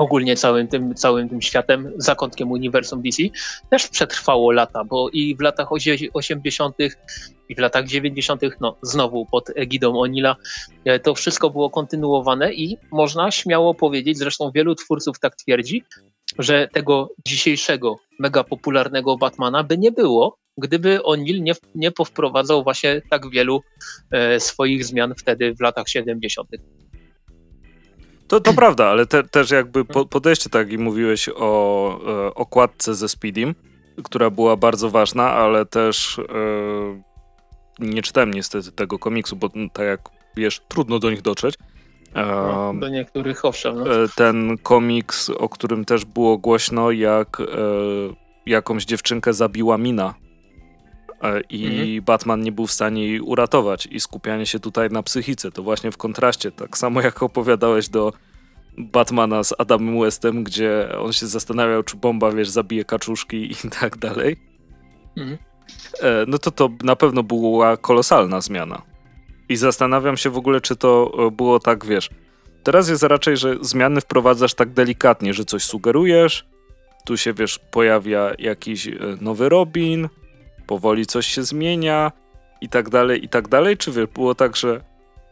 ogólnie 0.00 0.36
całym 0.36 0.68
tym, 0.68 0.94
całym 0.94 1.28
tym 1.28 1.42
światem, 1.42 1.92
zakątkiem 1.96 2.50
uniwersum 2.50 3.02
DC, 3.02 3.22
też 3.70 3.88
przetrwało 3.88 4.52
lata, 4.52 4.84
bo 4.84 5.08
i 5.12 5.36
w 5.36 5.40
latach 5.40 5.68
80. 6.12 6.76
i 7.48 7.54
w 7.54 7.58
latach 7.58 7.86
90., 7.86 8.42
no 8.60 8.76
znowu 8.82 9.26
pod 9.26 9.50
egidą 9.56 10.00
Onila, 10.00 10.36
e, 10.84 11.00
to 11.00 11.14
wszystko 11.14 11.50
było 11.50 11.70
kontynuowane 11.70 12.52
i 12.52 12.76
można 12.92 13.30
śmiało 13.30 13.74
powiedzieć, 13.74 14.18
zresztą 14.18 14.50
wielu 14.54 14.74
twórców 14.74 15.18
tak 15.18 15.36
twierdzi, 15.36 15.84
że 16.38 16.68
tego 16.72 17.08
dzisiejszego 17.26 17.96
mega 18.18 18.44
popularnego 18.44 19.16
Batmana 19.16 19.64
by 19.64 19.78
nie 19.78 19.92
było, 19.92 20.38
gdyby 20.58 20.98
O'Neill 20.98 21.42
nie, 21.42 21.52
nie 21.74 21.90
powprowadzał 21.90 22.62
właśnie 22.62 23.02
tak 23.10 23.30
wielu 23.30 23.60
e, 24.10 24.40
swoich 24.40 24.84
zmian 24.84 25.14
wtedy 25.14 25.54
w 25.54 25.60
latach 25.60 25.88
70. 25.88 26.48
To, 28.30 28.40
to 28.40 28.52
prawda, 28.52 28.86
ale 28.86 29.06
te, 29.06 29.22
też 29.22 29.50
jakby 29.50 29.84
po, 29.84 30.06
podejście, 30.06 30.50
tak 30.50 30.72
jak 30.72 30.80
mówiłeś 30.80 31.28
o 31.36 32.00
e, 32.26 32.34
okładce 32.34 32.94
ze 32.94 33.08
Speedym, 33.08 33.54
która 34.04 34.30
była 34.30 34.56
bardzo 34.56 34.90
ważna, 34.90 35.32
ale 35.32 35.66
też 35.66 36.18
e, 36.18 36.24
nie 37.78 38.02
czytałem 38.02 38.34
niestety 38.34 38.72
tego 38.72 38.98
komiksu, 38.98 39.36
bo 39.36 39.48
tak 39.72 39.86
jak 39.86 40.00
wiesz, 40.36 40.60
trudno 40.68 40.98
do 40.98 41.10
nich 41.10 41.22
dotrzeć. 41.22 41.54
No, 42.14 42.74
do 42.80 42.88
niektórych 42.88 43.44
owszem. 43.44 43.74
No. 43.78 44.02
E, 44.04 44.08
ten 44.16 44.58
komiks, 44.58 45.30
o 45.30 45.48
którym 45.48 45.84
też 45.84 46.04
było 46.04 46.38
głośno, 46.38 46.90
jak 46.90 47.40
e, 47.40 47.44
jakąś 48.46 48.84
dziewczynkę 48.84 49.32
zabiła 49.32 49.78
mina 49.78 50.14
e, 50.14 50.29
i 51.50 51.66
mhm. 51.66 52.04
Batman 52.04 52.42
nie 52.42 52.52
był 52.52 52.66
w 52.66 52.72
stanie 52.72 53.06
jej 53.06 53.20
uratować 53.20 53.86
i 53.86 54.00
skupianie 54.00 54.46
się 54.46 54.60
tutaj 54.60 54.88
na 54.90 55.02
psychice, 55.02 55.50
to 55.50 55.62
właśnie 55.62 55.92
w 55.92 55.96
kontraście, 55.96 56.50
tak 56.50 56.78
samo 56.78 57.00
jak 57.00 57.22
opowiadałeś 57.22 57.88
do 57.88 58.12
Batmana 58.78 59.44
z 59.44 59.54
Adamem 59.58 60.00
Westem, 60.00 60.44
gdzie 60.44 60.88
on 60.98 61.12
się 61.12 61.26
zastanawiał, 61.26 61.82
czy 61.82 61.96
bomba, 61.96 62.32
wiesz, 62.32 62.48
zabije 62.48 62.84
kaczuszki 62.84 63.52
i 63.52 63.70
tak 63.80 63.98
dalej. 63.98 64.36
Mhm. 65.16 65.38
E, 66.00 66.24
no 66.26 66.38
to 66.38 66.50
to 66.50 66.68
na 66.82 66.96
pewno 66.96 67.22
była 67.22 67.76
kolosalna 67.76 68.40
zmiana. 68.40 68.82
I 69.48 69.56
zastanawiam 69.56 70.16
się 70.16 70.30
w 70.30 70.36
ogóle, 70.36 70.60
czy 70.60 70.76
to 70.76 71.12
e, 71.26 71.30
było 71.30 71.60
tak, 71.60 71.86
wiesz. 71.86 72.10
Teraz 72.62 72.88
jest 72.88 73.02
raczej, 73.02 73.36
że 73.36 73.56
zmiany 73.60 74.00
wprowadzasz 74.00 74.54
tak 74.54 74.72
delikatnie, 74.72 75.34
że 75.34 75.44
coś 75.44 75.64
sugerujesz, 75.64 76.46
tu 77.04 77.16
się, 77.16 77.34
wiesz, 77.34 77.58
pojawia 77.58 78.32
jakiś 78.38 78.86
e, 78.86 78.92
nowy 79.20 79.48
Robin, 79.48 80.08
powoli 80.70 81.06
coś 81.06 81.26
się 81.26 81.42
zmienia 81.42 82.12
i 82.60 82.68
tak 82.68 82.90
dalej, 82.90 83.24
i 83.24 83.28
tak 83.28 83.48
dalej. 83.48 83.76
Czy 83.76 83.92
wiesz, 83.92 84.06
było 84.06 84.34
tak, 84.34 84.56
że 84.56 84.80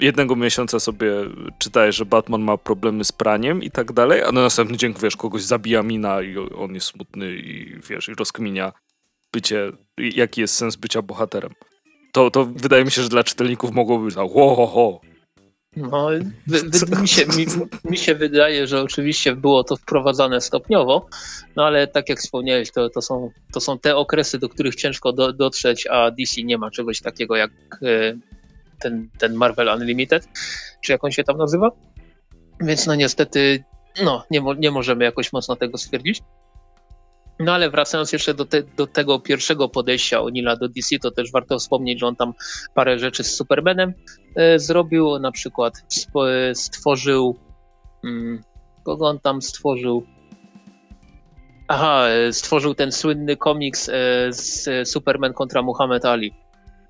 jednego 0.00 0.36
miesiąca 0.36 0.80
sobie 0.80 1.12
czytałeś, 1.58 1.96
że 1.96 2.06
Batman 2.06 2.42
ma 2.42 2.56
problemy 2.56 3.04
z 3.04 3.12
praniem 3.12 3.62
i 3.62 3.70
tak 3.70 3.92
dalej, 3.92 4.22
a 4.22 4.32
na 4.32 4.40
następny 4.40 4.76
dzień, 4.76 4.94
wiesz, 5.02 5.16
kogoś 5.16 5.42
zabija 5.42 5.82
mina 5.82 6.22
i 6.22 6.36
on 6.38 6.74
jest 6.74 6.86
smutny 6.86 7.36
i 7.36 7.80
wiesz, 7.88 8.08
i 8.08 8.14
rozkminia 8.14 8.72
bycie, 9.32 9.72
jaki 9.98 10.40
jest 10.40 10.54
sens 10.54 10.76
bycia 10.76 11.02
bohaterem. 11.02 11.52
To, 12.12 12.30
to 12.30 12.44
wydaje 12.44 12.84
mi 12.84 12.90
się, 12.90 13.02
że 13.02 13.08
dla 13.08 13.24
czytelników 13.24 13.70
mogłoby 13.70 14.04
być 14.04 14.14
tak, 14.14 14.32
ho, 14.32 14.54
ho, 14.54 14.66
ho. 14.66 15.00
No, 15.78 16.10
mi, 17.00 17.08
się, 17.08 17.26
mi, 17.26 17.46
mi, 17.90 17.96
się 17.96 18.14
wydaje, 18.14 18.66
że 18.66 18.82
oczywiście 18.82 19.36
było 19.36 19.64
to 19.64 19.76
wprowadzane 19.76 20.40
stopniowo, 20.40 21.06
no 21.56 21.64
ale 21.64 21.86
tak 21.86 22.08
jak 22.08 22.18
wspomniałeś, 22.18 22.70
to, 22.70 22.90
to, 22.90 23.02
są, 23.02 23.30
to 23.52 23.60
są 23.60 23.78
te 23.78 23.96
okresy, 23.96 24.38
do 24.38 24.48
których 24.48 24.74
ciężko 24.74 25.12
do, 25.12 25.32
dotrzeć, 25.32 25.86
a 25.86 26.10
DC 26.10 26.42
nie 26.42 26.58
ma 26.58 26.70
czegoś 26.70 27.00
takiego 27.00 27.36
jak 27.36 27.50
e, 27.82 28.14
ten, 28.78 29.08
ten 29.18 29.34
Marvel 29.34 29.68
Unlimited, 29.68 30.28
czy 30.84 30.92
jak 30.92 31.04
on 31.04 31.10
się 31.10 31.24
tam 31.24 31.38
nazywa. 31.38 31.70
Więc 32.60 32.86
no 32.86 32.94
niestety, 32.94 33.64
no 34.02 34.24
nie, 34.30 34.42
nie 34.58 34.70
możemy 34.70 35.04
jakoś 35.04 35.32
mocno 35.32 35.56
tego 35.56 35.78
stwierdzić. 35.78 36.22
No 37.38 37.54
ale 37.54 37.70
wracając 37.70 38.12
jeszcze 38.12 38.34
do, 38.34 38.44
te, 38.44 38.62
do 38.62 38.86
tego 38.86 39.20
pierwszego 39.20 39.68
podejścia 39.68 40.20
Onila 40.20 40.56
do 40.56 40.68
DC, 40.68 40.98
to 40.98 41.10
też 41.10 41.32
warto 41.32 41.58
wspomnieć, 41.58 42.00
że 42.00 42.06
on 42.06 42.16
tam 42.16 42.32
parę 42.74 42.98
rzeczy 42.98 43.24
z 43.24 43.34
Supermanem 43.34 43.92
e, 44.36 44.58
zrobił, 44.58 45.18
na 45.18 45.32
przykład 45.32 45.74
stworzył, 46.54 47.36
hmm, 48.02 48.42
kogo 48.84 49.08
on 49.08 49.18
tam 49.20 49.42
stworzył? 49.42 50.06
Aha, 51.68 52.08
e, 52.08 52.32
stworzył 52.32 52.74
ten 52.74 52.92
słynny 52.92 53.36
komiks 53.36 53.88
e, 53.88 53.92
z 54.30 54.88
Superman 54.88 55.32
kontra 55.32 55.62
Muhammad 55.62 56.04
Ali, 56.04 56.34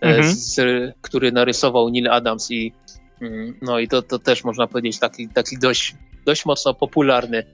e, 0.02 0.06
mhm. 0.06 0.34
z, 0.34 0.60
który 1.00 1.32
narysował 1.32 1.90
Neil 1.90 2.10
Adams 2.10 2.50
i 2.50 2.72
mm, 3.20 3.58
no 3.62 3.78
i 3.78 3.88
to, 3.88 4.02
to 4.02 4.18
też 4.18 4.44
można 4.44 4.66
powiedzieć 4.66 4.98
taki, 4.98 5.28
taki 5.28 5.58
dość, 5.58 5.94
dość 6.26 6.44
mocno 6.44 6.74
popularny, 6.74 7.44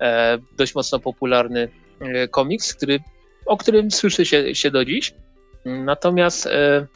e, 0.00 0.38
dość 0.58 0.74
mocno 0.74 0.98
popularny 0.98 1.68
E, 1.68 1.87
komiks, 2.30 2.74
który, 2.74 3.00
o 3.46 3.56
którym 3.56 3.90
słyszy 3.90 4.26
się, 4.26 4.54
się 4.54 4.70
do 4.70 4.84
dziś. 4.84 5.14
Natomiast 5.64 6.46
e, 6.46 6.86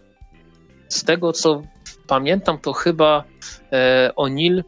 z 0.89 1.05
tego, 1.05 1.33
co 1.33 1.63
pamiętam, 2.07 2.59
to 2.59 2.73
chyba 2.73 3.25
e, 3.73 4.11
O'Neill 4.17 4.63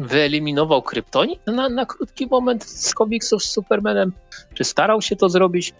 wyeliminował 0.00 0.82
kryptonit 0.82 1.46
na, 1.46 1.68
na 1.68 1.86
krótki 1.86 2.26
moment 2.26 2.64
z 2.64 2.94
komiksów 2.94 3.44
z 3.44 3.50
Supermanem. 3.50 4.12
Czy 4.54 4.64
starał 4.64 5.02
się 5.02 5.16
to 5.16 5.28
zrobić? 5.28 5.74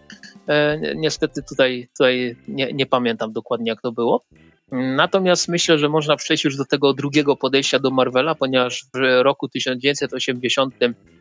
niestety 0.96 1.42
tutaj, 1.42 1.88
tutaj 1.92 2.36
nie, 2.48 2.72
nie 2.72 2.86
pamiętam 2.86 3.32
dokładnie, 3.32 3.70
jak 3.70 3.82
to 3.82 3.92
było. 3.92 4.24
Natomiast 4.72 5.48
myślę, 5.48 5.78
że 5.78 5.88
można 5.88 6.16
przejść 6.16 6.44
już 6.44 6.56
do 6.56 6.64
tego 6.64 6.94
drugiego 6.94 7.36
podejścia 7.36 7.78
do 7.78 7.90
Marvela, 7.90 8.34
ponieważ 8.34 8.84
w 8.94 9.22
roku 9.22 9.48
1980 9.48 10.74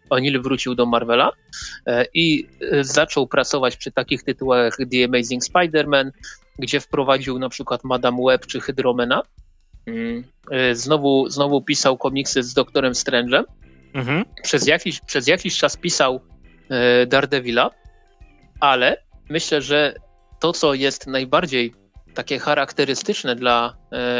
O'Neill 0.10 0.44
wrócił 0.44 0.76
do 0.76 0.86
Marvela 0.86 1.32
e, 1.86 2.06
i 2.14 2.48
e, 2.72 2.84
zaczął 2.84 3.28
pracować 3.28 3.78
przy 3.78 3.92
takich 3.92 4.24
tytułach 4.24 4.78
The 4.92 5.06
Amazing 5.06 5.44
Spider-Man, 5.44 6.12
gdzie 6.60 6.80
wprowadził 6.80 7.40
na 7.40 7.50
przykład 7.50 7.84
Madame 7.84 8.18
Web 8.28 8.46
czy 8.46 8.60
Hydromena. 8.60 9.24
Mm, 9.86 10.24
e, 10.52 10.76
znowu, 10.76 11.30
znowu 11.30 11.62
pisał 11.62 11.98
komiksy 11.98 12.44
z 12.44 12.54
Doktorem 12.54 12.94
Strange'em. 12.94 13.44
Mhm. 13.94 14.26
Przez, 14.44 14.68
jakiś, 14.68 15.00
przez 15.00 15.28
jakiś 15.28 15.58
czas 15.58 15.78
pisał 15.78 16.20
Daredevila, 17.08 17.72
ale 18.60 18.98
myślę, 19.30 19.62
że 19.62 19.94
to, 20.40 20.54
co 20.54 20.74
jest 20.74 21.08
najbardziej 21.08 21.74
takie 22.20 22.40
charakterystyczne 22.40 23.36
dla, 23.36 23.74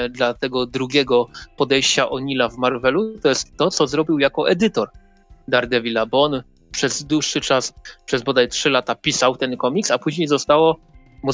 dla 0.10 0.34
tego 0.34 0.66
drugiego 0.66 1.28
podejścia 1.58 2.10
Onila 2.10 2.50
w 2.50 2.58
Marvelu, 2.58 3.20
to 3.20 3.30
jest 3.30 3.58
to, 3.58 3.70
co 3.70 3.88
zrobił 3.88 4.20
jako 4.20 4.50
edytor 4.50 4.90
Daredevila, 5.48 6.06
bo 6.06 6.24
on 6.24 6.44
przez 6.72 7.04
dłuższy 7.04 7.42
czas, 7.42 7.74
przez 8.06 8.24
bodaj 8.24 8.48
3 8.48 8.70
lata 8.70 8.96
pisał 8.96 9.36
ten 9.36 9.58
komiks, 9.58 9.92
a 9.92 9.98
później 9.98 10.28
zostało 10.28 10.80
mu 11.24 11.32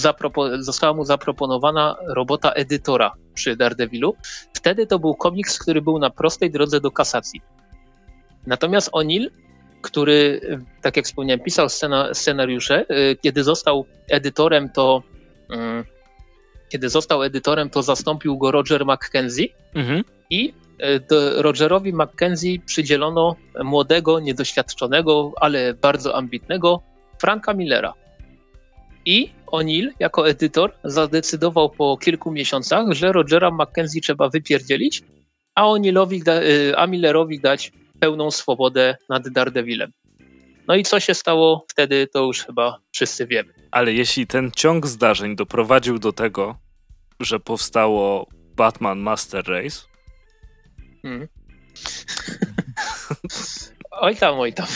została 0.60 0.94
mu 0.94 1.04
zaproponowana 1.04 1.96
robota 2.08 2.52
edytora 2.52 3.12
przy 3.34 3.56
Daredevilu. 3.56 4.16
Wtedy 4.54 4.88
to 4.88 5.00
był 5.00 5.16
komiks, 5.16 5.60
który 5.60 5.82
był 5.82 6.00
na 6.00 6.10
prostej 6.10 6.52
drodze 6.52 6.82
do 6.82 6.92
kasacji. 6.92 7.42
Natomiast 8.48 8.92
O'Neill, 8.92 9.30
który, 9.82 10.42
tak 10.82 10.98
jak 10.98 11.06
wspomniałem, 11.06 11.40
pisał 11.40 11.70
scena, 11.70 12.14
scenariusze, 12.14 12.86
y, 12.92 13.18
kiedy 13.22 13.44
został 13.44 13.86
edytorem, 14.10 14.70
to 14.70 15.04
mm, 15.50 15.95
kiedy 16.70 16.90
został 16.90 17.24
edytorem, 17.24 17.70
to 17.70 17.84
zastąpił 17.84 18.38
go 18.38 18.52
Roger 18.52 18.86
McKenzie 18.86 19.48
mhm. 19.76 20.04
i 20.30 20.54
y, 20.84 21.42
Rogerowi 21.42 21.94
McKenzie 21.94 22.60
przydzielono 22.66 23.36
młodego, 23.64 24.20
niedoświadczonego, 24.20 25.32
ale 25.36 25.74
bardzo 25.74 26.16
ambitnego 26.16 26.82
Franka 27.20 27.54
Millera. 27.54 27.94
I 29.06 29.30
O'Neill 29.52 29.90
jako 30.00 30.30
edytor 30.30 30.72
zadecydował 30.84 31.70
po 31.70 31.98
kilku 31.98 32.32
miesiącach, 32.32 32.92
że 32.92 33.12
Rogera 33.12 33.52
McKenzie 33.52 34.02
trzeba 34.02 34.30
wypierdzielić, 34.30 35.04
a 35.56 35.64
O'Neillowi, 35.64 36.30
y, 36.30 36.78
a 36.78 36.88
Millerowi 36.88 37.40
dać 37.40 37.72
pełną 38.00 38.32
swobodę 38.32 38.98
nad 39.10 39.30
Daredevilem. 39.30 39.92
No 40.68 40.76
i 40.76 40.84
co 40.84 41.00
się 41.00 41.14
stało 41.14 41.66
wtedy, 41.70 42.08
to 42.08 42.24
już 42.24 42.44
chyba 42.44 42.80
wszyscy 42.92 43.28
wiemy. 43.28 43.54
Ale 43.72 43.94
jeśli 43.94 44.28
ten 44.28 44.52
ciąg 44.52 44.88
zdarzeń 44.88 45.36
doprowadził 45.36 46.00
do 46.00 46.14
tego, 46.14 46.58
że 47.20 47.40
powstało 47.40 48.28
Batman 48.56 49.00
Master 49.00 49.48
Race. 49.48 49.82
Hmm. 51.02 51.28
oj 53.92 54.16
tam, 54.16 54.40
oj 54.40 54.54
tam. 54.54 54.68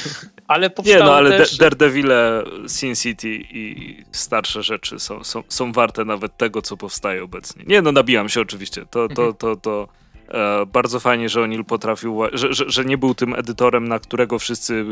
Ale 0.48 0.72
Nie 0.86 1.00
no, 1.00 1.16
ale 1.16 1.38
też... 1.38 1.58
Daredevile, 1.58 2.44
Sin 2.68 2.96
City 2.96 3.30
i 3.30 3.96
starsze 4.12 4.64
rzeczy 4.64 5.00
są, 5.00 5.24
są, 5.24 5.44
są 5.48 5.72
warte 5.72 6.06
nawet 6.06 6.38
tego, 6.38 6.62
co 6.62 6.78
powstaje 6.78 7.24
obecnie. 7.24 7.64
Nie 7.68 7.82
no, 7.82 7.92
nabijam 7.92 8.30
się 8.30 8.42
oczywiście. 8.42 8.86
To, 8.86 9.08
to, 9.08 9.22
mhm. 9.22 9.34
to, 9.34 9.56
to, 9.56 9.88
e, 10.28 10.66
bardzo 10.66 11.00
fajnie, 11.00 11.30
że 11.30 11.40
O'Neill 11.40 11.64
potrafił, 11.64 12.20
że, 12.34 12.54
że, 12.54 12.66
że, 12.68 12.86
nie 12.86 12.98
był 12.98 13.16
tym 13.16 13.36
edytorem, 13.36 13.88
na 13.88 14.00
którego 14.00 14.40
wszyscy 14.40 14.86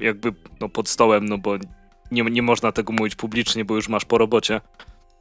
jakby 0.00 0.32
no, 0.60 0.68
pod 0.68 0.88
stołem, 0.88 1.24
no 1.24 1.38
bo 1.38 1.56
nie, 2.10 2.22
nie 2.22 2.42
można 2.42 2.72
tego 2.72 2.92
mówić 2.92 3.14
publicznie, 3.14 3.64
bo 3.64 3.74
już 3.76 3.88
masz 3.88 4.04
po 4.04 4.18
robocie. 4.18 4.60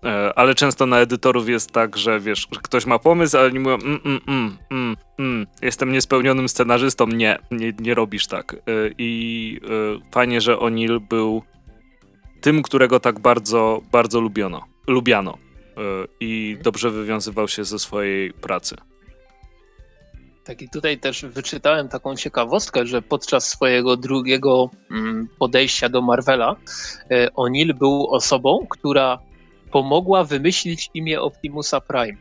E, 0.03 0.33
ale 0.35 0.55
często 0.55 0.85
na 0.85 0.99
edytorów 0.99 1.49
jest 1.49 1.71
tak, 1.71 1.97
że 1.97 2.19
wiesz, 2.19 2.47
ktoś 2.47 2.85
ma 2.85 2.99
pomysł, 2.99 3.37
ale 3.37 3.51
nie 3.51 3.59
mówią 3.59 3.75
mm, 3.75 3.99
mm, 4.05 4.19
mm, 4.27 4.57
mm, 4.71 4.95
mm, 5.19 5.47
jestem 5.61 5.91
niespełnionym 5.91 6.49
scenarzystą, 6.49 7.07
nie, 7.07 7.39
nie, 7.51 7.73
nie 7.79 7.93
robisz 7.93 8.27
tak. 8.27 8.53
E, 8.53 8.57
I 8.97 9.59
e, 9.63 10.11
fajnie, 10.11 10.41
że 10.41 10.55
O'Neill 10.55 10.99
był 10.99 11.43
tym, 12.41 12.61
którego 12.61 12.99
tak 12.99 13.19
bardzo, 13.19 13.81
bardzo 13.91 14.21
lubiono, 14.21 14.65
lubiano 14.87 15.37
i 16.19 16.57
dobrze 16.63 16.89
wywiązywał 16.89 17.47
się 17.47 17.63
ze 17.63 17.79
swojej 17.79 18.33
pracy. 18.33 18.75
Tak 20.43 20.61
i 20.61 20.69
tutaj 20.69 20.99
też 20.99 21.25
wyczytałem 21.25 21.89
taką 21.89 22.15
ciekawostkę, 22.15 22.85
że 22.85 23.01
podczas 23.01 23.49
swojego 23.49 23.97
drugiego 23.97 24.69
mm, 24.91 25.27
podejścia 25.39 25.89
do 25.89 26.01
Marvela 26.01 26.55
O'Neill 27.37 27.73
był 27.73 28.07
osobą, 28.11 28.65
która 28.69 29.19
pomogła 29.71 30.23
wymyślić 30.23 30.89
imię 30.93 31.21
Optimusa 31.21 31.81
Prime. 31.81 32.17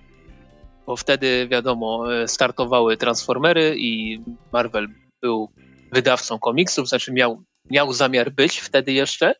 Bo 0.86 0.96
wtedy, 0.96 1.48
wiadomo, 1.50 2.14
e, 2.14 2.28
startowały 2.28 2.96
Transformery 2.96 3.74
i 3.78 4.20
Marvel 4.52 4.88
był 5.22 5.48
wydawcą 5.92 6.38
komiksów, 6.38 6.88
znaczy 6.88 7.12
miał, 7.12 7.42
miał 7.70 7.92
zamiar 7.92 8.30
być 8.30 8.58
wtedy 8.58 8.92
jeszcze. 8.92 9.34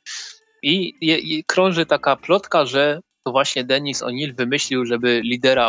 I, 0.63 0.95
i, 1.01 1.45
krąży 1.45 1.87
taka 1.87 2.17
plotka, 2.17 2.65
że 2.65 3.01
to 3.25 3.33
właśnie 3.33 3.65
Dennis 3.65 4.03
O'Neill 4.03 4.37
wymyślił, 4.37 4.87
żeby 4.87 5.21
lidera 5.25 5.67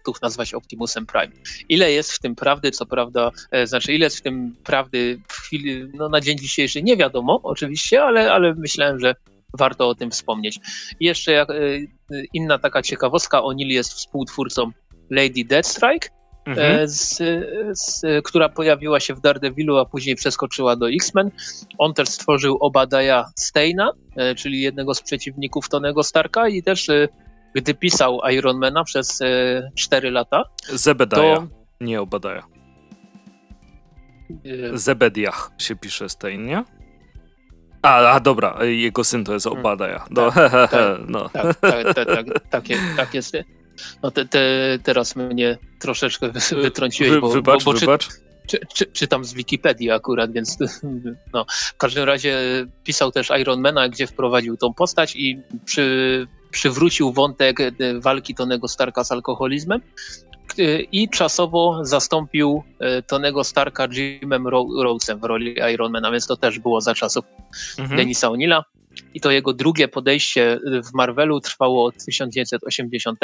Autobotów 0.00 0.22
nazwać 0.22 0.54
Optimusem 0.54 1.06
Prime. 1.06 1.32
Ile 1.68 1.92
jest 1.92 2.12
w 2.12 2.18
tym 2.18 2.34
prawdy, 2.34 2.70
co 2.70 2.86
prawda, 2.86 3.30
e, 3.50 3.66
znaczy 3.66 3.92
ile 3.92 4.06
jest 4.06 4.18
w 4.18 4.22
tym 4.22 4.56
prawdy 4.64 5.20
w 5.28 5.32
chwili, 5.32 5.88
no 5.94 6.08
na 6.08 6.20
dzień 6.20 6.38
dzisiejszy 6.38 6.82
nie 6.82 6.96
wiadomo 6.96 7.40
oczywiście, 7.42 8.02
ale, 8.02 8.32
ale 8.32 8.54
myślałem, 8.54 9.00
że 9.00 9.14
warto 9.58 9.88
o 9.88 9.94
tym 9.94 10.10
wspomnieć. 10.10 10.60
I 11.00 11.06
jeszcze 11.06 11.32
jak, 11.32 11.50
e, 11.50 11.54
inna 12.32 12.58
taka 12.58 12.82
ciekawostka, 12.82 13.40
O'Neill 13.40 13.66
jest 13.66 13.92
współtwórcą 13.92 14.70
Lady 15.10 15.44
Deathstrike, 15.44 16.08
mhm. 16.46 16.80
E, 16.80 16.88
z, 16.88 17.22
z, 17.72 18.02
która 18.24 18.48
pojawiła 18.48 19.00
się 19.00 19.14
w 19.14 19.20
Daredevilu, 19.20 19.78
a 19.78 19.84
później 19.84 20.16
przeskoczyła 20.16 20.76
do 20.76 20.90
X-Men. 20.90 21.30
On 21.78 21.94
też 21.94 22.08
stworzył 22.08 22.56
Obadiah 22.60 23.26
Steina, 23.36 23.92
e, 24.16 24.34
czyli 24.34 24.60
jednego 24.60 24.94
z 24.94 25.02
przeciwników 25.02 25.68
Tonego 25.68 26.02
Starka 26.02 26.48
i 26.48 26.62
też 26.62 26.88
gdy 27.54 27.74
pisał 27.74 28.20
Ironmana 28.32 28.84
przez 28.84 29.18
4 29.74 30.10
lata. 30.10 30.44
Zebediah, 30.68 31.38
to... 31.38 31.48
nie 31.80 32.00
Obadiah. 32.00 32.46
Zebediah 34.72 35.50
się 35.58 35.76
pisze 35.76 36.08
Stein, 36.08 36.46
nie? 36.46 36.64
A, 37.82 38.12
a 38.12 38.20
dobra, 38.20 38.64
jego 38.64 39.04
syn 39.04 39.24
to 39.24 39.32
jest 39.32 39.46
hmm. 39.46 39.60
Obadaja. 39.60 40.04
No, 40.10 40.32
tak, 40.32 40.52
tak, 40.70 40.98
no. 41.08 41.28
tak, 41.28 41.60
tak, 41.60 41.94
tak, 41.94 42.08
tak, 42.08 42.26
tak, 42.50 42.64
tak 42.96 43.14
jest. 43.14 43.36
No 44.02 44.10
te, 44.10 44.24
te, 44.24 44.40
teraz 44.82 45.16
mnie 45.16 45.58
troszeczkę 45.78 46.30
wytrąciłeś, 46.52 47.20
bo, 47.20 47.28
wybacz, 47.28 47.64
bo, 47.64 47.72
bo 47.72 47.78
wybacz. 47.78 48.08
Czy, 48.46 48.58
czy, 48.74 48.86
czytam 48.86 49.24
z 49.24 49.34
Wikipedii 49.34 49.90
akurat, 49.90 50.32
więc 50.32 50.58
no. 51.34 51.46
W 51.48 51.76
każdym 51.76 52.04
razie 52.04 52.38
pisał 52.84 53.12
też 53.12 53.30
Ironmana, 53.40 53.88
gdzie 53.88 54.06
wprowadził 54.06 54.56
tą 54.56 54.74
postać 54.74 55.16
i 55.16 55.42
przy, 55.64 56.26
przywrócił 56.50 57.12
wątek 57.12 57.58
walki 58.00 58.34
Tonego 58.34 58.68
Starka 58.68 59.04
z 59.04 59.12
alkoholizmem 59.12 59.80
i 60.92 61.08
czasowo 61.08 61.80
zastąpił 61.82 62.62
e, 62.78 63.02
Tonego 63.02 63.44
Starka 63.44 63.88
Jimem 63.92 64.48
Rhodesem 64.48 65.20
w 65.20 65.24
roli 65.24 65.56
Ironmana, 65.74 66.10
więc 66.10 66.26
to 66.26 66.36
też 66.36 66.58
było 66.58 66.80
za 66.80 66.94
czasów 66.94 67.24
mhm. 67.78 67.96
Denisa 67.96 68.28
O'Neilla. 68.28 68.62
I 69.14 69.20
to 69.20 69.30
jego 69.30 69.52
drugie 69.52 69.88
podejście 69.88 70.60
w 70.84 70.94
Marvelu 70.94 71.40
trwało 71.40 71.84
od 71.84 72.04
1980 72.04 73.18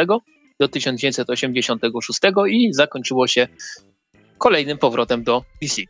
do 0.61 0.69
1986 0.69 2.21
i 2.49 2.73
zakończyło 2.73 3.27
się 3.27 3.49
kolejnym 4.39 4.79
powrotem 4.79 5.25
do 5.25 5.45
DC. 5.63 5.83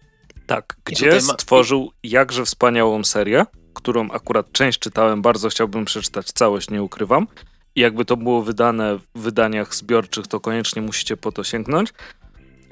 Tak, 0.47 0.77
gdzie 0.85 1.11
ma... 1.11 1.21
stworzył 1.21 1.91
jakże 2.03 2.45
wspaniałą 2.45 3.05
serię, 3.05 3.45
którą 3.77 4.11
akurat 4.11 4.53
część 4.53 4.79
czytałem, 4.79 5.23
bardzo 5.23 5.49
chciałbym 5.49 5.85
przeczytać 5.85 6.27
całość, 6.27 6.71
nie 6.71 6.83
ukrywam. 6.83 7.27
I 7.75 7.81
jakby 7.81 8.05
to 8.05 8.17
było 8.17 8.43
wydane 8.43 8.99
w 8.99 9.21
wydaniach 9.21 9.75
zbiorczych, 9.75 10.27
to 10.27 10.41
koniecznie 10.41 10.83
musicie 10.83 11.17
po 11.17 11.33
to 11.33 11.45
sięgnąć, 11.45 11.93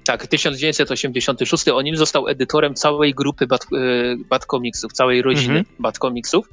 tak, 0.07 0.27
1986 0.27 1.67
O'Neill 1.67 1.97
został 1.97 2.29
edytorem 2.29 2.75
całej 2.75 3.15
grupy 3.15 3.47
Bat, 3.47 3.63
e, 3.65 3.67
Bat 4.29 4.47
Comicsów, 4.47 4.93
całej 4.93 5.23
rodziny 5.23 5.59
mhm. 5.59 5.77
Bat 5.79 5.99
Comicsów. 5.99 6.49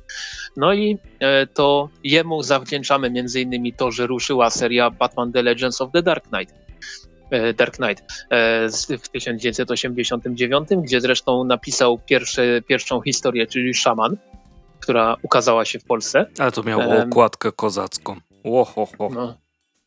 No 0.58 0.74
i 0.74 0.98
e, 1.20 1.48
to 1.48 1.90
jemu 2.04 2.44
zawdzięczamy 2.44 3.10
między 3.10 3.42
innymi 3.42 3.74
to, 3.74 3.92
że 3.92 4.08
ruszyła 4.08 4.50
seria 4.50 4.90
Batman 4.90 5.32
The 5.32 5.42
Legends 5.42 5.82
of 5.82 5.92
the 5.92 6.04
Dark 6.04 6.28
Knight. 6.28 6.56
E, 7.32 7.54
Dark 7.54 7.76
Knight 7.76 8.04
w 9.02 9.10
1989, 9.10 10.70
gdzie 10.84 11.02
zresztą 11.02 11.44
napisał 11.44 12.00
pierwszą 12.68 13.02
historię, 13.02 13.48
czyli 13.48 13.74
Shaman, 13.74 14.18
która 14.80 15.16
ukazała 15.22 15.66
się 15.66 15.80
w 15.80 15.86
Polsce. 15.86 16.26
Ale 16.40 16.52
to 16.52 16.64
miało 16.64 16.98
okładkę 16.98 17.52
kozacką. 17.52 18.16
Łohoho. 18.44 19.10
No, 19.10 19.38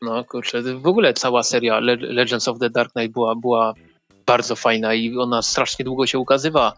no 0.03 0.25
kurczę, 0.25 0.63
w 0.63 0.87
ogóle 0.87 1.15
cała 1.15 1.43
seria 1.43 1.81
Legends 1.81 2.49
of 2.49 2.59
the 2.59 2.71
Dark 2.71 2.93
Knight 2.93 3.13
była, 3.13 3.35
była 3.35 3.75
bardzo 4.27 4.57
fajna 4.57 4.95
i 4.95 5.17
ona 5.17 5.43
strasznie 5.43 5.85
długo 5.85 6.07
się 6.07 6.19
ukazywała. 6.19 6.73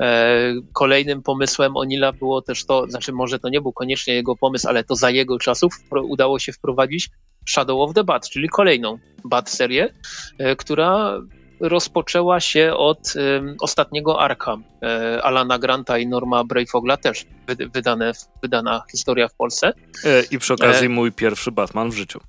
E, 0.00 0.52
kolejnym 0.72 1.22
pomysłem 1.22 1.76
Onila 1.76 2.12
było 2.12 2.42
też 2.42 2.66
to, 2.66 2.86
znaczy 2.88 3.12
może 3.12 3.38
to 3.38 3.48
nie 3.48 3.60
był 3.60 3.72
koniecznie 3.72 4.14
jego 4.14 4.36
pomysł, 4.36 4.68
ale 4.68 4.84
to 4.84 4.96
za 4.96 5.10
jego 5.10 5.38
czasów 5.38 5.74
udało 6.02 6.38
się 6.38 6.52
wprowadzić 6.52 7.10
Shadow 7.48 7.80
of 7.80 7.94
the 7.94 8.04
Bat, 8.04 8.28
czyli 8.28 8.48
kolejną 8.48 8.98
Bat 9.24 9.50
serię, 9.50 9.94
e, 10.38 10.56
która 10.56 11.20
rozpoczęła 11.60 12.40
się 12.40 12.74
od 12.74 13.14
ostatniego 13.60 14.20
Arkham 14.20 14.64
e, 14.82 15.22
Alana 15.22 15.58
Granta 15.58 15.98
i 15.98 16.06
Norma 16.06 16.44
Brayfogla, 16.44 16.96
też 16.96 17.26
wydane, 17.74 18.12
wydana 18.42 18.82
historia 18.90 19.28
w 19.28 19.34
Polsce. 19.34 19.72
E, 20.04 20.22
I 20.30 20.38
przy 20.38 20.54
okazji 20.54 20.86
e, 20.86 20.88
mój 20.88 21.12
pierwszy 21.12 21.52
Batman 21.52 21.90
w 21.90 21.94
życiu. 21.94 22.20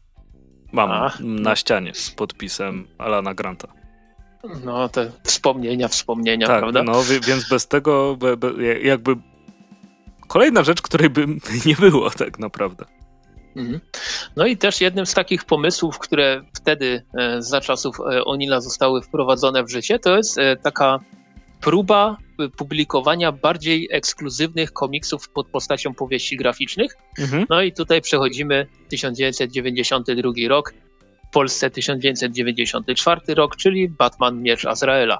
Mam 0.72 0.92
A, 0.92 1.12
na 1.20 1.56
ścianie 1.56 1.96
z 1.96 2.12
podpisem 2.12 2.88
Alana 2.98 3.34
Granta. 3.34 3.68
No, 4.66 4.90
te 4.90 5.12
wspomnienia, 5.24 5.88
wspomnienia, 5.88 6.48
tak, 6.48 6.60
prawda? 6.60 6.84
No, 6.84 7.04
więc 7.28 7.50
bez 7.50 7.68
tego 7.68 8.16
be, 8.16 8.38
be, 8.38 8.80
jakby 8.80 9.16
kolejna 10.28 10.64
rzecz, 10.64 10.82
której 10.82 11.10
by 11.10 11.28
nie 11.66 11.76
było 11.76 12.10
tak 12.10 12.40
naprawdę. 12.40 12.86
Mhm. 13.56 13.80
No 14.36 14.46
i 14.46 14.58
też 14.58 14.82
jednym 14.82 15.06
z 15.06 15.14
takich 15.14 15.46
pomysłów, 15.46 16.00
które 16.00 16.42
wtedy 16.54 17.04
e, 17.18 17.42
za 17.42 17.62
czasów 17.62 18.00
e, 18.00 18.26
Onila 18.26 18.62
zostały 18.62 19.02
wprowadzone 19.02 19.64
w 19.64 19.70
życie, 19.70 20.00
to 20.00 20.18
jest 20.18 20.38
e, 20.38 20.58
taka 20.58 21.00
próba 21.62 22.18
publikowania 22.58 23.32
bardziej 23.32 23.88
ekskluzywnych 23.92 24.74
komiksów 24.74 25.30
pod 25.30 25.48
postacią 25.48 25.94
powieści 25.94 26.38
graficznych. 26.38 26.98
Mhm. 27.20 27.46
No 27.50 27.62
i 27.62 27.74
tutaj 27.74 28.02
przechodzimy 28.02 28.68
1992 28.90 30.32
rok, 30.48 30.74
w 31.30 31.32
Polsce 31.32 31.70
1994 31.70 33.22
rok, 33.36 33.56
czyli 33.56 33.90
Batman 33.90 34.42
Miecz 34.42 34.66
Azraela. 34.66 35.20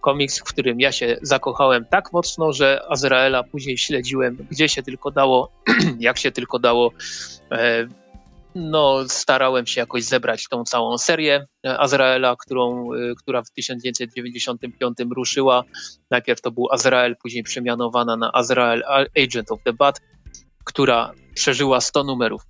Komiks, 0.00 0.38
w 0.38 0.44
którym 0.44 0.80
ja 0.80 0.92
się 0.92 1.16
zakochałem 1.22 1.84
tak 1.84 2.12
mocno, 2.12 2.52
że 2.52 2.80
Azraela 2.88 3.42
później 3.42 3.78
śledziłem, 3.78 4.46
gdzie 4.50 4.68
się 4.68 4.82
tylko 4.82 5.10
dało, 5.10 5.52
jak 6.00 6.18
się 6.18 6.32
tylko 6.32 6.58
dało. 6.58 6.92
E, 7.52 7.86
no, 8.58 9.08
starałem 9.08 9.66
się 9.66 9.80
jakoś 9.80 10.04
zebrać 10.04 10.48
tą 10.48 10.64
całą 10.64 10.98
serię 10.98 11.46
Azraela, 11.64 12.36
którą, 12.36 12.94
y, 12.94 13.14
która 13.18 13.42
w 13.42 13.50
1995 13.50 14.98
ruszyła. 15.16 15.64
Najpierw 16.10 16.40
to 16.40 16.50
był 16.50 16.72
Azrael, 16.72 17.16
później 17.22 17.42
przemianowana 17.42 18.16
na 18.16 18.32
Azrael 18.32 18.82
Agent 19.24 19.52
of 19.52 19.62
the 19.64 19.72
Bat, 19.72 20.00
która 20.64 21.12
przeżyła 21.34 21.80
100 21.80 22.04
numerów. 22.04 22.42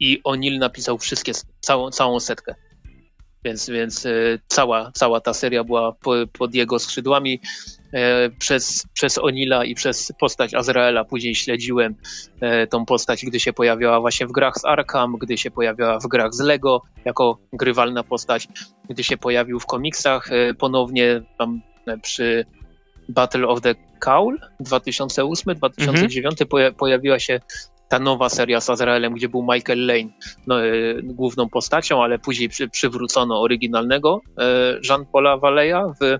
I 0.00 0.20
O'Neill 0.22 0.58
napisał 0.58 0.98
wszystkie, 0.98 1.32
całą, 1.60 1.90
całą 1.90 2.20
setkę. 2.20 2.54
Więc, 3.44 3.70
więc 3.70 4.06
y, 4.06 4.40
cała, 4.46 4.92
cała 4.94 5.20
ta 5.20 5.34
seria 5.34 5.64
była 5.64 5.92
po, 5.92 6.14
pod 6.32 6.54
jego 6.54 6.78
skrzydłami. 6.78 7.40
E, 7.92 8.30
przez, 8.30 8.86
przez 8.92 9.18
Onila 9.18 9.64
i 9.64 9.74
przez 9.74 10.12
postać 10.20 10.54
Azraela 10.54 11.04
później 11.04 11.34
śledziłem 11.34 11.94
e, 12.40 12.66
tą 12.66 12.86
postać, 12.86 13.24
gdy 13.24 13.40
się 13.40 13.52
pojawiała 13.52 14.00
właśnie 14.00 14.26
w 14.26 14.32
grach 14.32 14.58
z 14.58 14.64
Arkham, 14.64 15.16
gdy 15.20 15.38
się 15.38 15.50
pojawiała 15.50 15.98
w 15.98 16.06
grach 16.06 16.34
z 16.34 16.40
Lego 16.40 16.82
jako 17.04 17.38
grywalna 17.52 18.04
postać, 18.04 18.48
gdy 18.90 19.04
się 19.04 19.16
pojawił 19.16 19.60
w 19.60 19.66
komiksach 19.66 20.32
e, 20.32 20.54
ponownie 20.54 21.22
tam 21.38 21.60
przy 22.02 22.46
Battle 23.08 23.48
of 23.48 23.60
the 23.60 23.74
Cowl 23.98 24.38
2008-2009 24.60 26.42
mhm. 26.42 26.74
pojawiła 26.74 27.18
się 27.18 27.40
ta 27.88 27.98
nowa 27.98 28.28
seria 28.28 28.60
z 28.60 28.70
Azraelem, 28.70 29.14
gdzie 29.14 29.28
był 29.28 29.42
Michael 29.42 29.86
Lane 29.86 30.08
no, 30.46 30.56
główną 31.02 31.48
postacią, 31.48 32.02
ale 32.02 32.18
później 32.18 32.48
przy, 32.48 32.68
przywrócono 32.68 33.40
oryginalnego 33.40 34.20
Jean-Paula 34.88 35.38
Valeja 35.38 35.84
w 36.00 36.18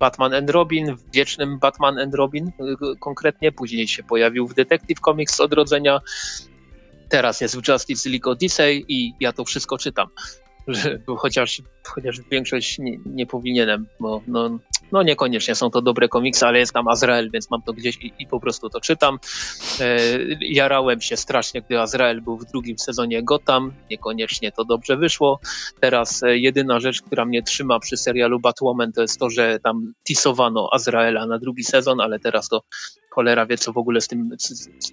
Batman 0.00 0.34
and 0.34 0.50
Robin, 0.50 0.96
w 0.96 1.10
wiecznym 1.12 1.58
Batman 1.58 1.98
and 1.98 2.14
Robin 2.14 2.48
y, 2.48 2.52
konkretnie, 3.00 3.52
później 3.52 3.88
się 3.88 4.02
pojawił 4.02 4.48
w 4.48 4.54
Detective 4.54 5.00
Comics 5.00 5.40
odrodzenia, 5.40 6.00
teraz 7.08 7.40
jest 7.40 7.56
w 7.56 7.68
Justice 7.68 8.10
League 8.10 8.30
Odyssey 8.30 8.84
i 8.88 9.14
ja 9.20 9.32
to 9.32 9.44
wszystko 9.44 9.78
czytam. 9.78 10.08
Chociaż, 11.16 11.62
chociaż 11.84 12.20
większość 12.30 12.78
nie, 12.78 12.98
nie 13.06 13.26
powinienem, 13.26 13.86
bo 14.00 14.22
no, 14.26 14.58
no 14.92 15.02
niekoniecznie 15.02 15.54
są 15.54 15.70
to 15.70 15.82
dobre 15.82 16.08
komiksy, 16.08 16.46
ale 16.46 16.58
jest 16.58 16.72
tam 16.72 16.88
Azrael, 16.88 17.30
więc 17.30 17.50
mam 17.50 17.62
to 17.62 17.72
gdzieś 17.72 17.96
i, 17.96 18.12
i 18.18 18.26
po 18.26 18.40
prostu 18.40 18.70
to 18.70 18.80
czytam. 18.80 19.18
E, 19.80 19.98
jarałem 20.40 21.00
się 21.00 21.16
strasznie, 21.16 21.62
gdy 21.62 21.80
Azrael 21.80 22.20
był 22.22 22.38
w 22.38 22.44
drugim 22.44 22.78
sezonie 22.78 23.22
Gotham, 23.22 23.72
niekoniecznie 23.90 24.52
to 24.52 24.64
dobrze 24.64 24.96
wyszło. 24.96 25.40
Teraz 25.80 26.22
e, 26.22 26.38
jedyna 26.38 26.80
rzecz, 26.80 27.02
która 27.02 27.24
mnie 27.24 27.42
trzyma 27.42 27.78
przy 27.78 27.96
serialu 27.96 28.40
Batwoman 28.40 28.92
to 28.92 29.02
jest 29.02 29.18
to, 29.18 29.30
że 29.30 29.58
tam 29.60 29.92
tisowano 30.08 30.68
Azraela 30.72 31.26
na 31.26 31.38
drugi 31.38 31.64
sezon, 31.64 32.00
ale 32.00 32.18
teraz 32.18 32.48
to 32.48 32.62
cholera 33.10 33.46
wie, 33.46 33.58
co 33.58 33.72
w 33.72 33.78
ogóle 33.78 34.00
z 34.00 34.08
tym, 34.08 34.36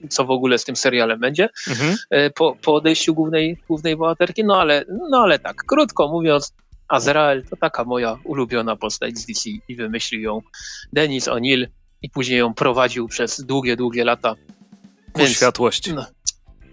co 0.10 0.26
w 0.26 0.32
ogóle 0.32 0.58
z 0.58 0.64
tym 0.66 0.76
serialem 0.76 1.20
będzie 1.20 1.50
mhm. 1.70 1.98
E, 2.10 2.30
po, 2.30 2.56
po 2.62 2.76
odejściu 2.76 3.14
głównej, 3.14 3.58
głównej 3.68 3.96
bohaterki, 3.96 4.44
no 4.44 4.62
ale, 4.62 4.86
no 5.12 5.18
ale 5.24 5.40
tak, 5.40 5.56
krótko 5.56 6.08
mówiąc, 6.08 6.54
Azrael 6.88 7.46
to 7.50 7.56
taka 7.56 7.84
moja 7.84 8.18
ulubiona 8.24 8.76
postać 8.76 9.18
z 9.18 9.26
DC 9.26 9.50
i 9.68 9.76
wymyślił 9.76 10.22
ją 10.22 10.42
Denis 10.94 11.28
O'Neill 11.28 11.68
i 12.02 12.10
później 12.10 12.40
ją 12.40 12.54
prowadził 12.54 13.08
przez 13.08 13.46
długie, 13.46 13.76
długie 13.76 14.06
lata. 14.06 14.36
Ku 15.14 15.20
Więc, 15.20 15.32
światłości. 15.32 15.94
No, 15.94 16.06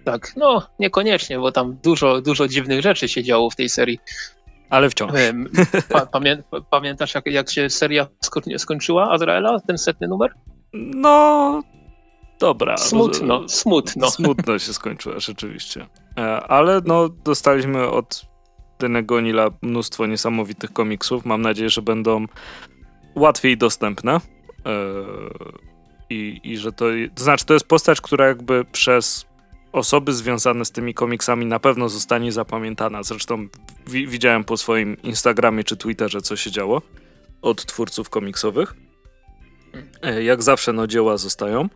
tak, 0.04 0.32
no 0.36 0.66
niekoniecznie, 0.78 1.38
bo 1.38 1.52
tam 1.52 1.76
dużo, 1.82 2.20
dużo 2.20 2.48
dziwnych 2.48 2.82
rzeczy 2.82 3.08
się 3.08 3.22
działo 3.22 3.50
w 3.50 3.56
tej 3.56 3.68
serii. 3.68 3.98
Ale 4.70 4.90
wciąż. 4.90 5.12
Pa, 5.88 6.06
pamię, 6.06 6.42
pamiętasz, 6.70 7.14
jak, 7.14 7.26
jak 7.26 7.50
się 7.50 7.70
seria 7.70 8.06
skończyła 8.58 9.10
Azraela, 9.10 9.60
ten 9.66 9.78
setny 9.78 10.08
numer? 10.08 10.34
No, 10.74 11.62
dobra. 12.40 12.76
Smutno, 12.76 13.48
smutno. 13.48 14.10
Smutno 14.10 14.58
się 14.58 14.72
skończyła, 14.72 15.20
rzeczywiście. 15.20 15.86
E, 16.18 16.40
ale 16.40 16.80
no, 16.84 17.08
dostaliśmy 17.08 17.88
od 17.88 18.26
Denego 18.78 19.20
Nila 19.20 19.50
mnóstwo 19.62 20.06
niesamowitych 20.06 20.72
komiksów. 20.72 21.24
Mam 21.24 21.42
nadzieję, 21.42 21.70
że 21.70 21.82
będą 21.82 22.26
łatwiej 23.14 23.58
dostępne. 23.58 24.12
E, 24.14 24.20
I, 26.10 26.40
I 26.44 26.56
że 26.56 26.72
to, 26.72 26.84
to 27.14 27.24
znaczy, 27.24 27.44
to 27.44 27.54
jest 27.54 27.66
postać, 27.66 28.00
która 28.00 28.26
jakby 28.26 28.64
przez 28.72 29.26
osoby 29.72 30.12
związane 30.12 30.64
z 30.64 30.70
tymi 30.70 30.94
komiksami 30.94 31.46
na 31.46 31.58
pewno 31.60 31.88
zostanie 31.88 32.32
zapamiętana. 32.32 33.02
Zresztą 33.02 33.48
wi 33.86 34.06
widziałem 34.06 34.44
po 34.44 34.56
swoim 34.56 35.02
Instagramie 35.02 35.64
czy 35.64 35.76
Twitterze, 35.76 36.20
co 36.20 36.36
się 36.36 36.50
działo 36.50 36.82
od 37.42 37.66
twórców 37.66 38.10
komiksowych. 38.10 38.74
E, 40.02 40.22
jak 40.22 40.42
zawsze, 40.42 40.72
no 40.72 40.86
dzieła 40.86 41.16
zostają, 41.16 41.68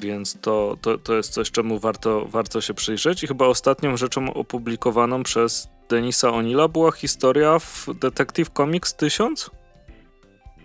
więc 0.00 0.40
to, 0.40 0.76
to, 0.80 0.98
to 0.98 1.14
jest 1.14 1.32
coś, 1.32 1.50
czemu 1.50 1.78
warto, 1.78 2.26
warto 2.26 2.60
się 2.60 2.74
przyjrzeć. 2.74 3.22
I 3.22 3.26
chyba 3.26 3.46
ostatnią 3.46 3.96
rzeczą 3.96 4.34
opublikowaną 4.34 5.22
przez 5.22 5.68
Denisa 5.88 6.30
Onila 6.30 6.68
była 6.68 6.92
historia 6.92 7.58
w 7.58 7.86
Detective 7.94 8.50
Comics 8.50 8.94
1000? 8.94 9.50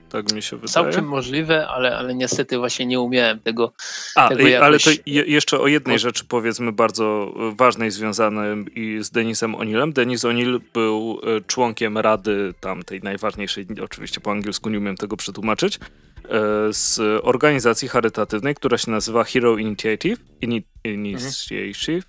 Tak 0.09 0.33
mi 0.33 0.41
się 0.41 0.57
wydaje. 0.57 0.73
Całkiem 0.73 1.05
możliwe, 1.05 1.67
ale, 1.67 1.97
ale 1.97 2.15
niestety 2.15 2.57
właśnie 2.57 2.85
nie 2.85 2.99
umiałem 2.99 3.39
tego. 3.39 3.73
A, 4.15 4.29
tego 4.29 4.47
jakoś... 4.47 4.67
ale 4.67 4.79
to 4.79 5.01
je, 5.05 5.23
jeszcze 5.23 5.59
o 5.59 5.67
jednej 5.67 5.99
rzeczy 5.99 6.25
powiedzmy 6.25 6.71
bardzo 6.71 7.33
ważnej 7.57 7.91
związanej 7.91 8.65
z 8.99 9.11
Denisem 9.11 9.55
O'Neillem. 9.55 9.93
Denis 9.93 10.23
O'Neill 10.23 10.59
był 10.73 11.21
e, 11.23 11.41
członkiem 11.41 11.97
rady 11.97 12.53
tam 12.59 12.83
tej 12.83 13.01
najważniejszej, 13.01 13.67
oczywiście 13.83 14.21
po 14.21 14.31
angielsku 14.31 14.69
nie 14.69 14.77
umiem 14.77 14.95
tego 14.95 15.17
przetłumaczyć, 15.17 15.75
e, 15.77 16.29
z 16.73 16.99
organizacji 17.23 17.87
charytatywnej, 17.87 18.55
która 18.55 18.77
się 18.77 18.91
nazywa 18.91 19.23
Hero 19.23 19.57
Initiative. 19.57 20.19
Ini, 20.41 20.63
initiative? 20.83 22.05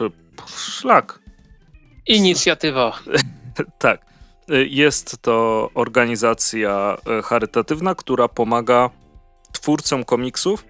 Mhm. 0.00 0.12
Szlak. 0.48 1.18
Inicjatywa. 2.06 2.98
tak. 3.78 4.10
Y, 4.52 4.66
jest 4.66 5.22
to 5.22 5.70
organizacja 5.74 6.96
y, 7.18 7.22
charytatywna, 7.22 7.94
która 7.94 8.28
pomaga 8.28 8.90
twórcom 9.52 10.04
komiksów, 10.04 10.64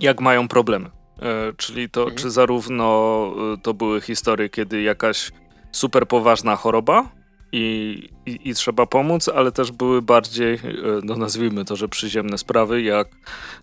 jak 0.00 0.20
mają 0.20 0.48
problemy. 0.48 0.86
Y, 0.88 1.56
czyli 1.56 1.90
to, 1.90 2.00
mhm. 2.00 2.18
czy 2.18 2.30
zarówno 2.30 3.30
to 3.62 3.74
były 3.74 4.00
historie, 4.00 4.48
kiedy 4.48 4.82
jakaś 4.82 5.32
super 5.72 6.08
poważna 6.08 6.56
choroba 6.56 7.08
i, 7.52 8.08
i, 8.26 8.48
i, 8.50 8.54
trzeba 8.54 8.86
pomóc, 8.86 9.28
ale 9.28 9.52
też 9.52 9.72
były 9.72 10.02
bardziej, 10.02 10.58
no 11.02 11.16
nazwijmy 11.16 11.64
to, 11.64 11.76
że 11.76 11.88
przyziemne 11.88 12.38
sprawy, 12.38 12.82
jak 12.82 13.08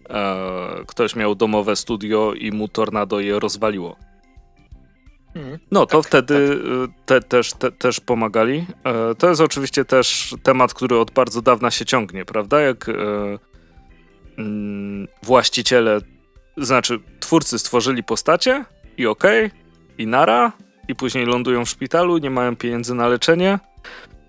e, 0.10 0.86
ktoś 0.88 1.16
miał 1.16 1.36
domowe 1.36 1.76
studio 1.76 2.34
i 2.34 2.52
mu 2.52 2.68
tornado 2.68 3.20
je 3.20 3.40
rozwaliło. 3.40 4.09
No, 5.72 5.86
to 5.86 6.02
tak, 6.02 6.08
wtedy 6.08 6.60
tak. 6.82 7.06
Te, 7.06 7.22
też, 7.22 7.54
te, 7.54 7.72
też 7.72 8.00
pomagali. 8.00 8.66
E, 8.84 9.16
to 9.16 9.30
jest 9.30 9.42
oczywiście 9.42 9.86
też 9.86 10.36
temat, 10.44 10.74
który 10.74 10.98
od 10.98 11.12
bardzo 11.12 11.42
dawna 11.42 11.72
się 11.72 11.86
ciągnie, 11.86 12.26
prawda? 12.26 12.62
Jak 12.62 12.90
e, 12.90 12.94
mm, 14.38 15.08
właściciele, 15.24 16.02
znaczy 16.58 17.00
twórcy 17.20 17.60
stworzyli 17.60 18.04
postacie 18.04 18.66
i 18.98 19.08
okej, 19.08 19.46
okay, 19.46 19.60
i 19.98 20.08
nara, 20.08 20.52
i 20.88 20.96
później 20.96 21.26
lądują 21.26 21.66
w 21.66 21.70
szpitalu, 21.70 22.18
nie 22.18 22.30
mają 22.30 22.56
pieniędzy 22.56 22.94
na 22.94 23.08
leczenie. 23.08 23.60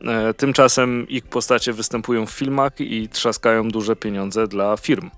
E, 0.06 0.34
tymczasem 0.34 1.08
ich 1.08 1.24
postacie 1.24 1.72
występują 1.72 2.26
w 2.26 2.30
filmach 2.30 2.80
i 2.80 3.08
trzaskają 3.08 3.68
duże 3.68 3.96
pieniądze 3.96 4.46
dla 4.46 4.76
firm. 4.76 5.10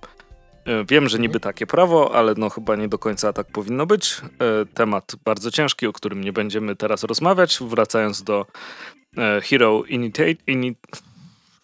E, 0.65 0.85
wiem, 0.85 1.09
że 1.09 1.19
niby 1.19 1.41
takie 1.41 1.67
prawo, 1.67 2.15
ale 2.15 2.35
no 2.37 2.51
chyba 2.51 2.77
nie 2.77 2.89
do 2.89 2.99
końca 2.99 3.33
tak 3.33 3.47
powinno 3.47 3.87
być. 3.87 4.21
E, 4.21 4.67
temat 4.75 5.13
bardzo 5.25 5.51
ciężki, 5.51 5.87
o 5.87 5.93
którym 5.93 6.25
nie 6.25 6.33
będziemy 6.33 6.77
teraz 6.77 7.05
rozmawiać. 7.05 7.59
Wracając 7.61 8.23
do 8.23 8.47
e, 9.17 9.41
Hero 9.41 9.85
Initiate. 9.85 10.43
Ini... 10.47 10.77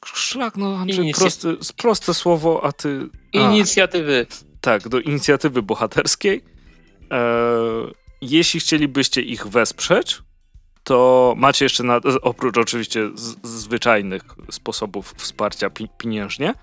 Szlak, 0.05 0.57
no 0.57 0.77
Andrzej, 0.77 1.13
prosty, 1.13 1.57
proste 1.77 2.15
słowo, 2.15 2.65
a 2.65 2.73
ty... 2.73 3.09
A, 3.35 3.39
inicjatywy. 3.39 4.27
Tak, 4.61 4.89
do 4.89 5.01
inicjatywy 5.01 5.63
bohaterskiej. 5.63 6.45
jeśli 8.21 8.61
chcielibyście 8.61 9.21
ich 9.23 9.47
wesprzeć, 9.47 10.23
to 10.85 11.35
macie 11.37 11.65
jeszcze, 11.65 11.83
na, 11.83 12.01
oprócz 12.23 12.59
oczywiście 12.59 13.11
z, 13.15 13.47
zwyczajnych 13.49 14.23
sposobów 14.51 15.15
wsparcia 15.17 15.71
pi 15.71 15.89
pieniężnie, 15.99 16.55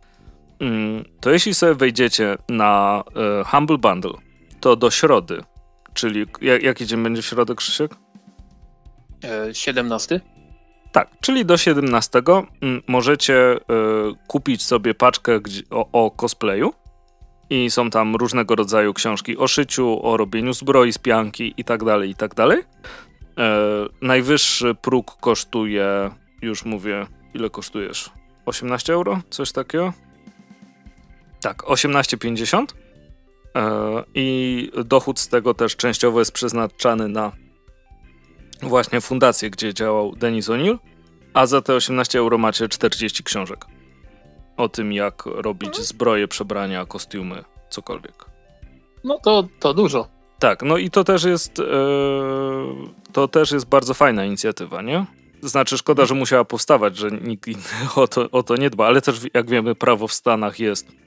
to 1.19 1.31
jeśli 1.31 1.53
sobie 1.53 1.75
wejdziecie 1.75 2.37
na 2.49 3.03
e, 3.15 3.43
Humble 3.43 3.77
Bundle, 3.77 4.13
to 4.59 4.75
do 4.75 4.91
środy, 4.91 5.43
czyli 5.93 6.25
jak, 6.41 6.63
jaki 6.63 6.85
dzień 6.85 7.03
będzie 7.03 7.21
w 7.21 7.25
środę, 7.25 7.55
Krzysiek? 7.55 7.95
17. 9.53 10.15
E, 10.15 10.19
tak, 10.91 11.09
czyli 11.21 11.45
do 11.45 11.57
17 11.57 12.21
mm, 12.61 12.81
możecie 12.87 13.35
e, 13.53 13.57
kupić 14.27 14.63
sobie 14.63 14.93
paczkę 14.93 15.39
o, 15.69 16.05
o 16.05 16.11
cosplayu 16.11 16.73
i 17.49 17.69
są 17.69 17.89
tam 17.89 18.15
różnego 18.15 18.55
rodzaju 18.55 18.93
książki 18.93 19.37
o 19.37 19.47
szyciu, 19.47 20.05
o 20.05 20.17
robieniu 20.17 20.53
zbroi 20.53 20.93
z 20.93 20.97
pianki 20.97 21.53
i 21.57 21.63
tak 21.63 21.83
dalej, 21.83 22.09
i 22.09 22.15
tak 22.15 22.35
dalej. 22.35 22.63
najwyższy 24.01 24.75
próg 24.75 25.17
kosztuje, 25.21 26.11
już 26.41 26.65
mówię, 26.65 27.07
ile 27.33 27.49
kosztujesz? 27.49 28.09
18 28.45 28.93
euro? 28.93 29.21
Coś 29.29 29.51
takiego? 29.51 29.93
Tak, 31.45 31.63
18,50 31.63 32.65
e, 33.55 34.03
i 34.15 34.71
dochód 34.85 35.19
z 35.19 35.27
tego 35.27 35.53
też 35.53 35.75
częściowo 35.75 36.19
jest 36.19 36.31
przeznaczany 36.31 37.07
na 37.07 37.31
właśnie 38.61 39.01
fundację, 39.01 39.49
gdzie 39.49 39.73
działał 39.73 40.15
Denis 40.15 40.49
O'Neill, 40.49 40.77
a 41.33 41.45
za 41.45 41.61
te 41.61 41.73
18 41.73 42.19
euro 42.19 42.37
macie 42.37 42.69
40 42.69 43.23
książek 43.23 43.65
o 44.57 44.69
tym, 44.69 44.93
jak 44.93 45.25
robić 45.25 45.77
zbroje, 45.77 46.27
przebrania, 46.27 46.85
kostiumy, 46.85 47.43
cokolwiek. 47.69 48.25
No 49.03 49.19
to, 49.23 49.47
to 49.59 49.73
dużo. 49.73 50.07
Tak, 50.39 50.63
no 50.63 50.77
i 50.77 50.89
to 50.89 51.03
też 51.03 51.23
jest 51.23 51.59
e, 51.59 51.63
to 53.13 53.27
też 53.27 53.51
jest 53.51 53.65
bardzo 53.65 53.93
fajna 53.93 54.25
inicjatywa, 54.25 54.81
nie? 54.81 55.05
Znaczy 55.41 55.77
szkoda, 55.77 56.05
że 56.05 56.15
musiała 56.15 56.45
powstawać, 56.45 56.97
że 56.97 57.11
nikt 57.11 57.47
inny 57.47 57.63
o 57.95 58.07
to, 58.07 58.31
o 58.31 58.43
to 58.43 58.55
nie 58.55 58.69
dba, 58.69 58.87
ale 58.87 59.01
też 59.01 59.21
jak 59.33 59.49
wiemy 59.49 59.75
prawo 59.75 60.07
w 60.07 60.13
Stanach 60.13 60.59
jest 60.59 61.04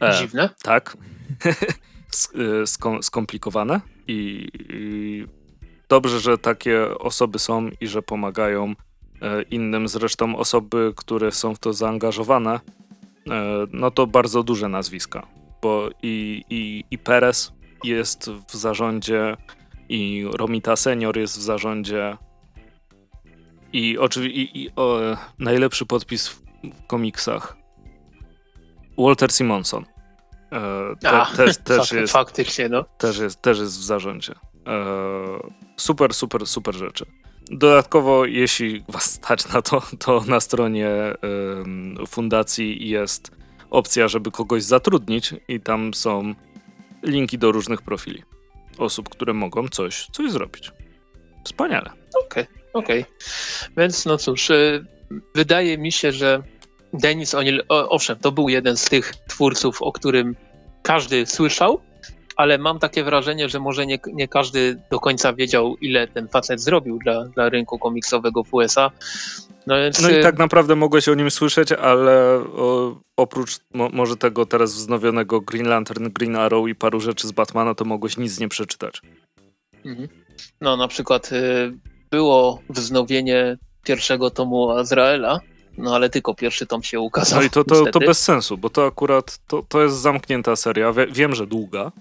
E, 0.00 0.18
Dziwne. 0.18 0.50
Tak. 0.62 0.96
E, 2.34 3.02
skomplikowane 3.02 3.80
I, 4.06 4.48
i, 4.54 5.26
dobrze, 5.88 6.20
że 6.20 6.38
takie 6.38 6.98
osoby 6.98 7.38
są 7.38 7.70
i 7.80 7.86
że 7.86 8.02
pomagają 8.02 8.74
e, 9.22 9.42
innym. 9.42 9.88
Zresztą 9.88 10.36
osoby, 10.36 10.92
które 10.96 11.32
są 11.32 11.54
w 11.54 11.58
to 11.58 11.72
zaangażowane, 11.72 12.54
e, 12.54 12.60
no 13.72 13.90
to 13.90 14.06
bardzo 14.06 14.42
duże 14.42 14.68
nazwiska, 14.68 15.26
bo 15.62 15.90
i, 16.02 16.44
i, 16.50 16.84
i 16.90 16.98
Perez 16.98 17.52
jest 17.84 18.30
w 18.48 18.56
zarządzie, 18.56 19.36
i 19.88 20.26
Romita 20.32 20.76
Senior 20.76 21.18
jest 21.18 21.38
w 21.38 21.42
zarządzie, 21.42 22.16
i 23.72 23.98
oczywiście 23.98 24.40
i, 24.40 24.64
i, 24.64 24.70
najlepszy 25.38 25.86
podpis 25.86 26.28
w 26.28 26.42
komiksach 26.86 27.57
Walter 28.98 29.32
Simonson. 29.32 29.84
E, 30.52 30.96
te, 31.00 31.10
A, 31.10 31.26
też, 31.26 31.56
też 31.64 31.92
jest, 31.92 32.12
faktycznie, 32.12 32.68
no. 32.68 32.84
Też 32.98 33.18
jest, 33.18 33.42
też 33.42 33.58
jest 33.58 33.78
w 33.78 33.82
zarządzie. 33.82 34.34
E, 34.66 34.78
super, 35.76 36.14
super, 36.14 36.46
super 36.46 36.74
rzeczy. 36.74 37.06
Dodatkowo, 37.50 38.24
jeśli 38.24 38.84
was 38.88 39.04
stać 39.04 39.48
na 39.48 39.62
to, 39.62 39.82
to 39.98 40.24
na 40.26 40.40
stronie 40.40 40.88
y, 42.02 42.06
fundacji 42.06 42.88
jest 42.88 43.30
opcja, 43.70 44.08
żeby 44.08 44.30
kogoś 44.30 44.62
zatrudnić 44.62 45.34
i 45.48 45.60
tam 45.60 45.94
są 45.94 46.34
linki 47.02 47.38
do 47.38 47.52
różnych 47.52 47.82
profili 47.82 48.22
osób, 48.78 49.08
które 49.08 49.32
mogą 49.32 49.68
coś, 49.68 50.06
coś 50.12 50.30
zrobić. 50.30 50.72
Wspaniale. 51.44 51.90
Okej, 52.24 52.42
okay, 52.44 52.46
okej. 52.72 53.00
Okay. 53.00 53.14
Więc 53.76 54.06
no 54.06 54.16
cóż, 54.16 54.50
y, 54.50 54.86
wydaje 55.34 55.78
mi 55.78 55.92
się, 55.92 56.12
że 56.12 56.42
Denis 56.92 57.34
O'Neill, 57.34 57.60
owszem, 57.68 58.18
to 58.18 58.32
był 58.32 58.48
jeden 58.48 58.76
z 58.76 58.84
tych 58.84 59.16
twórców, 59.16 59.82
o 59.82 59.92
którym 59.92 60.36
każdy 60.82 61.26
słyszał, 61.26 61.80
ale 62.36 62.58
mam 62.58 62.78
takie 62.78 63.04
wrażenie, 63.04 63.48
że 63.48 63.60
może 63.60 63.86
nie, 63.86 63.98
nie 64.12 64.28
każdy 64.28 64.82
do 64.90 65.00
końca 65.00 65.32
wiedział, 65.32 65.76
ile 65.80 66.08
ten 66.08 66.28
facet 66.28 66.60
zrobił 66.60 66.98
dla, 66.98 67.24
dla 67.24 67.48
rynku 67.48 67.78
komiksowego 67.78 68.44
w 68.44 68.54
USA. 68.54 68.90
No, 69.66 69.76
więc... 69.76 70.02
no 70.02 70.10
i 70.10 70.14
y, 70.14 70.22
tak 70.22 70.38
naprawdę 70.38 70.76
mogłeś 70.76 71.08
o 71.08 71.14
nim 71.14 71.30
słyszeć, 71.30 71.72
ale 71.72 72.44
o, 72.56 72.96
oprócz 73.16 73.58
mo, 73.74 73.88
może 73.92 74.16
tego 74.16 74.46
teraz 74.46 74.74
wznowionego 74.74 75.40
Green 75.40 75.68
Lantern, 75.68 76.08
Green 76.12 76.36
Arrow 76.36 76.68
i 76.68 76.74
paru 76.74 77.00
rzeczy 77.00 77.28
z 77.28 77.32
Batmana, 77.32 77.74
to 77.74 77.84
mogłeś 77.84 78.16
nic 78.16 78.40
nie 78.40 78.48
przeczytać. 78.48 79.00
Mhm. 79.84 80.08
No 80.60 80.76
na 80.76 80.88
przykład 80.88 81.32
y, 81.32 81.72
było 82.10 82.60
wznowienie 82.70 83.56
pierwszego 83.84 84.30
tomu 84.30 84.70
Azraela, 84.70 85.40
no 85.78 85.94
ale 85.94 86.10
tylko 86.10 86.34
pierwszy 86.34 86.66
tom 86.66 86.82
się 86.82 87.00
ukazał. 87.00 87.40
No 87.40 87.46
i 87.46 87.50
to, 87.50 87.64
to, 87.64 87.86
to 87.86 88.00
bez 88.00 88.24
sensu, 88.24 88.58
bo 88.58 88.70
to 88.70 88.86
akurat 88.86 89.38
to, 89.46 89.62
to 89.68 89.82
jest 89.82 89.96
zamknięta 89.96 90.56
seria. 90.56 90.92
Wiem, 91.10 91.34
że 91.34 91.46
długa, 91.46 91.80
mhm. 91.80 91.94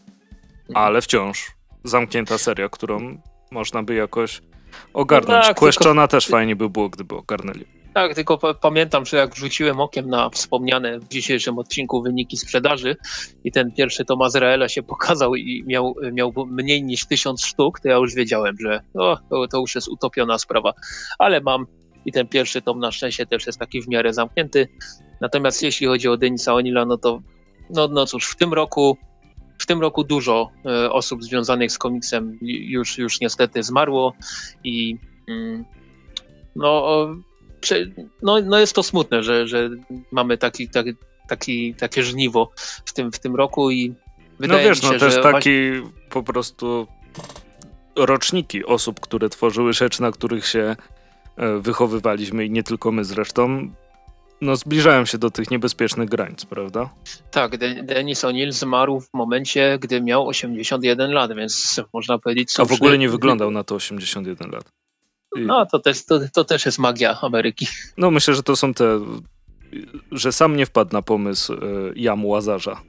ale 0.74 1.02
wciąż 1.02 1.52
zamknięta 1.84 2.38
seria, 2.38 2.70
którą 2.70 3.18
można 3.52 3.84
by 3.84 3.96
jakoś 3.96 4.42
ogarnąć. 4.94 5.38
No 5.38 5.48
tak, 5.48 5.58
Questiona 5.58 6.02
tylko... 6.02 6.12
też 6.12 6.28
fajnie 6.28 6.56
by 6.56 6.70
było, 6.70 6.90
gdyby 6.90 7.16
ogarnęli. 7.16 7.66
Tak, 7.94 8.16
tylko 8.16 8.38
pamiętam, 8.54 9.06
że 9.06 9.18
jak 9.18 9.36
rzuciłem 9.36 9.80
okiem 9.80 10.10
na 10.10 10.30
wspomniane 10.30 11.00
w 11.00 11.08
dzisiejszym 11.08 11.60
odcinku 11.60 12.02
wyniki 12.02 12.38
sprzedaży 12.38 12.96
i 13.44 13.52
ten 13.52 13.72
pierwszy 13.72 14.06
tom 14.06 14.22
Azraela 14.22 14.70
się 14.70 14.84
pokazał 14.84 15.36
i 15.36 15.64
miał, 15.68 15.96
miał 16.14 16.34
mniej 16.48 16.84
niż 16.84 17.06
tysiąc 17.06 17.46
sztuk, 17.46 17.80
to 17.80 17.90
ja 17.90 17.96
już 17.96 18.16
wiedziałem, 18.16 18.56
że 18.60 18.82
o, 18.94 19.18
to, 19.30 19.48
to 19.48 19.60
już 19.60 19.76
jest 19.76 19.88
utopiona 19.88 20.38
sprawa. 20.38 20.74
Ale 21.20 21.42
mam 21.42 21.66
i 22.08 22.12
ten 22.12 22.28
pierwszy 22.28 22.62
tom 22.62 22.80
na 22.80 22.92
szczęście 22.92 23.26
też 23.26 23.48
jest 23.48 23.60
taki 23.60 23.82
w 23.82 23.88
miarę 23.88 24.14
zamknięty. 24.14 24.68
Natomiast 25.22 25.64
jeśli 25.64 25.88
chodzi 25.88 26.08
o 26.08 26.18
Denisa 26.18 26.52
O'Neilla, 26.52 26.88
no 26.88 26.98
to 26.98 27.22
no, 27.70 27.88
no 27.88 28.06
cóż, 28.06 28.28
w 28.28 28.36
tym 28.36 28.54
roku 28.54 28.98
w 29.58 29.66
tym 29.66 29.82
roku 29.82 30.04
dużo 30.04 30.52
e, 30.66 30.92
osób 30.92 31.24
związanych 31.24 31.72
z 31.72 31.78
komiksem 31.78 32.38
już, 32.42 32.98
już 32.98 33.20
niestety 33.20 33.64
zmarło 33.64 34.14
i 34.64 34.98
mm, 35.28 35.66
no 36.56 37.08
no, 38.22 38.42
no 38.42 38.60
jest 38.60 38.76
to 38.76 38.84
smutne, 38.84 39.24
że, 39.24 39.48
że 39.48 39.70
mamy 40.12 40.38
taki, 40.38 40.70
taki, 40.70 40.94
taki, 41.28 41.76
takie 41.76 42.04
żniwo 42.04 42.52
w 42.86 42.94
tym, 42.94 43.12
w 43.12 43.20
tym 43.20 43.36
roku 43.36 43.72
i 43.72 43.94
wydaje 44.40 44.64
no 44.64 44.70
wiesz, 44.70 44.84
mi 44.84 44.88
no 44.88 44.94
się, 44.94 45.00
to 45.00 45.06
jest 45.06 45.18
że 45.18 45.24
taki 45.24 45.52
po 46.10 46.24
prostu 46.24 46.88
roczniki 47.96 48.66
osób, 48.66 49.00
które 49.00 49.30
tworzyły 49.30 49.74
rzeczy, 49.74 50.02
na 50.02 50.12
których 50.12 50.48
się 50.48 50.76
wychowywaliśmy 51.60 52.46
i 52.46 52.52
nie 52.52 52.64
tylko 52.64 52.92
my 52.92 53.06
zresztą, 53.06 53.70
no 54.42 54.56
zbliżają 54.56 55.06
się 55.06 55.18
do 55.18 55.32
tych 55.32 55.52
niebezpiecznych 55.52 56.10
granic, 56.10 56.46
prawda? 56.46 56.90
Tak, 57.32 57.58
De 57.58 57.84
Denis 57.84 58.24
O'Neill 58.24 58.52
zmarł 58.52 59.00
w 59.00 59.14
momencie, 59.14 59.80
gdy 59.82 60.02
miał 60.02 60.28
81 60.28 61.12
lat, 61.12 61.36
więc 61.36 61.82
można 61.94 62.20
powiedzieć... 62.20 62.60
A 62.60 62.66
w 62.66 62.72
ogóle 62.72 62.98
nie 62.98 63.10
wyglądał 63.10 63.52
na 63.52 63.64
to 63.64 63.76
81 63.76 64.52
lat. 64.52 64.72
I... 65.36 65.42
No, 65.42 65.66
to 65.66 65.80
też, 65.80 66.06
to, 66.06 66.20
to 66.34 66.44
też 66.44 66.66
jest 66.66 66.80
magia 66.80 67.22
Ameryki. 67.22 67.68
No 67.98 68.12
myślę, 68.12 68.34
że 68.34 68.44
to 68.44 68.56
są 68.56 68.74
te, 68.74 69.00
że 70.12 70.32
sam 70.32 70.56
nie 70.56 70.66
wpadł 70.66 70.94
na 70.94 71.02
pomysł 71.02 71.54
y, 71.54 71.58
jam 71.96 72.26
Łazarza. 72.26 72.82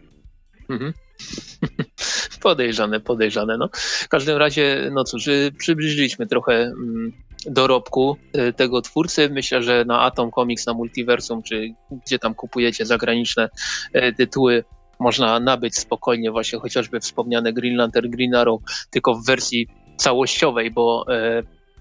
Mhm. 0.69 0.93
podejrzane, 2.41 3.01
podejrzane. 3.01 3.59
No. 3.59 3.69
W 3.75 4.09
każdym 4.09 4.37
razie, 4.37 4.91
no 4.93 5.05
cóż, 5.05 5.27
y, 5.27 5.53
przybliżyliśmy 5.59 6.27
trochę 6.27 6.55
mm, 6.55 7.13
dorobku 7.47 8.17
y, 8.37 8.53
tego 8.53 8.83
twórcy. 8.83 9.31
Myślę, 9.31 9.63
że 9.63 9.85
na 9.85 10.01
Atom 10.01 10.31
Comics, 10.31 10.67
na 10.67 10.75
Multiversum, 10.75 11.43
czy 11.43 11.75
gdzie 12.07 12.19
tam 12.19 12.35
kupujecie 12.35 12.87
zagraniczne 12.87 13.49
y, 13.95 14.15
tytuły, 14.17 14.65
można 15.01 15.41
nabyć 15.41 15.79
spokojnie 15.79 16.31
właśnie 16.31 16.59
chociażby 16.59 17.01
wspomniane 17.01 17.53
Green 17.53 17.77
Lantern, 17.77 18.11
Green 18.11 18.35
Arrow, 18.35 18.61
tylko 18.91 19.15
w 19.15 19.27
wersji 19.27 19.69
całościowej, 19.97 20.71
bo 20.71 21.07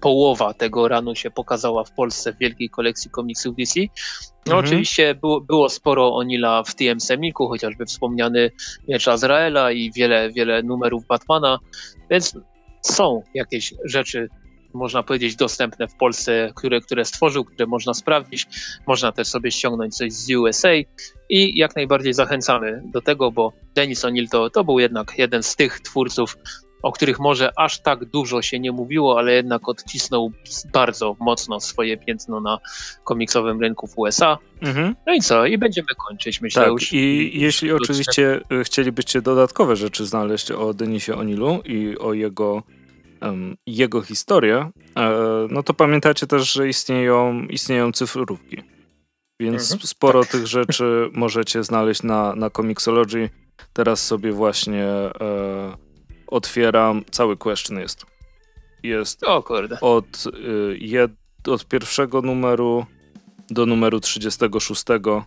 połowa 0.00 0.54
tego 0.54 0.88
ranu 0.88 1.14
się 1.14 1.30
pokazała 1.30 1.84
w 1.84 1.92
Polsce 1.92 2.32
w 2.32 2.38
wielkiej 2.38 2.70
kolekcji 2.70 3.10
komiksów 3.10 3.56
DC. 3.56 3.80
No 4.46 4.52
mhm. 4.54 4.64
oczywiście 4.64 5.14
było, 5.14 5.40
było 5.40 5.68
sporo 5.68 6.16
Onila 6.16 6.62
w 6.62 6.74
TM 6.74 7.00
Semiku, 7.00 7.48
chociażby 7.48 7.86
wspomniany 7.86 8.50
Miecz 8.88 9.08
Azraela 9.08 9.72
i 9.72 9.92
wiele, 9.92 10.32
wiele 10.32 10.62
numerów 10.62 11.06
Batmana, 11.06 11.58
więc 12.10 12.38
są 12.82 13.22
jakieś 13.34 13.74
rzeczy 13.84 14.28
można 14.78 15.02
powiedzieć, 15.02 15.36
dostępne 15.36 15.88
w 15.88 15.94
Polsce, 15.94 16.52
które, 16.54 16.80
które 16.80 17.04
stworzył, 17.04 17.44
które 17.44 17.66
można 17.66 17.94
sprawdzić. 17.94 18.46
Można 18.86 19.12
też 19.12 19.28
sobie 19.28 19.50
ściągnąć 19.50 19.96
coś 19.96 20.12
z 20.12 20.30
USA 20.30 20.68
i 21.28 21.58
jak 21.58 21.76
najbardziej 21.76 22.14
zachęcamy 22.14 22.82
do 22.84 23.00
tego, 23.00 23.32
bo 23.32 23.52
Denis 23.74 24.04
O'Neill 24.04 24.28
to, 24.30 24.50
to 24.50 24.64
był 24.64 24.78
jednak 24.78 25.18
jeden 25.18 25.42
z 25.42 25.56
tych 25.56 25.80
twórców, 25.80 26.36
o 26.82 26.92
których 26.92 27.18
może 27.18 27.52
aż 27.56 27.80
tak 27.80 28.04
dużo 28.04 28.42
się 28.42 28.60
nie 28.60 28.72
mówiło, 28.72 29.18
ale 29.18 29.32
jednak 29.32 29.68
odcisnął 29.68 30.32
bardzo 30.72 31.16
mocno 31.20 31.60
swoje 31.60 31.96
piętno 31.96 32.40
na 32.40 32.58
komiksowym 33.04 33.60
rynku 33.60 33.86
w 33.86 33.98
USA. 33.98 34.38
Mhm. 34.62 34.94
No 35.06 35.14
i 35.14 35.20
co? 35.20 35.46
I 35.46 35.58
będziemy 35.58 35.88
kończyć, 36.08 36.40
myślę 36.40 36.62
tak, 36.62 36.72
już. 36.72 36.92
I, 36.92 36.96
i 37.36 37.40
jeśli 37.40 37.72
oczywiście 37.72 38.40
e, 38.50 38.64
chcielibyście 38.64 39.22
dodatkowe 39.22 39.76
rzeczy 39.76 40.06
znaleźć 40.06 40.50
o 40.50 40.74
Denisie 40.74 41.14
Onilu 41.14 41.62
i 41.64 41.98
o 41.98 42.12
jego, 42.12 42.62
jego 43.66 44.02
historię, 44.02 44.70
e, 44.96 45.12
no 45.50 45.62
to 45.62 45.74
pamiętacie 45.74 46.26
też, 46.26 46.52
że 46.52 46.68
istnieją, 46.68 47.46
istnieją 47.46 47.92
cyfrówki. 47.92 48.62
Więc 49.40 49.72
mhm, 49.72 49.86
sporo 49.86 50.20
tak. 50.20 50.30
tych 50.30 50.46
rzeczy 50.46 51.10
możecie 51.12 51.64
znaleźć 51.64 52.02
na, 52.02 52.34
na 52.34 52.50
Comixology. 52.50 53.30
Teraz 53.72 54.06
sobie 54.06 54.32
właśnie 54.32 54.84
e, 54.84 55.10
otwieram, 56.26 57.04
cały 57.10 57.36
question 57.36 57.78
jest. 57.78 58.06
Jest 58.82 59.24
o, 59.24 59.42
kurde. 59.42 59.80
Od, 59.80 60.24
y, 60.26 60.78
jed, 60.80 61.10
od 61.48 61.66
pierwszego 61.66 62.22
numeru 62.22 62.86
do 63.50 63.66
numeru 63.66 64.00
36 64.00 64.84
e, 64.90 65.24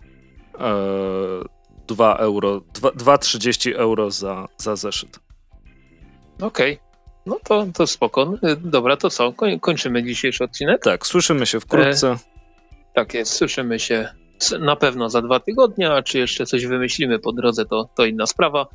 2 1.86 2.16
euro, 2.16 2.58
2,30 2.58 3.74
euro 3.76 4.10
za, 4.10 4.48
za 4.56 4.76
zeszyt. 4.76 5.20
Okej. 6.40 6.72
Okay. 6.72 6.91
No 7.26 7.38
to, 7.44 7.66
to 7.74 7.86
spoko. 7.86 8.34
Dobra, 8.60 8.96
to 8.96 9.10
co? 9.10 9.32
Kończymy 9.60 10.02
dzisiejszy 10.04 10.44
odcinek? 10.44 10.82
Tak, 10.82 11.06
słyszymy 11.06 11.46
się 11.46 11.60
wkrótce. 11.60 12.10
E, 12.10 12.16
tak 12.94 13.14
jest, 13.14 13.32
słyszymy 13.32 13.78
się 13.78 14.08
na 14.60 14.76
pewno 14.76 15.10
za 15.10 15.22
dwa 15.22 15.40
tygodnie, 15.40 15.92
a 15.92 16.02
czy 16.02 16.18
jeszcze 16.18 16.46
coś 16.46 16.66
wymyślimy 16.66 17.18
po 17.18 17.32
drodze, 17.32 17.64
to, 17.64 17.88
to 17.94 18.04
inna 18.04 18.26
sprawa. 18.26 18.66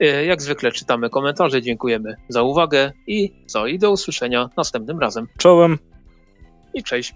E, 0.00 0.24
jak 0.24 0.42
zwykle 0.42 0.72
czytamy 0.72 1.10
komentarze, 1.10 1.62
dziękujemy 1.62 2.16
za 2.28 2.42
uwagę 2.42 2.92
i 3.06 3.32
co, 3.46 3.66
i 3.66 3.78
do 3.78 3.90
usłyszenia 3.90 4.50
następnym 4.56 4.98
razem. 4.98 5.28
Czołem 5.38 5.78
i 6.74 6.82
cześć. 6.82 7.14